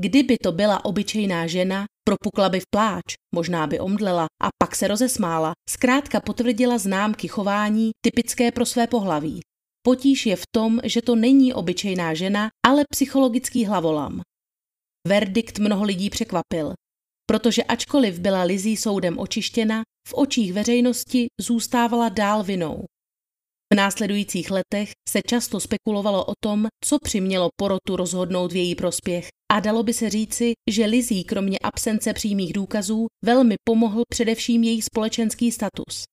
Kdyby 0.00 0.38
to 0.38 0.52
byla 0.52 0.84
obyčejná 0.84 1.46
žena, 1.46 1.84
propukla 2.04 2.48
by 2.48 2.60
v 2.60 2.66
pláč, 2.70 3.04
možná 3.34 3.66
by 3.66 3.80
omdlela 3.80 4.26
a 4.42 4.48
pak 4.62 4.76
se 4.76 4.88
rozesmála. 4.88 5.52
Zkrátka 5.70 6.20
potvrdila 6.20 6.78
známky 6.78 7.28
chování 7.28 7.90
typické 8.04 8.52
pro 8.52 8.66
své 8.66 8.86
pohlaví. 8.86 9.40
Potíž 9.86 10.26
je 10.26 10.36
v 10.36 10.46
tom, 10.54 10.80
že 10.84 11.02
to 11.02 11.16
není 11.16 11.54
obyčejná 11.54 12.14
žena, 12.14 12.48
ale 12.66 12.84
psychologický 12.90 13.64
hlavolam. 13.64 14.20
Verdikt 15.08 15.58
mnoho 15.58 15.84
lidí 15.84 16.10
překvapil, 16.10 16.72
protože 17.26 17.64
ačkoliv 17.64 18.18
byla 18.18 18.42
Lizí 18.42 18.76
soudem 18.76 19.18
očištěna, 19.18 19.82
v 20.08 20.14
očích 20.14 20.52
veřejnosti 20.52 21.26
zůstávala 21.40 22.08
dál 22.08 22.42
vinou. 22.42 22.84
V 23.72 23.74
následujících 23.74 24.50
letech 24.50 24.90
se 25.08 25.20
často 25.26 25.60
spekulovalo 25.60 26.24
o 26.24 26.32
tom, 26.44 26.66
co 26.84 26.98
přimělo 26.98 27.48
porotu 27.56 27.96
rozhodnout 27.96 28.52
v 28.52 28.56
její 28.56 28.74
prospěch 28.74 29.28
a 29.52 29.60
dalo 29.60 29.82
by 29.82 29.92
se 29.92 30.10
říci, 30.10 30.52
že 30.70 30.86
Lizí 30.86 31.24
kromě 31.24 31.58
absence 31.58 32.12
přímých 32.12 32.52
důkazů 32.52 33.06
velmi 33.24 33.54
pomohl 33.64 34.02
především 34.08 34.64
její 34.64 34.82
společenský 34.82 35.52
status. 35.52 36.04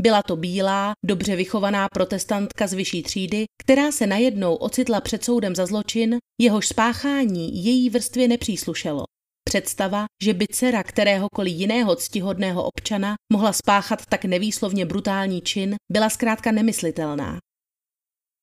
Byla 0.00 0.22
to 0.22 0.36
bílá, 0.36 0.92
dobře 1.04 1.36
vychovaná 1.36 1.88
protestantka 1.94 2.66
z 2.66 2.72
vyšší 2.72 3.02
třídy, 3.02 3.44
která 3.62 3.92
se 3.92 4.06
najednou 4.06 4.54
ocitla 4.54 5.00
před 5.00 5.24
soudem 5.24 5.54
za 5.54 5.66
zločin, 5.66 6.16
jehož 6.40 6.68
spáchání 6.68 7.64
její 7.64 7.90
vrstvě 7.90 8.28
nepříslušelo. 8.28 9.04
Představa, 9.48 10.04
že 10.22 10.34
by 10.34 10.46
dcera 10.52 10.82
kteréhokoliv 10.82 11.54
jiného 11.54 11.96
ctihodného 11.96 12.64
občana 12.64 13.14
mohla 13.32 13.52
spáchat 13.52 14.06
tak 14.06 14.24
nevýslovně 14.24 14.86
brutální 14.86 15.40
čin, 15.40 15.76
byla 15.92 16.10
zkrátka 16.10 16.52
nemyslitelná. 16.52 17.38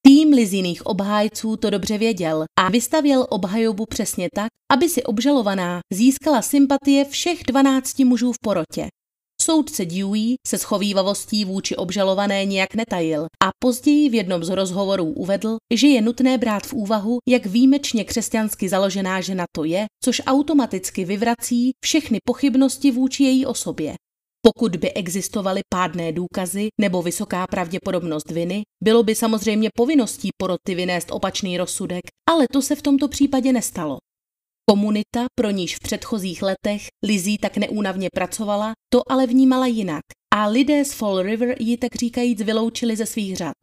Tým 0.06 0.34
Liziných 0.34 0.86
obhájců 0.86 1.58
to 1.58 1.70
dobře 1.70 1.98
věděl 1.98 2.46
a 2.60 2.70
vystavěl 2.70 3.28
obhajobu 3.30 3.86
přesně 3.86 4.30
tak, 4.36 4.48
aby 4.72 4.90
si 4.90 5.04
obžalovaná 5.04 5.80
získala 5.94 6.42
sympatie 6.42 7.06
všech 7.06 7.44
12 7.48 8.00
mužů 8.00 8.32
v 8.32 8.40
porotě. 8.42 8.88
Soudce 9.46 9.86
Dewey 9.86 10.36
se 10.48 10.58
schovývavostí 10.58 11.46
vůči 11.46 11.76
obžalované 11.76 12.46
nijak 12.46 12.76
netajil 12.76 13.24
a 13.24 13.50
později 13.60 14.10
v 14.10 14.14
jednom 14.14 14.44
z 14.44 14.50
rozhovorů 14.50 15.06
uvedl, 15.06 15.58
že 15.74 15.88
je 15.88 16.02
nutné 16.02 16.38
brát 16.38 16.64
v 16.64 16.74
úvahu, 16.74 17.18
jak 17.28 17.46
výjimečně 17.46 18.04
křesťansky 18.04 18.70
založená 18.70 19.22
žena 19.22 19.46
to 19.56 19.64
je, 19.64 19.86
což 20.04 20.22
automaticky 20.26 21.06
vyvrací 21.06 21.72
všechny 21.84 22.18
pochybnosti 22.28 22.92
vůči 22.92 23.24
její 23.24 23.46
osobě. 23.46 23.94
Pokud 24.42 24.76
by 24.76 24.94
existovaly 24.94 25.62
pádné 25.70 26.12
důkazy 26.12 26.68
nebo 26.82 27.02
vysoká 27.02 27.48
pravděpodobnost 27.48 28.32
viny, 28.32 28.62
bylo 28.84 29.04
by 29.04 29.16
samozřejmě 29.16 29.70
povinností 29.76 30.30
poroty 30.38 30.76
vynést 30.76 31.08
opačný 31.12 31.58
rozsudek, 31.58 32.02
ale 32.30 32.46
to 32.52 32.62
se 32.62 32.76
v 32.76 32.82
tomto 32.82 33.08
případě 33.08 33.54
nestalo. 33.54 33.98
Komunita, 34.70 35.26
pro 35.36 35.50
níž 35.50 35.76
v 35.76 35.80
předchozích 35.80 36.42
letech 36.42 36.88
Lizzie 37.04 37.38
tak 37.42 37.58
neúnavně 37.58 38.10
pracovala, 38.14 38.74
to 38.94 39.12
ale 39.12 39.28
vnímala 39.28 39.68
jinak 39.68 40.02
a 40.34 40.48
lidé 40.48 40.86
z 40.86 40.94
Fall 40.94 41.22
River 41.22 41.56
ji 41.60 41.78
tak 41.78 41.96
říkajíc 41.96 42.42
vyloučili 42.42 42.96
ze 42.96 43.06
svých 43.06 43.38
řad. 43.38 43.54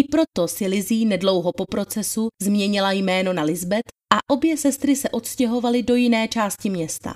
I 0.00 0.02
proto 0.02 0.48
si 0.48 0.66
Lizzie 0.66 1.06
nedlouho 1.06 1.52
po 1.52 1.64
procesu 1.70 2.28
změnila 2.42 2.92
jméno 2.92 3.32
na 3.32 3.42
Lisbeth 3.42 3.88
a 4.14 4.34
obě 4.34 4.56
sestry 4.56 4.96
se 4.96 5.10
odstěhovaly 5.10 5.82
do 5.82 5.94
jiné 5.94 6.28
části 6.28 6.70
města. 6.70 7.14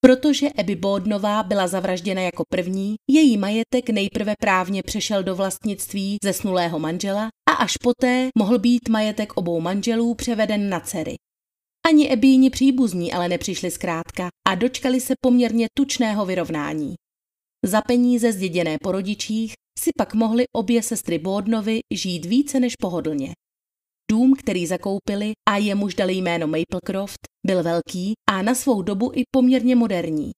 Protože 0.00 0.48
Abby 0.48 0.76
Bodnová 0.76 1.42
byla 1.42 1.66
zavražděna 1.66 2.22
jako 2.22 2.42
první, 2.48 2.94
její 3.10 3.36
majetek 3.36 3.90
nejprve 3.90 4.34
právně 4.40 4.82
přešel 4.82 5.22
do 5.22 5.36
vlastnictví 5.36 6.16
zesnulého 6.24 6.78
manžela 6.78 7.28
a 7.50 7.52
až 7.52 7.76
poté 7.76 8.28
mohl 8.38 8.58
být 8.58 8.88
majetek 8.88 9.32
obou 9.36 9.60
manželů 9.60 10.14
převeden 10.14 10.68
na 10.68 10.80
dcery. 10.80 11.16
Ani 11.86 12.10
Ebíni 12.10 12.50
příbuzní 12.50 13.12
ale 13.12 13.28
nepřišli 13.28 13.70
zkrátka 13.70 14.28
a 14.48 14.54
dočkali 14.54 15.00
se 15.00 15.14
poměrně 15.20 15.66
tučného 15.78 16.26
vyrovnání. 16.26 16.94
Za 17.64 17.82
peníze 17.82 18.32
zděděné 18.32 18.76
po 18.82 18.92
rodičích 18.92 19.52
si 19.78 19.90
pak 19.98 20.14
mohly 20.14 20.44
obě 20.56 20.82
sestry 20.82 21.18
Bodnovi 21.18 21.80
žít 21.94 22.24
více 22.24 22.60
než 22.60 22.76
pohodlně. 22.76 23.32
Dům, 24.10 24.34
který 24.38 24.66
zakoupili 24.66 25.32
a 25.48 25.56
jemuž 25.56 25.94
dali 25.94 26.14
jméno 26.14 26.46
Maplecroft, 26.46 27.18
byl 27.46 27.62
velký 27.62 28.12
a 28.30 28.42
na 28.42 28.54
svou 28.54 28.82
dobu 28.82 29.12
i 29.14 29.22
poměrně 29.30 29.76
moderní. 29.76 30.30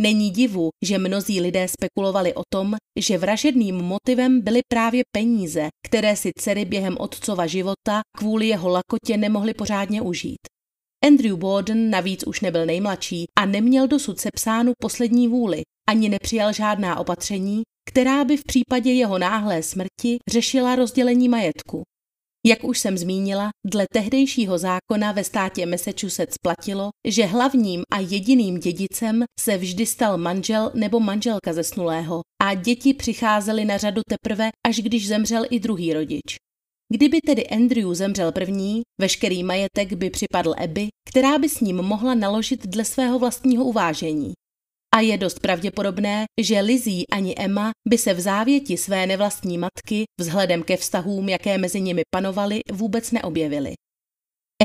Není 0.00 0.30
divu, 0.30 0.68
že 0.84 0.98
mnozí 0.98 1.40
lidé 1.40 1.68
spekulovali 1.68 2.34
o 2.34 2.42
tom, 2.52 2.74
že 3.00 3.18
vražedným 3.18 3.76
motivem 3.76 4.40
byly 4.40 4.60
právě 4.68 5.02
peníze, 5.16 5.68
které 5.86 6.16
si 6.16 6.30
dcery 6.38 6.64
během 6.64 6.96
otcova 7.00 7.46
života 7.46 8.00
kvůli 8.18 8.48
jeho 8.48 8.68
lakotě 8.68 9.16
nemohli 9.16 9.54
pořádně 9.54 10.02
užít. 10.02 10.53
Andrew 11.06 11.36
Borden 11.36 11.90
navíc 11.90 12.24
už 12.26 12.40
nebyl 12.40 12.66
nejmladší 12.66 13.24
a 13.38 13.46
neměl 13.46 13.88
dosud 13.88 14.20
sepsánu 14.20 14.72
poslední 14.82 15.28
vůli, 15.28 15.62
ani 15.88 16.08
nepřijal 16.08 16.52
žádná 16.52 16.98
opatření, 16.98 17.62
která 17.90 18.24
by 18.24 18.36
v 18.36 18.44
případě 18.44 18.92
jeho 18.92 19.18
náhlé 19.18 19.62
smrti 19.62 20.16
řešila 20.30 20.76
rozdělení 20.76 21.28
majetku. 21.28 21.82
Jak 22.46 22.64
už 22.64 22.78
jsem 22.78 22.98
zmínila, 22.98 23.48
dle 23.66 23.86
tehdejšího 23.92 24.58
zákona 24.58 25.12
ve 25.12 25.24
státě 25.24 25.66
Massachusetts 25.66 26.38
platilo, 26.42 26.90
že 27.08 27.26
hlavním 27.26 27.82
a 27.92 28.00
jediným 28.00 28.58
dědicem 28.58 29.24
se 29.40 29.56
vždy 29.56 29.86
stal 29.86 30.18
manžel 30.18 30.70
nebo 30.74 31.00
manželka 31.00 31.52
zesnulého 31.52 32.20
a 32.42 32.54
děti 32.54 32.94
přicházely 32.94 33.64
na 33.64 33.76
řadu 33.76 34.02
teprve, 34.08 34.50
až 34.66 34.76
když 34.76 35.08
zemřel 35.08 35.44
i 35.50 35.60
druhý 35.60 35.94
rodič. 35.94 36.43
Kdyby 36.92 37.20
tedy 37.20 37.46
Andrew 37.46 37.94
zemřel 37.94 38.32
první, 38.32 38.82
veškerý 39.00 39.42
majetek 39.42 39.92
by 39.92 40.10
připadl 40.10 40.54
Abby, 40.58 40.88
která 41.08 41.38
by 41.38 41.48
s 41.48 41.60
ním 41.60 41.76
mohla 41.76 42.14
naložit 42.14 42.66
dle 42.66 42.84
svého 42.84 43.18
vlastního 43.18 43.64
uvážení. 43.64 44.32
A 44.94 45.00
je 45.00 45.18
dost 45.18 45.40
pravděpodobné, 45.40 46.24
že 46.40 46.60
Lizzie 46.60 47.04
ani 47.12 47.34
Emma 47.38 47.70
by 47.88 47.98
se 47.98 48.14
v 48.14 48.20
závěti 48.20 48.76
své 48.76 49.06
nevlastní 49.06 49.58
matky 49.58 50.04
vzhledem 50.20 50.62
ke 50.62 50.76
vztahům, 50.76 51.28
jaké 51.28 51.58
mezi 51.58 51.80
nimi 51.80 52.02
panovaly, 52.10 52.60
vůbec 52.72 53.10
neobjevily. 53.10 53.72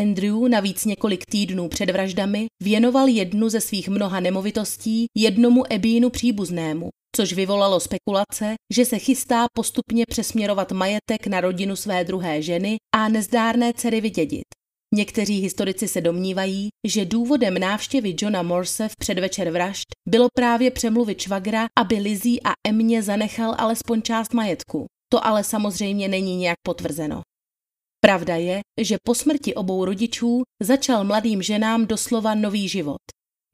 Andrew 0.02 0.50
navíc 0.50 0.86
několik 0.86 1.26
týdnů 1.26 1.68
před 1.68 1.90
vraždami 1.90 2.46
věnoval 2.64 3.08
jednu 3.08 3.50
ze 3.50 3.62
svých 3.62 3.90
mnoha 3.90 4.20
nemovitostí 4.20 5.06
jednomu 5.18 5.74
Ebínu 5.74 6.10
příbuznému, 6.10 6.90
což 7.16 7.34
vyvolalo 7.34 7.80
spekulace, 7.80 8.56
že 8.74 8.86
se 8.86 9.00
chystá 9.00 9.46
postupně 9.54 10.06
přesměrovat 10.06 10.72
majetek 10.72 11.28
na 11.28 11.42
rodinu 11.42 11.76
své 11.76 12.04
druhé 12.04 12.42
ženy 12.42 12.78
a 12.96 13.10
nezdárné 13.10 13.74
dcery 13.74 14.02
vydědit. 14.02 14.46
Někteří 14.96 15.40
historici 15.40 15.88
se 15.88 16.02
domnívají, 16.02 16.70
že 16.88 17.06
důvodem 17.06 17.54
návštěvy 17.54 18.16
Johna 18.20 18.42
Morse 18.44 18.90
v 18.90 18.96
předvečer 19.00 19.52
vražd 19.52 19.86
bylo 20.08 20.28
právě 20.34 20.72
přemluvit 20.72 21.22
švagra, 21.22 21.68
aby 21.80 21.96
Lizzie 21.96 22.40
a 22.46 22.54
Emě 22.68 23.04
zanechal 23.04 23.56
alespoň 23.58 24.02
část 24.02 24.34
majetku. 24.34 24.86
To 25.12 25.26
ale 25.26 25.44
samozřejmě 25.44 26.08
není 26.08 26.36
nějak 26.36 26.58
potvrzeno. 26.66 27.22
Pravda 28.02 28.36
je, 28.36 28.60
že 28.82 28.98
po 29.04 29.16
smrti 29.16 29.56
obou 29.56 29.86
rodičů 29.86 30.42
začal 30.64 31.04
mladým 31.04 31.42
ženám 31.42 31.86
doslova 31.86 32.36
nový 32.36 32.68
život. 32.68 33.02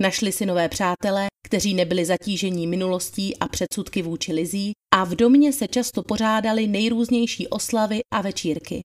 Našli 0.02 0.32
si 0.32 0.46
nové 0.46 0.70
přátelé, 0.70 1.28
kteří 1.48 1.74
nebyli 1.74 2.06
zatížení 2.06 2.68
minulostí 2.68 3.38
a 3.38 3.48
předsudky 3.48 4.02
vůči 4.02 4.34
Lizí 4.34 4.72
a 4.96 5.04
v 5.04 5.16
domě 5.16 5.54
se 5.54 5.68
často 5.68 6.04
pořádali 6.04 6.68
nejrůznější 6.68 7.48
oslavy 7.48 8.00
a 8.14 8.22
večírky. 8.22 8.82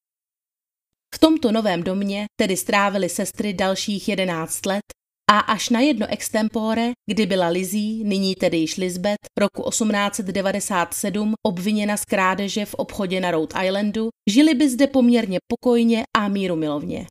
V 1.14 1.18
tomto 1.18 1.52
novém 1.52 1.82
domě 1.82 2.26
tedy 2.40 2.56
strávili 2.56 3.08
sestry 3.08 3.52
dalších 3.52 4.08
jedenáct 4.08 4.66
let 4.66 4.82
a 5.30 5.38
až 5.38 5.68
na 5.68 5.80
jedno 5.80 6.06
extempore, 6.10 6.90
kdy 7.10 7.26
byla 7.26 7.48
Lizzie, 7.48 8.04
nyní 8.04 8.34
tedy 8.34 8.56
již 8.56 8.76
Lisbeth, 8.76 9.26
roku 9.38 9.70
1897 9.70 11.34
obviněna 11.46 11.96
z 11.96 12.04
krádeže 12.04 12.64
v 12.64 12.74
obchodě 12.74 13.20
na 13.20 13.30
Rhode 13.30 13.66
Islandu, 13.66 14.08
žili 14.30 14.54
by 14.54 14.68
zde 14.70 14.86
poměrně 14.86 15.38
pokojně 15.48 16.04
a 16.16 16.28
míru 16.28 16.56
milovně. 16.56 17.06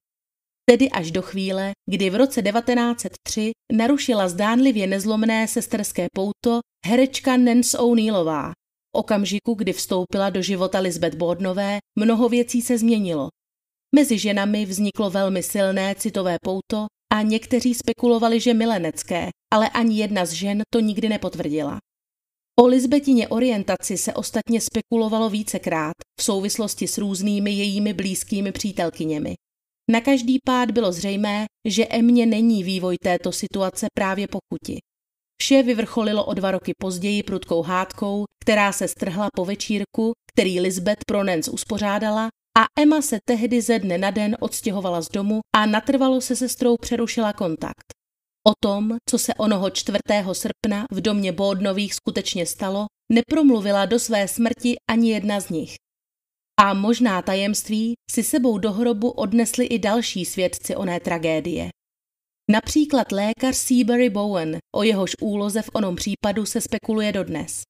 Tedy 0.70 0.90
až 0.90 1.12
do 1.12 1.22
chvíle, 1.22 1.72
kdy 1.90 2.10
v 2.10 2.16
roce 2.16 2.42
1903 2.42 3.52
narušila 3.74 4.28
zdánlivě 4.28 4.88
nezlomné 4.88 5.48
sesterské 5.48 6.08
pouto 6.14 6.60
herečka 6.86 7.38
Nance 7.38 7.78
O'Neillová. 7.78 8.52
V 8.52 9.00
okamžiku, 9.00 9.54
kdy 9.54 9.74
vstoupila 9.74 10.30
do 10.30 10.42
života 10.42 10.80
Lisbeth 10.80 11.18
Bordnové, 11.18 11.80
mnoho 12.00 12.30
věcí 12.30 12.62
se 12.62 12.78
změnilo. 12.78 13.30
Mezi 13.96 14.20
ženami 14.20 14.66
vzniklo 14.66 15.10
velmi 15.10 15.44
silné 15.44 15.96
citové 15.96 16.38
pouto 16.42 16.86
a 17.14 17.22
někteří 17.22 17.74
spekulovali, 17.74 18.40
že 18.40 18.54
milenecké, 18.54 19.30
ale 19.54 19.70
ani 19.70 19.98
jedna 19.98 20.26
z 20.26 20.32
žen 20.32 20.62
to 20.74 20.80
nikdy 20.80 21.10
nepotvrdila. 21.10 21.78
O 22.60 22.66
Lisbetině 22.66 23.28
orientaci 23.28 23.98
se 23.98 24.14
ostatně 24.14 24.62
spekulovalo 24.62 25.30
vícekrát 25.30 25.96
v 26.20 26.24
souvislosti 26.24 26.88
s 26.88 26.98
různými 26.98 27.52
jejími 27.52 27.94
blízkými 27.94 28.52
přítelkyněmi. 28.52 29.36
Na 29.92 30.02
každý 30.02 30.38
pád 30.46 30.72
bylo 30.72 30.92
zřejmé, 30.92 31.46
že 31.68 31.88
Emě 31.88 32.26
není 32.26 32.64
vývoj 32.64 32.98
této 33.04 33.32
situace 33.32 33.88
právě 33.94 34.28
pokuti. 34.28 34.80
Vše 35.42 35.64
vyvrcholilo 35.64 36.26
o 36.26 36.34
dva 36.34 36.52
roky 36.52 36.72
později 36.82 37.24
prudkou 37.24 37.62
hádkou, 37.62 38.26
která 38.44 38.72
se 38.72 38.88
strhla 38.88 39.28
po 39.36 39.46
večírku, 39.46 40.12
který 40.32 40.60
Lisbeth 40.60 41.02
pro 41.08 41.24
Nance 41.24 41.52
uspořádala 41.52 42.30
a 42.60 42.66
Emma 42.80 43.02
se 43.02 43.20
tehdy 43.26 43.62
ze 43.62 43.80
dne 43.80 43.98
na 43.98 44.12
den 44.12 44.38
odstěhovala 44.40 45.02
z 45.02 45.10
domu 45.10 45.40
a 45.56 45.66
natrvalo 45.66 46.22
se 46.22 46.36
sestrou 46.36 46.78
přerušila 46.78 47.34
kontakt. 47.34 47.86
O 48.48 48.52
tom, 48.64 48.98
co 49.10 49.20
se 49.20 49.34
onoho 49.34 49.70
4. 49.70 49.98
srpna 50.34 50.86
v 50.92 51.02
domě 51.02 51.32
Bódnových 51.32 51.94
skutečně 51.94 52.46
stalo, 52.46 52.86
nepromluvila 53.12 53.86
do 53.86 54.00
své 54.00 54.28
smrti 54.28 54.76
ani 54.92 55.12
jedna 55.12 55.40
z 55.40 55.50
nich. 55.50 55.76
A 56.62 56.74
možná 56.74 57.22
tajemství 57.22 57.94
si 58.12 58.24
sebou 58.24 58.58
do 58.58 58.72
hrobu 58.72 59.10
odnesli 59.10 59.66
i 59.66 59.80
další 59.80 60.26
svědci 60.26 60.76
oné 60.76 61.00
tragédie. 61.00 61.70
Například 62.52 63.12
lékař 63.12 63.56
Seabury 63.56 64.10
Bowen, 64.10 64.58
o 64.76 64.84
jehož 64.84 65.12
úloze 65.22 65.62
v 65.62 65.70
onom 65.74 65.96
případu 65.96 66.46
se 66.46 66.62
spekuluje 66.62 67.12
dodnes. 67.12 67.62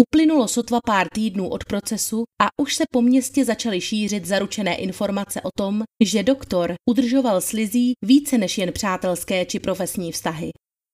Uplynulo 0.00 0.48
sotva 0.48 0.78
pár 0.86 1.08
týdnů 1.14 1.48
od 1.48 1.64
procesu 1.64 2.24
a 2.42 2.46
už 2.62 2.74
se 2.74 2.84
po 2.92 3.02
městě 3.02 3.44
začaly 3.44 3.80
šířit 3.80 4.24
zaručené 4.24 4.76
informace 4.76 5.40
o 5.40 5.48
tom, 5.56 5.82
že 6.04 6.22
doktor 6.22 6.74
udržoval 6.90 7.40
s 7.40 7.52
Lizí 7.52 7.92
více 8.04 8.38
než 8.38 8.58
jen 8.58 8.72
přátelské 8.72 9.46
či 9.46 9.58
profesní 9.60 10.12
vztahy. 10.12 10.50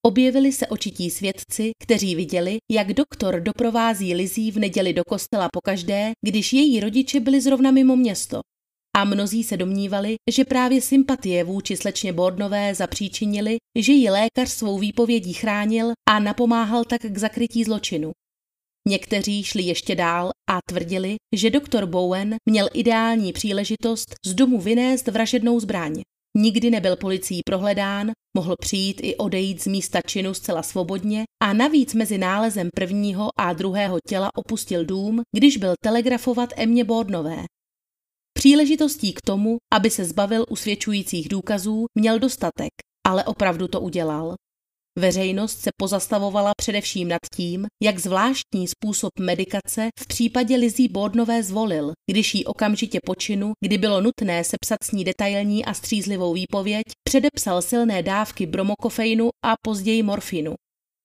Objevili 0.06 0.52
se 0.52 0.66
očití 0.66 1.10
svědci, 1.10 1.70
kteří 1.82 2.14
viděli, 2.14 2.58
jak 2.72 2.92
doktor 2.92 3.40
doprovází 3.40 4.14
Lizí 4.14 4.50
v 4.50 4.58
neděli 4.58 4.92
do 4.92 5.04
kostela 5.04 5.48
pokaždé, 5.52 6.12
když 6.26 6.52
její 6.52 6.80
rodiče 6.80 7.20
byli 7.20 7.40
zrovna 7.40 7.70
mimo 7.70 7.96
město. 7.96 8.40
A 8.96 9.04
mnozí 9.04 9.44
se 9.44 9.56
domnívali, 9.56 10.14
že 10.30 10.44
právě 10.44 10.80
sympatie 10.80 11.44
vůči 11.44 11.76
slečně 11.76 12.12
Bordnové 12.12 12.74
zapříčinili, 12.74 13.56
že 13.78 13.92
ji 13.92 14.10
lékař 14.10 14.50
svou 14.50 14.78
výpovědí 14.78 15.32
chránil 15.32 15.92
a 16.08 16.18
napomáhal 16.18 16.84
tak 16.84 17.00
k 17.00 17.18
zakrytí 17.18 17.64
zločinu. 17.64 18.12
Někteří 18.88 19.42
šli 19.44 19.62
ještě 19.62 19.94
dál 19.94 20.30
a 20.50 20.58
tvrdili, 20.68 21.16
že 21.36 21.50
doktor 21.50 21.86
Bowen 21.86 22.36
měl 22.48 22.68
ideální 22.74 23.32
příležitost 23.32 24.14
z 24.26 24.34
domu 24.34 24.60
vynést 24.60 25.08
vražednou 25.08 25.60
zbraň. 25.60 26.02
Nikdy 26.36 26.70
nebyl 26.70 26.96
policií 26.96 27.40
prohledán, 27.46 28.10
mohl 28.36 28.56
přijít 28.60 29.00
i 29.02 29.16
odejít 29.16 29.62
z 29.62 29.66
místa 29.66 30.00
činu 30.06 30.34
zcela 30.34 30.62
svobodně 30.62 31.24
a 31.42 31.52
navíc 31.52 31.94
mezi 31.94 32.18
nálezem 32.18 32.68
prvního 32.74 33.28
a 33.38 33.52
druhého 33.52 33.98
těla 34.08 34.30
opustil 34.34 34.84
dům, 34.84 35.20
když 35.36 35.56
byl 35.56 35.74
telegrafovat 35.82 36.50
Emě 36.56 36.84
Bordnové. 36.84 37.44
Příležitostí 38.32 39.12
k 39.12 39.20
tomu, 39.20 39.56
aby 39.74 39.90
se 39.90 40.04
zbavil 40.04 40.44
usvědčujících 40.50 41.28
důkazů, 41.28 41.86
měl 41.98 42.18
dostatek, 42.18 42.72
ale 43.06 43.24
opravdu 43.24 43.68
to 43.68 43.80
udělal. 43.80 44.34
Veřejnost 44.98 45.58
se 45.58 45.70
pozastavovala 45.76 46.52
především 46.56 47.08
nad 47.08 47.18
tím, 47.34 47.66
jak 47.82 47.98
zvláštní 47.98 48.68
způsob 48.68 49.10
medikace 49.20 49.88
v 50.00 50.06
případě 50.06 50.56
Lizí 50.56 50.88
Bordnové 50.88 51.42
zvolil, 51.42 51.92
když 52.10 52.34
jí 52.34 52.44
okamžitě 52.44 52.98
počinu, 53.06 53.52
kdy 53.64 53.78
bylo 53.78 54.00
nutné 54.00 54.44
sepsat 54.44 54.76
s 54.84 54.92
ní 54.92 55.04
detailní 55.04 55.64
a 55.64 55.74
střízlivou 55.74 56.32
výpověď, 56.34 56.82
předepsal 57.08 57.62
silné 57.62 58.02
dávky 58.02 58.46
bromokofeinu 58.46 59.28
a 59.44 59.54
později 59.62 60.02
morfinu. 60.02 60.54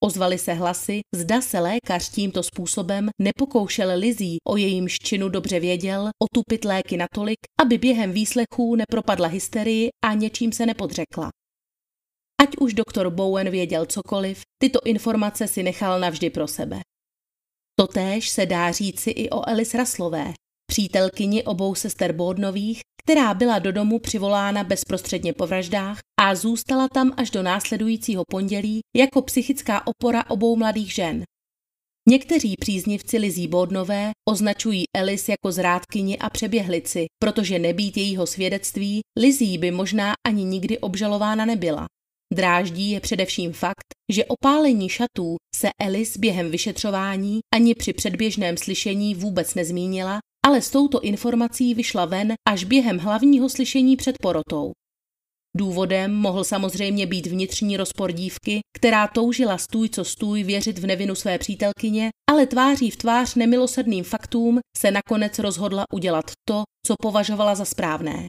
Ozvaly 0.03 0.37
se 0.37 0.53
hlasy, 0.53 0.99
zda 1.15 1.41
se 1.41 1.59
lékař 1.59 2.09
tímto 2.09 2.43
způsobem 2.43 3.09
nepokoušel 3.21 3.99
Lizí, 3.99 4.37
o 4.47 4.57
jejím 4.57 4.89
činu 4.89 5.29
dobře 5.29 5.59
věděl, 5.59 6.09
otupit 6.23 6.65
léky 6.65 6.97
natolik, 6.97 7.37
aby 7.61 7.77
během 7.77 8.11
výslechů 8.11 8.75
nepropadla 8.75 9.27
hysterii 9.27 9.89
a 10.05 10.13
něčím 10.13 10.51
se 10.51 10.65
nepodřekla. 10.65 11.29
Ať 12.41 12.49
už 12.59 12.73
doktor 12.73 13.09
Bowen 13.09 13.49
věděl 13.49 13.85
cokoliv, 13.85 14.41
tyto 14.61 14.79
informace 14.85 15.47
si 15.47 15.63
nechal 15.63 15.99
navždy 15.99 16.29
pro 16.29 16.47
sebe. 16.47 16.79
Totéž 17.79 18.29
se 18.29 18.45
dá 18.45 18.71
říci 18.71 19.09
i 19.09 19.29
o 19.29 19.49
Alice 19.49 19.77
Raslové, 19.77 20.33
přítelkyni 20.71 21.43
obou 21.43 21.75
sester 21.75 22.11
Bordnových, 22.11 22.81
která 23.03 23.33
byla 23.33 23.59
do 23.59 23.71
domu 23.71 23.99
přivolána 23.99 24.63
bezprostředně 24.63 25.33
po 25.33 25.47
vraždách 25.47 25.99
a 26.19 26.35
zůstala 26.35 26.87
tam 26.87 27.13
až 27.17 27.29
do 27.31 27.43
následujícího 27.43 28.23
pondělí 28.31 28.79
jako 28.95 29.21
psychická 29.21 29.87
opora 29.87 30.29
obou 30.29 30.55
mladých 30.55 30.93
žen. 30.93 31.23
Někteří 32.09 32.55
příznivci 32.59 33.17
Lizí 33.17 33.47
Bordnové 33.47 34.11
označují 34.29 34.83
Alice 34.97 35.31
jako 35.31 35.51
zrádkyni 35.51 36.17
a 36.17 36.29
přeběhlici, 36.29 37.05
protože 37.19 37.59
nebýt 37.59 37.97
jejího 37.97 38.27
svědectví, 38.27 39.01
Lizí 39.19 39.57
by 39.57 39.71
možná 39.71 40.13
ani 40.27 40.43
nikdy 40.43 40.79
obžalována 40.79 41.45
nebyla. 41.45 41.85
Dráždí 42.35 42.91
je 42.91 42.99
především 42.99 43.53
fakt, 43.53 43.87
že 44.11 44.25
opálení 44.25 44.89
šatů 44.89 45.35
se 45.55 45.69
Alice 45.81 46.19
během 46.19 46.51
vyšetřování 46.51 47.39
ani 47.55 47.75
při 47.75 47.93
předběžném 47.93 48.57
slyšení 48.57 49.15
vůbec 49.15 49.55
nezmínila, 49.55 50.19
ale 50.45 50.61
s 50.61 50.69
touto 50.69 51.01
informací 51.01 51.73
vyšla 51.73 52.05
ven 52.05 52.33
až 52.49 52.63
během 52.63 52.99
hlavního 52.99 53.49
slyšení 53.49 53.95
před 53.95 54.15
porotou. 54.21 54.71
Důvodem 55.57 56.15
mohl 56.15 56.43
samozřejmě 56.43 57.07
být 57.07 57.27
vnitřní 57.27 57.77
rozpor 57.77 58.11
dívky, 58.11 58.59
která 58.77 59.07
toužila 59.07 59.57
stůj 59.57 59.89
co 59.89 60.03
stůj 60.03 60.43
věřit 60.43 60.79
v 60.79 60.85
nevinu 60.85 61.15
své 61.15 61.37
přítelkyně, 61.37 62.09
ale 62.31 62.47
tváří 62.47 62.91
v 62.91 62.97
tvář 62.97 63.35
nemilosrdným 63.35 64.03
faktům 64.03 64.59
se 64.77 64.91
nakonec 64.91 65.39
rozhodla 65.39 65.83
udělat 65.93 66.31
to, 66.47 66.63
co 66.85 66.95
považovala 67.01 67.55
za 67.55 67.65
správné. 67.65 68.27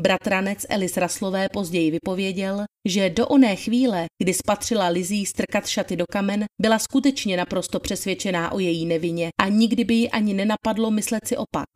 Bratranec 0.00 0.66
Elis 0.68 0.96
Raslové 0.96 1.48
později 1.52 1.90
vypověděl, 1.90 2.64
že 2.88 3.10
do 3.10 3.26
oné 3.26 3.56
chvíle, 3.56 4.06
kdy 4.22 4.34
spatřila 4.34 4.88
Lizí 4.88 5.26
strkat 5.26 5.66
šaty 5.66 5.96
do 5.96 6.04
kamen, 6.10 6.44
byla 6.62 6.78
skutečně 6.78 7.36
naprosto 7.36 7.80
přesvědčená 7.80 8.52
o 8.52 8.58
její 8.58 8.86
nevině 8.86 9.28
a 9.40 9.48
nikdy 9.48 9.84
by 9.84 9.94
ji 9.94 10.10
ani 10.10 10.34
nenapadlo 10.34 10.90
myslet 10.90 11.28
si 11.28 11.36
opak. 11.36 11.66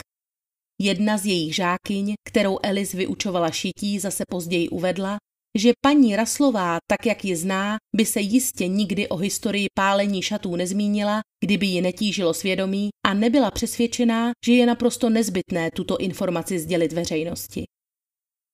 Jedna 0.80 1.18
z 1.18 1.26
jejich 1.26 1.54
žákyň, 1.54 2.14
kterou 2.28 2.58
Elis 2.62 2.92
vyučovala 2.92 3.50
šití, 3.50 3.98
zase 3.98 4.24
později 4.30 4.68
uvedla, 4.68 5.16
že 5.58 5.72
paní 5.84 6.16
Raslová, 6.16 6.78
tak 6.90 7.06
jak 7.06 7.24
ji 7.24 7.36
zná, 7.36 7.76
by 7.96 8.06
se 8.06 8.20
jistě 8.20 8.68
nikdy 8.68 9.08
o 9.08 9.16
historii 9.16 9.66
pálení 9.74 10.22
šatů 10.22 10.56
nezmínila, 10.56 11.20
kdyby 11.44 11.66
ji 11.66 11.80
netížilo 11.80 12.34
svědomí 12.34 12.90
a 13.06 13.14
nebyla 13.14 13.50
přesvědčená, 13.50 14.32
že 14.46 14.52
je 14.52 14.66
naprosto 14.66 15.10
nezbytné 15.10 15.70
tuto 15.70 15.96
informaci 15.98 16.58
sdělit 16.58 16.92
veřejnosti. 16.92 17.64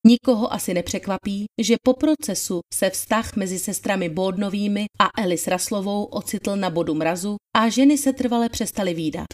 Nikoho 0.06 0.52
asi 0.52 0.74
nepřekvapí, 0.74 1.46
že 1.60 1.76
po 1.82 1.92
procesu 1.92 2.60
se 2.74 2.90
vztah 2.90 3.36
mezi 3.36 3.58
sestrami 3.58 4.08
Bordnovými 4.08 4.86
a 5.00 5.22
Elis 5.22 5.46
Raslovou 5.46 6.04
ocitl 6.04 6.56
na 6.56 6.70
bodu 6.70 6.94
mrazu 6.94 7.36
a 7.56 7.68
ženy 7.68 7.98
se 7.98 8.12
trvale 8.12 8.48
přestaly 8.48 8.94
výdat. 8.94 9.26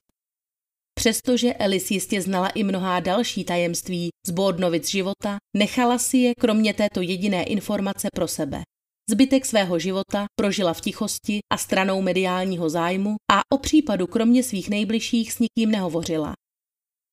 Přestože 0.95 1.55
Elis 1.55 1.91
jistě 1.91 2.23
znala 2.23 2.49
i 2.49 2.62
mnohá 2.62 3.01
další 3.01 3.45
tajemství 3.45 4.09
z 4.27 4.31
Bordnovic 4.31 4.91
života, 4.91 5.36
nechala 5.57 5.99
si 5.99 6.19
je 6.19 6.32
kromě 6.41 6.74
této 6.74 7.01
jediné 7.01 7.45
informace 7.45 8.09
pro 8.15 8.28
sebe. 8.28 8.62
Zbytek 9.11 9.47
svého 9.47 9.78
života 9.78 10.27
prožila 10.36 10.74
v 10.74 10.81
tichosti 10.81 11.39
a 11.53 11.57
stranou 11.57 12.03
mediálního 12.03 12.70
zájmu 12.70 13.16
a 13.32 13.41
o 13.53 13.59
případu 13.59 14.07
kromě 14.07 14.43
svých 14.43 14.70
nejbližších 14.70 15.32
s 15.32 15.39
nikým 15.39 15.70
nehovořila. 15.70 16.35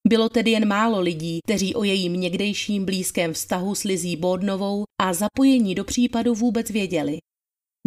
Bylo 0.08 0.30
tedy 0.30 0.52
jen 0.52 0.68
málo 0.68 1.00
lidí, 1.00 1.40
kteří 1.48 1.76
o 1.76 1.84
jejím 1.84 2.14
někdejším 2.14 2.86
blízkém 2.86 3.34
vztahu 3.34 3.76
s 3.76 3.84
Lizí 3.84 4.16
Bordnovou 4.16 4.84
a 5.02 5.14
zapojení 5.14 5.76
do 5.76 5.84
případu 5.84 6.36
vůbec 6.36 6.70
věděli. 6.70 7.18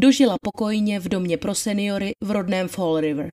Dožila 0.01 0.36
pokojně 0.43 1.01
v 1.01 1.09
domě 1.09 1.39
pro 1.39 1.55
seniory 1.55 2.12
v 2.24 2.31
rodném 2.31 2.69
Fall 2.69 3.01
River. 3.01 3.28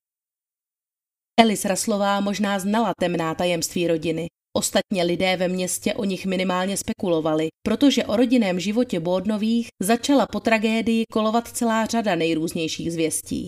Elis 1.40 1.66
Raslová 1.66 2.20
možná 2.20 2.60
znala 2.60 2.94
temná 3.00 3.36
tajemství 3.36 3.88
rodiny. 3.88 4.28
Ostatně 4.58 5.04
lidé 5.04 5.38
ve 5.38 5.48
městě 5.48 5.94
o 5.94 6.04
nich 6.04 6.26
minimálně 6.26 6.78
spekulovali, 6.78 7.48
protože 7.64 8.06
o 8.06 8.16
rodinném 8.16 8.60
životě 8.60 9.00
Bordnových 9.00 9.68
začala 9.84 10.28
po 10.32 10.40
tragédii 10.40 11.04
kolovat 11.12 11.48
celá 11.48 11.86
řada 11.86 12.16
nejrůznějších 12.16 12.92
zvěstí. 12.92 13.48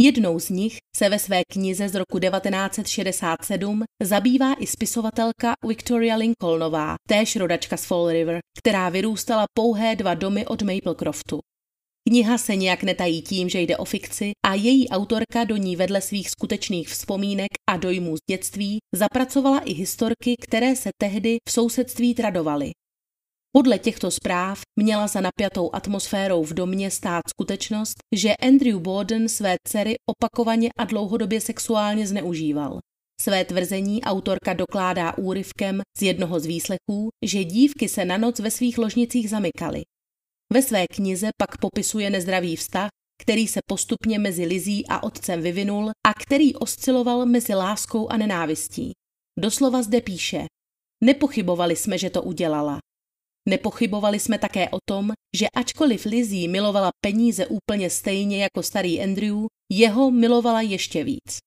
Jednou 0.00 0.38
z 0.38 0.50
nich 0.50 0.76
se 0.96 1.08
ve 1.08 1.18
své 1.18 1.42
knize 1.52 1.88
z 1.88 1.94
roku 1.94 2.18
1967 2.18 3.84
zabývá 4.02 4.54
i 4.54 4.66
spisovatelka 4.66 5.52
Victoria 5.68 6.16
Lincolnová, 6.16 6.94
též 7.08 7.36
rodačka 7.36 7.76
z 7.76 7.84
Fall 7.84 8.10
River, 8.10 8.38
která 8.58 8.88
vyrůstala 8.88 9.46
pouhé 9.54 9.96
dva 9.96 10.14
domy 10.14 10.46
od 10.46 10.62
Maplecroftu. 10.62 11.38
Kniha 12.08 12.38
se 12.38 12.56
nějak 12.56 12.82
netají 12.82 13.22
tím, 13.22 13.48
že 13.48 13.60
jde 13.60 13.76
o 13.76 13.84
fikci 13.84 14.32
a 14.46 14.54
její 14.54 14.88
autorka 14.88 15.44
do 15.44 15.56
ní 15.56 15.76
vedle 15.76 16.00
svých 16.00 16.30
skutečných 16.30 16.88
vzpomínek 16.88 17.48
a 17.70 17.76
dojmů 17.76 18.16
z 18.16 18.20
dětství 18.30 18.78
zapracovala 18.94 19.58
i 19.58 19.72
historky, 19.72 20.34
které 20.40 20.76
se 20.76 20.90
tehdy 21.00 21.36
v 21.48 21.52
sousedství 21.52 22.14
tradovaly. 22.14 22.70
Podle 23.52 23.78
těchto 23.78 24.10
zpráv 24.10 24.60
měla 24.78 25.06
za 25.06 25.20
napjatou 25.20 25.70
atmosférou 25.74 26.44
v 26.44 26.54
domě 26.54 26.90
stát 26.90 27.22
skutečnost, 27.28 27.96
že 28.16 28.36
Andrew 28.36 28.80
Borden 28.80 29.28
své 29.28 29.56
dcery 29.68 29.94
opakovaně 30.10 30.68
a 30.78 30.84
dlouhodobě 30.84 31.40
sexuálně 31.40 32.06
zneužíval. 32.06 32.78
Své 33.20 33.44
tvrzení 33.44 34.02
autorka 34.02 34.52
dokládá 34.52 35.18
úryvkem 35.18 35.80
z 35.98 36.02
jednoho 36.02 36.40
z 36.40 36.46
výslechů, 36.46 37.08
že 37.24 37.44
dívky 37.44 37.88
se 37.88 38.04
na 38.04 38.18
noc 38.18 38.40
ve 38.40 38.50
svých 38.50 38.78
ložnicích 38.78 39.30
zamykaly. 39.30 39.82
Ve 40.52 40.62
své 40.62 40.86
knize 40.86 41.30
pak 41.36 41.58
popisuje 41.58 42.10
nezdravý 42.10 42.56
vztah, 42.56 42.88
který 43.22 43.48
se 43.48 43.60
postupně 43.68 44.18
mezi 44.18 44.44
Lizí 44.44 44.86
a 44.86 45.02
otcem 45.02 45.42
vyvinul 45.42 45.90
a 46.06 46.14
který 46.14 46.54
osciloval 46.54 47.26
mezi 47.26 47.54
láskou 47.54 48.08
a 48.08 48.16
nenávistí. 48.16 48.92
Doslova 49.38 49.82
zde 49.82 50.00
píše, 50.00 50.44
nepochybovali 51.04 51.76
jsme, 51.76 51.98
že 51.98 52.10
to 52.10 52.22
udělala. 52.22 52.78
Nepochybovali 53.48 54.20
jsme 54.20 54.38
také 54.38 54.68
o 54.68 54.78
tom, 54.88 55.12
že 55.36 55.46
ačkoliv 55.56 56.04
Lizzie 56.04 56.48
milovala 56.48 56.90
peníze 57.04 57.46
úplně 57.46 57.90
stejně 57.90 58.42
jako 58.42 58.62
starý 58.62 59.02
Andrew, 59.02 59.36
jeho 59.72 60.10
milovala 60.10 60.60
ještě 60.60 61.04
víc. 61.04 61.38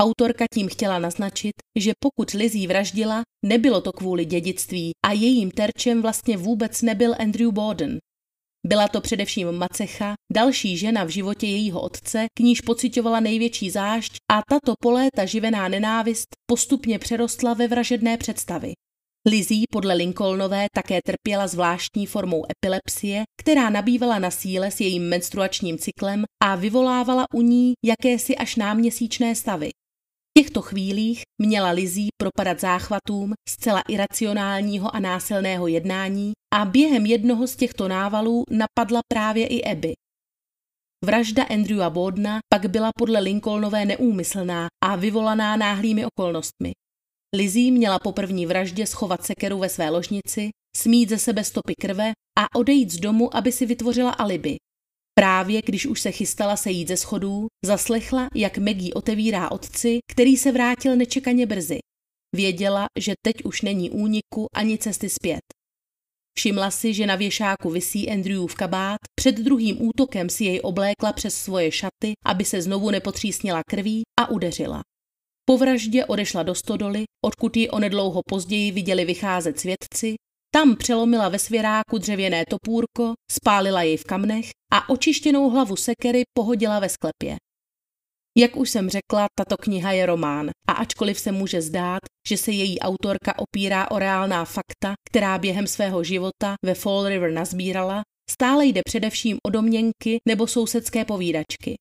Autorka 0.00 0.44
tím 0.54 0.68
chtěla 0.68 0.98
naznačit, 0.98 1.52
že 1.78 1.92
pokud 2.00 2.30
Lizzie 2.30 2.68
vraždila, 2.68 3.22
nebylo 3.46 3.80
to 3.80 3.92
kvůli 3.92 4.24
dědictví 4.24 4.90
a 5.06 5.12
jejím 5.12 5.50
terčem 5.50 6.02
vlastně 6.02 6.36
vůbec 6.36 6.82
nebyl 6.82 7.14
Andrew 7.18 7.52
Borden. 7.52 7.98
Byla 8.66 8.88
to 8.88 9.00
především 9.00 9.52
Macecha, 9.52 10.14
další 10.32 10.76
žena 10.76 11.04
v 11.04 11.08
životě 11.08 11.46
jejího 11.46 11.80
otce, 11.80 12.26
k 12.38 12.40
níž 12.40 12.60
pocitovala 12.60 13.20
největší 13.20 13.70
zášť 13.70 14.16
a 14.32 14.42
tato 14.48 14.74
poléta 14.80 15.24
živená 15.24 15.68
nenávist 15.68 16.28
postupně 16.46 16.98
přerostla 16.98 17.54
ve 17.54 17.68
vražedné 17.68 18.16
představy. 18.16 18.72
Lizzie 19.28 19.64
podle 19.72 19.94
Lincolnové 19.94 20.66
také 20.74 21.00
trpěla 21.06 21.46
zvláštní 21.46 22.06
formou 22.06 22.44
epilepsie, 22.50 23.22
která 23.40 23.70
nabývala 23.70 24.18
na 24.18 24.30
síle 24.30 24.70
s 24.70 24.80
jejím 24.80 25.08
menstruačním 25.08 25.78
cyklem 25.78 26.24
a 26.42 26.56
vyvolávala 26.56 27.26
u 27.34 27.42
ní 27.42 27.72
jakési 27.84 28.36
až 28.36 28.56
náměsíčné 28.56 29.34
stavy. 29.34 29.68
V 30.30 30.40
těchto 30.40 30.62
chvílích 30.62 31.22
měla 31.42 31.70
Lizzie 31.70 32.08
propadat 32.22 32.60
záchvatům 32.60 33.32
zcela 33.48 33.82
iracionálního 33.88 34.94
a 34.94 35.00
násilného 35.00 35.66
jednání 35.66 36.32
a 36.54 36.64
během 36.64 37.06
jednoho 37.06 37.46
z 37.46 37.56
těchto 37.56 37.88
návalů 37.88 38.42
napadla 38.50 39.00
právě 39.12 39.46
i 39.46 39.64
Abby. 39.64 39.92
Vražda 41.04 41.44
Andrewa 41.44 41.90
Bodna 41.90 42.38
pak 42.54 42.70
byla 42.70 42.90
podle 42.98 43.20
Lincolnové 43.20 43.84
neúmyslná 43.84 44.66
a 44.84 44.96
vyvolaná 44.96 45.56
náhlými 45.56 46.06
okolnostmi. 46.06 46.72
Lizzie 47.36 47.72
měla 47.72 47.98
po 47.98 48.12
první 48.12 48.46
vraždě 48.46 48.86
schovat 48.86 49.24
sekeru 49.24 49.58
ve 49.58 49.68
své 49.68 49.90
ložnici, 49.90 50.50
smít 50.76 51.08
ze 51.08 51.18
sebe 51.18 51.44
stopy 51.44 51.74
krve 51.80 52.12
a 52.38 52.56
odejít 52.56 52.90
z 52.90 53.00
domu, 53.00 53.36
aby 53.36 53.52
si 53.52 53.66
vytvořila 53.66 54.10
alibi. 54.10 54.56
Právě 55.14 55.62
když 55.66 55.86
už 55.86 56.00
se 56.00 56.10
chystala 56.10 56.56
sejít 56.56 56.88
ze 56.88 56.96
schodů, 56.96 57.46
zaslechla, 57.64 58.28
jak 58.34 58.58
Maggie 58.58 58.94
otevírá 58.94 59.50
otci, 59.50 59.98
který 60.12 60.36
se 60.36 60.52
vrátil 60.52 60.96
nečekaně 60.96 61.46
brzy. 61.46 61.78
Věděla, 62.36 62.86
že 62.98 63.14
teď 63.26 63.44
už 63.44 63.62
není 63.62 63.90
úniku 63.90 64.46
ani 64.54 64.78
cesty 64.78 65.08
zpět. 65.08 65.40
Všimla 66.38 66.70
si, 66.70 66.94
že 66.94 67.06
na 67.06 67.16
věšáku 67.16 67.70
visí 67.70 68.10
Andrewův 68.10 68.54
kabát, 68.54 68.98
před 69.20 69.34
druhým 69.34 69.86
útokem 69.86 70.28
si 70.28 70.44
jej 70.44 70.60
oblékla 70.62 71.12
přes 71.12 71.34
svoje 71.34 71.72
šaty, 71.72 72.12
aby 72.24 72.44
se 72.44 72.62
znovu 72.62 72.90
nepotřísnila 72.90 73.60
krví 73.70 74.02
a 74.20 74.30
udeřila. 74.30 74.82
Po 75.48 75.58
vraždě 75.58 76.04
odešla 76.04 76.42
do 76.42 76.54
stodoly, 76.54 77.04
odkud 77.24 77.56
ji 77.56 77.70
onedlouho 77.70 78.20
později 78.28 78.72
viděli 78.72 79.04
vycházet 79.04 79.60
svědci, 79.60 80.14
tam 80.54 80.76
přelomila 80.76 81.28
ve 81.28 81.38
svěráku 81.38 81.98
dřevěné 81.98 82.44
topůrko, 82.50 83.12
spálila 83.30 83.82
jej 83.82 83.96
v 83.96 84.04
kamnech 84.04 84.50
a 84.72 84.88
očištěnou 84.88 85.50
hlavu 85.50 85.76
sekery 85.76 86.22
pohodila 86.36 86.78
ve 86.78 86.88
sklepě. 86.88 87.36
Jak 88.38 88.56
už 88.56 88.70
jsem 88.70 88.90
řekla, 88.90 89.26
tato 89.38 89.56
kniha 89.56 89.92
je 89.92 90.06
román 90.06 90.50
a 90.68 90.72
ačkoliv 90.72 91.18
se 91.18 91.32
může 91.32 91.62
zdát, 91.62 92.00
že 92.28 92.36
se 92.36 92.52
její 92.52 92.80
autorka 92.80 93.38
opírá 93.38 93.90
o 93.90 93.98
reálná 93.98 94.44
fakta, 94.44 94.94
která 95.10 95.38
během 95.38 95.66
svého 95.66 96.04
života 96.04 96.54
ve 96.64 96.74
Fall 96.74 97.08
River 97.08 97.32
nazbírala, 97.32 98.02
stále 98.30 98.66
jde 98.66 98.80
především 98.84 99.38
o 99.46 99.50
domněnky 99.50 100.18
nebo 100.28 100.46
sousedské 100.46 101.04
povídačky. 101.04 101.76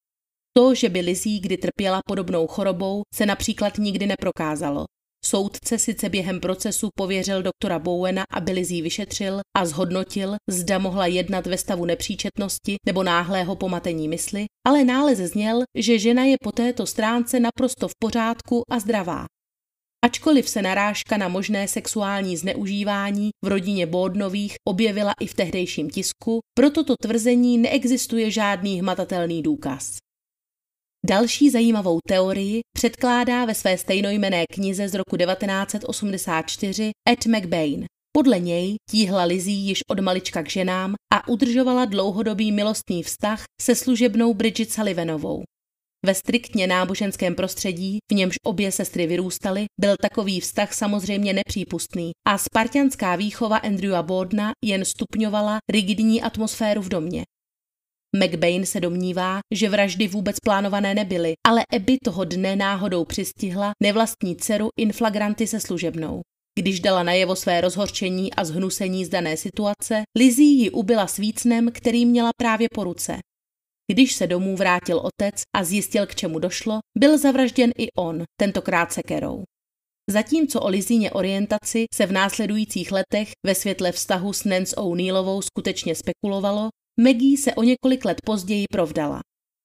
To, 0.58 0.76
že 0.76 0.90
by 0.90 1.00
Lizzie 1.00 1.40
kdy 1.40 1.58
trpěla 1.58 2.00
podobnou 2.06 2.48
chorobou, 2.48 3.02
se 3.14 3.26
například 3.26 3.78
nikdy 3.78 4.08
neprokázalo. 4.08 4.86
Soudce 5.26 5.80
sice 5.80 6.10
během 6.10 6.40
procesu 6.40 6.90
pověřil 6.96 7.44
doktora 7.44 7.80
Bowena, 7.80 8.24
aby 8.34 8.52
Lizzie 8.52 8.84
vyšetřil 8.84 9.40
a 9.58 9.66
zhodnotil, 9.66 10.36
zda 10.50 10.80
mohla 10.80 11.06
jednat 11.06 11.48
ve 11.48 11.58
stavu 11.58 11.86
nepříčetnosti 11.86 12.76
nebo 12.86 13.04
náhlého 13.04 13.56
pomatení 13.56 14.08
mysli, 14.08 14.46
ale 14.68 14.84
nález 14.84 15.20
zněl, 15.20 15.64
že 15.78 16.00
žena 16.00 16.24
je 16.24 16.36
po 16.44 16.52
této 16.52 16.86
stránce 16.86 17.40
naprosto 17.40 17.88
v 17.88 17.96
pořádku 18.00 18.62
a 18.72 18.80
zdravá. 18.80 19.26
Ačkoliv 20.06 20.50
se 20.50 20.62
narážka 20.62 21.18
na 21.18 21.28
možné 21.28 21.68
sexuální 21.68 22.38
zneužívání 22.38 23.30
v 23.46 23.48
rodině 23.48 23.86
Bódnových 23.86 24.56
objevila 24.68 25.14
i 25.20 25.28
v 25.28 25.34
tehdejším 25.34 25.90
tisku, 25.90 26.40
pro 26.58 26.70
toto 26.70 26.96
tvrzení 27.02 27.58
neexistuje 27.58 28.32
žádný 28.32 28.80
hmatatelný 28.80 29.44
důkaz. 29.44 29.98
Další 31.10 31.50
zajímavou 31.50 32.00
teorii 32.08 32.62
předkládá 32.78 33.46
ve 33.46 33.56
své 33.56 33.78
stejnojmené 33.78 34.46
knize 34.54 34.90
z 34.90 34.94
roku 34.94 35.18
1984 35.18 36.92
Ed 37.10 37.26
McBain. 37.26 37.86
Podle 38.12 38.40
něj 38.40 38.76
tíhla 38.90 39.24
Lizzie 39.24 39.58
již 39.58 39.80
od 39.90 40.00
malička 40.00 40.44
k 40.44 40.50
ženám 40.50 40.94
a 41.14 41.28
udržovala 41.28 41.86
dlouhodobý 41.86 42.52
milostný 42.52 43.04
vztah 43.04 43.44
se 43.62 43.76
služebnou 43.76 44.34
Bridget 44.34 44.72
Sullivanovou. 44.72 45.44
Ve 46.06 46.14
striktně 46.14 46.68
náboženském 46.68 47.36
prostředí, 47.36 47.98
v 48.12 48.16
němž 48.16 48.36
obě 48.46 48.72
sestry 48.72 49.08
vyrůstaly, 49.08 49.66
byl 49.80 49.96
takový 50.02 50.40
vztah 50.40 50.74
samozřejmě 50.74 51.34
nepřípustný 51.34 52.12
a 52.28 52.38
spartianská 52.38 53.16
výchova 53.16 53.58
Andrewa 53.58 54.04
Bordna 54.04 54.52
jen 54.66 54.86
stupňovala 54.86 55.58
rigidní 55.72 56.22
atmosféru 56.22 56.82
v 56.82 56.90
domě. 56.90 57.24
McBain 58.16 58.66
se 58.66 58.80
domnívá, 58.80 59.40
že 59.54 59.70
vraždy 59.70 60.08
vůbec 60.08 60.40
plánované 60.40 60.94
nebyly, 60.94 61.34
ale 61.48 61.64
Abby 61.74 61.98
toho 62.04 62.24
dne 62.24 62.56
náhodou 62.56 63.06
přistihla 63.06 63.72
nevlastní 63.84 64.36
dceru 64.36 64.70
inflagranty 64.80 65.48
se 65.48 65.60
služebnou. 65.60 66.22
Když 66.60 66.80
dala 66.80 67.04
najevo 67.04 67.36
své 67.36 67.62
rozhorčení 67.62 68.34
a 68.34 68.46
zhnusení 68.46 69.06
z 69.06 69.10
dané 69.10 69.38
situace, 69.38 70.04
Lizzie 70.18 70.64
ji 70.64 70.70
ubila 70.70 71.08
svícnem, 71.08 71.72
který 71.72 72.06
měla 72.06 72.30
právě 72.38 72.68
po 72.74 72.84
ruce. 72.84 73.18
Když 73.92 74.14
se 74.14 74.28
domů 74.28 74.56
vrátil 74.56 74.98
otec 74.98 75.42
a 75.56 75.64
zjistil, 75.64 76.06
k 76.06 76.16
čemu 76.16 76.40
došlo, 76.40 76.80
byl 76.98 77.18
zavražděn 77.18 77.72
i 77.78 77.88
on, 77.98 78.24
tentokrát 78.40 78.94
sekerou. 78.94 79.44
Zatímco 80.10 80.62
o 80.62 80.68
Lizíně 80.68 81.12
orientaci 81.12 81.86
se 81.94 82.06
v 82.06 82.12
následujících 82.12 82.92
letech 82.92 83.32
ve 83.46 83.56
světle 83.56 83.92
vztahu 83.92 84.34
s 84.34 84.44
Nance 84.44 84.76
O'Neillovou 84.76 85.42
skutečně 85.42 85.96
spekulovalo, 85.96 86.70
Maggie 87.02 87.38
se 87.38 87.56
o 87.56 87.64
několik 87.64 88.06
let 88.06 88.18
později 88.26 88.66
provdala. 88.72 89.20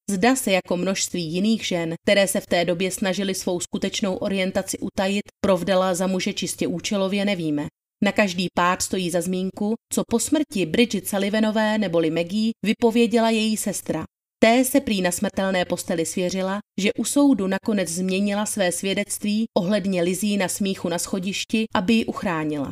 Zda 0.09 0.35
se 0.35 0.51
jako 0.51 0.77
množství 0.77 1.23
jiných 1.23 1.65
žen, 1.67 1.95
které 2.05 2.27
se 2.27 2.39
v 2.39 2.45
té 2.45 2.65
době 2.65 2.91
snažily 2.91 3.35
svou 3.35 3.59
skutečnou 3.59 4.15
orientaci 4.15 4.79
utajit, 4.79 5.21
provdala 5.43 5.95
za 5.95 6.07
muže 6.07 6.33
čistě 6.33 6.67
účelově, 6.67 7.25
nevíme. 7.25 7.67
Na 8.03 8.11
každý 8.11 8.47
pád 8.55 8.81
stojí 8.81 9.09
za 9.09 9.21
zmínku, 9.21 9.73
co 9.93 10.03
po 10.07 10.19
smrti 10.19 10.65
Bridget 10.65 11.07
Sullivanové 11.07 11.77
neboli 11.77 12.09
Maggie 12.11 12.51
vypověděla 12.65 13.29
její 13.29 13.57
sestra. 13.57 14.03
Té 14.39 14.65
se 14.65 14.81
prý 14.81 15.01
na 15.01 15.11
smrtelné 15.11 15.65
posteli 15.65 16.05
svěřila, 16.05 16.59
že 16.79 16.93
u 16.93 17.05
soudu 17.05 17.47
nakonec 17.47 17.89
změnila 17.89 18.45
své 18.45 18.71
svědectví 18.71 19.45
ohledně 19.57 20.01
Lizí 20.01 20.37
na 20.37 20.47
smíchu 20.47 20.89
na 20.89 20.99
schodišti, 20.99 21.65
aby 21.75 21.93
ji 21.93 22.05
uchránila. 22.05 22.71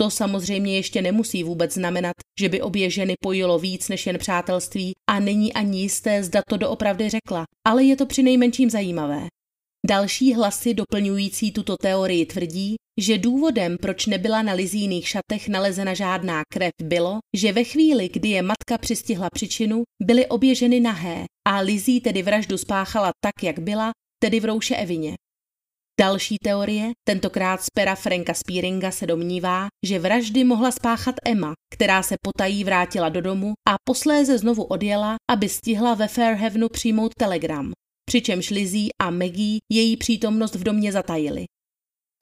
To 0.00 0.10
samozřejmě 0.10 0.76
ještě 0.76 1.02
nemusí 1.02 1.44
vůbec 1.44 1.74
znamenat, 1.74 2.12
že 2.40 2.48
by 2.48 2.62
obě 2.62 2.90
ženy 2.90 3.14
pojilo 3.22 3.58
víc 3.58 3.88
než 3.88 4.06
jen 4.06 4.18
přátelství 4.18 4.92
a 5.10 5.20
není 5.20 5.52
ani 5.52 5.80
jisté, 5.80 6.24
zda 6.24 6.42
to 6.48 6.56
doopravdy 6.56 7.08
řekla, 7.08 7.44
ale 7.68 7.84
je 7.84 7.96
to 7.96 8.06
při 8.06 8.22
nejmenším 8.22 8.70
zajímavé. 8.70 9.26
Další 9.86 10.34
hlasy 10.34 10.74
doplňující 10.74 11.52
tuto 11.52 11.76
teorii 11.76 12.26
tvrdí, 12.26 12.76
že 13.00 13.18
důvodem, 13.18 13.76
proč 13.80 14.06
nebyla 14.06 14.42
na 14.42 14.52
lizíných 14.52 15.08
šatech 15.08 15.48
nalezena 15.48 15.94
žádná 15.94 16.42
krev, 16.52 16.72
bylo, 16.82 17.18
že 17.36 17.52
ve 17.52 17.64
chvíli, 17.64 18.08
kdy 18.08 18.28
je 18.28 18.42
matka 18.42 18.78
přistihla 18.78 19.28
příčinu, 19.34 19.82
byly 20.02 20.26
obě 20.26 20.54
ženy 20.54 20.80
nahé 20.80 21.24
a 21.48 21.60
Lizí 21.60 22.00
tedy 22.00 22.22
vraždu 22.22 22.58
spáchala 22.58 23.10
tak, 23.24 23.42
jak 23.42 23.58
byla, 23.58 23.90
tedy 24.22 24.40
v 24.40 24.44
rouše 24.44 24.76
Evině. 24.76 25.14
Další 26.00 26.36
teorie, 26.44 26.90
tentokrát 27.08 27.62
z 27.62 27.70
pera 27.74 27.94
Franka 27.94 28.34
Spearinga, 28.34 28.90
se 28.90 29.06
domnívá, 29.06 29.66
že 29.86 29.98
vraždy 29.98 30.44
mohla 30.44 30.70
spáchat 30.70 31.14
Emma, 31.24 31.52
která 31.74 32.02
se 32.02 32.14
potají 32.22 32.64
vrátila 32.64 33.08
do 33.08 33.20
domu 33.20 33.52
a 33.68 33.74
posléze 33.84 34.38
znovu 34.38 34.62
odjela, 34.62 35.16
aby 35.30 35.48
stihla 35.48 35.94
ve 35.94 36.08
Fairhavenu 36.08 36.68
přijmout 36.68 37.14
telegram. 37.14 37.72
Přičemž 38.04 38.50
Lizzie 38.50 38.88
a 39.02 39.10
Maggie 39.10 39.58
její 39.72 39.96
přítomnost 39.96 40.54
v 40.54 40.62
domě 40.62 40.92
zatajili. 40.92 41.44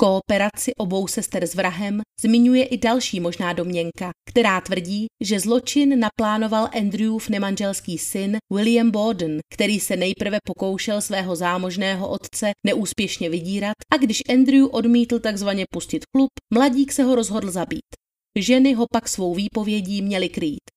Kooperaci 0.01 0.75
obou 0.75 1.07
sester 1.07 1.47
s 1.47 1.55
vrahem 1.55 2.01
zmiňuje 2.21 2.65
i 2.65 2.79
další 2.79 3.21
možná 3.21 3.53
domněnka, 3.53 4.11
která 4.31 4.61
tvrdí, 4.61 5.07
že 5.25 5.41
zločin 5.41 6.01
naplánoval 6.01 6.69
Andrewův 6.79 7.29
nemanželský 7.29 7.99
syn 7.99 8.37
William 8.53 8.91
Borden, 8.91 9.39
který 9.55 9.81
se 9.81 9.97
nejprve 9.97 10.39
pokoušel 10.45 11.01
svého 11.01 11.37
zámožného 11.37 12.09
otce 12.09 12.53
neúspěšně 12.67 13.31
vydírat 13.31 13.75
a 13.93 13.97
když 13.97 14.23
Andrew 14.29 14.67
odmítl 14.71 15.19
takzvaně 15.19 15.65
pustit 15.71 16.05
klub, 16.17 16.31
mladík 16.55 16.93
se 16.93 17.03
ho 17.03 17.15
rozhodl 17.15 17.51
zabít. 17.51 17.91
Ženy 18.39 18.75
ho 18.75 18.87
pak 18.93 19.09
svou 19.09 19.35
výpovědí 19.35 20.03
měly 20.03 20.29
krýt. 20.29 20.71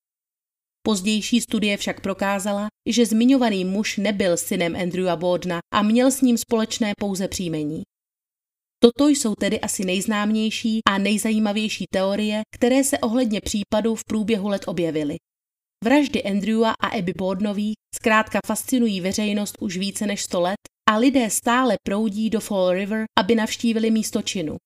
Pozdější 0.84 1.42
studie 1.42 1.78
však 1.78 2.02
prokázala, 2.02 2.68
že 2.90 3.06
zmiňovaný 3.06 3.66
muž 3.66 3.98
nebyl 3.98 4.38
synem 4.38 4.76
Andrewa 4.76 5.16
Bordna 5.16 5.60
a 5.74 5.82
měl 5.82 6.12
s 6.12 6.22
ním 6.22 6.38
společné 6.38 6.94
pouze 7.00 7.28
příjmení. 7.28 7.84
Toto 8.84 9.08
jsou 9.08 9.36
tedy 9.36 9.60
asi 9.60 9.86
nejznámější 9.86 10.80
a 10.90 10.98
nejzajímavější 10.98 11.86
teorie, 11.94 12.42
které 12.56 12.84
se 12.84 13.00
ohledně 13.00 13.42
případu 13.42 13.96
v 13.96 14.04
průběhu 14.06 14.48
let 14.48 14.62
objevily. 14.66 15.16
Vraždy 15.84 16.24
Andrewa 16.24 16.72
a 16.72 16.88
Abby 16.88 17.14
Bordnový 17.18 17.74
zkrátka 17.96 18.40
fascinují 18.46 19.02
veřejnost 19.02 19.56
už 19.60 19.78
více 19.78 20.08
než 20.08 20.24
100 20.24 20.42
let 20.42 20.58
a 20.90 20.98
lidé 20.98 21.30
stále 21.30 21.76
proudí 21.84 22.30
do 22.30 22.40
Fall 22.40 22.72
River, 22.72 23.04
aby 23.20 23.36
navštívili 23.36 23.92
místo 23.92 24.22
činu. 24.22 24.58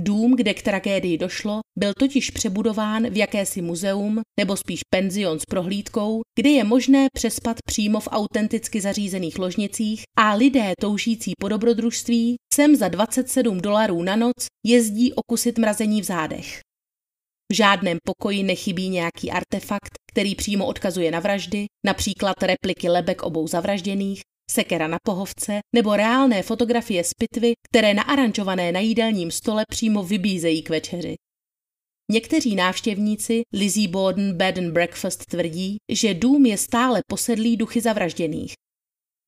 Dům, 0.00 0.36
kde 0.36 0.54
k 0.54 0.62
tragédii 0.62 1.18
došlo, 1.18 1.60
byl 1.78 1.92
totiž 1.98 2.30
přebudován 2.30 3.10
v 3.10 3.16
jakési 3.16 3.62
muzeum 3.62 4.20
nebo 4.40 4.56
spíš 4.56 4.80
penzion 4.90 5.38
s 5.38 5.44
prohlídkou, 5.44 6.20
kde 6.38 6.50
je 6.50 6.64
možné 6.64 7.06
přespat 7.14 7.56
přímo 7.66 8.00
v 8.00 8.08
autenticky 8.10 8.80
zařízených 8.80 9.38
ložnicích 9.38 10.02
a 10.18 10.34
lidé 10.34 10.72
toužící 10.80 11.32
po 11.40 11.48
dobrodružství 11.48 12.36
sem 12.54 12.76
za 12.76 12.88
27 12.88 13.60
dolarů 13.60 14.02
na 14.02 14.16
noc 14.16 14.46
jezdí 14.66 15.12
okusit 15.12 15.58
mrazení 15.58 16.00
v 16.00 16.04
zádech. 16.04 16.60
V 17.52 17.54
žádném 17.54 17.98
pokoji 18.04 18.42
nechybí 18.42 18.88
nějaký 18.88 19.30
artefakt, 19.30 19.90
který 20.12 20.34
přímo 20.34 20.66
odkazuje 20.66 21.10
na 21.10 21.20
vraždy, 21.20 21.66
například 21.86 22.42
repliky 22.42 22.88
lebek 22.88 23.22
obou 23.22 23.46
zavražděných, 23.46 24.20
sekera 24.52 24.86
na 24.86 24.98
pohovce 25.02 25.60
nebo 25.74 25.96
reálné 25.96 26.42
fotografie 26.42 27.04
z 27.04 27.14
pitvy, 27.14 27.52
které 27.68 27.94
naaranžované 27.94 28.72
na 28.72 28.80
jídelním 28.80 29.30
stole 29.30 29.64
přímo 29.68 30.02
vybízejí 30.02 30.62
k 30.62 30.70
večeři. 30.70 31.14
Někteří 32.10 32.54
návštěvníci 32.54 33.42
Lizzie 33.52 33.88
Borden 33.88 34.36
Bed 34.36 34.58
and 34.58 34.72
Breakfast 34.72 35.26
tvrdí, 35.26 35.76
že 35.92 36.14
dům 36.14 36.46
je 36.46 36.58
stále 36.58 37.00
posedlý 37.10 37.56
duchy 37.56 37.80
zavražděných. 37.80 38.52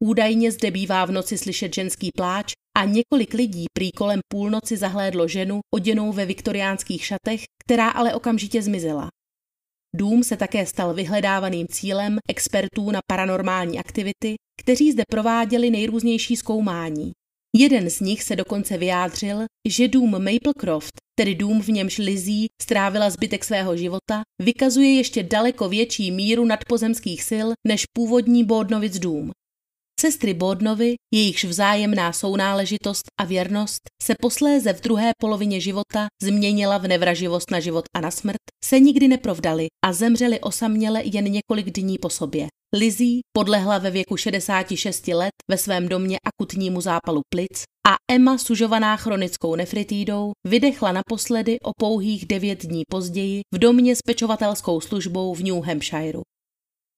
Údajně 0.03 0.53
zde 0.53 0.71
bývá 0.71 1.05
v 1.05 1.11
noci 1.11 1.39
slyšet 1.39 1.75
ženský 1.75 2.11
pláč 2.17 2.53
a 2.77 2.85
několik 2.85 3.35
lidí 3.35 3.65
prý 3.73 3.93
kolem 3.93 4.21
půlnoci 4.29 4.77
zahlédlo 4.77 5.29
ženu 5.29 5.61
oděnou 5.75 6.13
ve 6.13 6.27
viktoriánských 6.27 7.05
šatech, 7.05 7.41
která 7.65 7.89
ale 7.91 8.15
okamžitě 8.15 8.63
zmizela. 8.63 9.09
Dům 9.97 10.25
se 10.25 10.37
také 10.37 10.67
stal 10.67 10.95
vyhledávaným 10.95 11.67
cílem 11.69 12.19
expertů 12.29 12.91
na 12.91 13.01
paranormální 13.11 13.79
aktivity, 13.79 14.35
kteří 14.61 14.93
zde 14.93 15.03
prováděli 15.11 15.71
nejrůznější 15.71 16.37
zkoumání. 16.37 17.13
Jeden 17.57 17.91
z 17.91 18.01
nich 18.01 18.23
se 18.23 18.37
dokonce 18.37 18.79
vyjádřil, 18.79 19.45
že 19.69 19.89
dům 19.89 20.11
Maplecroft, 20.11 20.93
tedy 21.19 21.35
dům 21.35 21.63
v 21.63 21.69
němž 21.69 21.99
Lizzie 21.99 22.47
strávila 22.63 23.11
zbytek 23.11 23.45
svého 23.45 23.77
života, 23.77 24.23
vykazuje 24.43 24.95
ještě 24.95 25.23
daleko 25.23 25.69
větší 25.69 26.11
míru 26.11 26.45
nadpozemských 26.45 27.23
sil 27.31 27.49
než 27.67 27.87
původní 27.97 28.45
Bodnovic 28.45 28.99
dům. 28.99 29.31
Sestry 30.05 30.35
Bodnovy, 30.35 30.95
jejichž 31.15 31.45
vzájemná 31.45 32.13
sounáležitost 32.13 33.03
a 33.21 33.25
věrnost 33.25 33.81
se 34.03 34.15
posléze 34.21 34.73
v 34.73 34.81
druhé 34.81 35.13
polovině 35.21 35.61
života 35.61 36.07
změnila 36.23 36.79
v 36.79 36.89
nevraživost 36.89 37.51
na 37.51 37.61
život 37.61 37.85
a 37.97 38.01
na 38.01 38.11
smrt, 38.11 38.41
se 38.65 38.81
nikdy 38.81 39.09
neprovdali 39.09 39.67
a 39.85 39.93
zemřeli 39.93 40.41
osaměle 40.41 41.03
jen 41.05 41.25
několik 41.25 41.71
dní 41.71 41.99
po 41.99 42.11
sobě. 42.11 42.47
Lizzie 42.75 43.21
podlehla 43.37 43.79
ve 43.79 43.91
věku 43.91 44.17
66 44.17 45.09
let 45.09 45.33
ve 45.51 45.59
svém 45.59 45.89
domě 45.89 46.19
akutnímu 46.27 46.81
zápalu 46.81 47.21
plic 47.35 47.63
a 47.89 47.95
Emma, 48.13 48.39
sužovaná 48.39 48.97
chronickou 48.97 49.57
nefritídou, 49.57 50.33
vydechla 50.47 50.93
naposledy 50.93 51.61
o 51.61 51.71
pouhých 51.79 52.27
devět 52.27 52.67
dní 52.67 52.83
později 52.91 53.41
v 53.55 53.59
domě 53.59 53.97
s 53.97 54.03
pečovatelskou 54.07 54.81
službou 54.81 55.35
v 55.35 55.43
New 55.43 55.63
Hampshireu. 55.63 56.23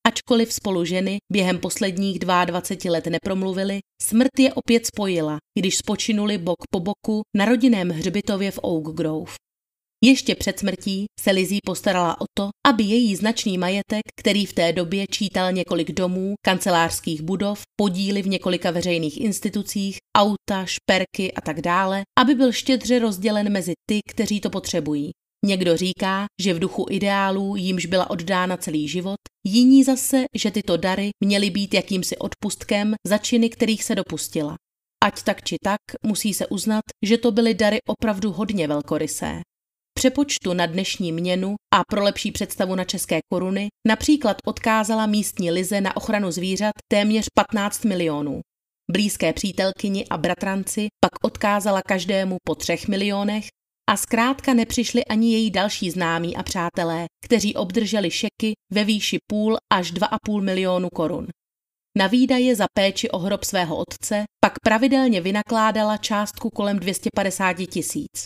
Ačkoliv 0.07 0.53
spolu 0.53 0.85
ženy 0.85 1.19
během 1.33 1.59
posledních 1.59 2.19
22 2.19 2.93
let 2.93 3.07
nepromluvili, 3.07 3.79
smrt 4.03 4.39
je 4.39 4.53
opět 4.53 4.87
spojila, 4.87 5.39
když 5.59 5.77
spočinuli 5.77 6.39
bok 6.39 6.57
po 6.71 6.81
boku 6.81 7.23
na 7.37 7.45
rodinném 7.45 7.91
hřbitově 7.91 8.51
v 8.51 8.59
Oak 8.63 8.95
Grove. 8.95 9.33
Ještě 10.05 10.35
před 10.35 10.59
smrtí 10.59 11.05
se 11.21 11.31
Lizzie 11.31 11.61
postarala 11.67 12.21
o 12.21 12.25
to, 12.39 12.49
aby 12.67 12.85
její 12.85 13.17
značný 13.17 13.59
majetek, 13.59 14.03
který 14.21 14.47
v 14.47 14.53
té 14.53 14.73
době 14.73 15.07
čítal 15.07 15.53
několik 15.53 15.93
domů, 15.93 16.35
kancelářských 16.45 17.23
budov, 17.23 17.63
podíly 17.81 18.23
v 18.23 18.29
několika 18.29 18.71
veřejných 18.71 19.21
institucích, 19.21 19.97
auta, 20.17 20.65
šperky 20.65 21.33
a 21.33 21.41
tak 21.41 21.61
dále, 21.61 22.03
aby 22.19 22.35
byl 22.35 22.53
štědře 22.53 22.99
rozdělen 22.99 23.53
mezi 23.53 23.73
ty, 23.89 24.01
kteří 24.09 24.41
to 24.41 24.51
potřebují. 24.51 25.11
Někdo 25.45 25.77
říká, 25.77 26.27
že 26.41 26.55
v 26.55 26.59
duchu 26.59 26.87
ideálů 26.91 27.57
jímž 27.57 27.87
byla 27.87 28.11
oddána 28.11 28.57
celý 28.57 28.89
život, 28.89 29.17
jiní 29.47 29.85
zase, 29.85 30.25
že 30.35 30.51
tyto 30.51 30.77
dary 30.77 31.11
měly 31.25 31.51
být 31.51 31.75
jakýmsi 31.75 32.17
odpustkem 32.17 32.95
za 33.07 33.19
činy, 33.19 33.49
kterých 33.51 33.85
se 33.85 33.95
dopustila. 33.95 34.57
Ať 35.05 35.23
tak 35.23 35.45
či 35.45 35.57
tak, 35.65 35.81
musí 36.07 36.35
se 36.35 36.47
uznat, 36.47 36.83
že 37.03 37.19
to 37.19 37.33
byly 37.33 37.55
dary 37.55 37.79
opravdu 37.89 38.33
hodně 38.33 38.69
velkorysé. 38.69 39.41
Přepočtu 39.99 40.55
na 40.55 40.67
dnešní 40.67 41.13
měnu 41.13 41.55
a 41.75 41.83
pro 41.89 42.03
lepší 42.03 42.33
představu 42.33 42.75
na 42.75 42.85
české 42.85 43.21
koruny 43.33 43.69
například 43.89 44.37
odkázala 44.47 45.07
místní 45.07 45.51
lize 45.51 45.81
na 45.81 45.97
ochranu 45.97 46.31
zvířat 46.31 46.73
téměř 46.93 47.27
15 47.35 47.85
milionů. 47.85 48.41
Blízké 48.93 49.33
přítelkyni 49.33 50.07
a 50.11 50.17
bratranci 50.17 50.87
pak 51.05 51.25
odkázala 51.25 51.83
každému 51.83 52.37
po 52.45 52.55
třech 52.55 52.89
milionech 52.89 53.45
a 53.91 53.97
zkrátka 53.97 54.55
nepřišli 54.55 55.05
ani 55.05 55.33
její 55.33 55.51
další 55.51 55.91
známí 55.91 56.37
a 56.37 56.43
přátelé, 56.43 57.07
kteří 57.25 57.55
obdrželi 57.55 58.11
šeky 58.11 58.53
ve 58.73 58.85
výši 58.85 59.19
půl 59.31 59.57
až 59.73 59.93
2,5 59.93 60.43
milionu 60.43 60.89
korun. 60.95 61.27
Na 61.99 62.07
výdaje 62.07 62.57
za 62.57 62.67
péči 62.75 63.11
o 63.11 63.19
hrob 63.19 63.45
svého 63.45 63.77
otce 63.77 64.25
pak 64.45 64.53
pravidelně 64.65 65.21
vynakládala 65.21 65.97
částku 65.97 66.51
kolem 66.51 66.79
250 66.79 67.53
tisíc. 67.53 68.25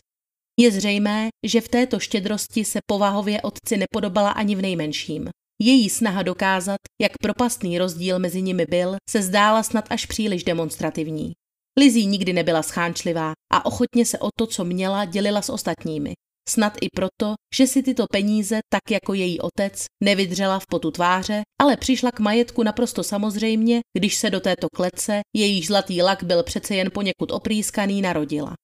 Je 0.60 0.70
zřejmé, 0.70 1.28
že 1.46 1.60
v 1.60 1.68
této 1.68 2.00
štědrosti 2.00 2.64
se 2.64 2.78
povahově 2.86 3.42
otci 3.42 3.76
nepodobala 3.76 4.30
ani 4.30 4.56
v 4.56 4.62
nejmenším. 4.62 5.28
Její 5.62 5.90
snaha 5.90 6.22
dokázat, 6.22 6.78
jak 7.00 7.12
propastný 7.22 7.78
rozdíl 7.78 8.18
mezi 8.18 8.42
nimi 8.42 8.66
byl, 8.66 8.96
se 9.10 9.22
zdála 9.22 9.62
snad 9.62 9.84
až 9.90 10.06
příliš 10.06 10.44
demonstrativní. 10.44 11.32
Lizí 11.78 12.06
nikdy 12.06 12.32
nebyla 12.32 12.62
schánčlivá 12.62 13.32
a 13.52 13.66
ochotně 13.66 14.06
se 14.06 14.18
o 14.18 14.28
to, 14.38 14.46
co 14.46 14.64
měla, 14.64 15.04
dělila 15.04 15.42
s 15.42 15.50
ostatními. 15.50 16.12
Snad 16.48 16.76
i 16.80 16.86
proto, 16.96 17.34
že 17.54 17.66
si 17.66 17.82
tyto 17.82 18.06
peníze, 18.12 18.58
tak 18.72 18.90
jako 18.90 19.14
její 19.14 19.40
otec, 19.40 19.84
nevydřela 20.04 20.58
v 20.58 20.66
potu 20.66 20.90
tváře, 20.90 21.42
ale 21.60 21.76
přišla 21.76 22.10
k 22.10 22.20
majetku 22.20 22.62
naprosto 22.62 23.02
samozřejmě, 23.02 23.80
když 23.98 24.16
se 24.16 24.30
do 24.30 24.40
této 24.40 24.66
klece, 24.76 25.20
jejíž 25.36 25.66
zlatý 25.66 26.02
lak 26.02 26.22
byl 26.22 26.42
přece 26.42 26.74
jen 26.74 26.90
poněkud 26.90 27.30
oprýskaný, 27.30 28.02
narodila. 28.02 28.54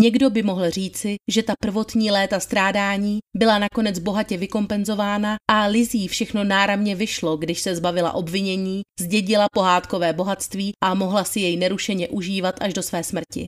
Někdo 0.00 0.30
by 0.30 0.42
mohl 0.42 0.70
říci, 0.70 1.16
že 1.30 1.42
ta 1.42 1.54
prvotní 1.60 2.10
léta 2.10 2.40
strádání 2.40 3.18
byla 3.36 3.58
nakonec 3.58 3.98
bohatě 3.98 4.36
vykompenzována 4.36 5.36
a 5.50 5.66
Lizí 5.66 6.08
všechno 6.08 6.44
náramně 6.44 6.94
vyšlo, 6.94 7.36
když 7.36 7.60
se 7.60 7.76
zbavila 7.76 8.12
obvinění, 8.12 8.82
zdědila 9.00 9.46
pohádkové 9.52 10.12
bohatství 10.12 10.72
a 10.82 10.94
mohla 10.94 11.24
si 11.24 11.40
jej 11.40 11.56
nerušeně 11.56 12.08
užívat 12.08 12.54
až 12.60 12.74
do 12.74 12.82
své 12.82 13.04
smrti. 13.04 13.46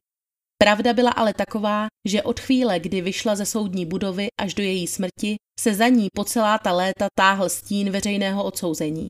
Pravda 0.62 0.93
byla 0.93 1.10
ale 1.10 1.35
taková, 1.35 1.86
že 2.09 2.23
od 2.23 2.40
chvíle, 2.40 2.81
kdy 2.81 3.01
vyšla 3.01 3.36
ze 3.36 3.47
soudní 3.47 3.86
budovy 3.86 4.28
až 4.40 4.55
do 4.55 4.62
její 4.62 4.86
smrti, 4.86 5.36
se 5.60 5.74
za 5.74 5.89
ní 5.89 6.09
po 6.14 6.24
celá 6.24 6.59
ta 6.59 6.73
léta 6.73 7.06
táhl 7.18 7.48
stín 7.48 7.90
veřejného 7.90 8.44
odsouzení. 8.44 9.06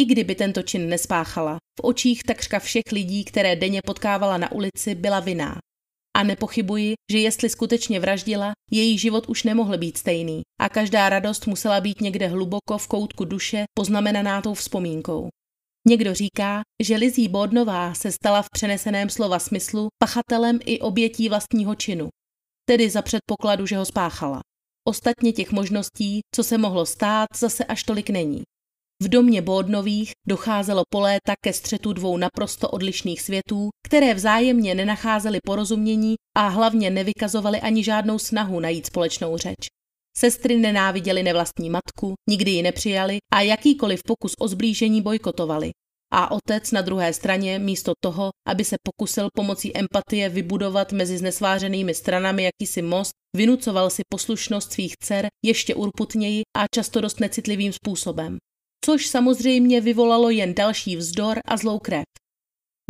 I 0.00 0.04
kdyby 0.04 0.34
tento 0.34 0.62
čin 0.62 0.88
nespáchala, 0.88 1.56
v 1.80 1.82
očích 1.82 2.22
takřka 2.22 2.58
všech 2.58 2.92
lidí, 2.92 3.24
které 3.24 3.56
denně 3.56 3.80
potkávala 3.86 4.38
na 4.38 4.52
ulici, 4.52 4.94
byla 4.94 5.20
viná. 5.20 5.58
A 6.16 6.22
nepochybuji, 6.22 6.94
že 7.12 7.18
jestli 7.18 7.48
skutečně 7.48 8.00
vraždila, 8.00 8.52
její 8.70 8.98
život 8.98 9.28
už 9.28 9.42
nemohl 9.42 9.78
být 9.78 9.98
stejný 9.98 10.42
a 10.60 10.68
každá 10.68 11.08
radost 11.08 11.46
musela 11.46 11.80
být 11.80 12.00
někde 12.00 12.26
hluboko 12.26 12.78
v 12.78 12.88
koutku 12.88 13.24
duše 13.24 13.64
poznamenaná 13.78 14.42
tou 14.42 14.54
vzpomínkou. 14.54 15.28
Někdo 15.88 16.14
říká, 16.14 16.62
že 16.82 16.96
Lizí 16.96 17.28
Bodnová 17.28 17.94
se 17.94 18.12
stala 18.12 18.42
v 18.42 18.50
přeneseném 18.50 19.10
slova 19.10 19.38
smyslu 19.38 19.88
pachatelem 20.02 20.58
i 20.64 20.80
obětí 20.80 21.28
vlastního 21.28 21.74
činu, 21.74 22.08
tedy 22.68 22.90
za 22.90 23.02
předpokladu, 23.02 23.66
že 23.66 23.76
ho 23.76 23.84
spáchala. 23.84 24.40
Ostatně 24.88 25.32
těch 25.32 25.52
možností, 25.52 26.20
co 26.34 26.44
se 26.44 26.58
mohlo 26.58 26.86
stát, 26.86 27.28
zase 27.36 27.64
až 27.64 27.82
tolik 27.82 28.10
není. 28.10 28.42
V 29.02 29.08
domě 29.08 29.42
Bódnových 29.42 30.12
docházelo 30.26 30.82
po 30.90 31.00
léta 31.00 31.34
ke 31.44 31.52
střetu 31.52 31.92
dvou 31.92 32.16
naprosto 32.16 32.68
odlišných 32.68 33.20
světů, 33.20 33.68
které 33.86 34.14
vzájemně 34.14 34.74
nenacházely 34.74 35.38
porozumění 35.44 36.14
a 36.36 36.48
hlavně 36.48 36.90
nevykazovaly 36.90 37.60
ani 37.60 37.84
žádnou 37.84 38.18
snahu 38.18 38.60
najít 38.60 38.86
společnou 38.86 39.36
řeč. 39.36 39.66
Sestry 40.16 40.56
nenáviděly 40.56 41.22
nevlastní 41.22 41.70
matku, 41.70 42.14
nikdy 42.30 42.50
ji 42.50 42.62
nepřijali 42.62 43.18
a 43.32 43.40
jakýkoliv 43.40 44.00
pokus 44.06 44.32
o 44.40 44.48
zblížení 44.48 45.02
bojkotovali. 45.02 45.70
A 46.12 46.30
otec 46.30 46.72
na 46.72 46.82
druhé 46.82 47.12
straně, 47.12 47.58
místo 47.58 47.92
toho, 48.00 48.30
aby 48.48 48.64
se 48.64 48.76
pokusil 48.82 49.28
pomocí 49.34 49.76
empatie 49.76 50.28
vybudovat 50.28 50.92
mezi 50.92 51.18
znesvářenými 51.18 51.94
stranami 51.94 52.42
jakýsi 52.42 52.82
most, 52.82 53.10
vynucoval 53.36 53.90
si 53.90 54.02
poslušnost 54.08 54.72
svých 54.72 54.94
dcer 54.96 55.26
ještě 55.44 55.74
urputněji 55.74 56.42
a 56.56 56.64
často 56.74 57.00
dost 57.00 57.20
necitlivým 57.20 57.72
způsobem 57.72 58.38
což 58.84 59.06
samozřejmě 59.06 59.80
vyvolalo 59.80 60.30
jen 60.30 60.54
další 60.54 60.96
vzdor 60.96 61.38
a 61.44 61.56
zlou 61.56 61.78
krev. 61.78 62.04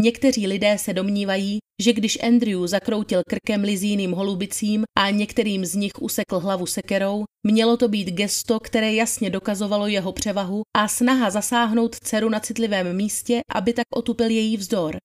Někteří 0.00 0.46
lidé 0.46 0.78
se 0.78 0.92
domnívají, 0.92 1.58
že 1.82 1.92
když 1.92 2.22
Andrew 2.22 2.66
zakroutil 2.66 3.22
krkem 3.28 3.62
lizíným 3.62 4.12
holubicím 4.12 4.84
a 4.98 5.10
některým 5.10 5.64
z 5.64 5.74
nich 5.74 5.92
usekl 6.00 6.38
hlavu 6.38 6.66
sekerou, 6.66 7.24
mělo 7.46 7.76
to 7.76 7.88
být 7.88 8.08
gesto, 8.08 8.60
které 8.60 8.94
jasně 8.94 9.30
dokazovalo 9.30 9.86
jeho 9.86 10.12
převahu 10.12 10.62
a 10.76 10.88
snaha 10.88 11.30
zasáhnout 11.30 11.96
dceru 11.96 12.28
na 12.28 12.40
citlivém 12.40 12.96
místě, 12.96 13.40
aby 13.54 13.72
tak 13.72 13.86
otupil 13.94 14.30
její 14.30 14.56
vzdor. 14.56 14.96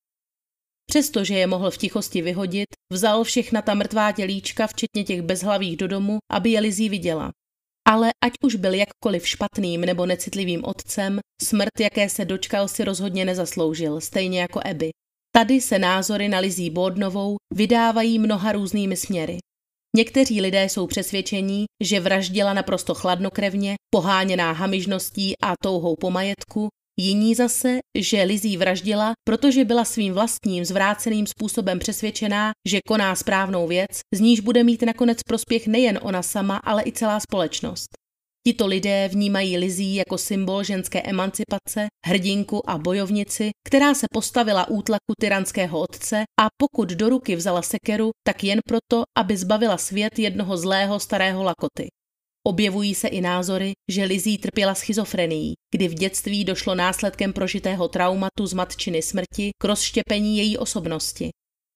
Přestože 0.89 1.33
je 1.33 1.47
mohl 1.47 1.71
v 1.71 1.77
tichosti 1.77 2.21
vyhodit, 2.21 2.67
vzal 2.91 3.23
všechna 3.23 3.61
ta 3.61 3.73
mrtvá 3.73 4.11
tělíčka, 4.11 4.67
včetně 4.67 5.03
těch 5.03 5.21
bezhlavých 5.21 5.77
do 5.77 5.87
domu, 5.87 6.17
aby 6.31 6.49
je 6.49 6.59
Lizí 6.59 6.89
viděla. 6.89 7.31
Ale 7.89 8.11
ať 8.25 8.33
už 8.43 8.55
byl 8.55 8.73
jakkoliv 8.73 9.27
špatným 9.27 9.81
nebo 9.81 10.05
necitlivým 10.05 10.65
otcem, 10.65 11.19
smrt, 11.41 11.79
jaké 11.79 12.09
se 12.09 12.25
dočkal, 12.25 12.67
si 12.67 12.83
rozhodně 12.83 13.25
nezasloužil, 13.25 14.01
stejně 14.01 14.41
jako 14.41 14.59
Eby. 14.65 14.89
Tady 15.35 15.61
se 15.61 15.79
názory 15.79 16.29
na 16.29 16.39
Lizí 16.39 16.69
Bordnovou 16.69 17.35
vydávají 17.53 18.19
mnoha 18.19 18.51
různými 18.51 18.97
směry. 18.97 19.37
Někteří 19.95 20.41
lidé 20.41 20.69
jsou 20.69 20.87
přesvědčení, 20.87 21.65
že 21.83 21.99
vraždila 21.99 22.53
naprosto 22.53 22.93
chladnokrevně, 22.93 23.75
poháněná 23.93 24.51
hamižností 24.51 25.33
a 25.43 25.53
touhou 25.63 25.95
po 25.95 26.11
majetku, 26.11 26.67
Jiní 27.01 27.35
zase, 27.35 27.79
že 27.97 28.23
Lizzie 28.23 28.57
vraždila, 28.57 29.13
protože 29.27 29.65
byla 29.65 29.85
svým 29.85 30.13
vlastním 30.13 30.65
zvráceným 30.65 31.27
způsobem 31.27 31.79
přesvědčená, 31.79 32.51
že 32.67 32.79
koná 32.87 33.15
správnou 33.15 33.67
věc, 33.67 33.99
z 34.13 34.19
níž 34.19 34.39
bude 34.39 34.63
mít 34.63 34.81
nakonec 34.81 35.23
prospěch 35.23 35.67
nejen 35.67 35.99
ona 36.01 36.23
sama, 36.23 36.57
ale 36.57 36.83
i 36.85 36.91
celá 36.91 37.19
společnost. 37.19 37.87
Tito 38.47 38.67
lidé 38.67 39.07
vnímají 39.07 39.57
Lizzie 39.57 39.97
jako 39.97 40.17
symbol 40.17 40.63
ženské 40.63 41.01
emancipace, 41.01 41.87
hrdinku 42.05 42.69
a 42.69 42.77
bojovnici, 42.77 43.49
která 43.67 43.93
se 43.93 44.05
postavila 44.13 44.69
útlaku 44.69 45.13
tyranského 45.19 45.79
otce 45.79 46.23
a 46.41 46.47
pokud 46.57 46.89
do 46.89 47.09
ruky 47.09 47.35
vzala 47.35 47.61
sekeru, 47.61 48.09
tak 48.27 48.43
jen 48.43 48.59
proto, 48.67 49.03
aby 49.17 49.37
zbavila 49.37 49.77
svět 49.77 50.19
jednoho 50.19 50.57
zlého 50.57 50.99
starého 50.99 51.43
lakoty. 51.43 51.87
Objevují 52.47 52.95
se 52.95 53.07
i 53.07 53.21
názory, 53.21 53.71
že 53.91 54.03
Lizzie 54.03 54.37
trpěla 54.37 54.75
schizofrenií, 54.75 55.53
kdy 55.75 55.87
v 55.87 55.93
dětství 55.93 56.45
došlo 56.45 56.75
následkem 56.75 57.33
prožitého 57.33 57.87
traumatu 57.87 58.45
z 58.45 58.53
matčiny 58.53 59.01
smrti 59.01 59.51
k 59.61 59.63
rozštěpení 59.63 60.37
její 60.37 60.57
osobnosti. 60.57 61.29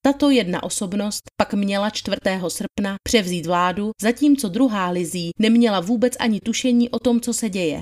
Tato 0.06 0.30
jedna 0.30 0.64
osobnost 0.64 1.22
pak 1.42 1.54
měla 1.54 1.90
4. 1.90 2.18
srpna 2.48 2.96
převzít 3.04 3.46
vládu, 3.46 3.92
zatímco 4.02 4.50
druhá 4.50 4.90
Lizzie 4.90 5.32
neměla 5.40 5.80
vůbec 5.80 6.14
ani 6.20 6.40
tušení 6.40 6.90
o 6.90 7.00
tom, 7.00 7.22
co 7.22 7.34
se 7.34 7.50
děje. 7.50 7.82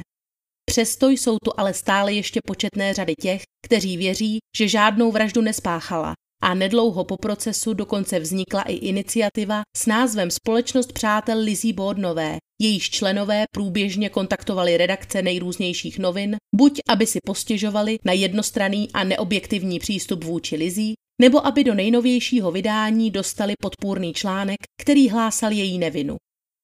Přesto 0.70 1.10
jsou 1.10 1.38
tu 1.44 1.52
ale 1.58 1.74
stále 1.74 2.14
ještě 2.14 2.40
početné 2.48 2.94
řady 2.94 3.14
těch, 3.22 3.42
kteří 3.66 3.98
věří, 3.98 4.40
že 4.58 4.68
žádnou 4.68 5.12
vraždu 5.12 5.42
nespáchala 5.42 6.14
a 6.44 6.54
nedlouho 6.54 7.04
po 7.04 7.18
procesu 7.18 7.74
dokonce 7.74 8.20
vznikla 8.20 8.62
i 8.62 8.74
iniciativa 8.74 9.62
s 9.78 9.86
názvem 9.86 10.32
Společnost 10.32 10.94
přátel 10.94 11.40
Lizzie 11.40 11.74
Bordnové. 11.74 12.38
Jejíž 12.62 12.90
členové 12.90 13.46
průběžně 13.54 14.10
kontaktovali 14.10 14.78
redakce 14.78 15.22
nejrůznějších 15.22 16.00
novin, 16.00 16.36
buď 16.56 16.80
aby 16.90 17.08
si 17.08 17.20
postěžovali 17.26 18.00
na 18.06 18.14
jednostranný 18.14 18.90
a 18.94 19.04
neobjektivní 19.04 19.80
přístup 19.80 20.24
vůči 20.24 20.56
Lizzie, 20.56 20.94
nebo 21.22 21.46
aby 21.46 21.64
do 21.64 21.74
nejnovějšího 21.74 22.52
vydání 22.52 23.12
dostali 23.12 23.54
podpůrný 23.62 24.14
článek, 24.14 24.58
který 24.82 25.10
hlásal 25.10 25.52
její 25.52 25.78
nevinu. 25.78 26.16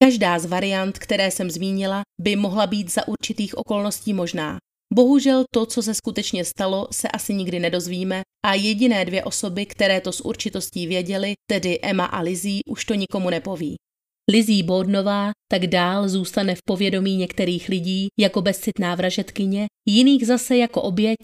Každá 0.04 0.40
z 0.40 0.46
variant, 0.46 1.00
které 1.00 1.32
jsem 1.32 1.52
zmínila, 1.52 2.02
by 2.22 2.36
mohla 2.36 2.68
být 2.68 2.92
za 2.92 3.08
určitých 3.08 3.58
okolností 3.58 4.14
možná. 4.14 4.58
Bohužel 4.94 5.46
to, 5.54 5.66
co 5.66 5.84
se 5.84 5.94
skutečně 5.94 6.46
stalo, 6.46 6.88
se 6.92 7.08
asi 7.08 7.34
nikdy 7.34 7.60
nedozvíme 7.60 8.22
a 8.46 8.54
jediné 8.54 9.06
dvě 9.06 9.24
osoby, 9.24 9.66
které 9.66 10.02
to 10.02 10.12
s 10.12 10.26
určitostí 10.26 10.88
věděly, 10.88 11.34
tedy 11.50 11.80
Emma 11.82 12.06
a 12.06 12.22
Lizzie, 12.22 12.62
už 12.70 12.86
to 12.86 12.94
nikomu 12.94 13.30
nepoví. 13.30 13.76
Lizzie 14.32 14.64
Bodnová 14.64 15.32
tak 15.52 15.68
dál 15.68 16.10
zůstane 16.10 16.56
v 16.56 16.64
povědomí 16.68 17.18
některých 17.18 17.70
lidí 17.70 18.08
jako 18.20 18.42
bezcitná 18.42 18.96
vražetkyně, 18.96 19.68
jiných 19.88 20.28
zase 20.28 20.58
jako 20.58 20.82
oběť 20.82 21.18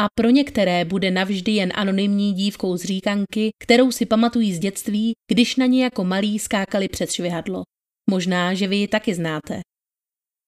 a 0.00 0.06
pro 0.14 0.30
některé 0.30 0.84
bude 0.84 1.10
navždy 1.10 1.52
jen 1.52 1.72
anonymní 1.74 2.32
dívkou 2.32 2.76
z 2.76 2.84
říkanky, 2.84 3.50
kterou 3.62 3.92
si 3.92 4.06
pamatují 4.06 4.54
z 4.54 4.58
dětství, 4.58 5.12
když 5.30 5.56
na 5.56 5.66
ně 5.66 5.84
jako 5.84 6.04
malí 6.04 6.38
skákali 6.38 6.88
před 6.88 7.10
švihadlo. 7.10 7.62
Možná, 8.10 8.54
že 8.54 8.68
vy 8.68 8.76
ji 8.76 8.88
taky 8.88 9.14
znáte. 9.14 9.60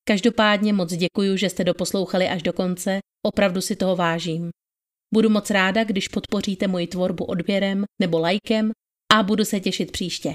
Každopádně 0.08 0.72
moc 0.72 0.92
děkuji, 0.92 1.36
že 1.36 1.50
jste 1.50 1.64
doposlouchali 1.64 2.28
až 2.28 2.42
do 2.42 2.52
konce, 2.52 2.98
opravdu 3.26 3.60
si 3.60 3.76
toho 3.76 3.96
vážím. 3.96 4.50
Budu 5.14 5.30
moc 5.30 5.50
ráda, 5.50 5.84
když 5.84 6.08
podpoříte 6.08 6.68
moji 6.68 6.86
tvorbu 6.86 7.24
odběrem 7.24 7.84
nebo 8.00 8.18
lajkem 8.18 8.70
a 9.14 9.22
budu 9.22 9.44
se 9.44 9.60
těšit 9.60 9.92
příště. 9.92 10.34